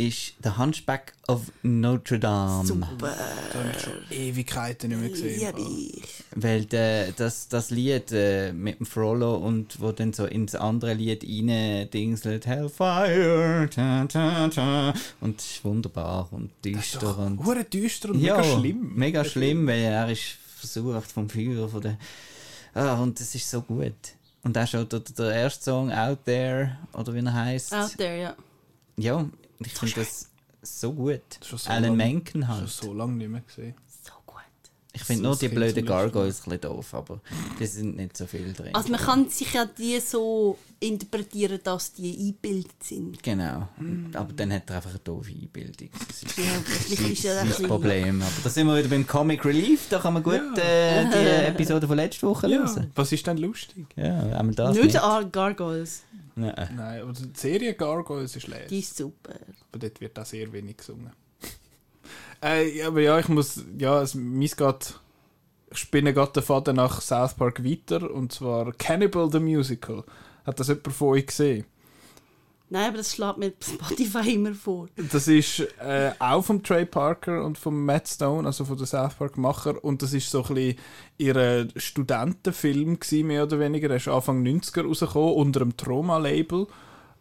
ist 0.08 0.34
The 0.42 0.50
Hunchback 0.58 1.14
of 1.28 1.52
Notre 1.62 2.18
Dame. 2.18 2.66
Super. 2.66 2.88
Da 3.52 3.58
habe 3.58 3.70
ich 3.70 3.82
schon 3.82 3.92
Ewigkeiten 4.10 4.90
nicht 4.90 5.00
mehr 5.00 5.10
gesehen. 5.10 5.54
Liebe 5.56 5.70
ich. 5.70 6.24
Weil 6.34 6.64
der, 6.64 7.12
das, 7.12 7.48
das 7.48 7.70
Lied 7.70 8.12
äh, 8.12 8.52
mit 8.52 8.78
dem 8.78 8.86
Frollo 8.86 9.36
und 9.36 9.80
wo 9.80 9.92
dann 9.92 10.12
so 10.12 10.26
ins 10.26 10.54
andere 10.54 10.94
Lied 10.94 11.24
rein 11.24 11.88
dingselt 11.90 12.46
Hellfire 12.46 13.68
ta, 13.70 14.04
ta, 14.06 14.48
ta, 14.48 14.94
und 15.20 15.40
es 15.40 15.52
ist 15.52 15.64
wunderbar 15.64 16.28
und 16.32 16.50
düster 16.64 17.18
und 17.18 17.44
Hure 17.44 17.64
düster 17.64 18.10
und 18.10 18.20
ja, 18.20 18.36
mega 18.36 18.44
schlimm. 18.44 18.92
Mega 18.94 19.24
schlimm, 19.24 19.66
weil 19.66 19.82
er 19.82 20.10
ist 20.10 20.38
versucht 20.56 21.12
vom 21.12 21.28
Feuer 21.28 21.68
von 21.68 21.80
der. 21.80 21.98
Ah, 22.74 22.94
und 22.94 23.20
es 23.20 23.34
ist 23.34 23.50
so 23.50 23.60
gut. 23.60 23.92
Und 24.44 24.58
auch 24.58 24.66
schon 24.66 24.88
der, 24.88 25.00
der 25.00 25.32
erste 25.32 25.64
Song 25.64 25.92
Out 25.92 26.24
There 26.24 26.78
oder 26.92 27.14
wie 27.14 27.24
er 27.24 27.32
heißt. 27.32 27.74
Out 27.74 27.96
there, 27.96 28.20
ja. 28.20 28.36
Ja, 28.96 29.24
ich 29.66 29.72
finde 29.74 29.94
das 29.96 30.28
so 30.62 30.92
gut. 30.92 31.20
Schon 31.44 31.58
so 31.58 31.70
Alan 31.70 31.84
lang- 31.84 31.96
Menken 31.96 32.42
Schon 32.42 32.48
halt. 32.48 32.68
so 32.68 32.92
lange 32.94 33.14
nicht 33.14 33.28
mehr 33.30 33.40
gesehen. 33.40 33.74
So 34.04 34.12
gut. 34.26 34.36
Ich 34.94 35.02
finde 35.04 35.20
So 35.20 35.22
nur 35.24 35.32
das 35.32 35.38
die 35.40 35.48
blöden 35.48 35.86
Gargoyles 35.86 36.40
ein 36.46 36.50
bisschen 36.50 36.60
doof, 36.60 36.94
aber 36.94 37.20
die 37.58 37.66
sind 37.66 37.96
nicht 37.96 38.16
so 38.16 38.26
viel 38.26 38.52
drin. 38.52 38.74
Also 38.74 38.90
man 38.90 39.00
kann 39.00 39.28
sich 39.30 39.52
ja 39.54 39.64
die 39.64 39.98
so 40.00 40.58
interpretieren, 40.80 41.60
dass 41.64 41.92
die 41.94 42.12
eingebildet 42.18 42.82
sind. 42.82 43.22
genau. 43.22 43.68
Aber 44.14 44.32
dann 44.34 44.52
hat 44.52 44.68
er 44.68 44.76
einfach 44.76 44.90
eine 44.90 44.98
doofe 44.98 45.30
Einbildung. 45.32 45.88
Das 46.08 46.22
ist 46.22 46.36
Ja, 46.36 46.44
vielleicht 46.64 47.00
ist 47.12 47.22
ja 47.24 47.44
das 47.44 47.56
das 47.56 47.66
Problem. 47.66 48.20
Aber 48.20 48.30
da 48.44 48.50
sind 48.50 48.66
wir 48.66 48.76
wieder 48.76 48.88
beim 48.88 49.06
Comic 49.06 49.44
Relief. 49.44 49.88
Da 49.88 49.98
kann 49.98 50.12
man 50.14 50.22
gut 50.22 50.58
äh, 50.58 51.04
die 51.06 51.46
Episode 51.48 51.86
von 51.86 51.96
letzter 51.96 52.28
Woche 52.28 52.48
Ja, 52.48 52.58
hören. 52.58 52.90
was 52.94 53.10
ist 53.12 53.26
denn 53.26 53.38
lustig? 53.38 53.86
Ja, 53.96 54.32
haben 54.36 54.48
wir 54.50 54.54
das 54.56 54.74
Nicht 54.74 54.84
nicht? 54.84 55.00
Ar- 55.00 55.24
Gargoyles. 55.24 56.02
Nein. 56.34 56.54
Nein, 56.76 57.02
aber 57.02 57.12
die 57.12 57.38
Serie 57.38 57.74
Gargoyles 57.74 58.36
ist 58.36 58.46
leer. 58.46 58.66
Die 58.66 58.80
ist 58.80 58.96
super. 58.96 59.34
Aber 59.70 59.78
dort 59.78 60.00
wird 60.00 60.18
auch 60.18 60.24
sehr 60.24 60.52
wenig 60.52 60.78
gesungen. 60.78 61.12
äh, 62.42 62.78
ja, 62.78 62.88
aber 62.88 63.00
ja, 63.00 63.18
ich 63.18 63.28
muss, 63.28 63.62
ja, 63.78 64.00
es, 64.02 64.14
meins 64.14 64.56
geht, 64.56 64.98
ich 65.70 65.78
spinne 65.78 66.12
gerade 66.14 66.32
den 66.32 66.42
Faden 66.42 66.76
nach 66.76 67.00
South 67.00 67.34
Park 67.34 67.64
weiter, 67.64 68.10
und 68.10 68.32
zwar 68.32 68.72
Cannibal 68.72 69.30
the 69.30 69.40
Musical. 69.40 70.04
Hat 70.44 70.58
das 70.58 70.68
jemand 70.68 70.92
von 70.92 71.08
euch 71.08 71.26
gesehen? 71.26 71.66
Nein, 72.72 72.88
aber 72.88 72.96
das 72.96 73.12
schlägt 73.12 73.36
mir 73.36 73.52
Spotify 73.60 74.30
immer 74.34 74.54
vor. 74.54 74.88
Das 74.96 75.28
ist 75.28 75.60
äh, 75.78 76.12
auch 76.18 76.42
vom 76.42 76.62
Trey 76.62 76.86
Parker 76.86 77.44
und 77.44 77.58
vom 77.58 77.84
Matt 77.84 78.08
Stone, 78.08 78.46
also 78.46 78.64
von 78.64 78.78
den 78.78 78.86
South 78.86 79.12
Park 79.12 79.36
Macher. 79.36 79.84
Und 79.84 80.00
das 80.00 80.14
ist 80.14 80.30
so 80.30 80.42
ein 80.42 80.54
bisschen 80.54 80.78
ihr 81.18 81.68
Studentenfilm 81.76 82.98
gewesen, 82.98 83.26
mehr 83.26 83.42
oder 83.42 83.60
weniger. 83.60 83.88
Der 83.88 83.98
ist 83.98 84.08
Anfang 84.08 84.42
90er 84.42 84.86
rausgekommen, 84.86 85.34
unter 85.34 85.60
einem 85.60 85.76
Trauma-Label. 85.76 86.66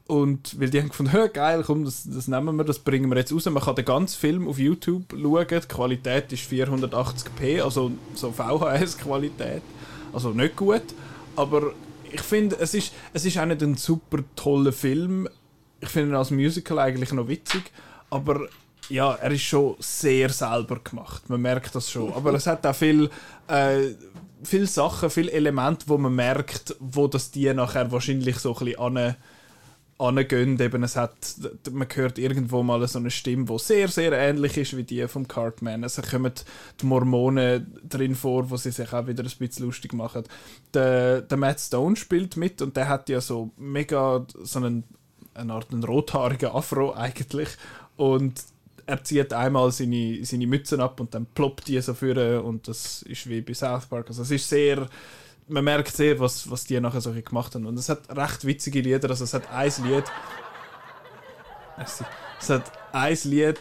Und 0.07 0.57
weil 0.57 0.69
die 0.69 0.79
haben 0.79 0.87
gefunden, 0.87 1.11
«Hä, 1.11 1.27
geil, 1.33 1.63
komm, 1.67 1.83
das, 1.83 2.05
das 2.09 2.29
nehmen 2.29 2.55
wir, 2.55 2.63
das 2.63 2.79
bringen 2.79 3.09
wir 3.09 3.17
jetzt 3.17 3.33
raus. 3.33 3.43
Man 3.43 3.61
kann 3.61 3.75
den 3.75 3.83
ganzen 3.83 4.17
Film 4.17 4.47
auf 4.47 4.57
YouTube 4.57 5.03
schauen. 5.11 5.47
Die 5.49 5.67
Qualität 5.67 6.31
ist 6.31 6.49
480p, 6.49 7.61
also 7.61 7.91
so 8.15 8.31
VHS-Qualität. 8.31 9.63
Also 10.13 10.29
nicht 10.29 10.55
gut. 10.55 10.83
Aber 11.35 11.73
ich 12.09 12.21
finde, 12.21 12.55
es 12.57 12.73
ist, 12.73 12.93
es 13.11 13.25
ist 13.25 13.37
auch 13.37 13.45
nicht 13.45 13.61
ein 13.61 13.75
super 13.75 14.19
toller 14.37 14.71
Film. 14.71 15.27
Ich 15.81 15.89
finde 15.89 16.13
ihn 16.13 16.15
als 16.15 16.31
Musical 16.31 16.79
eigentlich 16.79 17.11
noch 17.11 17.27
witzig. 17.27 17.63
Aber 18.09 18.47
ja, 18.89 19.13
er 19.15 19.31
ist 19.31 19.41
schon 19.43 19.75
sehr 19.79 20.29
selber 20.29 20.79
gemacht. 20.79 21.29
Man 21.29 21.41
merkt 21.41 21.75
das 21.75 21.89
schon. 21.89 22.13
Aber 22.13 22.33
es 22.33 22.47
hat 22.47 22.65
auch 22.65 22.75
viel, 22.75 23.09
äh, 23.47 23.95
viele 24.43 24.67
Sachen, 24.67 25.09
viele 25.09 25.31
Elemente, 25.31 25.85
wo 25.87 25.97
man 25.97 26.13
merkt, 26.13 26.75
wo 26.79 27.07
das 27.07 27.31
die 27.31 27.53
nachher 27.53 27.91
wahrscheinlich 27.91 28.37
so 28.37 28.55
ein 28.55 28.65
bisschen 28.65 28.79
an 28.79 29.15
angehen. 30.01 30.59
Eben, 30.59 30.83
es 30.83 30.95
hat, 30.95 31.15
man 31.71 31.87
hört 31.93 32.17
irgendwo 32.17 32.63
mal 32.63 32.85
so 32.87 32.99
eine 32.99 33.11
Stimme, 33.11 33.45
die 33.45 33.59
sehr, 33.59 33.87
sehr 33.87 34.11
ähnlich 34.11 34.57
ist 34.57 34.75
wie 34.75 34.83
die 34.83 35.07
vom 35.07 35.27
Cartman. 35.27 35.83
Es 35.83 36.01
kommen 36.01 36.33
die 36.81 36.85
Mormonen 36.85 37.79
drin 37.87 38.15
vor, 38.15 38.49
wo 38.49 38.57
sie 38.57 38.71
sich 38.71 38.91
auch 38.91 39.07
wieder 39.07 39.23
ein 39.23 39.29
bisschen 39.37 39.65
lustig 39.65 39.93
machen. 39.93 40.23
Der, 40.73 41.21
der 41.21 41.37
Matt 41.37 41.59
Stone 41.59 41.95
spielt 41.95 42.35
mit 42.35 42.61
und 42.61 42.75
der 42.75 42.89
hat 42.89 43.09
ja 43.09 43.21
so 43.21 43.51
mega 43.57 44.25
so 44.41 44.59
einen, 44.59 44.83
eine 45.33 45.53
Art 45.53 45.71
einen 45.71 45.83
rothaarigen 45.83 46.51
Afro 46.51 46.93
eigentlich. 46.93 47.49
Und 47.97 48.43
er 48.85 49.03
zieht 49.03 49.33
einmal 49.33 49.71
seine, 49.71 50.23
seine 50.25 50.47
Mützen 50.47 50.81
ab 50.81 50.99
und 50.99 51.13
dann 51.13 51.25
ploppt 51.25 51.67
die 51.67 51.79
so 51.81 51.93
für 51.93 52.43
und 52.43 52.67
das 52.67 53.03
ist 53.03 53.29
wie 53.29 53.41
bei 53.41 53.53
South 53.53 53.85
Park. 53.85 54.07
Also 54.07 54.23
es 54.23 54.31
ist 54.31 54.49
sehr 54.49 54.87
man 55.51 55.63
merkt 55.63 55.95
sehr, 55.95 56.19
was, 56.19 56.49
was 56.49 56.65
die 56.65 56.79
nachher 56.79 57.01
so 57.01 57.11
gemacht 57.11 57.53
haben. 57.55 57.65
Und 57.65 57.77
es 57.77 57.89
hat 57.89 58.09
recht 58.15 58.45
witzige 58.45 58.81
Lieder. 58.81 59.09
Also 59.09 59.25
es 59.25 59.33
hat 59.33 59.51
ein 59.51 59.71
Lied. 59.83 60.05
Es 62.39 62.49
hat 62.49 62.71
ein 62.91 63.17
Lied, 63.23 63.59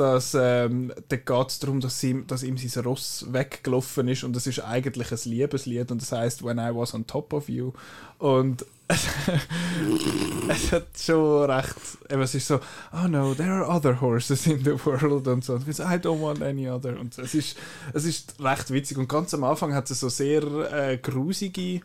das 0.00 0.34
ähm, 0.34 0.92
da 1.08 1.16
geht 1.16 1.48
es 1.48 1.58
darum, 1.58 1.80
dass, 1.80 2.02
ihm, 2.02 2.26
dass 2.26 2.42
ihm 2.42 2.56
sein 2.56 2.84
Ross 2.84 3.26
weggelaufen 3.30 4.08
ist 4.08 4.24
und 4.24 4.34
es 4.34 4.46
ist 4.46 4.60
eigentlich 4.60 5.12
ein 5.12 5.30
Liebeslied 5.30 5.90
und 5.90 6.00
das 6.00 6.12
heißt 6.12 6.42
When 6.42 6.58
I 6.58 6.74
Was 6.74 6.94
on 6.94 7.06
Top 7.06 7.34
of 7.34 7.50
You. 7.50 7.72
Und 8.18 8.64
es 10.48 10.72
hat 10.72 10.86
schon 10.98 11.48
recht 11.48 11.76
es 12.08 12.34
ist 12.34 12.48
so 12.48 12.58
oh 12.92 13.06
no 13.06 13.34
there 13.34 13.52
are 13.52 13.68
other 13.68 14.00
horses 14.00 14.48
in 14.48 14.64
the 14.64 14.72
world 14.84 15.28
und 15.28 15.44
so 15.44 15.56
I 15.56 15.98
don't 15.98 16.20
want 16.20 16.42
any 16.42 16.68
other. 16.68 16.98
Und 16.98 17.18
es 17.18 17.34
ist 17.34 17.58
es 17.92 18.04
ist 18.04 18.34
recht 18.40 18.70
witzig. 18.70 18.96
Und 18.96 19.08
ganz 19.08 19.34
am 19.34 19.44
Anfang 19.44 19.74
hat 19.74 19.90
es 19.90 20.00
so 20.00 20.08
sehr 20.08 20.42
äh, 20.72 20.96
grusige 20.96 21.82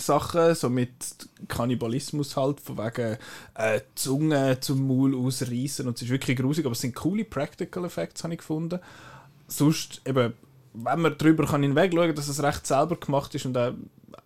Sachen, 0.00 0.54
so 0.54 0.68
mit 0.68 0.90
Kannibalismus 1.48 2.36
halt, 2.36 2.60
von 2.60 2.78
wegen 2.78 3.16
äh, 3.54 3.80
Zunge 3.94 4.58
zum 4.60 4.86
Maul 4.86 5.14
ausreißen 5.14 5.86
und 5.86 5.96
es 5.96 6.02
ist 6.02 6.10
wirklich 6.10 6.36
grusig, 6.38 6.64
aber 6.64 6.72
es 6.72 6.80
sind 6.80 6.94
coole 6.94 7.24
Practical 7.24 7.84
Effects, 7.84 8.24
habe 8.24 8.34
ich 8.34 8.38
gefunden. 8.38 8.80
Sonst, 9.46 10.02
eben, 10.04 10.34
wenn 10.74 11.00
man 11.00 11.16
darüber 11.18 11.46
kann 11.46 11.62
hinwegschauen 11.62 12.14
dass 12.14 12.28
es 12.28 12.42
recht 12.42 12.66
selber 12.66 12.96
gemacht 12.96 13.34
ist 13.34 13.46
und 13.46 13.56
auch 13.56 13.72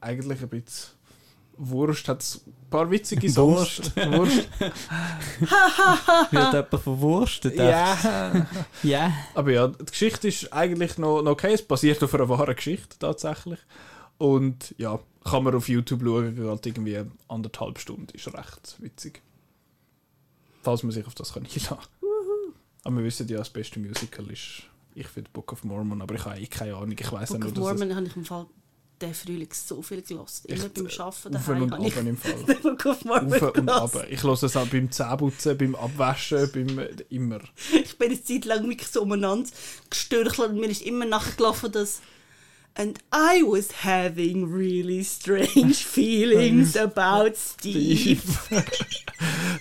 eigentlich 0.01 0.43
ein 0.43 0.49
bisschen 0.49 0.93
Wurst, 1.57 2.09
hat 2.09 2.23
es 2.23 2.43
ein 2.47 2.71
paar 2.71 2.91
witzige 2.91 3.31
Songs. 3.31 3.93
Wurst. 3.95 4.49
Wird 6.31 6.53
jemand 6.53 6.69
verwurstet? 6.69 7.57
Ja. 7.57 8.47
Ja. 8.83 9.13
Aber 9.35 9.51
ja, 9.53 9.69
die 9.69 9.85
Geschichte 9.85 10.29
ist 10.29 10.53
eigentlich 10.53 10.99
noch, 10.99 11.23
noch 11.23 11.33
okay. 11.33 11.53
Es 11.53 11.63
basiert 11.63 12.03
auf 12.03 12.15
einer 12.15 12.29
wahren 12.29 12.57
Geschichte 12.57 12.99
tatsächlich. 12.99 13.61
Und 14.19 14.75
ja, 14.79 14.99
kann 15.25 15.45
man 15.45 15.55
auf 15.55 15.69
YouTube 15.69 16.03
schauen, 16.03 16.35
geht 16.35 16.67
irgendwie 16.67 17.01
anderthalb 17.29 17.79
Stunden. 17.79 18.09
Ist 18.13 18.27
recht 18.29 18.77
witzig. 18.79 19.23
Falls 20.63 20.83
man 20.83 20.93
sich 20.93 21.07
auf 21.07 21.15
das 21.15 21.33
kann 21.33 21.45
einlassen 21.45 21.79
Aber 22.85 22.97
wir 22.97 23.05
wissen 23.05 23.29
ja, 23.29 23.39
das 23.39 23.51
beste 23.51 23.81
Musical 23.81 24.31
ist, 24.31 24.65
ich 24.95 25.09
finde 25.09 25.31
Book 25.33 25.53
of 25.53 25.65
Mormon, 25.65 26.03
aber 26.03 26.15
ich 26.15 26.25
habe 26.25 26.41
eh 26.41 26.47
keine 26.47 26.77
Ahnung. 26.77 26.97
Ich 26.99 27.11
weiß 27.11 27.31
Book 27.31 27.41
nur, 27.41 27.49
of 27.49 27.57
es 27.57 27.59
Mormon 27.59 27.97
habe 27.97 28.07
ich 28.07 28.17
im 28.17 28.25
Fall 28.25 28.47
den 29.01 29.15
Frühling 29.15 29.49
so 29.53 29.83
viel 29.83 30.03
gelost. 30.03 30.47
Immer 30.47 30.69
beim 30.69 30.87
Arbeiten 30.87 31.37
auf 31.37 31.47
daheim 31.47 31.63
und 31.63 31.73
ab 31.73 31.97
im 31.97 32.17
Fall. 32.17 32.57
Book 32.63 32.87
of 32.87 33.05
Mormon 33.05 33.41
und 33.41 33.69
ab. 33.69 34.07
Ich 34.09 34.23
höre 34.23 34.41
es 34.41 34.57
auch 34.57 34.67
beim 34.67 34.91
Zähneputzen, 34.91 35.59
beim 35.59 35.75
Abwaschen, 35.75 36.51
beim 36.53 36.89
immer. 37.09 37.41
Ich 37.73 37.99
bin 37.99 38.11
eine 38.11 38.23
Zeit 38.23 38.45
lang 38.45 38.69
wirklich 38.69 38.89
so 38.89 39.03
umeinander 39.03 39.51
gestürchelt 39.91 40.51
und 40.51 40.61
mir 40.61 40.69
ist 40.69 40.83
immer 40.83 41.05
nachgelaufen, 41.05 41.73
dass 41.73 42.01
And 42.75 42.99
I 43.13 43.43
was 43.43 43.85
having 43.85 44.51
really 44.51 45.05
strange 45.05 45.75
feelings 45.85 46.77
about 46.77 47.35
Steve. 47.37 48.23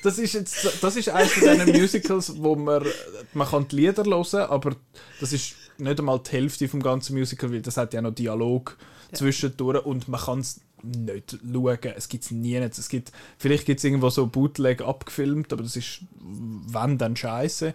das 0.04 0.18
ist 0.18 0.34
jetzt 0.34 0.82
das 0.82 0.96
ist 0.96 1.10
eines 1.10 1.34
von 1.34 1.44
diesen 1.44 1.82
Musicals, 1.82 2.34
wo 2.42 2.56
man 2.56 2.86
man 3.34 3.48
kann 3.48 3.68
die 3.68 3.76
Lieder 3.76 4.06
hören, 4.06 4.50
aber 4.50 4.76
das 5.20 5.34
ist 5.34 5.56
nicht 5.78 6.00
einmal 6.00 6.20
die 6.20 6.32
Hälfte 6.32 6.70
vom 6.70 6.82
ganzen 6.82 7.18
Musical, 7.18 7.52
weil 7.52 7.62
das 7.62 7.78
hat 7.78 7.94
ja 7.94 8.02
noch 8.02 8.16
Dialog 8.16 8.78
zwischendurch 9.12 9.86
und 9.86 10.08
man 10.08 10.22
kann 10.22 10.40
es 10.40 10.62
nicht 10.84 11.38
schauen. 11.42 11.94
Es 11.96 12.10
gibt 12.10 12.24
es 12.24 12.32
nie. 12.32 12.56
Es 12.56 12.90
gibt, 12.90 13.12
vielleicht 13.38 13.66
gibt 13.66 13.80
es 13.80 13.84
irgendwo 13.84 14.10
so 14.10 14.26
Bootleg 14.28 14.82
abgefilmt, 14.82 15.52
aber 15.54 15.64
das 15.64 15.76
ist 15.76 16.02
wenn 16.20 16.98
dann 16.98 17.16
scheiße. 17.16 17.74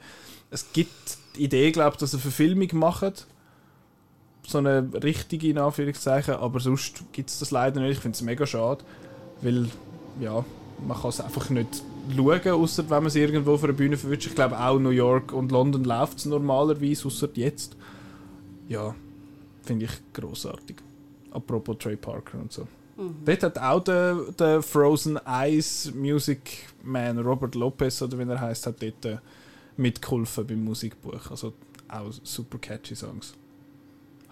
Es 0.51 0.73
gibt 0.73 1.19
die 1.37 1.45
Idee, 1.45 1.71
glaube 1.73 1.95
ich, 1.95 1.99
dass 1.99 2.13
sie 2.13 2.17
eine 2.17 2.23
Verfilmung 2.23 2.69
machen. 2.73 3.13
So 4.47 4.59
eine 4.59 4.89
richtige, 5.03 5.49
in 5.49 5.59
Anführungszeichen, 5.59 6.35
aber 6.35 6.61
sonst 6.61 7.03
gibt 7.13 7.31
es 7.31 7.39
das 7.39 7.51
leider 7.51 7.81
nicht. 7.81 7.93
Ich 7.93 7.99
finde 7.99 8.15
es 8.15 8.23
mega 8.23 8.47
schade, 8.47 8.85
weil 9.43 9.69
ja, 10.21 10.45
man 10.87 10.97
kann 10.97 11.11
es 11.11 11.21
einfach 11.21 11.51
nicht 11.51 11.83
schauen, 12.15 12.49
außer 12.49 12.85
wenn 12.85 12.99
man 12.99 13.07
es 13.07 13.17
irgendwo 13.17 13.55
auf 13.55 13.65
einer 13.65 13.73
Bühne 13.73 13.97
verwünscht. 13.97 14.29
Ich 14.29 14.35
glaube 14.35 14.59
auch 14.59 14.79
New 14.79 14.91
York 14.91 15.33
und 15.33 15.51
London 15.51 15.85
läuft 15.85 16.19
es 16.19 16.27
normalerweise, 16.27 17.07
außer 17.07 17.29
jetzt. 17.35 17.77
Ja, 18.69 18.95
finde 19.63 19.87
ich 19.87 19.93
großartig. 20.13 20.77
Apropos 21.33 21.79
Trey 21.79 21.97
Parker 21.97 22.39
und 22.39 22.53
so. 22.53 22.67
Dort 23.25 23.43
hat 23.43 23.59
auch 23.59 23.81
der, 23.81 24.15
der 24.39 24.63
Frozen 24.63 25.19
Eyes 25.27 25.93
Music 25.95 26.67
Man 26.83 27.19
Robert 27.19 27.55
Lopez 27.55 28.01
oder 28.01 28.19
wie 28.19 28.31
er 28.31 28.41
heißt, 28.41 28.67
hat 28.67 28.83
dort 28.83 29.05
äh, 29.05 29.19
mitgeholfen 29.77 30.47
beim 30.47 30.65
Musikbuch. 30.65 31.31
Also 31.31 31.53
auch 31.89 32.11
super 32.23 32.59
catchy 32.59 32.97
Songs. 32.97 33.35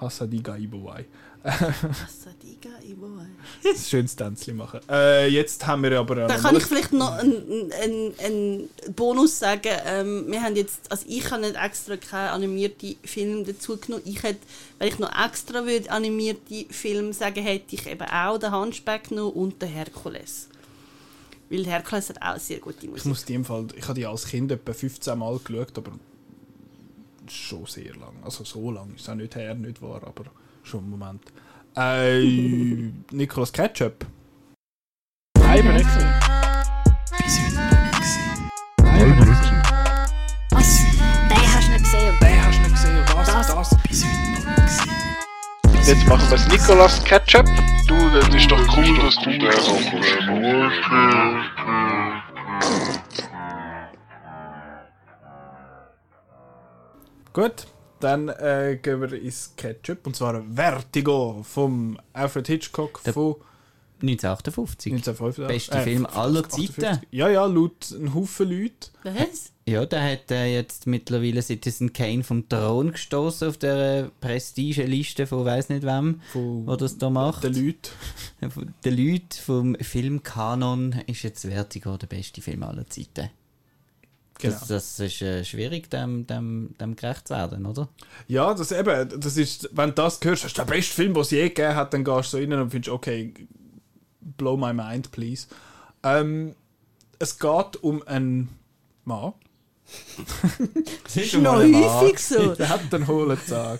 Hasadiga 0.00 0.56
Ibowai. 0.56 1.04
Sadiga, 1.44 2.70
Iboy. 2.82 3.26
Das 3.62 3.76
ein 3.76 3.84
schönes 3.84 4.16
Tänzchen 4.16 4.56
machen. 4.56 4.80
Äh, 4.88 5.28
jetzt 5.28 5.66
haben 5.66 5.82
wir 5.82 5.98
aber... 5.98 6.14
Da 6.14 6.38
kann 6.38 6.56
ich 6.56 6.64
vielleicht 6.64 6.92
noch 6.94 7.12
einen, 7.12 8.14
einen 8.18 8.68
Bonus 8.96 9.38
sagen. 9.40 9.68
Ähm, 9.84 10.24
wir 10.28 10.42
haben 10.42 10.56
jetzt, 10.56 10.90
also 10.90 11.04
ich 11.06 11.30
habe 11.30 11.42
nicht 11.42 11.56
extra 11.56 11.98
keinen 11.98 12.30
animierten 12.30 12.96
Film 13.04 13.44
dazu 13.44 13.76
genommen. 13.76 14.04
Ich 14.06 14.22
hätte, 14.22 14.40
wenn 14.78 14.88
ich 14.88 14.98
noch 14.98 15.12
extra 15.22 15.66
würde 15.66 15.90
animierte 15.90 16.64
Film 16.70 17.12
sagen, 17.12 17.42
hätte 17.42 17.74
ich 17.74 17.86
eben 17.86 18.08
auch 18.08 18.38
den 18.38 18.50
Hunchback 18.54 19.10
genommen 19.10 19.32
und 19.34 19.60
den 19.60 19.68
Herkules. 19.68 20.48
Weil 21.50 21.66
Herkules 21.66 22.08
hat 22.08 22.22
auch 22.22 22.38
sehr 22.40 22.58
gute 22.58 22.86
Ich 22.86 22.90
Musik. 22.90 23.04
muss 23.04 23.24
die 23.26 23.34
im 23.34 23.44
Fall... 23.44 23.66
Ich 23.76 23.84
habe 23.84 23.94
die 24.00 24.06
als 24.06 24.26
Kind 24.26 24.50
etwa 24.50 24.72
15 24.72 25.18
Mal 25.18 25.38
geschaut, 25.44 25.76
aber 25.76 25.92
schon 27.28 27.66
sehr 27.66 27.94
lang. 27.96 28.14
Also 28.24 28.44
so 28.44 28.70
lang 28.70 28.94
ist 28.94 29.02
es 29.02 29.08
auch 29.08 29.14
nicht 29.14 29.34
her, 29.36 29.54
nicht 29.54 29.80
wahr, 29.82 30.02
aber 30.04 30.24
schon 30.62 30.80
einen 30.80 30.90
Moment. 30.90 31.22
Äh, 31.76 32.22
Nicolas 33.12 33.52
Ketchup. 33.52 34.06
Nein, 35.38 35.62
bin 35.66 35.76
ich 35.76 35.84
gesehen. 35.84 36.10
Was? 40.50 40.78
Den 41.28 41.54
hast 41.54 41.68
du 41.68 41.72
nicht 41.72 41.84
gesehen. 41.84 42.18
Den 42.20 42.44
hast 42.44 42.58
du 42.58 42.62
nicht 42.62 42.72
gesehen. 42.74 43.04
Was? 43.14 43.26
Das- 43.26 43.46
Das? 43.48 43.70
Jetzt 45.86 46.06
machen 46.06 46.22
wir 46.30 46.36
das 46.38 46.48
Nicolas 46.48 47.04
Ketchup. 47.04 47.44
Du, 47.86 47.94
das 48.10 48.34
ist 48.34 48.50
doch 48.50 48.76
cool, 48.76 48.98
dass 49.00 49.16
du 49.16 49.38
das 49.38 49.68
Gut, 57.34 57.66
dann 58.00 58.28
äh, 58.30 58.78
gehen 58.82 59.00
wir 59.02 59.12
ins 59.12 59.52
Ketchup. 59.56 60.06
Und 60.06 60.16
zwar 60.16 60.42
Vertigo 60.54 61.42
vom 61.42 61.98
Alfred 62.14 62.46
Hitchcock 62.46 63.02
Der- 63.04 63.12
von 63.12 63.34
1958. 64.02 64.92
1985. 64.92 65.46
Beste 65.46 65.80
Film 65.82 66.06
aller 66.06 66.48
Zeiten. 66.48 67.00
Ja, 67.10 67.28
ja, 67.28 67.44
laut 67.46 67.92
einem 67.94 68.14
Haufen 68.14 68.48
Leute. 68.50 68.88
Was? 69.02 69.50
Ja, 69.66 69.86
der 69.86 70.02
hat 70.12 70.30
äh, 70.30 70.52
jetzt 70.54 70.86
mittlerweile 70.86 71.40
Citizen 71.40 71.94
Kane 71.94 72.22
vom 72.22 72.46
Thron 72.50 72.92
gestoßen 72.92 73.48
auf 73.48 73.56
der 73.56 74.10
Prestige-Liste 74.20 75.26
von 75.26 75.46
weiß 75.46 75.70
nicht 75.70 75.84
wem, 75.86 76.20
Von 76.34 76.66
der 76.66 76.76
das 76.76 76.98
da 76.98 77.08
macht. 77.08 77.44
den 77.44 77.54
Leuten. 77.54 78.68
Den 78.84 78.94
Leuten 78.98 79.26
vom 79.42 79.74
Filmkanon 79.80 81.00
ist 81.06 81.22
jetzt 81.22 81.46
Vertigo 81.46 81.96
der 81.96 82.08
beste 82.08 82.42
Film 82.42 82.62
aller 82.62 82.86
Zeiten. 82.88 83.30
Genau. 84.38 84.54
Das, 84.54 84.66
das 84.68 85.00
ist 85.00 85.22
äh, 85.22 85.44
schwierig, 85.44 85.90
dem, 85.90 86.26
dem, 86.26 86.74
dem 86.80 86.96
gerecht 86.96 87.28
zu 87.28 87.34
werden, 87.34 87.66
oder? 87.66 87.88
Ja, 88.26 88.52
das 88.54 88.72
eben, 88.72 89.20
das 89.20 89.36
ist, 89.36 89.70
wenn 89.72 89.90
du 89.90 89.94
das 89.96 90.18
hörst, 90.22 90.44
das 90.44 90.50
ist 90.50 90.58
der 90.58 90.64
beste 90.64 90.94
Film, 90.94 91.14
den 91.14 91.20
es 91.22 91.30
je 91.30 91.48
gegeben 91.48 91.74
hat, 91.76 91.94
dann 91.94 92.04
gehst 92.04 92.32
du 92.32 92.36
so 92.36 92.38
rein 92.38 92.52
und 92.52 92.70
findest, 92.70 92.92
okay, 92.92 93.32
blow 94.36 94.56
my 94.56 94.72
mind, 94.72 95.10
please. 95.12 95.46
Ähm, 96.02 96.54
es 97.18 97.38
geht 97.38 97.76
um 97.82 98.02
einen 98.06 98.48
Mann, 99.04 99.34
Das 101.04 101.16
ist 101.16 101.34
Noch 101.34 101.56
häufig 101.56 102.18
so. 102.18 102.54
der 102.54 102.68
hat 102.70 102.92
einen 102.92 103.06
hohlen 103.06 103.38
Zahn. 103.46 103.78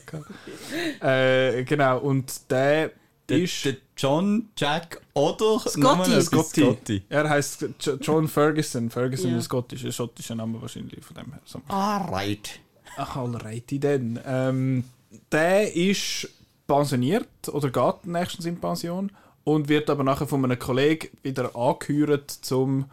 äh, 1.01 1.65
genau, 1.65 1.99
und 1.99 2.51
Der, 2.51 2.93
ist... 3.29 3.65
der 3.65 3.77
John, 3.97 4.49
Jack 4.57 5.01
oder 5.15 5.61
Scotty. 5.61 6.21
Scotty. 6.23 6.61
Scotty. 6.63 7.03
Er 7.09 7.29
heißt 7.29 7.67
Jo- 7.81 7.97
John 8.01 8.27
Ferguson. 8.29 8.91
Ferguson 8.91 9.31
Ja. 9.33 9.39
ist 9.39 9.45
Scottisch, 9.45 9.85
ein 9.85 9.93
schottischer 9.93 10.35
Name 10.35 10.61
wahrscheinlich 10.61 11.05
von 11.05 11.17
dem 11.17 11.33
her. 11.33 11.41
So. 11.45 11.61
Alright. 11.69 12.61
Ach, 12.97 13.17
alrighty 13.17 13.79
dann. 13.81 14.19
Ähm, 14.27 14.85
der 15.31 15.75
ist 15.75 16.29
pensioniert 16.67 17.29
oder 17.49 17.71
geht 17.71 18.07
nächstens 18.07 18.47
in 18.47 18.59
Pension 18.61 19.13
und 19.45 19.69
wird 19.69 19.91
aber 19.91 20.03
nachher 20.05 20.27
von 20.27 20.45
einem 20.45 20.59
Kollegen 20.59 21.09
wieder 21.23 21.55
angehört 21.55 22.31
zum. 22.31 22.87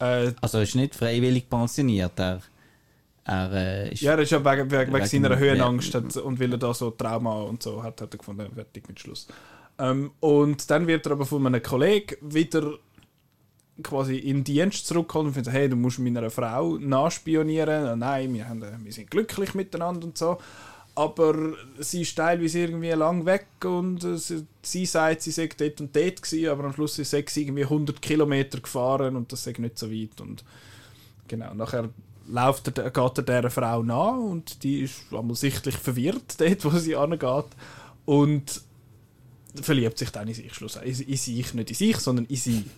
Äh, 0.00 0.32
Also 0.40 0.58
er 0.58 0.64
ist 0.64 0.74
nicht 0.74 0.94
freiwillig 0.94 1.48
pensioniert, 1.48 2.18
er, 2.18 2.40
er 3.24 3.52
äh, 3.52 3.92
ist... 3.92 4.00
ja, 4.00 4.12
er 4.12 4.18
ist 4.20 4.30
ja 4.30 4.44
wegen, 4.44 4.70
wegen, 4.70 4.92
wegen 4.92 5.06
seiner 5.06 5.36
Höhenangst 5.38 5.94
und 5.94 6.40
weil 6.40 6.52
er 6.52 6.58
da 6.58 6.74
so 6.74 6.90
Trauma 6.90 7.42
und 7.42 7.62
so 7.62 7.82
hat, 7.82 8.00
hat 8.00 8.14
er 8.14 8.18
gefunden, 8.18 8.50
fertig 8.54 8.88
mit 8.88 8.98
Schluss. 8.98 9.28
Ähm, 9.82 10.12
und 10.20 10.70
dann 10.70 10.86
wird 10.86 11.06
er 11.06 11.12
aber 11.12 11.26
von 11.26 11.44
einem 11.44 11.62
Kollegen 11.62 12.16
wieder 12.20 12.78
quasi 13.82 14.16
in 14.16 14.38
den 14.38 14.44
Dienst 14.44 14.86
zurückgeholt 14.86 15.26
und 15.26 15.32
findet, 15.34 15.52
hey, 15.52 15.68
du 15.68 15.74
musst 15.74 15.98
meiner 15.98 16.30
Frau 16.30 16.78
nachspionieren. 16.78 17.86
Ah, 17.86 17.96
Nein, 17.96 18.32
wir, 18.32 18.48
haben, 18.48 18.62
äh, 18.62 18.72
wir 18.80 18.92
sind 18.92 19.10
glücklich 19.10 19.54
miteinander 19.54 20.06
und 20.06 20.16
so. 20.16 20.38
Aber 20.94 21.54
sie 21.80 22.02
ist 22.02 22.14
teilweise 22.16 22.60
irgendwie 22.60 22.90
lang 22.90 23.26
weg 23.26 23.46
und 23.64 24.04
äh, 24.04 24.18
sie, 24.18 24.46
sie 24.62 24.86
sagt, 24.86 25.22
sie 25.22 25.32
sei 25.32 25.48
dort 25.48 25.80
und 25.80 25.96
dort 25.96 26.22
gewesen, 26.22 26.48
aber 26.48 26.64
am 26.64 26.72
Schluss 26.74 26.98
ist 26.98 27.10
sie 27.10 27.42
irgendwie 27.42 27.64
100 27.64 28.00
Kilometer 28.00 28.60
gefahren 28.60 29.16
und 29.16 29.32
das 29.32 29.42
sei 29.42 29.54
nicht 29.58 29.78
so 29.78 29.90
weit. 29.90 30.20
Und 30.20 30.44
genau, 31.26 31.54
nachher 31.54 31.88
läuft 32.28 32.78
er, 32.78 32.90
geht 32.90 33.18
er 33.18 33.22
dieser 33.22 33.50
Frau 33.50 33.82
nach 33.82 34.16
und 34.16 34.62
die 34.62 34.82
ist 34.82 35.12
einmal 35.12 35.34
sichtlich 35.34 35.76
verwirrt 35.76 36.36
dort, 36.38 36.64
wo 36.64 36.70
sie 36.70 36.94
angeht 36.94 37.46
und 38.04 38.62
verliebt 39.60 39.98
sich 39.98 40.10
dann 40.10 40.28
in 40.28 40.34
sich 40.34 40.52
schlussendlich. 40.54 41.00
In, 41.00 41.08
in 41.08 41.16
sich, 41.16 41.54
nicht 41.54 41.70
in 41.70 41.76
sich, 41.76 41.96
sondern 41.98 42.26
in 42.26 42.36
sie. 42.36 42.64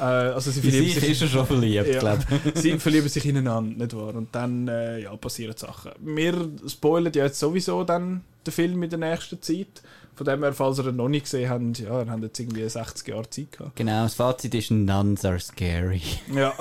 Äh, 0.00 0.02
also 0.02 0.50
sie 0.50 0.60
In 0.60 0.70
verlieben 0.70 0.86
sich 0.86 1.00
sich 1.00 1.10
ist 1.10 1.22
er 1.22 1.28
schon 1.28 1.46
verliebt, 1.46 1.88
ja. 1.88 1.98
glaube 1.98 2.24
ich. 2.54 2.62
Sie 2.62 2.78
verlieben 2.78 3.08
sich 3.08 3.26
ineinander, 3.26 3.84
nicht 3.84 3.94
wahr? 3.94 4.14
Und 4.14 4.34
dann 4.34 4.66
äh, 4.66 5.00
ja, 5.00 5.14
passieren 5.16 5.54
Sachen. 5.56 5.92
Wir 6.00 6.50
spoilern 6.66 7.12
ja 7.12 7.24
jetzt 7.24 7.38
sowieso 7.38 7.84
dann 7.84 8.22
den 8.46 8.52
Film 8.52 8.82
in 8.82 8.88
der 8.88 8.98
nächsten 8.98 9.42
Zeit. 9.42 9.82
Von 10.14 10.24
dem 10.24 10.42
her, 10.42 10.54
falls 10.54 10.78
ihr 10.78 10.86
ihn 10.86 10.96
noch 10.96 11.08
nicht 11.08 11.24
gesehen 11.24 11.50
habt, 11.50 11.78
ja, 11.80 12.02
ihr 12.02 12.10
habt 12.10 12.22
jetzt 12.22 12.40
irgendwie 12.40 12.66
60 12.66 13.08
Jahre 13.08 13.28
Zeit 13.28 13.52
gehabt. 13.52 13.76
Genau, 13.76 14.04
das 14.04 14.14
Fazit 14.14 14.54
ist, 14.54 14.70
Nuns 14.70 15.24
are 15.24 15.38
scary. 15.38 16.00
Ja. 16.34 16.54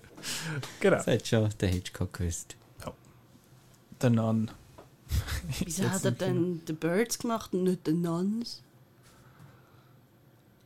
genau. 0.80 0.96
Das 0.96 1.06
hat 1.06 1.26
schon 1.26 1.48
der 1.58 1.68
Hitchcock 1.70 2.12
gewusst. 2.12 2.56
Der 4.02 4.10
Nun. 4.10 4.50
Wieso 5.64 5.88
hat 5.88 6.04
er 6.04 6.10
dann 6.10 6.60
The 6.66 6.72
Birds 6.72 7.18
gemacht 7.18 7.54
und 7.54 7.64
nicht 7.64 7.80
The 7.86 7.92
Nuns? 7.92 8.62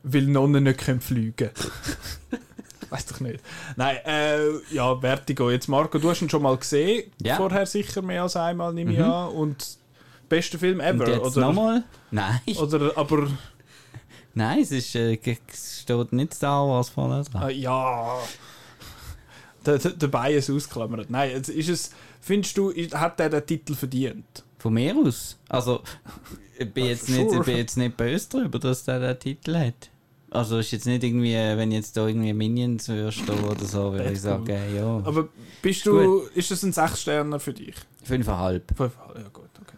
Weil 0.03 0.23
Nonnen 0.23 0.65
nicht 0.65 0.81
können 0.81 1.01
fliegen 1.01 1.51
Weiß 2.91 3.07
doch 3.07 3.21
nicht. 3.21 3.39
Nein, 3.77 3.99
äh, 4.05 4.49
ja, 4.75 4.97
Vertigo. 5.01 5.49
Jetzt, 5.51 5.69
Marco, 5.69 5.99
du 5.99 6.11
hast 6.11 6.23
ihn 6.23 6.29
schon 6.31 6.43
mal 6.43 6.57
gesehen. 6.57 7.13
Ja. 7.23 7.37
Vorher 7.37 7.65
sicher 7.65 8.03
mehr 8.03 8.23
als 8.25 8.35
einmal, 8.35 8.73
nehme 8.75 8.93
ich 8.93 8.99
Mhm. 8.99 9.05
an. 9.05 9.29
Und 9.31 9.79
bester 10.29 10.59
Film 10.59 10.81
ever, 10.81 11.05
Und 11.05 11.09
jetzt 11.09 11.37
oder? 11.37 11.41
nochmal? 11.47 11.85
Nein. 12.11 12.41
Oder, 12.59 12.97
aber, 12.97 13.29
Nein, 14.35 14.61
es 14.61 14.73
ist, 14.73 14.95
äh, 14.97 15.19
steht 15.53 16.13
nicht 16.13 16.35
Star 16.35 16.67
Wars 16.69 16.89
vorne 16.89 17.23
dran. 17.25 17.49
äh, 17.49 17.53
ja. 17.53 18.19
Der, 19.67 19.79
der, 19.79 19.91
der 19.93 20.07
Bias 20.09 20.49
ausklammert. 20.51 21.11
Nein, 21.11 21.31
jetzt 21.31 21.49
ist 21.51 21.69
es, 21.69 21.91
findest 22.21 22.57
du, 22.57 22.71
ist- 22.71 22.95
hat 22.95 23.19
der 23.21 23.29
den 23.29 23.45
Titel 23.47 23.75
verdient? 23.75 24.43
Von 24.61 24.75
mir 24.75 24.95
aus. 24.97 25.37
Also, 25.49 25.81
ich 26.59 26.71
bin 26.73 26.85
jetzt, 26.87 27.09
nicht, 27.09 27.33
ich 27.33 27.41
bin 27.43 27.57
jetzt 27.57 27.77
nicht 27.77 27.97
böse 27.97 28.29
darüber, 28.31 28.59
dass 28.59 28.85
der 28.85 29.01
den 29.01 29.19
Titel 29.19 29.57
hat. 29.57 29.91
Also, 30.31 30.59
ist 30.59 30.71
jetzt 30.71 30.87
nicht 30.87 31.03
irgendwie, 31.03 31.35
äh, 31.35 31.57
wenn 31.57 31.73
jetzt 31.73 31.97
da 31.97 32.07
irgendwie 32.07 32.33
Minions 32.33 32.87
würdest 32.89 33.29
oder 33.29 33.65
so, 33.65 33.93
würde 33.93 34.13
ich 34.13 34.21
sagen, 34.21 34.47
ja. 34.77 35.03
Aber 35.05 35.29
bist 35.63 35.85
du, 35.87 36.21
ist 36.35 36.51
das 36.51 36.63
ein 36.63 36.73
Sechssterner 36.73 37.41
für 37.41 37.53
dich? 37.53 37.75
Fünfeinhalb. 38.05 38.71
Fünf- 38.77 38.93
Ja, 39.17 39.29
gut, 39.33 39.49
okay. 39.61 39.77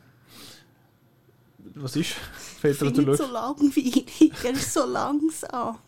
Was 1.76 1.96
ist? 1.96 2.16
Peter, 2.60 2.86
Ich 2.86 2.92
du 2.92 3.16
so 3.16 3.26
langweilig. 3.32 4.32
Er 4.44 4.50
ist 4.52 4.72
so 4.74 4.84
langsam. 4.84 5.78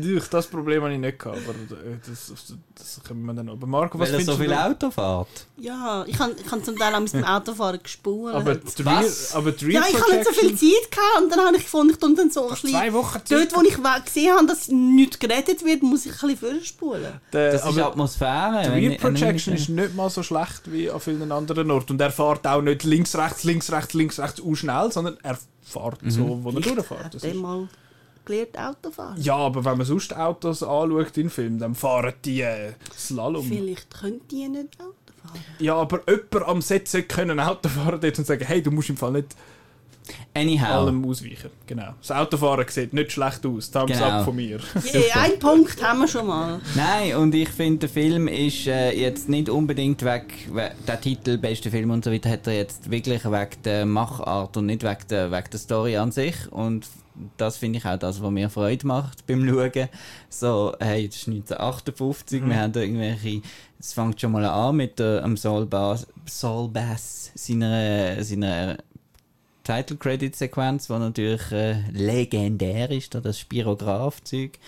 Durch 0.00 0.28
das 0.28 0.46
Problem 0.46 0.82
habe 0.82 0.92
ich 0.92 0.98
nicht 0.98 1.18
gehabt, 1.18 1.38
aber 1.38 1.52
äh, 1.80 1.96
das, 2.06 2.32
das, 2.74 3.00
können 3.04 3.24
wir 3.24 3.32
dann. 3.32 3.48
Aber 3.48 3.66
Marco, 3.66 3.98
was 3.98 4.08
Weil 4.08 4.20
er 4.20 4.24
so 4.24 4.36
findest 4.36 4.40
viel 4.40 4.78
du? 4.78 4.88
Auto 4.88 4.90
fährt. 4.90 5.46
Ja, 5.56 6.04
ich 6.06 6.16
kann, 6.16 6.32
ich 6.36 6.46
kann 6.46 6.64
zum 6.64 6.76
Teil 6.76 6.94
auch 6.94 7.00
mit 7.00 7.12
dem 7.12 7.24
Autofahren 7.24 7.80
gespult. 7.82 8.34
Aber 8.34 8.54
die 8.56 8.82
Real, 8.82 9.04
Was? 9.04 9.34
aber 9.34 9.52
die 9.52 9.66
Real 9.66 9.82
ja, 9.82 9.88
ich 9.88 10.00
habe 10.00 10.12
nicht 10.12 10.26
so 10.26 10.32
viel 10.32 10.56
Zeit 10.56 10.90
gehabt 10.90 11.22
und 11.22 11.30
dann 11.30 11.40
habe 11.46 11.56
ich 11.56 11.62
gefunden, 11.62 11.92
ich 11.92 11.98
dann 11.98 12.30
so 12.30 12.44
ein 12.44 12.50
bisschen... 12.50 12.70
zwei 12.70 12.92
Wochen 12.92 13.20
Dort, 13.28 13.56
wo 13.56 13.62
ich 13.62 14.04
gesehen 14.04 14.36
habe, 14.36 14.46
dass 14.46 14.68
nichts 14.68 15.18
geredet 15.18 15.64
wird, 15.64 15.82
muss 15.82 16.06
ich 16.06 16.22
ein 16.22 16.28
bisschen 16.28 16.50
vorspulen. 16.54 17.20
Das 17.30 17.54
ist 17.54 17.62
aber 17.62 17.86
Atmosphäre. 17.86 18.62
die 18.64 18.86
Real 18.86 18.96
Projection 18.96 19.54
ist 19.54 19.68
nicht 19.68 19.94
mal 19.94 20.10
so 20.10 20.22
schlecht 20.22 20.62
wie 20.72 20.90
an 20.90 21.00
vielen 21.00 21.30
anderen 21.30 21.70
Orten. 21.70 21.92
Und 21.92 22.00
er 22.00 22.10
fährt 22.10 22.46
auch 22.46 22.62
nicht 22.62 22.82
links, 22.84 23.16
rechts, 23.16 23.44
links, 23.44 23.70
rechts, 23.70 23.94
links, 23.94 24.18
rechts 24.18 24.40
auch 24.40 24.54
schnell, 24.54 24.90
sondern 24.90 25.18
er 25.22 25.38
fährt 25.62 25.98
so, 26.06 26.40
wo 26.42 26.50
er 26.50 26.60
durchfährt. 26.60 27.14
Das 27.14 27.22
ist- 27.22 27.36
gelernt 28.28 28.56
Autofahren. 28.58 29.20
Ja, 29.20 29.34
aber 29.36 29.64
wenn 29.64 29.78
man 29.78 29.86
sonst 29.86 30.14
Autos 30.16 30.62
anschaut 30.62 31.16
in 31.16 31.30
Filmen, 31.30 31.58
dann 31.58 31.74
fahren 31.74 32.12
die 32.24 32.42
äh, 32.42 32.72
Slalom. 32.96 33.44
Vielleicht 33.46 33.90
könnte 33.98 34.36
ich 34.36 34.48
nicht 34.48 34.68
Autofahren. 34.78 35.40
Ja, 35.58 35.74
aber 35.74 36.00
jemand 36.08 36.48
am 36.48 36.62
Set 36.62 36.86
sollte 36.88 37.08
können 37.08 37.40
Auto 37.40 37.68
fahren 37.68 37.98
dort 38.00 38.18
und 38.18 38.24
sagen, 38.26 38.44
hey, 38.46 38.62
du 38.62 38.70
musst 38.70 38.88
im 38.90 38.96
Fall 38.96 39.12
nicht 39.12 39.34
Anyhow. 40.32 40.66
allem 40.68 41.04
ausweichen. 41.04 41.50
Genau. 41.66 41.92
Das 42.00 42.10
Autofahren 42.12 42.64
sieht 42.68 42.94
nicht 42.94 43.12
schlecht 43.12 43.44
aus. 43.44 43.70
Thumbs 43.70 43.92
Genau. 43.92 44.04
up 44.06 44.24
von 44.24 44.34
mir. 44.36 44.58
Je, 44.92 45.10
einen 45.12 45.38
Punkt 45.38 45.82
haben 45.82 45.98
wir 46.00 46.08
schon 46.08 46.26
mal. 46.26 46.60
Nein, 46.74 47.14
und 47.16 47.34
ich 47.34 47.50
finde, 47.50 47.80
der 47.80 47.88
Film 47.90 48.26
ist 48.26 48.66
äh, 48.68 48.92
jetzt 48.92 49.28
nicht 49.28 49.50
unbedingt 49.50 50.02
weg, 50.04 50.32
we- 50.50 50.70
der 50.86 50.98
Titel, 51.00 51.36
beste 51.36 51.70
Film 51.70 51.90
und 51.90 52.04
so 52.06 52.10
weiter, 52.12 52.30
hat 52.30 52.46
er 52.46 52.54
jetzt 52.56 52.90
wirklich 52.90 53.22
wegen 53.26 53.62
der 53.64 53.84
Machart 53.84 54.56
und 54.56 54.64
nicht 54.66 54.82
wegen 54.82 54.96
der, 55.10 55.30
wegen 55.30 55.50
der 55.52 55.58
Story 55.60 55.96
an 55.98 56.10
sich. 56.10 56.36
Und 56.50 56.86
das 57.36 57.56
finde 57.56 57.78
ich 57.78 57.84
auch 57.84 57.98
das, 57.98 58.22
was 58.22 58.30
mir 58.30 58.50
Freude 58.50 58.86
macht 58.86 59.26
beim 59.26 59.46
Schauen. 59.46 59.88
So, 60.28 60.74
hey, 60.80 61.08
das 61.08 61.16
ist 61.16 61.28
1958, 61.28 62.46
wir 62.46 62.56
haben 62.56 62.72
da 62.72 62.80
irgendwelche. 62.80 63.42
Es 63.80 63.92
fängt 63.92 64.20
schon 64.20 64.32
mal 64.32 64.44
an 64.44 64.76
mit 64.76 64.98
der, 64.98 65.22
am 65.22 65.36
Saul 65.36 65.66
Bass, 65.66 66.06
Saul 66.26 66.68
Bass 66.68 67.30
seiner, 67.34 68.22
seiner 68.24 68.78
Title-Credit-Sequenz, 69.62 70.86
die 70.86 70.92
natürlich 70.94 71.52
äh, 71.52 71.82
legendär 71.92 72.90
ist, 72.90 73.14
da 73.14 73.20
das 73.20 73.38
Spirograph-Zeug. 73.38 74.58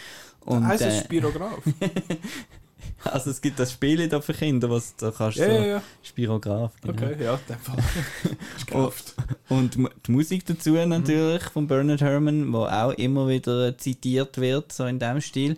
Und, 0.44 0.66
heißt 0.66 0.82
es 0.82 1.01
äh, 1.01 1.05
Spirograph? 1.05 1.62
also 3.05 3.31
es 3.31 3.40
gibt 3.40 3.59
das 3.59 3.72
Spiel 3.72 4.09
da 4.09 4.20
für 4.20 4.35
Kinder, 4.35 4.68
was 4.70 4.94
da 4.97 5.10
kannst 5.10 5.39
du 5.39 5.43
ja, 5.43 5.48
so 5.48 5.55
ja, 5.55 5.66
ja. 5.66 5.82
Spirograph. 6.02 6.72
Genau. 6.82 6.93
Okay, 6.94 7.24
ja, 7.24 7.35
in 7.35 7.40
dem 7.48 7.59
Fall. 7.59 8.93
Und 9.48 9.77
mu- 9.78 9.89
die 10.06 10.12
Musik 10.12 10.44
dazu 10.47 10.72
natürlich 10.74 11.43
von 11.44 11.66
Bernard 11.66 12.01
Herrmann, 12.01 12.52
wo 12.52 12.64
auch 12.64 12.93
immer 12.93 13.28
wieder 13.28 13.68
äh, 13.68 13.77
zitiert 13.77 14.39
wird, 14.39 14.72
so 14.72 14.85
in 14.86 14.98
dem 14.98 15.20
Stil. 15.20 15.56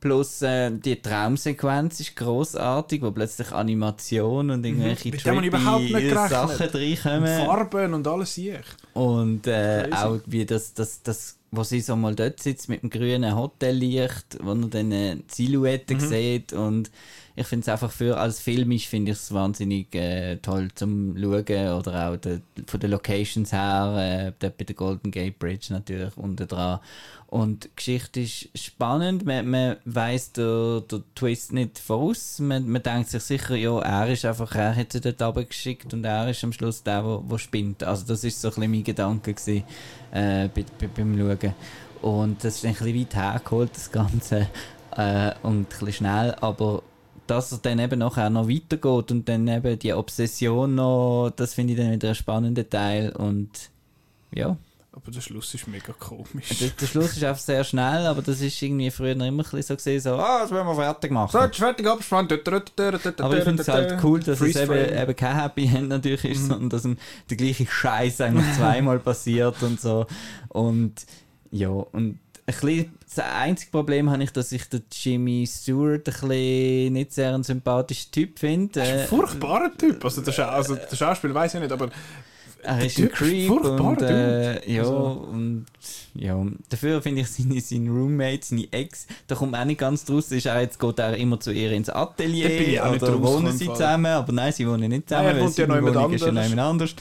Plus 0.00 0.42
äh, 0.42 0.70
die 0.70 1.00
Traumsequenz 1.00 2.00
ist 2.00 2.14
großartig, 2.16 3.00
wo 3.00 3.10
plötzlich 3.10 3.50
Animation 3.52 4.50
und 4.50 4.66
irgendwelche 4.66 5.08
Mit 5.10 5.24
dem 5.24 5.36
habe 5.36 5.40
ich 5.40 5.46
überhaupt 5.46 5.82
nicht 5.82 5.92
trippy. 6.10 6.28
Sachen 6.28 6.66
Und 6.66 6.74
reinkommen. 6.74 7.46
Farben 7.46 7.94
und 7.94 8.06
alles 8.06 8.34
sehe 8.34 8.60
ich. 8.60 8.94
Und 8.94 9.46
äh, 9.46 9.88
auch 9.92 10.20
wie 10.26 10.44
das, 10.44 10.74
das, 10.74 11.02
das, 11.02 11.38
wo 11.56 11.62
sie 11.62 11.80
so 11.80 11.96
mal 11.96 12.14
dort 12.14 12.40
sitzt 12.40 12.68
mit 12.68 12.82
dem 12.82 12.90
grünen 12.90 13.34
Hotellicht, 13.34 14.38
wo 14.40 14.54
man 14.54 14.70
dann 14.70 14.92
äh, 14.92 15.16
die 15.16 15.24
Silhouette 15.28 15.98
sieht. 16.00 16.52
Und 16.52 16.90
ich 17.36 17.46
finde 17.48 17.62
es 17.62 17.68
einfach 17.68 17.90
für, 17.90 18.16
als 18.16 18.38
filmisch 18.40 18.88
finde 18.88 19.10
ich 19.10 19.18
es 19.18 19.34
wahnsinnig 19.34 19.92
äh, 19.94 20.36
toll 20.36 20.68
zum 20.74 21.16
Schauen. 21.16 21.72
Oder 21.72 22.08
auch 22.08 22.16
de, 22.16 22.40
von 22.66 22.78
den 22.78 22.92
Locations 22.92 23.52
her, 23.52 24.32
äh, 24.38 24.48
bei 24.48 24.64
der 24.64 24.74
Golden 24.76 25.10
Gate 25.10 25.38
Bridge 25.38 25.68
natürlich 25.70 26.16
unten 26.16 26.46
dran. 26.46 26.78
Und 27.26 27.64
die 27.64 27.70
Geschichte 27.74 28.20
ist 28.20 28.48
spannend. 28.56 29.24
Man, 29.24 29.50
man 29.50 29.76
weiss 29.84 30.30
der, 30.30 30.82
der 30.82 31.02
Twist 31.16 31.52
nicht 31.52 31.80
voraus. 31.80 32.38
Man, 32.38 32.68
man 32.68 32.82
denkt 32.82 33.10
sich 33.10 33.22
sicher, 33.24 33.56
ja, 33.56 33.80
er 33.80 34.12
ist 34.12 34.24
einfach, 34.24 34.54
er 34.54 34.76
hat 34.76 34.92
sie 34.92 35.00
dort 35.00 35.20
runtergeschickt 35.20 35.92
und 35.92 36.04
er 36.04 36.30
ist 36.30 36.44
am 36.44 36.52
Schluss 36.52 36.84
der, 36.84 37.02
der, 37.02 37.18
der 37.28 37.38
spinnt. 37.38 37.82
Also 37.82 38.06
das 38.06 38.22
ist 38.22 38.40
so 38.40 38.48
ein 38.48 38.54
bisschen 38.54 38.70
mein 38.70 38.84
Gedanke 38.84 39.34
gewesen, 39.34 39.64
äh, 40.12 40.48
bei, 40.54 40.64
bei, 40.78 40.86
beim 40.86 41.18
Schauen. 41.18 41.54
Und 42.00 42.44
das 42.44 42.56
ist 42.56 42.64
ein 42.64 42.74
bisschen 42.74 43.00
weit 43.00 43.14
hergeholt, 43.16 43.70
das 43.74 43.90
Ganze. 43.90 44.48
Äh, 44.96 45.32
und 45.42 45.62
ein 45.62 45.64
bisschen 45.64 45.92
schnell, 45.92 46.36
aber 46.40 46.84
dass 47.26 47.52
er 47.52 47.58
dann 47.58 47.78
eben 47.78 47.98
nachher 47.98 48.30
noch 48.30 48.48
weitergeht 48.48 49.10
und 49.10 49.28
dann 49.28 49.48
eben 49.48 49.78
die 49.78 49.92
Obsession 49.92 50.74
noch, 50.74 51.32
das 51.34 51.54
finde 51.54 51.72
ich 51.72 51.78
dann 51.78 51.92
wieder 51.92 52.08
einen 52.08 52.14
spannenden 52.14 52.68
Teil 52.68 53.10
und 53.12 53.70
ja. 54.32 54.56
Aber 54.96 55.10
der 55.10 55.20
Schluss 55.20 55.52
ist 55.54 55.66
mega 55.66 55.92
komisch. 55.92 56.50
Der, 56.60 56.68
der 56.68 56.86
Schluss 56.86 57.16
ist 57.16 57.24
einfach 57.24 57.42
sehr 57.42 57.64
schnell, 57.64 58.06
aber 58.06 58.22
das 58.22 58.40
ist 58.40 58.62
irgendwie 58.62 58.92
früher 58.92 59.10
immer 59.10 59.24
ein 59.24 59.36
bisschen 59.38 59.62
so 59.62 59.74
gesehen, 59.74 60.00
so, 60.00 60.14
ah, 60.14 60.42
das 60.42 60.52
werden 60.52 60.68
wir 60.68 60.74
fertig 60.76 61.10
machen. 61.10 61.40
jetzt 61.42 61.56
fertig 61.56 61.84
abgespannt. 61.84 62.32
Aber 62.32 63.36
ich 63.36 63.42
finde 63.42 63.62
es 63.62 63.68
halt 63.68 63.98
cool, 64.04 64.20
dass 64.20 64.40
es 64.40 64.54
eben, 64.54 64.72
eben 64.72 65.16
kein 65.16 65.34
Happy 65.34 65.66
End 65.66 65.88
natürlich 65.88 66.24
ist, 66.24 66.46
sondern 66.46 66.70
dass 66.70 66.82
der 67.28 67.36
gleiche 67.36 67.66
Scheiß 67.66 68.20
eigentlich 68.20 68.54
zweimal 68.54 68.98
passiert 69.00 69.60
und 69.64 69.80
so. 69.80 70.06
Und 70.48 70.94
ja, 71.50 71.70
und 71.70 72.20
bisschen, 72.46 72.92
das 73.14 73.24
einzige 73.24 73.70
Problem 73.70 74.10
habe 74.10 74.22
ich, 74.22 74.32
dass 74.32 74.52
ich 74.52 74.68
den 74.68 74.82
Jimmy 74.92 75.46
Stewart 75.46 76.06
ein 76.08 76.12
bisschen 76.12 76.92
nicht 76.92 77.12
sehr 77.12 77.34
ein 77.34 77.42
sympathischer 77.42 78.10
Typ 78.10 78.38
finde. 78.38 78.72
Das 78.80 78.88
ist 78.88 78.92
ein 78.94 78.98
Äh, 79.00 79.06
furchtbarer 79.06 79.70
Typ. 79.76 80.04
Also 80.04 80.20
der, 80.22 80.52
also 80.52 80.74
der 80.74 80.96
Schauspieler 80.96 81.34
weiß 81.34 81.54
ich 81.54 81.60
nicht, 81.60 81.72
aber 81.72 81.88
Er 82.62 82.84
ist 82.84 82.98
ein 82.98 83.04
Typ 83.04 83.12
ist 83.12 83.18
Creep 83.18 83.48
furchtbar, 83.48 83.80
und, 83.80 84.02
äh, 84.02 84.72
ja, 84.72 84.82
Also- 84.82 85.28
und 85.30 85.66
ja, 86.14 86.46
dafür 86.70 87.02
finde 87.02 87.20
ich 87.20 87.28
seine, 87.28 87.60
seine 87.60 87.90
Roommate, 87.90 88.40
seine 88.42 88.72
Ex, 88.72 89.06
da 89.26 89.34
kommt 89.34 89.54
auch 89.54 89.64
nicht 89.66 89.80
ganz 89.80 90.04
draus, 90.04 90.30
ist 90.32 90.46
er 90.46 90.60
jetzt 90.62 90.78
geht 90.78 90.98
er 90.98 91.16
immer 91.16 91.38
zu 91.38 91.52
ihr 91.52 91.72
ins 91.72 91.90
Atelier 91.90 92.84
auch 92.86 92.94
oder 92.94 93.22
wohnen 93.22 93.52
sie 93.52 93.66
zusammen, 93.66 94.06
aber 94.06 94.32
nein, 94.32 94.52
sie 94.52 94.66
wohnen 94.66 94.88
nicht 94.88 95.08
zusammen, 95.08 95.26
Nein, 95.26 95.36
er 95.36 95.42
wohnt 95.44 95.58
ja 95.58 95.66
noch 95.66 95.74
jemand 95.74 96.14
ist 96.14 96.58
anders. 96.58 96.94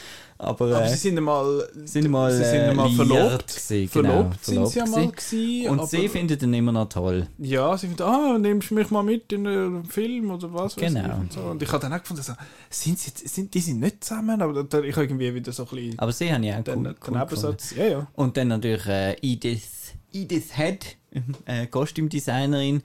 Aber, 0.44 0.82
äh, 0.84 0.90
sie 0.90 0.96
sind 0.98 1.18
einmal, 1.18 1.68
sind 1.86 2.10
mal, 2.10 2.32
sie 2.32 2.44
sind 2.44 2.56
äh, 2.62 2.70
einmal 2.70 2.90
verlobt. 2.92 3.48
gewesen, 3.48 3.88
verlobt 3.90 4.46
genau, 4.46 4.66
sind 4.66 4.68
sie 4.68 4.80
ja 4.80 4.86
mal 4.86 4.94
verlobt 4.94 5.18
gewesen, 5.18 5.70
und 5.70 5.90
sie 5.90 6.10
findet 6.10 6.44
ihn 6.44 6.54
immer 6.54 6.72
noch 6.72 6.90
toll. 6.90 7.28
Ja, 7.38 7.78
sie 7.78 7.88
findet, 7.88 8.06
ah, 8.06 8.38
nimmst 8.38 8.70
du 8.72 8.76
mich 8.76 8.90
mal 8.92 9.04
mit 9.04 9.32
in 9.34 9.48
einen 9.48 9.86
Film 9.86 10.32
oder 10.32 10.54
was 10.54 10.76
weiß 10.78 10.84
Genau. 10.94 11.06
ich. 11.06 11.14
Und, 11.14 11.34
so. 11.34 11.42
und 11.42 11.62
ich 11.64 11.72
habe 11.72 11.82
dann 11.82 11.94
auch 11.94 12.00
gefunden, 12.00 12.24
so, 12.24 12.34
sind 12.70 13.00
sie, 13.00 13.12
sind, 13.28 13.54
die 13.54 13.60
sind 13.60 13.80
nicht 13.80 14.04
zusammen, 14.04 14.42
aber 14.42 14.62
ich 14.62 14.96
habe 14.96 15.04
irgendwie 15.06 15.34
wieder 15.34 15.52
so 15.52 15.64
ein 15.64 15.70
bisschen 15.76 16.00
Aber 16.00 16.12
sie 16.12 16.32
haben 16.32 16.44
ja 16.44 16.60
auch 16.60 16.64
den, 16.64 16.78
cool, 16.80 16.84
den 16.84 16.96
cool. 17.08 17.18
Nebensatz. 17.20 17.76
Ja, 17.76 17.86
ja. 17.86 18.08
Und 18.14 18.38
dann 18.38 18.50
natürlich 18.50 18.86
äh, 18.88 19.16
Edith, 19.22 19.94
Edith 20.12 20.56
Head, 20.56 20.98
äh, 21.46 21.68
Kostümdesignerin, 21.68 22.82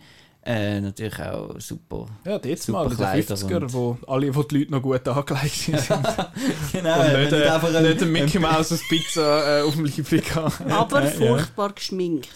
äh, 0.48 0.80
natürlich 0.80 1.18
auch 1.20 1.60
super. 1.60 2.06
Ja, 2.24 2.40
jetzt 2.42 2.64
Super 2.66 2.78
mal 2.78 2.84
in 2.84 2.88
den 2.90 2.96
Kleider 2.96 3.34
50er, 3.34 3.56
und- 3.56 3.72
wo 3.74 3.98
alle, 4.06 4.34
wo 4.34 4.42
die 4.42 4.58
Leute 4.58 4.70
noch 4.72 4.82
gut 4.82 5.06
angelegt 5.06 5.54
sind. 5.54 5.76
genau, 6.72 7.00
und 7.00 7.12
nicht, 7.20 7.32
äh, 7.32 7.48
einfach 7.48 7.74
ein- 7.74 7.82
nicht 7.82 8.02
ein 8.02 8.10
Mickey 8.12 8.38
Mouse 8.38 8.72
aus 8.72 8.80
Pizza 8.88 9.58
äh, 9.60 9.62
auf 9.62 9.74
dem 9.74 9.84
Liebling 9.84 10.24
haben. 10.34 10.72
Aber 10.72 11.04
Ja. 11.04 11.10
furchtbar 11.10 11.72
geschminkt. 11.72 12.28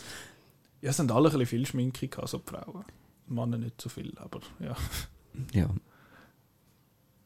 Ja, 0.82 0.90
es 0.90 0.98
haben 0.98 1.10
alle 1.10 1.28
ein 1.28 1.32
bisschen 1.32 1.46
viel 1.46 1.66
Schminke 1.66 2.08
gehabt, 2.08 2.28
so 2.28 2.38
die 2.38 2.50
Frauen. 2.50 2.84
Männer 3.28 3.56
nicht 3.56 3.80
so 3.80 3.88
viel, 3.88 4.12
aber 4.16 4.40
ja. 4.60 4.76
Ja. 5.54 5.70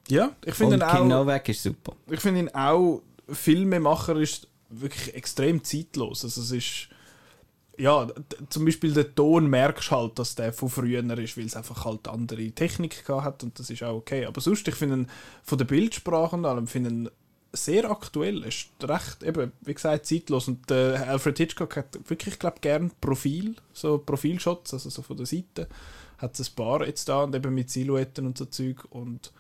Ja, 0.08 0.30
ich 0.44 0.54
finde 0.54 0.76
ihn 0.76 0.80
King 0.80 0.88
auch... 0.88 1.04
Novak 1.24 1.48
ist 1.48 1.62
super. 1.62 1.94
ich 2.10 2.20
finde 2.20 2.40
ihn 2.40 2.48
auch 2.54 3.02
Filmemacher 3.28 4.16
ist 4.16 4.46
wirklich 4.68 5.14
extrem 5.14 5.64
zeitlos. 5.64 6.22
Also 6.24 6.40
es 6.42 6.50
ist 6.52 6.88
ja 7.78 8.06
zum 8.48 8.64
Beispiel 8.64 8.92
der 8.92 9.14
Ton 9.14 9.48
merkst 9.48 9.90
halt, 9.90 10.18
dass 10.18 10.34
der 10.34 10.52
von 10.52 10.68
früher 10.68 11.02
ist, 11.18 11.36
weil 11.36 11.46
es 11.46 11.56
einfach 11.56 11.84
halt 11.84 12.08
andere 12.08 12.50
Technik 12.50 13.08
hat 13.08 13.42
und 13.42 13.58
das 13.58 13.70
ist 13.70 13.82
auch 13.82 13.96
okay. 13.96 14.26
Aber 14.26 14.40
sonst 14.40 14.66
ich 14.68 14.74
finde 14.74 14.96
ihn 14.96 15.06
von 15.42 15.58
der 15.58 15.64
Bildsprache 15.64 16.36
und 16.36 16.44
allem 16.44 16.66
finde 16.66 17.10
sehr 17.52 17.90
aktuell. 17.90 18.42
Ist 18.44 18.68
recht 18.82 19.22
eben 19.22 19.52
wie 19.62 19.74
gesagt 19.74 20.06
zeitlos 20.06 20.48
und 20.48 20.70
äh, 20.70 20.96
Alfred 20.96 21.38
Hitchcock 21.38 21.76
hat 21.76 21.98
wirklich 22.08 22.38
glaube 22.38 22.58
gern 22.60 22.90
Profil, 23.00 23.56
so 23.72 23.98
Profilshots, 23.98 24.74
also 24.74 24.90
so 24.90 25.02
von 25.02 25.16
der 25.16 25.26
Seite 25.26 25.68
hat 26.18 26.38
es 26.38 26.48
ein 26.48 26.54
paar 26.54 26.86
jetzt 26.86 27.08
da 27.08 27.24
und 27.24 27.34
eben 27.34 27.54
mit 27.54 27.70
Silhouetten 27.70 28.26
und 28.26 28.38
so 28.38 28.46
Zeug 28.46 28.84
und 28.90 29.32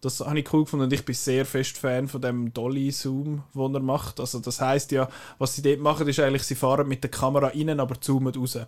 das 0.00 0.20
habe 0.20 0.38
ich 0.38 0.52
cool 0.52 0.64
gefunden 0.64 0.84
und 0.84 0.92
ich 0.92 1.04
bin 1.04 1.14
sehr 1.14 1.44
fest 1.44 1.76
Fan 1.76 2.08
von 2.08 2.22
dem 2.22 2.52
Dolly-Zoom, 2.52 3.42
den 3.54 3.74
er 3.74 3.80
macht. 3.80 4.18
Also 4.18 4.38
das 4.38 4.60
heißt 4.60 4.92
ja, 4.92 5.08
was 5.38 5.54
sie 5.54 5.62
dort 5.62 5.80
machen, 5.80 6.08
ist 6.08 6.20
eigentlich, 6.20 6.44
sie 6.44 6.54
fahren 6.54 6.88
mit 6.88 7.02
der 7.02 7.10
Kamera 7.10 7.48
innen, 7.48 7.80
aber 7.80 8.00
zoomen 8.00 8.34
raus. 8.34 8.58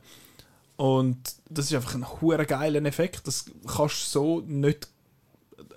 Und 0.77 1.19
das 1.49 1.67
ist 1.67 1.75
einfach 1.75 1.95
ein 1.95 2.21
hure 2.21 2.45
geiler 2.45 2.85
Effekt. 2.85 3.27
Das 3.27 3.47
kannst 3.67 4.03
du 4.03 4.11
so 4.11 4.41
nicht, 4.47 4.89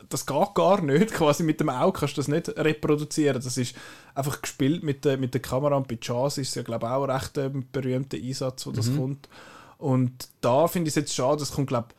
das 0.10 0.26
geht 0.26 0.56
gar 0.56 0.82
nicht. 0.82 1.12
Quasi 1.14 1.44
mit 1.44 1.60
dem 1.60 1.70
Auge 1.70 2.00
kannst 2.00 2.18
du 2.18 2.22
das 2.22 2.28
nicht 2.28 2.50
reproduzieren. 2.50 3.42
Das 3.42 3.58
ist 3.58 3.76
einfach 4.14 4.42
gespielt 4.42 4.84
mit 4.84 5.06
der, 5.06 5.18
mit 5.18 5.34
der 5.34 5.42
Kamera 5.42 5.78
und 5.78 5.88
bei 5.88 5.98
Jazz 6.02 6.38
ist 6.38 6.50
es 6.50 6.56
ja 6.56 6.64
glaube 6.64 6.88
ich 6.88 6.92
auch 6.92 7.04
ein 7.04 7.12
recht 7.12 7.38
ähm, 7.38 7.66
berühmter 7.72 8.18
Einsatz, 8.18 8.66
wo 8.66 8.72
das 8.72 8.94
kommt. 8.94 9.30
Und 9.78 10.30
da 10.42 10.68
finde 10.68 10.88
ich 10.88 10.94
es 10.94 10.96
jetzt 10.96 11.16
schade, 11.16 11.40
das 11.40 11.52
kommt 11.52 11.68
glaube 11.68 11.90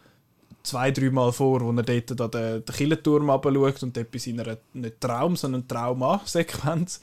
zwei, 0.67 0.91
dreimal 0.91 1.33
vor, 1.33 1.61
wo 1.61 1.71
er 1.71 1.83
dort 1.83 2.35
den, 2.35 2.63
den 2.63 2.65
Killenturm 2.65 3.31
runterschaut 3.31 3.83
und 3.83 3.97
dort 3.97 4.11
bei 4.11 4.19
seiner 4.19 4.59
nicht 4.73 5.01
Traum, 5.01 5.37
sondern 5.37 5.69
Trauma-Sequenz, 5.69 7.01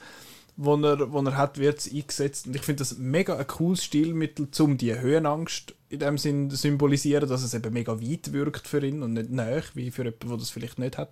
wo 0.56 0.76
er, 0.76 1.10
wo 1.12 1.20
er 1.22 1.36
hat, 1.36 1.58
wird 1.58 1.78
es 1.78 1.92
eingesetzt. 1.92 2.46
Und 2.46 2.56
ich 2.56 2.62
finde 2.62 2.80
das 2.80 2.98
mega 2.98 3.36
ein 3.36 3.46
cooles 3.46 3.82
Stilmittel, 3.82 4.48
um 4.60 4.76
die 4.76 4.98
Höhenangst 4.98 5.74
in 5.88 5.98
dem 6.00 6.18
Sinn 6.18 6.50
symbolisieren, 6.50 7.28
dass 7.28 7.42
es 7.42 7.54
eben 7.54 7.72
mega 7.72 8.00
weit 8.00 8.32
wirkt 8.32 8.68
für 8.68 8.84
ihn 8.84 9.02
und 9.02 9.14
nicht 9.14 9.30
näher, 9.30 9.64
wie 9.74 9.90
für 9.90 10.04
jemanden, 10.04 10.28
der 10.28 10.36
das 10.36 10.50
vielleicht 10.50 10.78
nicht 10.78 10.98
hat. 10.98 11.10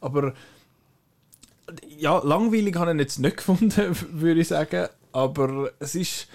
Aber 0.00 0.34
ja, 1.98 2.18
langweilig 2.24 2.76
habe 2.76 2.90
ich 2.90 2.94
ihn 2.94 3.00
jetzt 3.00 3.18
nicht 3.18 3.36
gefunden, 3.38 3.96
würde 4.12 4.40
ich 4.40 4.48
sagen. 4.48 4.88
Aber 5.12 5.72
es 5.80 5.94
ist... 5.94 6.28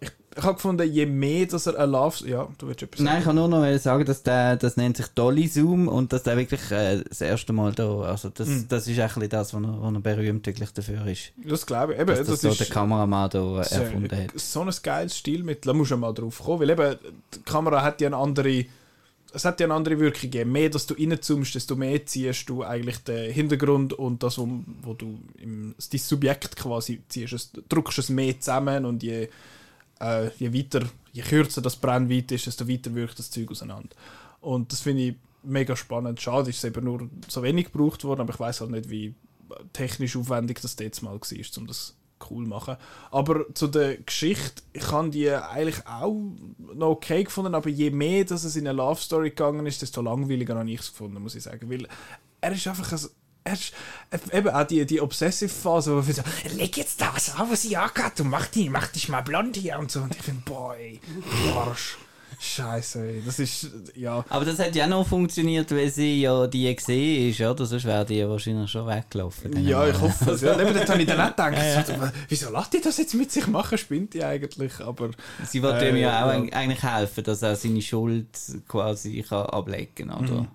Ich, 0.00 0.12
ich 0.38 0.44
habe 0.44 0.54
gefunden, 0.54 0.88
je 0.90 1.04
mehr, 1.04 1.46
dass 1.46 1.66
er 1.66 1.84
Love... 1.84 2.28
Ja, 2.28 2.48
du 2.58 2.68
willst 2.68 2.82
etwas 2.82 3.00
Nein, 3.00 3.18
ich 3.18 3.24
kann 3.24 3.34
nur 3.34 3.48
noch 3.48 3.78
sagen, 3.78 4.04
dass 4.04 4.22
der, 4.22 4.56
das 4.56 4.76
nennt 4.76 4.96
sich 4.96 5.08
Dolly 5.08 5.48
Zoom 5.48 5.88
und 5.88 6.12
dass 6.12 6.22
der 6.22 6.36
wirklich 6.36 6.70
äh, 6.70 7.02
das 7.08 7.20
erste 7.20 7.52
Mal 7.52 7.72
da, 7.72 8.02
also 8.02 8.28
das, 8.28 8.46
Mhm. 8.46 8.66
das 8.68 8.86
ist 8.86 9.00
eigentlich 9.00 9.30
das, 9.30 9.52
was 9.52 9.60
er, 9.60 9.82
was 9.82 9.92
er 9.94 10.00
berühmt 10.00 10.46
wirklich 10.46 10.70
dafür 10.70 11.04
ist. 11.08 11.32
Das 11.44 11.66
glaube 11.66 11.94
ich. 11.94 11.98
Eben, 11.98 12.06
Dass 12.10 12.18
das, 12.20 12.28
das, 12.28 12.40
so 12.42 12.48
ist 12.50 12.60
der 12.60 12.68
Kameramann 12.68 13.30
da 13.30 13.40
so, 13.40 13.56
erfunden 13.56 14.16
hat. 14.16 14.30
so 14.38 14.60
ein 14.62 14.70
geiles 14.80 15.18
Stilmittel. 15.18 15.72
Da 15.72 15.74
musst 15.76 15.90
du 15.90 15.96
mal 15.96 16.14
drauf 16.14 16.38
kommen. 16.44 16.60
Weil 16.60 16.70
eben, 16.70 16.96
die 17.34 17.42
Kamera 17.42 17.82
hat 17.82 18.00
ja 18.00 18.06
eine 18.06 18.16
andere... 18.16 18.64
Es 19.32 19.44
hat 19.44 19.58
ja 19.58 19.66
eine 19.66 19.74
andere 19.74 19.98
Wirkung. 19.98 20.30
Je 20.30 20.44
mehr 20.44 20.70
dass 20.70 20.86
du 20.86 20.94
reinzoomst, 20.94 21.54
desto 21.56 21.74
mehr 21.74 22.06
ziehst 22.06 22.48
du 22.48 22.62
eigentlich 22.62 22.98
den 22.98 23.32
Hintergrund 23.32 23.92
und 23.92 24.22
das, 24.22 24.38
wo, 24.38 24.48
wo 24.82 24.94
du 24.94 25.18
im, 25.42 25.74
dein 25.90 25.98
Subjekt 26.00 26.54
quasi 26.56 27.02
ziehst. 27.08 27.32
Es, 27.32 27.50
drückst 27.68 27.98
es 27.98 28.08
mehr 28.08 28.38
zusammen 28.38 28.84
und 28.86 29.02
je, 29.02 29.28
äh, 30.00 30.30
je 30.38 30.52
weiter, 30.52 30.86
je 31.12 31.22
kürzer 31.22 31.62
das 31.62 31.76
Brennweite 31.76 32.34
ist, 32.34 32.46
desto 32.46 32.68
weiter 32.68 32.94
wirkt 32.94 33.18
das 33.18 33.30
Zeug 33.30 33.50
auseinander. 33.50 33.90
Und 34.40 34.72
das 34.72 34.80
finde 34.80 35.02
ich 35.02 35.14
mega 35.42 35.76
spannend. 35.76 36.20
Schade 36.20 36.50
ist 36.50 36.58
es 36.58 36.64
eben 36.64 36.84
nur 36.84 37.08
so 37.28 37.42
wenig 37.42 37.72
gebraucht 37.72 38.04
worden, 38.04 38.20
aber 38.20 38.34
ich 38.34 38.40
weiß 38.40 38.60
halt 38.60 38.70
nicht, 38.70 38.90
wie 38.90 39.14
technisch 39.72 40.16
aufwendig 40.16 40.60
das 40.60 40.76
jetzt 40.78 41.02
mal 41.02 41.14
war, 41.14 41.58
um 41.58 41.66
das 41.66 41.96
cool 42.30 42.44
zu 42.44 42.50
machen. 42.50 42.76
Aber 43.10 43.52
zu 43.54 43.66
der 43.66 43.98
Geschichte, 43.98 44.62
ich 44.72 44.90
habe 44.90 45.10
die 45.10 45.30
eigentlich 45.30 45.86
auch 45.86 46.14
noch 46.74 46.88
okay 46.88 47.24
gefunden, 47.24 47.54
aber 47.54 47.68
je 47.68 47.90
mehr, 47.90 48.24
dass 48.24 48.44
es 48.44 48.56
in 48.56 48.66
eine 48.66 48.76
Love 48.76 49.00
Story 49.00 49.30
gegangen 49.30 49.66
ist, 49.66 49.82
desto 49.82 50.02
langweiliger 50.02 50.56
habe 50.56 50.70
ich 50.70 50.80
es 50.80 50.90
gefunden, 50.90 51.22
muss 51.22 51.34
ich 51.34 51.42
sagen. 51.42 51.70
Weil 51.70 51.86
er 52.40 52.52
ist 52.52 52.66
einfach 52.66 52.92
ein 52.92 53.00
er 53.48 53.52
ist, 53.54 53.72
eben 54.32 54.48
auch 54.48 54.64
die, 54.64 54.84
die 54.86 55.00
Obsessive-Phase, 55.00 55.96
wo 55.96 56.06
wir 56.06 56.14
so, 56.14 56.22
leg 56.56 56.76
jetzt 56.76 57.00
da 57.00 57.10
was 57.14 57.34
an, 57.34 57.50
was 57.50 57.62
sie 57.62 57.76
angeht 57.76 58.20
und 58.20 58.28
mach, 58.28 58.46
die, 58.46 58.68
mach 58.70 58.86
dich 58.88 59.08
mal 59.08 59.22
blond 59.22 59.56
hier 59.56 59.78
und 59.78 59.90
so. 59.90 60.00
Und 60.00 60.14
ich 60.14 60.22
finde, 60.22 60.42
boy, 60.44 61.00
Arsch. 61.54 61.96
Scheiße, 62.40 63.00
ey. 63.04 63.22
das 63.26 63.40
ist, 63.40 63.68
ja. 63.96 64.24
Aber 64.28 64.44
das 64.44 64.60
hat 64.60 64.72
ja 64.76 64.86
noch 64.86 65.04
funktioniert, 65.04 65.72
weil 65.72 65.90
sie 65.90 66.20
ja 66.20 66.46
die 66.46 66.72
gesehen 66.72 67.30
ist, 67.30 67.40
oder? 67.40 67.66
Sonst 67.66 67.84
wäre 67.84 68.04
die 68.06 68.14
ja 68.18 68.28
wahrscheinlich 68.30 68.70
schon 68.70 68.86
weggelaufen. 68.86 69.66
Ja, 69.66 69.84
ich 69.88 70.00
hoffe 70.00 70.30
es. 70.30 70.42
Ja, 70.42 70.52
eben, 70.60 70.72
dort 70.72 70.88
habe 70.88 71.00
ich 71.02 71.08
dann 71.08 71.20
auch 71.20 71.30
gedacht, 71.34 71.86
so, 71.88 71.94
wieso 72.28 72.52
lässt 72.52 72.72
die 72.74 72.80
das 72.80 72.96
jetzt 72.98 73.14
mit 73.14 73.32
sich 73.32 73.44
machen? 73.48 73.76
Spinnt 73.76 74.14
die 74.14 74.22
eigentlich? 74.22 74.78
Aber 74.78 75.10
Sie 75.44 75.60
wollte 75.64 75.86
Äh, 75.86 75.90
ihm 75.90 75.96
ja 75.96 76.24
auch 76.24 76.32
ja. 76.32 76.38
eig- 76.38 76.52
eigentlich 76.52 76.82
helfen, 76.84 77.24
dass 77.24 77.42
er 77.42 77.56
seine 77.56 77.82
Schuld 77.82 78.28
quasi 78.68 79.20
kann 79.28 79.46
ablegen 79.46 80.08
kann, 80.08 80.10
oder? 80.24 80.40
Mhm. 80.42 80.48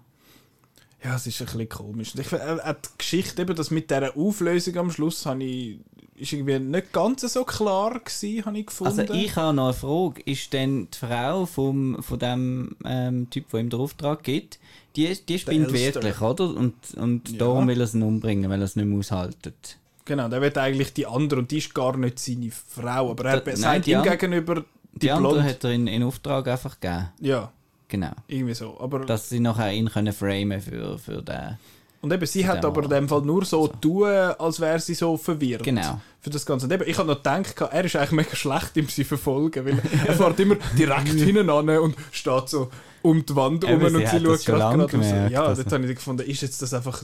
Ja, 1.04 1.16
es 1.16 1.28
ist 1.28 1.40
ein 1.42 1.46
bisschen 1.46 1.70
komisch. 1.70 2.14
Ich, 2.18 2.28
finde, 2.28 2.62
äh, 2.64 2.74
die 2.74 2.90
Geschichte, 2.98 3.42
eben 3.42 3.56
das 3.56 3.72
mit 3.72 3.90
dieser 3.90 4.16
Auflösung 4.16 4.78
am 4.78 4.92
Schluss, 4.92 5.26
habe 5.26 5.44
ich, 5.44 5.80
ist 6.16 6.32
irgendwie 6.32 6.60
nicht 6.60 6.94
ganz 6.94 7.22
so 7.22 7.44
klar 7.44 8.00
gewesen, 8.00 8.46
habe 8.46 8.58
ich 8.60 8.66
gefunden. 8.68 9.00
Also 9.02 9.14
ich 9.14 9.36
habe 9.36 9.54
noch 9.56 9.66
eine 9.66 9.74
Frage. 9.74 10.22
Ist 10.26 10.54
denn 10.54 10.88
die 10.94 10.98
Frau 10.98 11.46
vom, 11.46 12.02
von 12.02 12.20
dem 12.20 12.76
ähm, 12.86 13.30
Typ, 13.30 13.50
der 13.50 13.60
ihm 13.60 13.70
den 13.70 13.80
Auftrag 13.80 14.24
gibt, 14.24 14.60
die, 14.96 15.14
die 15.28 15.40
spinnt 15.40 15.74
wirklich, 15.74 16.22
oder? 16.22 16.46
Und, 16.56 16.76
und 16.96 17.30
Ja. 17.32 17.38
darum 17.40 17.68
will 17.68 17.82
er 17.82 17.88
sie 17.88 18.02
umbringen, 18.02 18.50
weil 18.50 18.62
er 18.62 18.66
es 18.66 18.76
nicht 18.76 18.86
mehr 18.86 19.00
aushaltet. 19.00 19.78
Genau, 20.06 20.28
der 20.30 20.42
wird 20.42 20.58
eigentlich 20.58 20.94
die 20.94 21.08
andere 21.08 21.40
und 21.40 21.52
die 21.52 21.58
ist 21.58 21.74
gar 21.74 21.98
nicht 21.98 22.20
seine 22.20 22.52
Frau, 22.52 23.12
aber 23.12 23.26
er 23.26 23.40
Da- 23.40 23.52
nein, 23.52 23.58
sagt 23.58 23.88
ihm 23.88 24.04
gegenüber 24.04 24.64
die, 24.94 25.00
Die 25.00 25.12
andere 25.12 25.42
hat 25.44 25.64
er 25.64 25.72
in, 25.72 25.88
in 25.88 26.04
Auftrag 26.04 26.48
einfach 26.48 26.80
gegeben. 26.80 27.10
Ja, 27.22 27.52
Genau. 27.94 28.10
irgendwie 28.26 28.56
so. 28.56 28.76
Aber, 28.80 29.02
Dass 29.02 29.30
sie 29.30 29.40
nachher 29.40 29.72
ihn 29.72 29.88
können 29.88 30.14
framen 30.14 30.60
für, 30.60 30.98
für 30.98 31.22
den. 31.22 31.60
und 32.02 32.12
eben, 32.12 32.26
sie 32.26 32.48
hat 32.48 32.66
aber 32.66 32.82
in 32.86 32.90
dem 32.90 33.08
Fall 33.08 33.22
nur 33.22 33.46
so 33.46 33.68
tun, 33.68 34.08
als 34.08 34.60
wäre 34.60 34.80
sie 34.80 34.96
so 34.96 35.16
verwirrt. 35.16 35.62
Genau. 35.62 36.02
Für 36.20 36.32
das 36.32 36.44
Ganze. 36.44 36.66
Und 36.66 36.74
eben, 36.74 36.90
ich 36.90 36.98
habe 36.98 37.08
noch 37.08 37.18
gedacht, 37.18 37.62
er 37.62 37.86
ist 37.86 37.96
eigentlich 37.96 38.12
mega 38.12 38.36
schlecht 38.36 38.76
im 38.78 38.88
sie 38.88 39.04
verfolgen, 39.04 39.64
weil 39.64 39.80
er 40.08 40.16
fährt 40.16 40.40
immer 40.40 40.56
direkt 40.76 41.08
hinten 41.12 41.52
an 41.52 41.70
und 41.70 41.96
steht 42.12 42.50
so 42.50 42.72
um 43.04 43.24
die 43.24 43.36
Wand 43.36 43.64
Eben, 43.64 43.74
rum 43.86 43.96
und 43.96 44.08
sie 44.08 44.20
schaut 44.20 44.44
gerade 44.44 44.78
gerade 44.78 44.88
gemerkt, 44.88 45.32
Ja, 45.32 45.44
also. 45.46 45.62
dort 45.62 45.74
habe 45.74 45.86
ich 45.86 45.96
gefunden, 45.96 46.28
ist 46.28 46.42
jetzt 46.42 46.64
das 46.64 46.74
einfach 46.74 47.04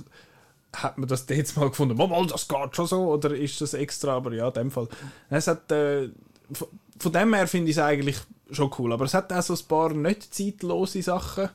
hat 0.76 0.98
man 0.98 1.07
das 1.07 1.26
jetzt 1.30 1.56
mal 1.56 1.70
gefunden, 1.70 1.98
mal, 1.98 2.26
das 2.28 2.48
geht 2.48 2.76
schon 2.76 2.88
so, 2.88 3.11
oder 3.11 3.36
ist 3.36 3.61
das 3.61 3.76
extra, 3.76 4.16
aber 4.16 4.34
ja, 4.34 4.48
in 4.48 4.53
dem 4.53 4.72
Fall. 4.72 4.88
Es 5.30 5.48
hat, 5.48 5.72
äh, 5.72 6.10
von, 6.52 6.68
von 6.99 7.11
dem 7.11 7.34
her 7.34 7.48
finde 7.48 7.70
ich 7.70 7.78
es 7.78 7.84
eigentlich 7.84 8.18
schon 8.51 8.71
cool, 8.77 8.93
aber 8.93 9.05
es 9.05 9.13
hat 9.13 9.31
auch 9.31 9.41
so 9.41 9.53
ein 9.53 9.67
paar 9.67 9.93
nicht 9.93 10.34
zeitlose 10.34 11.01
Sachen. 11.01 11.49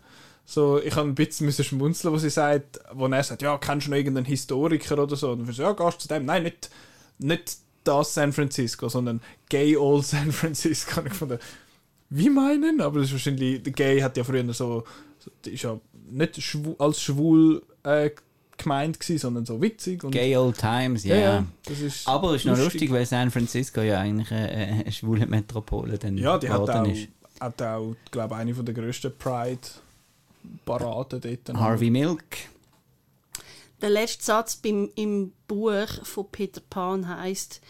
So, 0.46 0.80
ich 0.80 0.94
habe 0.94 1.08
ein 1.08 1.14
bisschen 1.14 1.50
schmunzeln, 1.52 2.12
wo 2.12 2.18
sie 2.18 2.30
sagt, 2.30 2.78
wo 2.92 3.06
er 3.06 3.22
sagt, 3.22 3.42
ja, 3.42 3.56
kennst 3.56 3.86
du 3.86 3.90
noch 3.90 3.96
irgendeinen 3.96 4.26
Historiker 4.26 4.98
oder 4.98 5.16
so? 5.16 5.32
Und 5.32 5.48
ich 5.48 5.56
so, 5.56 5.62
ja, 5.62 5.72
gehst 5.72 5.96
du 5.96 6.02
zu 6.02 6.08
dem? 6.08 6.26
Nein, 6.26 6.42
nicht, 6.42 6.70
nicht 7.18 7.56
das 7.82 8.14
San 8.14 8.32
Francisco, 8.32 8.88
sondern 8.88 9.20
Gay 9.48 9.76
Old 9.76 10.04
San 10.06 10.32
Francisco. 10.32 11.00
Und 11.00 11.06
ich 11.06 11.14
fand, 11.14 11.38
wie 12.10 12.30
meinen? 12.30 12.80
Aber 12.80 12.98
das 12.98 13.08
ist 13.08 13.14
wahrscheinlich, 13.14 13.62
der 13.62 13.72
Gay 13.72 14.00
hat 14.00 14.16
ja 14.16 14.24
früher 14.24 14.52
so, 14.52 14.84
ist 15.46 15.62
ja 15.62 15.80
nicht 16.10 16.42
schwu, 16.42 16.74
als 16.78 17.00
schwul 17.00 17.62
äh, 17.82 18.10
gemeint 18.56 19.00
gewesen, 19.00 19.18
sondern 19.18 19.46
so 19.46 19.60
witzig. 19.60 20.04
Und, 20.04 20.12
Gay 20.12 20.36
Old 20.36 20.58
Times, 20.58 21.04
ja. 21.04 21.16
ja, 21.16 21.44
ist 21.68 22.08
Aber 22.08 22.30
es 22.30 22.36
ist 22.36 22.44
noch 22.46 22.58
lustig, 22.58 22.90
weil 22.90 23.06
San 23.06 23.30
Francisco 23.30 23.80
ja 23.80 24.00
eigentlich 24.00 24.30
eine, 24.30 24.48
eine 24.48 24.92
schwule 24.92 25.26
Metropole 25.26 25.98
dann 25.98 26.16
Ja, 26.16 26.38
die 26.38 26.48
hat 26.48 26.70
auch, 26.70 26.86
ist. 26.86 27.08
hat 27.40 27.62
auch 27.62 27.94
glaube 28.10 28.36
eine 28.36 28.54
von 28.54 28.64
der 28.64 28.74
grössten 28.74 29.12
Pride-Paraden 29.16 31.20
dort. 31.20 31.58
Harvey 31.58 31.90
Milk. 31.90 32.24
Der 33.80 33.90
letzte 33.90 34.24
Satz 34.24 34.56
beim, 34.56 34.90
im 34.94 35.32
Buch 35.46 36.04
von 36.04 36.26
Peter 36.30 36.62
Pan 36.70 37.06
heißt 37.06 37.60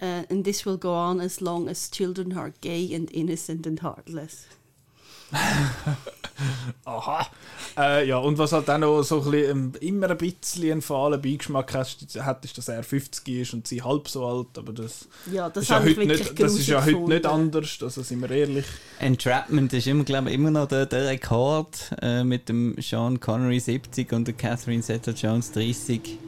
uh, 0.00 0.22
And 0.30 0.44
this 0.44 0.64
will 0.64 0.78
go 0.78 0.94
on 0.94 1.20
as 1.20 1.40
long 1.40 1.68
as 1.68 1.90
children 1.90 2.36
are 2.36 2.52
gay 2.60 2.94
and 2.94 3.10
innocent 3.10 3.66
and 3.66 3.82
heartless. 3.82 4.46
Aha. 6.84 7.26
Äh, 7.76 8.08
ja, 8.08 8.18
und 8.18 8.38
was 8.38 8.52
halt 8.52 8.68
auch 8.68 8.78
noch 8.78 9.02
so 9.02 9.22
ein 9.22 9.30
bisschen, 9.30 9.50
ähm, 9.50 9.72
immer 9.80 10.10
ein 10.10 10.16
bisschen 10.16 10.72
einen 10.72 10.82
fahlen 10.82 11.20
Beigeschmack 11.20 11.74
hat, 11.74 11.96
hat, 12.20 12.44
ist, 12.44 12.58
dass 12.58 12.68
er 12.68 12.82
50 12.82 13.28
ist 13.28 13.54
und 13.54 13.66
sie 13.66 13.82
halb 13.82 14.08
so 14.08 14.26
alt, 14.26 14.58
aber 14.58 14.72
das, 14.72 15.08
Ja, 15.32 15.48
das, 15.48 15.64
ist, 15.64 15.70
ja 15.70 15.82
heute 15.82 16.06
nicht, 16.06 16.40
das 16.40 16.54
ist 16.54 16.66
ja 16.66 16.80
heute 16.80 16.94
nicht 16.96 17.22
gefunden. 17.22 17.26
anders, 17.26 17.78
also 17.82 18.02
sind 18.02 18.20
wir 18.20 18.30
ehrlich. 18.30 18.66
Entrapment 18.98 19.72
ist 19.72 19.86
immer, 19.86 20.04
glaube 20.04 20.28
ich, 20.28 20.34
immer 20.34 20.50
noch 20.50 20.68
der, 20.68 20.86
der 20.86 21.06
Rekord 21.06 21.90
äh, 22.02 22.24
mit 22.24 22.48
dem 22.48 22.76
Sean 22.80 23.20
Connery 23.20 23.60
70 23.60 24.12
und 24.12 24.26
der 24.26 24.34
Catherine 24.34 24.82
Zeta-Jones 24.82 25.52
30. 25.52 26.18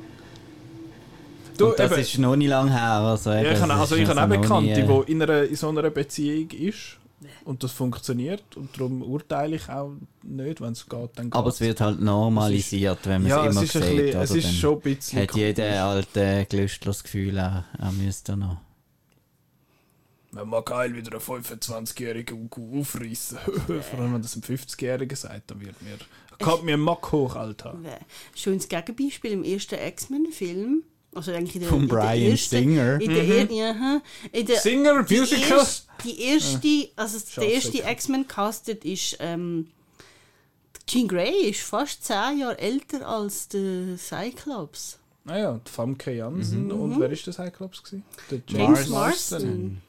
Du, 1.56 1.68
und 1.68 1.78
das 1.78 1.92
eben, 1.92 2.00
ist 2.00 2.18
noch 2.18 2.36
nicht 2.36 2.48
lange 2.48 2.72
her. 2.72 3.00
Also, 3.00 3.30
ja, 3.30 3.42
eben, 3.42 3.52
ich 3.52 3.60
habe, 3.60 3.74
also 3.74 3.96
ich 3.96 4.08
auch 4.08 4.26
Bekannte, 4.26 4.82
die 5.06 5.12
in, 5.12 5.22
einer, 5.22 5.44
in 5.44 5.56
so 5.56 5.68
einer 5.68 5.90
Beziehung 5.90 6.50
ist 6.50 6.98
und 7.44 7.62
das 7.62 7.72
funktioniert 7.72 8.56
und 8.56 8.76
darum 8.78 9.02
urteile 9.02 9.56
ich 9.56 9.68
auch 9.68 9.92
nicht, 10.22 10.60
wenn 10.60 10.72
es 10.72 10.86
geht, 10.88 11.10
dann 11.16 11.32
Aber 11.32 11.48
es 11.48 11.60
wird 11.60 11.80
halt 11.80 12.00
normalisiert, 12.00 13.00
wenn 13.04 13.22
man 13.22 13.30
ja, 13.30 13.46
es 13.46 13.56
es 13.56 13.56
immer 13.56 13.64
ist, 13.64 13.76
ein 13.76 13.82
sieht. 13.82 13.96
bisschen, 13.96 14.20
es 14.20 14.30
ist 14.30 14.54
schon 14.56 14.74
ein 14.74 14.80
bisschen 14.80 15.22
hat 15.22 15.34
jeder 15.34 15.64
komisch. 15.64 15.78
alte 15.80 16.46
Gelüstler 16.50 16.90
das 16.90 17.02
Gefühl, 17.04 17.38
er, 17.38 17.64
er 17.78 17.92
müsste 17.92 18.36
noch. 18.36 18.58
Wenn 20.32 20.48
man 20.48 20.64
geil 20.64 20.94
wieder 20.96 21.12
einen 21.12 21.20
25-Jährigen 21.44 22.50
aufreißen. 22.52 23.38
Vor 23.90 24.00
allem, 24.00 24.14
wenn 24.14 24.22
das 24.22 24.34
ein 24.34 24.42
50-Jähriger 24.42 25.14
sagt, 25.14 25.50
dann 25.52 25.60
wird 25.60 25.80
mir. 25.82 25.96
Kommt 26.40 26.64
mir 26.64 26.74
ein 26.74 26.80
Mack 26.80 27.12
hoch, 27.12 27.36
Alter. 27.36 27.76
Schönes 28.34 28.68
Gegenbeispiel 28.68 29.30
im 29.30 29.44
ersten 29.44 29.78
X-Men-Film. 29.78 30.82
Also 31.14 31.32
eigentlich 31.32 31.54
in 31.56 31.60
der, 31.62 31.70
Von 31.70 31.82
in 31.82 31.88
der 31.88 31.96
Brian 31.96 32.30
ersten, 32.32 32.56
Singer. 32.56 33.00
In 33.00 33.14
der, 33.14 33.24
er, 33.24 33.52
ja, 33.52 34.02
in 34.32 34.46
der, 34.46 34.60
Singer, 34.60 35.02
die 35.02 35.20
Musical. 35.20 35.58
erste, 35.58 35.82
die 36.04 36.20
erste, 36.20 36.88
also 36.96 37.40
der 37.40 37.48
erste 37.52 37.78
ich. 37.78 37.86
X-Men 37.86 38.28
castet 38.28 38.84
ist 38.84 39.16
ähm, 39.20 39.68
Jean 40.86 41.08
Grey 41.08 41.48
ist 41.48 41.62
fast 41.62 42.04
zehn 42.04 42.38
Jahre 42.40 42.58
älter 42.58 43.08
als 43.08 43.48
der 43.48 43.96
Cyclops. 43.96 44.98
Naja, 45.24 45.52
Ah 45.52 45.60
die 45.66 45.70
Famke 45.70 46.12
Jansen. 46.12 46.70
Und 46.70 47.00
wer 47.00 47.10
ist 47.10 47.26
das 47.26 47.36
Cyclops? 47.36 47.82
Gewesen? 47.82 48.04
Der 48.30 48.42
James 48.46 48.88
Marston. 48.88 49.80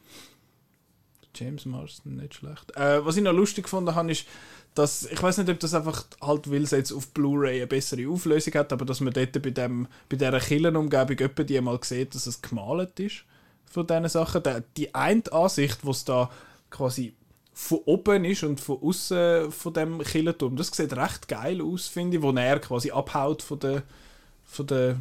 James 1.35 1.65
Marston, 1.65 2.15
nicht 2.15 2.35
schlecht. 2.35 2.76
Äh, 2.77 3.06
was 3.06 3.18
ich 3.18 3.23
noch 3.23 3.34
lustig 3.34 3.65
gefunden 3.65 3.93
habe, 3.93 4.11
ist, 4.11 4.26
dass, 4.76 5.06
ich 5.06 5.23
weiß 5.23 5.38
nicht, 5.38 5.49
ob 5.49 5.60
das 5.60 5.73
einfach 5.73 6.06
halt, 6.22 6.52
weil 6.52 6.64
jetzt 6.64 6.91
auf 6.91 7.07
Blu-ray 7.07 7.57
eine 7.57 7.68
bessere 7.68 8.10
Auflösung 8.10 8.53
hat, 8.56 8.73
aber 8.73 8.85
dass 8.85 8.99
man 8.99 9.14
dort 9.14 9.41
bei, 9.41 9.49
dem, 9.49 9.88
bei 10.10 10.18
dieser 10.18 10.39
Killenumgebung 10.39 11.18
etwa 11.18 11.43
die 11.43 11.61
mal 11.61 11.80
sieht, 11.81 12.14
dass 12.14 12.27
es 12.27 12.41
gemalt 12.41 12.99
ist 12.99 13.23
von 13.72 13.88
diesen 13.88 14.10
Sachen. 14.10 14.43
Die 14.76 14.93
eine 14.93 15.23
Ansicht, 15.31 15.80
wo 15.84 15.91
es 15.91 16.03
da 16.03 16.30
quasi 16.69 17.14
von 17.53 17.80
oben 17.85 18.26
ist 18.26 18.43
und 18.43 18.60
von 18.60 18.81
außen 18.81 19.49
von 19.49 19.73
dem 19.73 20.02
Killenturm, 20.02 20.57
das 20.57 20.68
sieht 20.68 20.95
recht 20.95 21.30
geil 21.30 21.61
aus, 21.61 21.88
finde 21.88 22.18
ich, 22.18 22.23
wo 22.23 22.31
er 22.31 22.60
quasi 22.60 22.91
abhaut 22.91 23.41
von 23.41 23.60
der, 23.60 23.84
von 24.43 24.68
der 24.68 24.97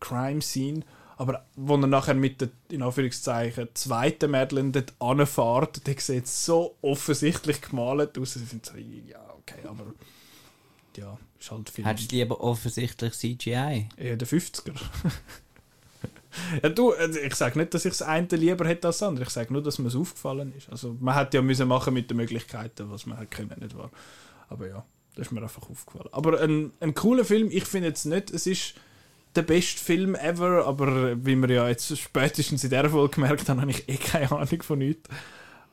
Crime 0.00 0.42
Scene. 0.42 0.82
Aber 1.16 1.46
wo 1.54 1.76
er 1.76 1.86
nachher 1.86 2.14
mit 2.14 2.40
der, 2.40 2.48
in 2.70 2.82
Anführungszeichen, 2.82 3.68
zweiten 3.74 4.30
Madeline 4.30 4.72
dort 4.72 4.94
anfährt, 4.98 5.86
der 5.86 5.98
sieht 5.98 6.26
so 6.26 6.76
offensichtlich 6.82 7.60
gemalt 7.60 8.18
aus. 8.18 8.36
Ich 8.36 8.42
finde 8.42 8.66
so, 8.66 8.76
ja, 8.76 9.20
okay, 9.38 9.60
aber 9.68 9.94
ja, 10.96 11.18
ist 11.38 11.50
halt 11.50 11.70
viel. 11.70 11.84
Hättest 11.84 12.10
du 12.10 12.16
lieber 12.16 12.40
offensichtlich 12.40 13.12
CGI? 13.12 13.88
Eher 13.96 14.16
der 14.16 14.26
50er. 14.26 14.74
ja, 16.62 16.68
du, 16.68 16.92
also 16.92 17.18
ich 17.18 17.34
sage 17.34 17.58
nicht, 17.58 17.74
dass 17.74 17.84
ich 17.84 17.92
das 17.92 18.02
eine 18.02 18.26
lieber 18.30 18.66
hätte 18.66 18.88
als 18.88 18.98
das 18.98 19.08
andere. 19.08 19.24
Ich 19.24 19.30
sage 19.30 19.52
nur, 19.52 19.62
dass 19.62 19.78
mir 19.78 19.88
es 19.88 19.96
aufgefallen 19.96 20.52
ist. 20.56 20.68
Also, 20.68 20.96
man 20.98 21.14
hätte 21.14 21.36
ja 21.36 21.42
müssen 21.42 21.68
machen 21.68 21.94
mit 21.94 22.10
den 22.10 22.16
Möglichkeiten, 22.16 22.90
was 22.90 23.06
man 23.06 23.18
hätte 23.18 23.36
können, 23.36 23.60
nicht 23.60 23.76
wahr? 23.76 23.90
Aber 24.48 24.66
ja, 24.66 24.84
das 25.14 25.26
ist 25.26 25.32
mir 25.32 25.42
einfach 25.42 25.68
aufgefallen. 25.68 26.08
Aber 26.12 26.40
ein, 26.40 26.72
ein 26.80 26.94
cooler 26.94 27.24
Film, 27.24 27.48
ich 27.50 27.64
finde 27.64 27.88
jetzt 27.88 28.04
nicht, 28.04 28.30
es 28.30 28.46
ist 28.46 28.74
der 29.36 29.42
beste 29.42 29.82
Film 29.82 30.14
ever, 30.14 30.66
aber 30.66 31.16
wie 31.24 31.36
wir 31.36 31.50
ja 31.50 31.68
jetzt 31.68 31.96
spätestens 31.98 32.64
in 32.64 32.70
dieser 32.70 32.90
Folge 32.90 33.16
gemerkt 33.16 33.48
haben, 33.48 33.60
habe 33.60 33.70
ich 33.70 33.88
eh 33.88 33.96
keine 33.96 34.30
Ahnung 34.32 34.62
von 34.62 34.78
nichts. 34.78 35.08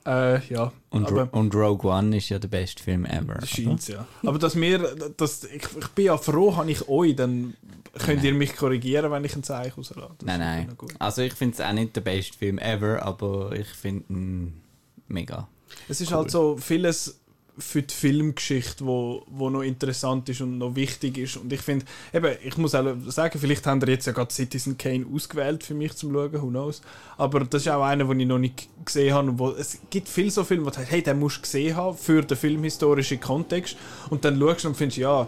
Äh, 0.05 0.43
ja, 0.47 0.71
Und, 0.89 1.07
aber... 1.07 1.29
Und 1.31 1.53
Rogue 1.53 1.91
One 1.91 2.17
ist 2.17 2.29
ja 2.29 2.39
der 2.39 2.47
beste 2.47 2.81
Film 2.81 3.05
ever. 3.05 3.45
Scheint 3.45 3.87
ja. 3.87 4.07
Aber 4.25 4.39
dass 4.39 4.55
mir, 4.55 4.79
das, 5.15 5.43
ich, 5.43 5.63
ich 5.79 5.87
bin 5.89 6.05
ja 6.05 6.17
froh, 6.17 6.55
habe 6.55 6.71
ich 6.71 6.89
euch, 6.89 7.15
dann 7.15 7.53
könnt 7.99 8.23
ihr 8.23 8.33
mich 8.33 8.55
korrigieren, 8.55 9.11
wenn 9.11 9.23
ich 9.23 9.35
ein 9.35 9.43
Zeichen 9.43 9.75
rauslade. 9.75 10.15
Das 10.17 10.25
Nein, 10.25 10.39
nein. 10.39 10.69
Also 10.97 11.21
ich 11.21 11.33
finde 11.33 11.53
es 11.53 11.61
auch 11.61 11.73
nicht 11.73 11.95
der 11.95 12.01
beste 12.01 12.35
Film 12.35 12.57
ever, 12.57 13.03
aber 13.03 13.51
ich 13.53 13.67
finde 13.67 14.05
ihn 14.09 14.61
mega. 15.07 15.47
Es 15.87 16.01
ist 16.01 16.11
Cool. 16.11 16.17
halt 16.17 16.31
so 16.31 16.57
vieles 16.57 17.20
für 17.57 17.81
die 17.81 17.93
Filmgeschichte, 17.93 18.85
wo, 18.85 19.23
wo 19.27 19.49
noch 19.49 19.61
interessant 19.61 20.29
ist 20.29 20.41
und 20.41 20.57
noch 20.57 20.75
wichtig 20.75 21.17
ist. 21.17 21.37
Und 21.37 21.51
ich 21.51 21.61
finde, 21.61 21.85
eben, 22.13 22.35
ich 22.43 22.57
muss 22.57 22.73
auch 22.75 22.95
sagen, 23.07 23.39
vielleicht 23.39 23.65
haben 23.67 23.81
ihr 23.81 23.89
jetzt 23.89 24.07
ja 24.07 24.13
gerade 24.13 24.33
Citizen 24.33 24.77
Kane 24.77 25.05
ausgewählt 25.13 25.63
für 25.63 25.73
mich 25.73 25.93
zum 25.93 26.13
Schauen, 26.13 26.41
who 26.41 26.47
knows. 26.47 26.81
Aber 27.17 27.41
das 27.41 27.63
ist 27.63 27.67
auch 27.67 27.83
einer, 27.83 28.05
den 28.05 28.19
ich 28.21 28.27
noch 28.27 28.39
nicht 28.39 28.69
gesehen 28.85 29.13
habe. 29.13 29.37
Wo, 29.37 29.51
es 29.51 29.79
gibt 29.89 30.07
viele 30.07 30.31
so 30.31 30.43
Filme, 30.43 30.65
wo 30.65 30.69
du 30.69 30.75
sagst, 30.75 30.91
hey, 30.91 31.01
den 31.01 31.19
musst 31.19 31.37
du 31.37 31.41
gesehen 31.41 31.75
haben 31.75 31.97
für 31.97 32.21
den 32.21 32.37
filmhistorischen 32.37 33.19
Kontext. 33.19 33.75
Und 34.09 34.23
dann 34.23 34.39
schaust 34.39 34.63
du 34.63 34.69
und 34.69 34.77
findest, 34.77 34.97
ja, 34.97 35.27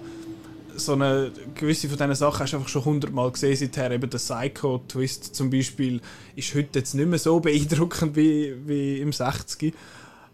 so 0.75 0.93
eine 0.93 1.31
gewisse 1.55 1.87
von 1.87 1.97
diesen 1.97 2.15
Sachen 2.15 2.39
hast 2.39 2.53
du 2.53 2.57
einfach 2.57 2.69
schon 2.69 2.85
hundertmal 2.85 3.31
gesehen 3.31 3.55
seither. 3.55 3.91
Eben 3.91 4.09
der 4.09 4.17
Psycho-Twist 4.17 5.35
zum 5.35 5.49
Beispiel 5.49 6.01
ist 6.35 6.55
heute 6.55 6.79
jetzt 6.79 6.95
nicht 6.95 7.07
mehr 7.07 7.19
so 7.19 7.39
beeindruckend 7.39 8.15
wie, 8.15 8.55
wie 8.65 8.99
im 8.99 9.11
60 9.11 9.73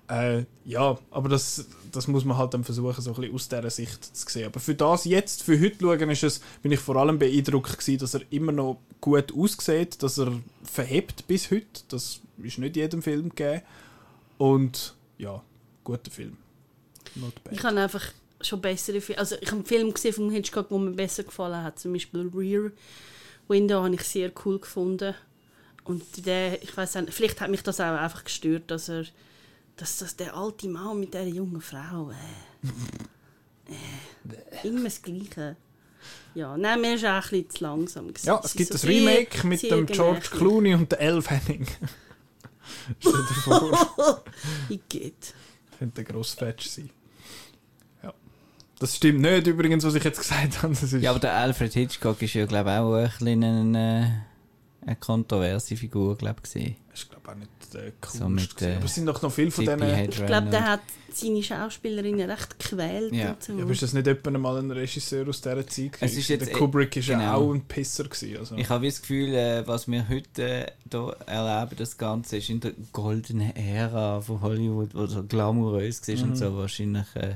äh, 0.10 0.46
ja, 0.66 0.98
aber 1.12 1.30
das, 1.30 1.66
das 1.92 2.08
muss 2.08 2.26
man 2.26 2.38
halt 2.38 2.54
dann 2.54 2.64
versuchen, 2.64 3.02
so 3.02 3.12
ein 3.12 3.16
bisschen 3.16 3.36
aus 3.36 3.50
dieser 3.50 3.70
Sicht 3.70 4.18
zu 4.18 4.30
sehen. 4.30 4.48
Aber 4.48 4.60
für 4.60 4.76
das 4.76 5.06
jetzt, 5.06 5.44
für 5.44 5.60
heute 5.60 5.78
schauen, 5.80 6.10
ist 6.10 6.24
es, 6.24 6.42
bin 6.62 6.72
ich 6.72 6.80
vor 6.80 6.96
allem 6.96 7.20
beeindruckt 7.20 7.78
gewesen, 7.78 8.00
dass 8.00 8.16
er 8.16 8.22
immer 8.32 8.52
noch 8.52 8.80
gut 9.02 9.34
aussieht, 9.34 10.02
dass 10.02 10.18
er 10.18 10.34
verhebt 10.64 11.28
bis 11.28 11.52
heute. 11.52 11.82
Das 11.90 12.22
ist 12.42 12.58
nicht 12.58 12.76
jedem 12.76 13.02
Film 13.02 13.30
gegeben. 13.30 13.62
Und 14.38 14.96
ja, 15.18 15.42
guter 15.84 16.12
Film. 16.12 16.38
Not 17.16 17.44
bad. 17.44 17.54
Ich 17.54 17.64
habe 17.64 17.80
einfach 17.80 18.12
schon 18.42 18.62
bessere 18.62 19.02
Filme. 19.02 19.20
Also 19.20 19.36
ich 19.40 19.48
habe 19.48 19.58
einen 19.58 19.66
Film 19.66 19.94
gesehen 19.94 20.14
von 20.14 20.30
Hitchcock, 20.32 20.70
der 20.70 20.78
mir 20.78 20.92
besser 20.92 21.24
gefallen 21.24 21.64
hat. 21.64 21.80
Zum 21.80 21.94
Beispiel 21.94 22.32
Rear 22.34 22.72
Window 23.48 23.84
habe 23.84 23.96
ich 23.96 24.04
sehr 24.04 24.32
cool 24.46 24.60
gefunden. 24.60 25.14
Und 25.84 26.26
der, 26.26 26.62
ich 26.62 26.76
weiß 26.76 26.96
nicht, 26.96 27.14
vielleicht 27.14 27.42
hat 27.42 27.50
mich 27.50 27.64
das 27.64 27.80
auch 27.80 27.86
einfach 27.86 28.24
gestört, 28.24 28.64
dass 28.68 28.90
er, 28.90 29.06
dass, 29.80 29.98
dass 29.98 30.16
der 30.16 30.36
alte 30.36 30.68
Mann 30.68 31.00
mit 31.00 31.14
der 31.14 31.28
jungen 31.28 31.62
Frau, 31.62 32.12
äh, 32.12 32.64
äh, 34.64 34.68
immer 34.68 34.84
das 34.86 35.02
Gleiche. 35.02 35.56
Ja, 36.36 36.56
nein, 36.58 36.80
mir 36.82 36.96
ist 36.96 37.06
auch 37.06 37.10
ein 37.10 37.22
bisschen 37.22 37.50
zu 37.50 37.64
langsam. 37.64 38.08
gewesen. 38.08 38.28
Ja, 38.28 38.42
es 38.44 38.54
gibt 38.54 38.70
so 38.70 38.76
ein 38.76 38.80
sehr- 38.80 38.90
Remake 38.90 39.48
mit 39.48 39.60
sehr 39.62 39.70
dem 39.76 39.86
George 39.86 40.20
gemächlich. 40.20 40.32
Clooney 40.40 40.74
und 40.76 40.92
der 40.92 41.00
Elle 41.02 41.22
Fanning. 41.22 41.68
Stell 43.00 43.12
dir 43.14 43.42
vor, 43.44 44.24
Ich 44.70 44.80
geht. 44.90 45.34
könnte 45.78 46.02
ein 46.02 46.06
grosser 46.06 46.38
Fetch 46.38 46.68
sein. 46.70 46.90
Ja. 48.04 48.14
Das 48.80 48.96
stimmt 48.96 49.22
nicht 49.22 49.48
übrigens, 49.48 49.84
was 49.84 49.96
ich 49.96 50.04
jetzt 50.04 50.20
gesagt 50.20 50.62
habe. 50.62 50.74
Das 50.74 50.84
ist 50.84 51.02
Ja, 51.02 51.10
aber 51.12 51.20
der 51.20 51.34
Alfred 51.36 51.74
Hitchcock 51.74 52.22
ist 52.22 52.34
ja, 52.36 52.46
glaube 52.46 52.70
ich, 52.70 52.78
auch 52.78 52.94
ein 52.96 53.10
bisschen 53.10 53.44
eine, 53.44 54.26
eine 54.82 54.96
kontroverse 54.98 55.76
Figur, 55.76 56.16
glaube 56.18 56.42
ich. 56.54 56.76
Das 56.92 57.00
ist, 57.02 57.10
glaube 57.10 57.24
ich, 57.26 57.30
auch 57.32 57.36
nicht 57.36 57.50
der 57.74 57.92
coolste. 58.02 58.18
So 58.20 58.30
mit, 58.30 58.56
gewesen. 58.56 58.72
äh, 58.72 58.76
aber 58.76 58.86
es 58.86 58.96
sind 58.96 59.06
doch 59.06 59.22
noch 59.22 59.32
viele 59.32 59.52
von 59.52 59.66
denen... 59.66 60.10
Ich 60.10 60.26
glaube, 60.26 60.50
der 60.50 60.64
hat 60.66 60.82
seine 61.12 61.42
Schauspielerinnen 61.44 62.30
recht 62.30 62.60
gequält. 62.60 63.14
Ja. 63.14 63.32
Und 63.32 63.44
so. 63.44 63.54
Ja, 63.54 63.64
aber 63.64 63.72
ist 63.72 63.82
das 63.82 63.94
nicht 63.94 64.08
etwa 64.08 64.32
mal 64.32 64.58
ein 64.58 64.72
Regisseur 64.72 65.28
aus 65.28 65.42
dieser 65.42 65.66
Zeit? 65.68 65.92
Es 66.00 66.16
ist 66.16 66.28
jetzt 66.28 66.46
der 66.48 66.54
eh- 66.54 66.58
Kubrick 66.58 66.96
ist 66.96 67.08
ja 67.08 67.18
genau. 67.20 67.34
auch 67.50 67.54
ein 67.54 67.62
Pisser. 67.66 68.04
Gewesen, 68.06 68.38
also. 68.38 68.56
Ich 68.56 68.70
habe 68.70 68.86
das 68.86 69.02
Gefühl, 69.02 69.34
äh, 69.34 69.68
was 69.68 69.88
wir 69.88 70.08
heute 70.08 70.44
äh, 70.44 70.72
hier 70.92 71.16
erleben, 71.26 71.76
das 71.78 71.98
Ganze 71.98 72.38
ist 72.38 72.50
in 72.50 72.60
der 72.60 72.74
goldenen 72.94 73.56
Ära 73.56 74.22
von 74.22 74.42
Hollywood, 74.42 74.94
wo 74.94 75.06
so 75.08 75.24
glamourös 75.24 76.08
war 76.08 76.16
Mhm. 76.16 76.24
und 76.24 76.36
so 76.36 76.56
wahrscheinlich, 76.58 77.08
äh, 77.16 77.36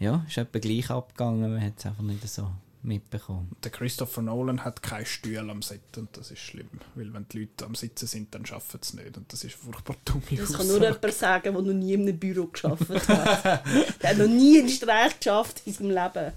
ja, 0.00 0.24
ist 0.28 0.36
etwa 0.38 0.58
gleich 0.58 0.90
abgegangen, 0.90 1.52
man 1.52 1.62
hat 1.62 1.74
es 1.78 1.86
einfach 1.86 2.02
nicht 2.02 2.28
so 2.28 2.48
mitbekommen. 2.88 3.50
Der 3.62 3.70
Christopher 3.70 4.22
Nolan 4.22 4.64
hat 4.64 4.82
keinen 4.82 5.06
Stuhl 5.06 5.38
am 5.38 5.62
Set 5.62 5.80
und 5.96 6.16
das 6.16 6.30
ist 6.30 6.40
schlimm. 6.40 6.68
Weil 6.94 7.12
wenn 7.14 7.26
die 7.28 7.40
Leute 7.40 7.66
am 7.66 7.74
Sitzen 7.74 8.06
sind, 8.06 8.34
dann 8.34 8.44
schaffen 8.44 8.80
sie 8.82 8.98
es 8.98 9.04
nicht. 9.04 9.16
Und 9.16 9.32
das 9.32 9.44
ist 9.44 9.54
furchtbar 9.54 9.96
dumme 10.04 10.22
Das 10.36 10.52
kann 10.52 10.66
nur 10.66 10.80
jemand 10.80 11.12
sagen, 11.14 11.52
der 11.52 11.52
noch 11.52 11.72
nie 11.72 11.94
in 11.94 12.02
einem 12.02 12.18
Büro 12.18 12.46
geschafft 12.46 12.88
hat. 13.08 13.64
der 14.02 14.10
hat 14.10 14.18
noch 14.18 14.26
nie 14.26 14.58
einen 14.58 14.68
Streich 14.68 15.18
geschafft 15.18 15.62
in 15.66 15.72
seinem 15.72 15.90
Leben. 15.90 16.32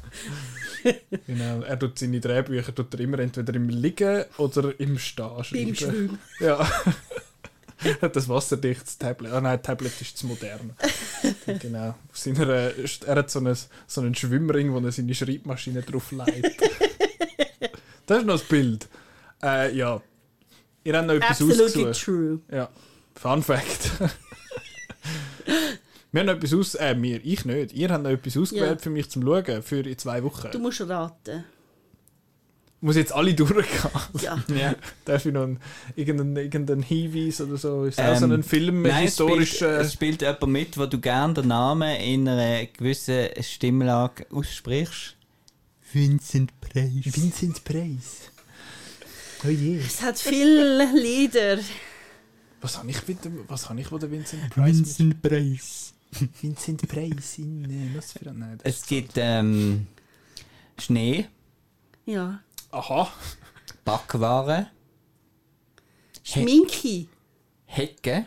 Genau. 1.28 1.61
Er 1.61 1.80
tut 1.80 1.98
seine 1.98 2.19
Drehbücher 2.19 2.73
tut 2.76 2.94
er 2.94 2.99
immer 2.99 3.19
entweder 3.19 3.53
im 3.53 3.69
Liegen 3.69 4.26
oder 4.38 4.80
im 4.80 4.98
Stehen 4.99 5.44
schreiben. 5.44 5.76
Schwimmen. 5.76 6.19
Ja. 6.40 6.69
Er 7.84 7.99
hat 8.02 8.15
das 8.15 8.30
wasserdichtes 8.30 8.98
Tablet. 8.99 9.32
Ah 9.32 9.41
nein, 9.41 9.61
Tablet 9.61 9.99
ist 10.02 10.15
zu 10.15 10.28
modern. 10.28 10.76
Genau. 11.59 11.89
Auf 12.09 12.18
seiner, 12.18 12.47
äh, 12.49 12.73
er 13.05 13.15
hat 13.15 13.30
so 13.31 13.39
einen, 13.39 13.55
so 13.88 14.01
einen 14.01 14.15
Schwimmring, 14.15 14.73
wo 14.73 14.80
er 14.80 14.91
seine 14.91 15.13
Schreibmaschine 15.13 15.81
drauf 15.81 16.11
leitet. 16.11 16.55
das 18.05 18.19
ist 18.19 18.26
noch 18.26 18.34
das 18.35 18.43
Bild. 18.43 18.88
Äh, 19.43 19.76
ja. 19.76 20.01
Ihr 20.84 20.97
habt 20.97 21.07
noch 21.07 21.13
etwas 21.15 21.30
Absolutely 21.41 21.85
ausgesucht. 21.85 22.03
true. 22.05 22.39
Ja. 22.51 22.69
Fun 23.15 23.43
Fact. 23.43 23.91
wir 26.11 26.19
haben 26.19 26.27
noch 26.27 26.34
etwas 26.35 26.53
aus... 26.53 26.76
Äh, 26.76 26.95
wir, 26.99 27.23
ich 27.23 27.45
nicht. 27.45 27.73
Ihr 27.73 27.89
habt 27.89 28.03
noch 28.03 28.11
etwas 28.11 28.38
ausgewählt 28.38 28.80
Ja. 28.80 28.84
für 28.84 28.89
mich 28.89 29.09
zum 29.09 29.23
Schauen, 29.23 29.61
für 29.63 29.80
in 29.81 29.97
zwei 29.97 30.23
Wochen. 30.23 30.49
Du 30.51 30.59
musst 30.59 30.81
raten. 30.88 31.43
Muss 32.84 32.95
jetzt 32.95 33.14
alle 33.14 33.34
durchgehen? 33.36 33.66
Ja. 34.22 34.44
Ja. 34.56 34.76
Darf 35.06 35.26
ich 35.26 35.32
noch 35.34 35.44
einen, 35.44 35.60
irgendeinen, 35.95 36.36
irgendeinen 36.36 36.82
Hinweis 36.84 37.40
oder 37.41 37.58
so? 37.58 37.86
Ist 37.86 37.99
Ähm, 37.99 38.06
auch 38.08 38.20
so 38.20 38.26
ein 38.26 38.41
Film 38.44 38.82
Nein, 38.82 39.06
es 39.08 39.14
spielt. 39.16 39.62
Äh, 39.62 39.78
es 39.82 39.94
spielt 39.94 40.22
jemand 40.22 40.48
mit, 40.48 40.78
wo 40.78 40.86
du 40.88 40.99
gerne 40.99 41.36
den 41.36 41.48
Namen 41.49 41.95
in 42.02 42.28
einer 42.28 42.66
gewissen 42.66 43.28
Stimmlage 43.41 44.26
aussprichst. 44.32 45.16
Vincent 45.94 46.52
Price. 46.60 47.06
Vincent 47.16 47.64
Price. 47.64 48.32
Oh 49.45 49.49
je. 49.49 49.78
Es 49.80 50.02
hat 50.02 50.18
viele 50.18 50.86
Lieder. 50.99 51.60
Was 52.62 52.78
habe 52.78 52.90
ich 52.91 53.08
wieder... 53.08 53.30
Was 53.48 53.70
habe 53.70 53.80
ich, 53.82 53.91
wo 53.91 53.98
der 53.98 54.10
Vincent 54.10 54.49
Price... 54.52 54.66
mit- 54.78 54.86
Vincent 54.88 55.22
Price. 55.22 55.94
Vincent 56.41 56.88
Price 56.88 57.38
in... 57.40 57.66
Äh, 57.66 57.98
was 57.98 58.14
für 58.14 58.30
ein... 58.30 58.40
Nein, 58.40 58.60
Es 58.64 58.86
gibt 58.86 59.14
ähm, 59.18 59.88
Schnee, 60.80 61.26
Ja. 62.06 62.40
Aha. 62.72 63.11
Backwaren, 63.85 64.68
Schminki. 66.23 67.10
Hecke. 67.65 68.26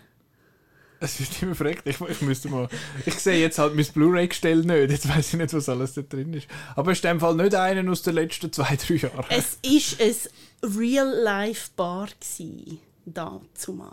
Es 1.00 1.20
wird 1.20 1.42
immer 1.42 1.54
verreckt. 1.54 1.86
Ich, 1.86 2.00
ich 2.00 2.22
müsste 2.22 2.48
mal... 2.48 2.68
Ich 3.04 3.14
sehe 3.16 3.38
jetzt 3.38 3.58
halt 3.58 3.74
mein 3.74 3.84
Blu-ray-Gestell 3.84 4.62
nicht. 4.62 4.90
Jetzt 4.90 5.08
weiß 5.08 5.34
ich 5.34 5.38
nicht, 5.38 5.52
was 5.52 5.68
alles 5.68 5.94
da 5.94 6.02
drin 6.02 6.32
ist. 6.32 6.48
Aber 6.76 6.92
es 6.92 6.98
ist 6.98 7.04
in 7.04 7.10
dem 7.10 7.20
Fall 7.20 7.34
nicht 7.34 7.54
einer 7.54 7.90
aus 7.90 8.02
den 8.02 8.14
letzten 8.14 8.50
zwei, 8.52 8.76
drei 8.76 8.94
Jahren. 8.94 9.24
Es 9.28 9.58
war 9.62 10.06
ein 10.06 10.76
Real-Life-Bar. 10.78 12.08
gsi, 12.20 12.78
Da 13.04 13.40
zumal. 13.52 13.92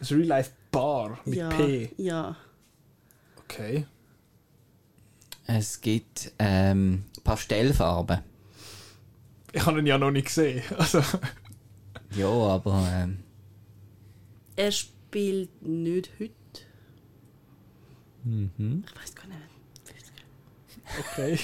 Ein 0.00 0.06
Real-Life-Bar 0.06 1.20
mit 1.26 1.34
ja. 1.36 1.48
P. 1.50 1.90
Ja. 1.98 2.36
Okay. 3.44 3.86
Es 5.46 5.80
gibt 5.80 6.32
ähm, 6.38 7.04
Pastellfarben. 7.22 8.20
Ich 9.52 9.66
habe 9.66 9.78
ihn 9.80 9.86
ja 9.86 9.98
noch 9.98 10.10
nicht 10.10 10.26
gesehen. 10.26 10.62
Also... 10.78 11.02
Ja, 12.12 12.28
aber 12.28 12.88
ähm, 12.92 13.20
Er 14.56 14.72
spielt 14.72 15.62
nicht 15.62 16.10
heute. 16.18 16.32
mhm. 18.24 18.84
Ich 18.86 18.96
weiß 19.00 19.14
gar 19.14 19.26
nicht. 19.26 19.38
Okay. 20.98 21.38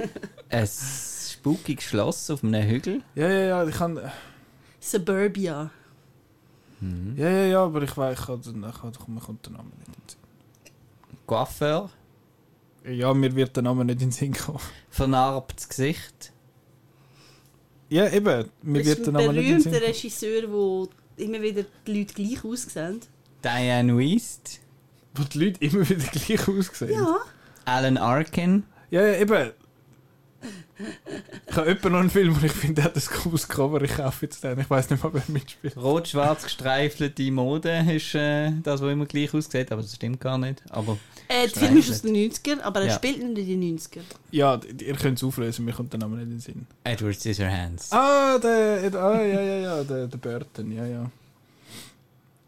ein 0.50 0.66
spukiges 0.66 1.84
Schloss 1.84 2.30
auf 2.30 2.44
einem 2.44 2.68
Hügel. 2.68 3.02
Ja, 3.14 3.28
ja, 3.28 3.40
ja. 3.44 3.66
Ich 3.66 3.74
kann... 3.74 3.98
Suburbia. 4.78 5.70
Ja, 7.16 7.30
ja, 7.30 7.44
ja, 7.44 7.64
aber 7.64 7.82
ich 7.82 7.96
weiß, 7.96 8.18
ich 8.18 8.26
kann, 8.26 8.40
ich 8.40 8.98
kann, 8.98 9.14
mir 9.14 9.20
kommt 9.20 9.46
der 9.46 9.52
Name 9.52 9.70
nicht 9.78 9.86
in 9.86 9.94
den 11.12 11.26
Coiffeur. 11.26 11.88
Sinn. 12.82 12.94
Ja, 12.94 13.14
mir 13.14 13.34
wird 13.36 13.54
der 13.54 13.62
Name 13.62 13.84
nicht 13.84 14.02
in 14.02 14.08
den 14.08 14.12
Sinn 14.12 14.32
kommen. 14.34 14.58
Vernarbtes 14.90 15.68
Gesicht. 15.68 16.31
Ja, 17.92 18.08
eben, 18.08 18.48
mir 18.62 18.86
wird 18.86 19.04
der 19.04 19.12
Name 19.12 19.32
nicht 19.34 19.64
berühmter. 19.64 19.86
Regisseur, 19.86 20.50
wo 20.50 20.88
immer 21.18 21.42
wieder 21.42 21.64
die 21.86 21.98
Leute 21.98 22.14
gleich 22.14 22.42
aussehen. 22.42 23.00
Diane 23.44 23.94
Weist. 23.98 24.60
Wo 25.14 25.24
die 25.24 25.44
Leute 25.44 25.62
immer 25.62 25.86
wieder 25.88 26.06
gleich 26.06 26.48
aussehen. 26.48 26.92
Ja. 26.92 27.18
Alan 27.66 27.98
Arkin. 27.98 28.64
ja, 28.90 29.02
ja 29.06 29.20
eben. 29.20 29.50
Ich 31.48 31.56
habe 31.56 31.68
etwa 31.68 31.88
noch 31.90 32.00
einen 32.00 32.10
Film, 32.10 32.40
wo 32.40 32.44
ich 32.46 32.52
finde, 32.52 32.74
der 32.76 32.84
hat 32.84 32.96
ein 32.96 33.02
cooles 33.22 33.48
Cover. 33.48 33.80
Ich 33.82 33.94
kaufe 33.96 34.26
jetzt 34.26 34.42
den. 34.42 34.58
Ich 34.60 34.68
weiß 34.70 34.90
nicht 34.90 35.02
mal, 35.02 35.12
wer 35.14 35.22
mitspielt. 35.28 35.76
Rot-schwarz 35.76 36.44
gestreifelte 36.44 37.30
Mode 37.30 37.84
ist 37.94 38.14
äh, 38.14 38.50
das, 38.62 38.80
was 38.80 38.92
immer 38.92 39.06
gleich 39.06 39.32
aussieht, 39.34 39.70
aber 39.72 39.82
das 39.82 39.94
stimmt 39.94 40.20
gar 40.20 40.38
nicht. 40.38 40.62
Aber 40.70 40.98
Äh, 41.28 41.48
der 41.48 41.50
Film 41.62 41.76
ist 41.78 41.90
aus 41.90 42.02
nicht. 42.04 42.44
den 42.44 42.56
90ern, 42.56 42.60
aber 42.62 42.80
er 42.80 42.88
Ja. 42.88 42.94
spielt 42.94 43.18
nicht 43.22 43.48
in 43.48 43.60
den 43.60 43.78
90ern. 43.78 44.02
Ja, 44.30 44.60
ihr 44.80 44.94
könnt 44.94 45.18
es 45.18 45.24
auflösen, 45.24 45.64
mir 45.64 45.72
kommt 45.72 45.92
der 45.92 46.00
Name 46.00 46.16
nicht 46.16 46.24
in 46.24 46.30
den 46.30 46.40
Sinn. 46.40 46.66
Edward 46.84 47.14
Scissorhands. 47.20 47.92
Ah, 47.92 48.38
der, 48.38 48.92
ah, 48.94 49.22
ja, 49.22 49.40
ja, 49.42 49.56
ja, 49.58 49.84
der, 49.84 50.06
der 50.08 50.18
Burton, 50.18 50.72
ja, 50.72 50.86
ja. 50.86 51.10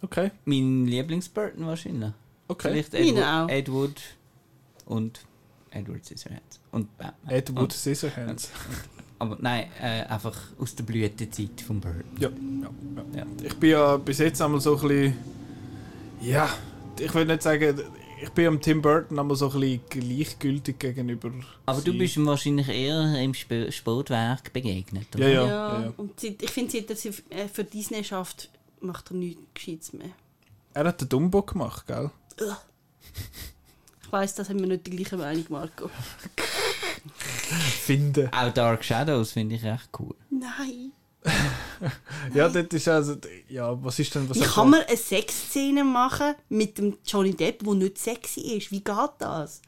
Okay, 0.03 0.31
Mein 0.45 0.87
Lieblings-Burton 0.87 1.67
wahrscheinlich. 1.67 2.11
okay. 2.49 2.69
Vielleicht 2.71 2.93
Meine 2.93 3.07
Edward, 3.09 3.25
auch. 3.27 3.49
Edward 3.49 4.01
und 4.87 5.21
Edward 5.75 6.05
Scissorhands. 6.05 6.61
Und 6.71 6.97
Batman. 6.97 7.35
Edward 7.35 7.63
Und, 7.65 7.73
Scissorhands. 7.73 8.51
aber 9.19 9.37
nein, 9.41 9.67
äh, 9.81 10.03
einfach 10.05 10.37
aus 10.59 10.75
der 10.75 10.85
Blütezeit 10.85 11.61
von 11.61 11.81
Burton. 11.81 12.05
Ja, 12.19 12.29
ja, 12.29 12.71
ja. 13.15 13.21
Ja. 13.21 13.27
Ich 13.43 13.55
bin 13.57 13.71
ja 13.71 13.97
bis 13.97 14.19
jetzt 14.19 14.41
einmal 14.43 14.61
so 14.61 14.77
ein 14.77 14.89
bisschen. 14.89 15.17
Ja, 16.21 16.49
ich 16.99 17.13
will 17.15 17.25
nicht 17.27 17.43
sagen, 17.43 17.81
ich 18.23 18.31
bin 18.31 18.47
am 18.47 18.61
Tim 18.61 18.81
Burton 18.81 19.19
einmal 19.19 19.37
so 19.37 19.51
ein 19.51 19.61
bisschen 19.61 19.81
gleichgültig 19.91 20.79
gegenüber. 20.79 21.31
Aber 21.67 21.81
du 21.83 21.91
sie. 21.93 21.99
bist 21.99 22.17
ihm 22.17 22.27
wahrscheinlich 22.27 22.69
eher 22.69 23.21
im 23.21 23.33
Sp 23.37 23.69
Sportwerk 23.71 24.53
begegnet. 24.53 25.09
oder? 25.15 25.29
Ja, 25.29 25.35
ja. 25.35 25.47
ja, 25.47 25.83
ja. 25.87 25.93
Und 25.97 26.19
seit, 26.19 26.43
ich 26.43 26.51
finde, 26.51 26.73
seit 26.73 26.89
er 26.91 26.97
sie 26.97 27.09
äh, 27.31 27.49
für 27.53 27.65
Disney 27.65 28.03
schafft, 28.05 28.49
macht 28.81 29.11
er 29.11 29.17
nichts 29.17 29.43
Gescheites 29.53 29.93
mehr. 29.93 30.11
Er 30.73 30.85
hat 30.87 31.01
den 31.01 31.09
Dumbo 31.09 31.43
gemacht, 31.43 31.87
gell? 31.87 32.11
Weiss, 34.15 34.33
das 34.33 34.49
haben 34.49 34.61
wir 34.61 34.69
nicht 34.69 34.87
die 34.87 34.91
gleiche 34.91 35.17
Meinung, 35.17 35.45
Marco. 35.49 35.91
Finden. 37.83 38.33
Auch 38.33 38.53
Dark 38.53 38.85
Shadows 38.85 39.33
finde 39.33 39.57
ich 39.57 39.65
echt 39.65 39.89
cool. 39.99 40.15
Nein. 40.31 40.93
Ja, 42.33 42.49
das 42.49 42.67
ist 42.67 42.89
also. 42.89 43.17
Ja, 43.49 43.83
was 43.83 43.99
ist 43.99 44.15
denn. 44.15 44.29
Was 44.29 44.39
Wie 44.39 44.45
kann 44.45 44.71
man 44.71 44.83
eine 44.83 44.97
Sexszene 44.97 45.85
machen 45.85 46.35
mit 46.49 46.79
dem 46.79 46.97
Johnny 47.05 47.35
Depp, 47.35 47.65
der 47.65 47.75
nicht 47.75 47.99
sexy 47.99 48.41
ist? 48.57 48.71
Wie 48.71 48.83
geht 48.83 49.11
das? 49.19 49.61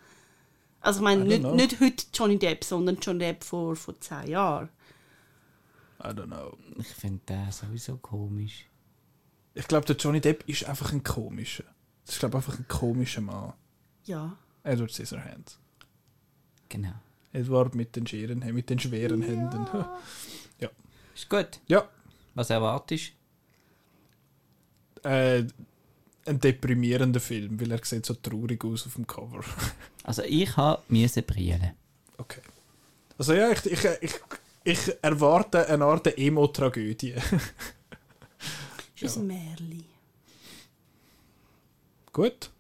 Also 0.81 1.01
ich 1.01 1.05
meine, 1.05 1.25
nicht, 1.25 1.41
know. 1.41 1.55
nicht 1.55 1.81
heute 1.81 2.05
Johnny 2.15 2.39
Depp, 2.39 2.65
sondern 2.65 2.99
Johnny 3.01 3.19
Depp 3.21 3.43
vor, 3.43 3.75
vor 3.75 3.99
zehn 4.01 4.29
Jahren. 4.29 4.69
I 6.01 6.09
don't 6.09 6.27
know. 6.27 6.57
Ich 6.79 6.89
finde 6.89 7.21
den 7.29 7.51
sowieso 7.51 7.97
komisch. 7.97 8.67
Ich 9.55 9.67
glaube, 9.67 9.87
der 9.87 9.97
Johnny 9.97 10.21
Depp 10.21 10.49
ist 10.49 10.65
einfach 10.65 10.93
ein 10.93 11.03
komischer. 11.03 11.65
Das 12.05 12.15
ist, 12.15 12.21
glaube 12.21 12.39
ich, 12.39 12.45
einfach 12.45 12.59
ein 12.59 12.69
komischer 12.69 13.21
Mann. 13.21 13.53
Ja. 14.07 14.37
Edward 14.63 14.91
Scissorhands. 14.91 15.59
Genau. 16.69 16.95
Edward 17.33 17.75
mit 17.75 17.95
den 17.95 18.07
schweren, 18.07 18.39
mit 18.39 18.71
den 18.71 18.79
schweren 18.79 19.23
Händen. 19.23 19.67
Ist 21.17 21.31
gut. 21.31 21.61
Ja, 21.67 21.89
Was 22.35 22.51
erwartest 22.51 23.13
äh, 25.03 25.45
ein 26.27 26.41
deprimierender 26.41 27.21
Film, 27.21 27.59
weil 27.59 27.73
er 27.73 27.83
sieht 27.83 28.05
so 28.05 28.15
traurig 28.15 28.63
aus 28.65 28.87
auf 28.87 28.95
dem 28.95 29.07
Cover. 29.07 29.43
Also 30.05 30.23
ich 30.23 30.57
habe 30.57 30.83
müssen 30.89 31.25
brillen. 31.25 31.73
Okay. 32.17 32.41
Also 33.19 33.33
ja, 33.33 33.51
ich, 33.51 33.67
ich, 33.67 33.85
ich, 34.01 34.15
ich 34.63 34.93
erwarte 35.03 35.69
eine 35.69 35.85
Art 35.85 36.07
Emo-Tragödie. 36.17 37.15
Ist 39.01 39.17
ein 39.17 39.27
Märli. 39.27 39.85
Gut. 42.13 42.51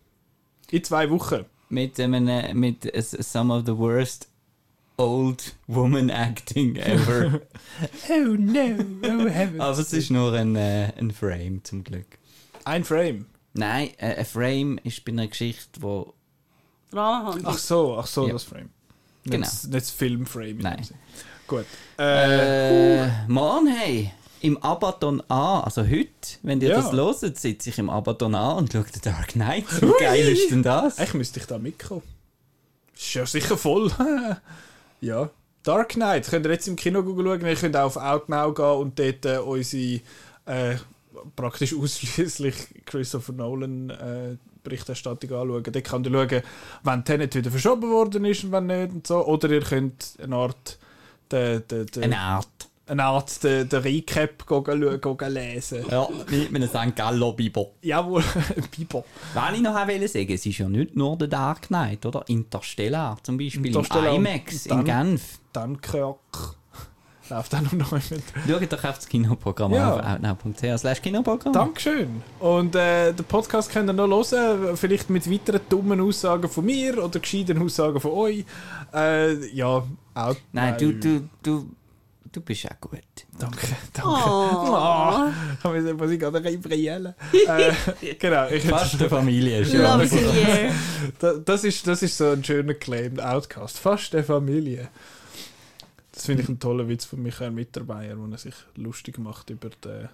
In 0.70 0.84
zwei 0.84 1.08
Wochen. 1.10 1.44
Mit 1.68 1.98
einem, 2.00 2.58
mit 2.58 2.90
some 3.24 3.52
of 3.52 3.66
the 3.66 3.76
worst 3.76 4.28
old 4.98 5.54
woman 5.66 6.10
acting 6.10 6.76
ever. 6.76 7.40
Oh 8.08 8.34
no, 8.38 8.76
oh 9.04 9.28
heavens. 9.28 9.60
Aber 9.60 9.78
es 9.78 9.92
ist 9.92 10.10
nur 10.10 10.32
ein, 10.32 10.56
äh, 10.56 10.92
ein 10.98 11.10
Frame 11.10 11.62
zum 11.64 11.84
Glück. 11.84 12.18
Ein 12.64 12.84
Frame. 12.84 13.26
Nein, 13.52 13.90
äh, 13.98 14.14
ein 14.16 14.24
Frame 14.24 14.78
ist 14.84 15.04
bei 15.04 15.12
einer 15.12 15.26
Geschichte, 15.26 15.82
wo 15.82 16.14
Rahmenhandlung. 16.92 17.52
Ach 17.52 17.58
so, 17.58 17.96
ach 17.98 18.06
so, 18.06 18.26
Ja. 18.26 18.32
das 18.34 18.44
Frame. 18.44 18.70
Genau. 19.24 19.38
Nicht, 19.38 19.52
das- 19.52 19.64
nicht 19.64 19.74
das 19.74 19.90
Filmframe. 19.90 20.46
in 20.50 20.58
Nein. 20.58 20.86
Gut. 21.46 21.66
Äh, 21.98 23.04
Äh, 23.06 23.10
morgen, 23.28 23.66
hey, 23.68 24.12
im 24.46 24.56
Abaton 24.58 25.22
A, 25.28 25.60
also 25.60 25.82
heute, 25.82 26.08
wenn 26.42 26.60
ihr 26.60 26.68
Ja. 26.70 26.76
das 26.76 26.92
hört, 26.92 27.36
sitze 27.36 27.70
ich 27.70 27.78
im 27.78 27.90
Abaton 27.90 28.34
A 28.34 28.52
und 28.52 28.72
schaue 28.72 28.84
The 28.92 29.00
Dark 29.00 29.28
Knight. 29.28 29.64
Wie 29.82 29.92
geil 29.98 30.28
ist 30.28 30.50
denn 30.50 30.62
das? 30.62 30.98
Eigentlich 30.98 31.14
müsste 31.14 31.40
ich 31.40 31.46
da 31.46 31.58
mitkommen. 31.58 32.02
Ist 32.94 33.14
ja 33.14 33.26
sicher 33.26 33.58
voll. 33.58 33.90
ja. 35.00 35.30
Dark 35.64 35.90
Knight. 35.90 36.28
Könnt 36.28 36.46
ihr 36.46 36.52
jetzt 36.52 36.68
im 36.68 36.76
Kino 36.76 37.02
schauen. 37.02 37.44
Ihr 37.44 37.56
könnt 37.56 37.76
auch 37.76 37.86
auf 37.86 37.96
Outnow 37.96 38.54
gehen 38.54 38.64
und 38.64 38.98
dort 38.98 39.26
äh, 39.26 39.38
unsere 39.38 40.00
äh, 40.46 40.76
praktisch 41.34 41.74
ausschließlich 41.74 42.84
Christopher 42.86 43.32
Nolan 43.32 43.90
äh, 43.90 44.36
Berichterstattung 44.62 45.30
anschauen. 45.32 45.62
Dort 45.64 45.84
könnt 45.84 46.06
ihr 46.06 46.12
schauen, 46.12 46.42
wann 46.84 47.04
Tenet 47.04 47.34
wieder 47.34 47.50
verschoben 47.50 47.90
worden 47.90 48.24
ist 48.24 48.44
und 48.44 48.52
wann 48.52 48.66
nicht 48.66 48.92
und 48.92 49.06
so. 49.06 49.26
Oder 49.26 49.50
ihr 49.50 49.62
könnt 49.62 50.14
eine 50.22 50.36
Art 50.36 50.78
de, 51.32 51.60
de, 51.60 51.84
de, 51.84 52.04
Eine 52.04 52.18
Art. 52.18 52.46
Eine 52.88 53.04
Art 53.04 53.42
den 53.42 53.68
de 53.68 53.78
Recap 53.80 54.46
gehen 54.46 55.32
lesen. 55.34 55.84
Ja, 55.90 56.08
wie 56.28 56.48
mit 56.50 56.62
einem 56.62 56.68
St. 56.90 56.94
Gallo 56.96 57.32
Bibo. 57.32 57.74
Jawohl, 57.82 58.22
Bibo. 58.76 59.04
Was 59.34 59.54
ich 59.54 59.60
noch 59.60 59.74
wollte 59.74 60.08
sagen, 60.08 60.32
es 60.32 60.46
ist 60.46 60.58
ja 60.58 60.68
nicht 60.68 60.94
nur 60.96 61.16
der 61.18 61.28
Dark 61.28 61.62
Knight, 61.62 62.06
oder? 62.06 62.22
Interstellar 62.28 63.18
zum 63.22 63.38
Beispiel 63.38 63.66
Interstellar. 63.66 64.14
im 64.14 64.24
IMAX 64.26 64.66
in 64.66 64.84
Dann- 64.84 64.84
Genf. 64.84 65.38
Dunkirk. 65.52 66.16
Läuft 67.28 67.54
auch 67.56 67.60
noch 67.60 67.72
neu 67.72 67.98
mit. 68.10 68.22
Schaut 68.48 68.72
doch 68.72 68.84
auf 68.84 68.96
das 68.96 69.08
Kinoprogramm 69.08 69.72
Ja. 69.72 69.94
auf 69.94 70.06
outnow.ch 70.22 71.02
Kinoprogramm. 71.02 71.52
Dankeschön. 71.52 72.22
Und 72.38 72.76
äh, 72.76 73.12
den 73.12 73.24
Podcast 73.24 73.72
könnt 73.72 73.90
ihr 73.90 73.94
noch 73.94 74.30
hören, 74.30 74.76
vielleicht 74.76 75.10
mit 75.10 75.28
weiteren 75.28 75.60
dummen 75.68 76.00
Aussagen 76.00 76.48
von 76.48 76.64
mir 76.64 77.02
oder 77.02 77.18
gescheiten 77.18 77.60
Aussagen 77.60 77.98
von 78.00 78.12
euch. 78.12 78.44
Äh, 78.94 79.44
ja, 79.52 79.82
auch. 80.14 80.36
Nein, 80.52 80.76
du, 80.78 80.92
du, 80.94 81.28
du, 81.42 81.66
du 82.36 82.42
bist 82.42 82.70
auch 82.70 82.80
gut. 82.80 83.00
Danke, 83.38 83.66
danke. 83.94 84.10
Oh. 84.10 85.30
Oh, 85.64 85.68
muss 85.94 86.10
ich 86.10 86.20
gerade 86.20 86.36
ein 86.36 86.42
bisschen 86.42 86.60
brillen. 86.60 87.14
äh, 87.32 88.14
genau, 88.18 88.48
ich, 88.48 88.64
Fast 88.64 89.00
eine 89.00 89.08
Familie. 89.08 89.60
ist 89.60 89.72
Love 89.72 90.04
ja. 90.04 91.32
das, 91.44 91.64
ist, 91.64 91.86
das 91.86 92.02
ist 92.02 92.18
so 92.18 92.30
ein 92.30 92.44
schöner 92.44 92.74
Claim, 92.74 93.18
Outcast. 93.18 93.78
Fast 93.78 94.14
eine 94.14 94.22
Familie. 94.22 94.88
Das 96.12 96.26
finde 96.26 96.42
ich 96.42 96.48
einen 96.48 96.60
tollen 96.60 96.88
Witz 96.88 97.06
von 97.06 97.22
Michael 97.22 97.50
Mittermeier, 97.52 98.18
wo 98.18 98.30
er 98.30 98.38
sich 98.38 98.54
lustig 98.74 99.18
macht 99.18 99.50
über 99.50 99.70
die 99.70 100.08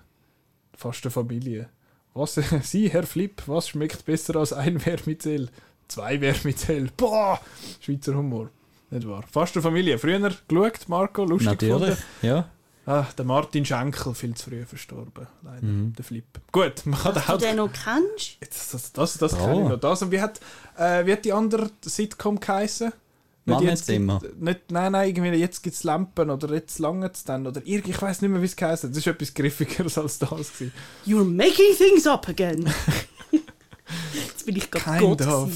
fast 0.76 1.04
eine 1.04 1.10
Familie. 1.10 1.68
Was, 2.14 2.34
Sie, 2.62 2.88
Herr 2.88 3.04
Flip, 3.04 3.42
was 3.46 3.68
schmeckt 3.68 4.04
besser 4.04 4.36
als 4.36 4.52
ein 4.52 4.78
Vermizell? 4.78 5.48
Zwei 5.88 6.20
Vermizell. 6.20 6.88
Boah! 6.96 7.40
Schweizer 7.80 8.14
Humor. 8.14 8.50
Nicht 8.92 9.08
wahr? 9.08 9.24
Fast 9.30 9.56
eine 9.56 9.62
Familie. 9.62 9.98
Früher 9.98 10.18
geschaut, 10.20 10.88
Marco, 10.88 11.24
lustig 11.24 11.46
Natürlich, 11.50 11.80
gefunden. 11.96 12.02
ja. 12.22 12.48
Ah, 12.84 13.06
der 13.16 13.24
Martin 13.24 13.64
Schenkel, 13.64 14.12
viel 14.12 14.34
zu 14.34 14.50
früh 14.50 14.64
verstorben. 14.66 15.28
Leider, 15.42 15.64
Mhm. 15.64 15.92
der 15.94 16.04
Flip. 16.04 16.24
Gut, 16.50 16.84
man 16.84 16.98
kann 16.98 17.14
den 17.14 17.22
Du 17.28 17.36
den 17.38 17.56
noch 17.56 17.70
kennst? 17.72 18.38
das, 18.40 18.70
das, 18.72 18.92
das, 18.92 19.18
das 19.18 19.38
kenne 19.38 19.62
ich 19.62 19.68
noch. 19.68 19.76
Das. 19.78 20.02
Und 20.02 20.10
wie 20.10 20.20
hat, 20.20 20.40
äh, 20.76 21.06
wie 21.06 21.12
hat 21.12 21.24
die 21.24 21.32
andere 21.32 21.70
Sitcom 21.84 22.40
geheißen? 22.40 22.92
Nicht 23.44 23.60
jetzt 23.60 23.88
Mannenzimmer. 23.88 24.18
gibt- 24.20 24.42
Nicht, 24.42 24.70
nein, 24.72 24.92
nein, 24.92 25.08
irgendwie 25.08 25.28
jetzt 25.30 25.62
gibt 25.62 25.74
es 25.76 25.84
Lampen 25.84 26.28
oder 26.30 26.52
jetzt 26.54 26.78
lange 26.80 27.08
es 27.12 27.22
dann. 27.24 27.46
Oder 27.46 27.60
irgend, 27.64 27.88
ich 27.88 28.02
weiß 28.02 28.20
nicht 28.20 28.30
mehr, 28.30 28.40
wie 28.40 28.46
es 28.46 28.56
geheißen 28.56 28.88
hat. 28.90 28.96
Das 28.96 29.06
war 29.06 29.12
etwas 29.14 29.32
griffigeres 29.34 29.98
als 29.98 30.18
das. 30.18 30.30
Gewesen. 30.30 30.72
You're 31.06 31.24
making 31.24 31.76
things 31.76 32.06
up 32.06 32.28
again. 32.28 32.68
Jetzt 34.14 34.46
bin 34.46 34.56
ich 34.56 34.70
gerade 34.70 34.98
Kind 34.98 35.22
of. 35.26 35.50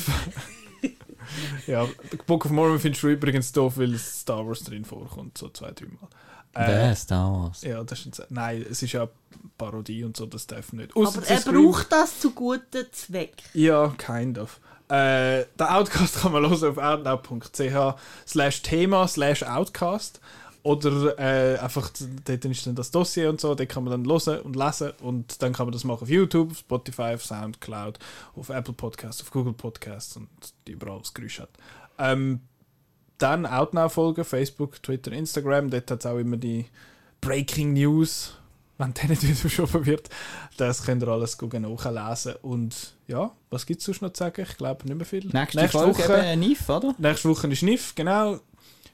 ja, 1.67 1.87
Book 2.27 2.45
of 2.47 2.51
Mormon 2.51 2.79
findest 2.79 3.03
du 3.03 3.09
übrigens 3.09 3.53
doof, 3.53 3.79
weil 3.79 3.97
Star 3.99 4.47
Wars 4.47 4.63
drin 4.63 4.85
vorkommt, 4.85 5.39
so 5.39 5.49
zwei, 5.49 5.71
drei 5.73 5.87
Mal. 5.87 6.09
Äh, 6.55 6.69
Wer 6.69 6.97
Star 6.97 7.33
Wars? 7.33 7.63
ja, 7.63 7.83
das 7.85 8.07
ist 8.07 8.21
ein, 8.21 8.27
Nein, 8.31 8.67
es 8.71 8.83
ist 8.83 8.93
ja 8.93 9.03
eine 9.03 9.11
Parodie 9.59 10.05
und 10.05 10.17
so, 10.17 10.27
das 10.27 10.47
darf 10.47 10.73
nicht. 10.73 10.97
Ausser 10.97 11.19
Aber 11.19 11.29
er 11.29 11.41
braucht 11.41 11.93
das 11.93 12.21
zu 12.21 12.31
guten 12.31 12.87
Zweck. 12.93 13.43
Ja, 13.53 13.95
kind 13.99 14.39
of. 14.39 14.61
Äh, 14.89 15.45
den 15.59 15.67
Outcast 15.67 16.17
kann 16.23 16.33
man 16.33 16.49
hören 16.49 16.65
auf 16.65 16.79
outnow.ch 16.79 17.97
slash 18.27 18.63
Thema 18.63 19.09
slash 19.09 19.43
Outcast. 19.43 20.21
Oder 20.67 21.17
äh, 21.17 21.59
einfach, 21.59 21.93
dort 22.25 22.45
ist 22.45 22.67
dann 22.67 22.75
das 22.75 22.91
Dossier 22.91 23.31
und 23.31 23.41
so, 23.41 23.55
dort 23.55 23.69
kann 23.69 23.85
man 23.85 23.93
dann 23.93 24.05
hören 24.05 24.41
und 24.41 24.57
lesen 24.57 24.91
und 25.01 25.41
dann 25.41 25.53
kann 25.53 25.67
man 25.67 25.73
das 25.73 25.85
machen 25.85 26.03
auf 26.03 26.09
YouTube, 26.09 26.51
auf 26.51 26.59
Spotify, 26.59 27.15
auf 27.15 27.25
Soundcloud, 27.25 28.01
auf 28.35 28.49
Apple 28.49 28.75
Podcasts, 28.75 29.23
auf 29.23 29.31
Google 29.31 29.53
Podcasts 29.53 30.17
und 30.17 30.29
überall, 30.67 30.99
was 30.99 31.15
Geräusch 31.15 31.39
hat. 31.39 31.51
Ähm, 32.01 32.41
dann 33.19 33.47
Outnow 33.47 33.93
folgen, 33.93 34.25
Facebook, 34.25 34.83
Twitter, 34.83 35.13
Instagram, 35.13 35.71
dort 35.71 35.89
hat 35.89 36.01
es 36.01 36.07
auch 36.07 36.19
immer 36.19 36.37
die 36.37 36.67
Breaking 37.21 37.75
News, 37.75 38.35
wenn 38.77 38.93
der 38.93 39.11
nicht 39.11 39.23
wieder 39.23 39.35
verschoben 39.37 39.87
wird. 39.87 40.11
Das 40.57 40.83
könnt 40.83 41.01
ihr 41.01 41.09
alles 41.09 41.39
nachlesen. 41.41 42.35
Und 42.43 42.97
ja, 43.07 43.31
was 43.51 43.67
gibt 43.67 43.83
es 43.83 43.87
sonst 43.87 44.03
noch 44.03 44.13
zu 44.13 44.19
sagen? 44.19 44.45
Ich 44.49 44.57
glaube 44.57 44.85
nicht 44.85 44.97
mehr 44.97 45.07
viel. 45.07 45.29
Nächste, 45.29 45.69
Folge 45.69 45.97
Woche, 46.01 46.27
eben 46.27 46.41
NIF, 46.41 46.69
oder? 46.69 46.93
nächste 46.99 47.29
Woche 47.29 47.47
ist 47.47 47.59
Schniff, 47.61 47.95
genau. 47.95 48.41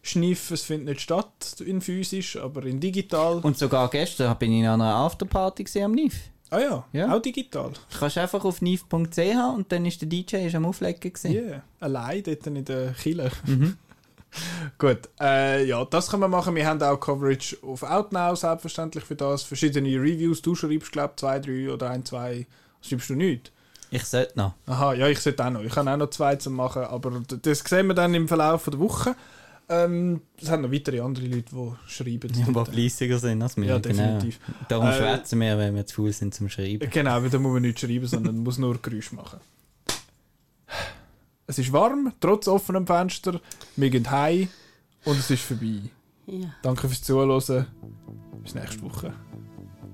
Schniff, 0.04 0.50
es 0.50 0.62
findet 0.62 0.88
nicht 0.88 1.00
statt 1.00 1.56
in 1.64 1.80
physisch, 1.80 2.36
aber 2.36 2.64
in 2.64 2.80
digital. 2.80 3.38
Und 3.38 3.56
sogar 3.56 3.88
gestern 3.88 4.36
bin 4.36 4.52
ich 4.52 4.66
an 4.66 4.80
einer 4.80 4.94
Afterparty 4.96 5.62
gesehen 5.64 5.84
am 5.84 5.92
NIF. 5.92 6.14
ah 6.50 6.58
ja, 6.58 6.84
Ja. 6.92 7.14
auch 7.14 7.22
digital. 7.22 7.70
Du 7.92 7.98
kannst 7.98 8.18
einfach 8.18 8.44
auf 8.44 8.60
nif.ch 8.60 8.92
und 9.56 9.70
dann 9.70 9.86
ist 9.86 10.00
der 10.00 10.08
DJ 10.08 10.46
ist 10.46 10.54
am 10.56 10.66
Auflegen 10.66 11.00
Ja, 11.04 11.10
gewesen. 11.10 11.62
allein 11.80 12.22
dort 12.24 12.46
in 12.48 12.64
der 12.64 12.92
Kille. 12.94 13.30
Mhm. 13.46 13.76
Gut, 14.78 15.08
äh, 15.20 15.64
ja, 15.66 15.84
das 15.84 16.08
können 16.10 16.22
wir 16.22 16.28
machen. 16.28 16.54
Wir 16.56 16.66
haben 16.66 16.82
auch 16.82 16.98
Coverage 16.98 17.56
auf 17.62 17.82
Outnow, 17.82 18.34
selbstverständlich 18.34 19.04
für 19.04 19.14
das. 19.14 19.42
Verschiedene 19.42 19.88
Reviews. 20.00 20.40
Du 20.42 20.54
schreibst, 20.54 20.90
glaube 20.90 21.12
ich, 21.14 21.20
zwei, 21.20 21.38
drei 21.38 21.70
oder 21.70 21.90
ein, 21.90 22.04
zwei. 22.04 22.46
Schreibst 22.80 23.10
du 23.10 23.14
nicht? 23.14 23.52
Ich 23.90 24.04
sollte 24.04 24.38
noch. 24.38 24.54
Aha, 24.66 24.94
ja, 24.94 25.06
ich 25.08 25.20
sollte 25.20 25.44
auch 25.44 25.50
noch. 25.50 25.60
Ich 25.62 25.76
habe 25.76 25.90
auch 25.90 25.96
noch 25.98 26.08
zwei 26.10 26.36
zu 26.36 26.48
machen, 26.50 26.82
aber 26.84 27.22
das 27.42 27.58
sehen 27.60 27.88
wir 27.88 27.94
dann 27.94 28.14
im 28.14 28.26
Verlauf 28.26 28.64
der 28.64 28.78
Woche. 28.80 29.14
Ähm, 29.68 30.20
es 30.40 30.50
haben 30.50 30.62
noch 30.62 30.72
weitere 30.72 31.00
andere 31.00 31.26
Leute, 31.26 31.54
die 31.54 31.72
schreiben. 31.90 32.30
Ja, 32.34 32.64
die 32.64 32.70
fleissiger 32.70 33.18
sind 33.18 33.42
als 33.42 33.56
wir. 33.56 33.64
Ja, 33.64 33.78
genau. 33.78 34.02
definitiv. 34.02 34.40
Darum 34.68 34.88
Äh, 34.88 34.92
schwätzen 34.96 35.40
wir, 35.40 35.56
wenn 35.58 35.74
wir 35.74 35.86
zu 35.86 35.94
faul 35.96 36.12
sind 36.12 36.34
zum 36.34 36.48
Schreiben. 36.48 36.90
Genau, 36.90 37.22
weil 37.22 37.30
da 37.30 37.38
muss 37.38 37.52
man 37.52 37.62
nicht 37.62 37.80
schreiben, 37.80 38.06
sondern 38.06 38.38
muss 38.38 38.58
nur 38.58 38.76
Geräusche 38.80 39.14
machen. 39.14 39.40
Es 41.46 41.58
ist 41.58 41.72
warm, 41.72 42.12
trotz 42.20 42.48
offenem 42.48 42.86
Fenster. 42.86 43.40
Wir 43.76 43.90
gehen 43.90 44.10
heim 44.10 44.48
und 45.04 45.18
es 45.18 45.30
ist 45.30 45.42
vorbei. 45.42 45.80
Ja. 46.26 46.54
Danke 46.62 46.88
fürs 46.88 47.02
Zuhören. 47.02 47.66
Bis 48.42 48.54
nächste 48.54 48.82
Woche. 48.82 49.12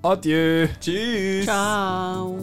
Adieu. 0.03 0.69
Tschüss! 0.81 1.45
Ciao. 1.45 2.37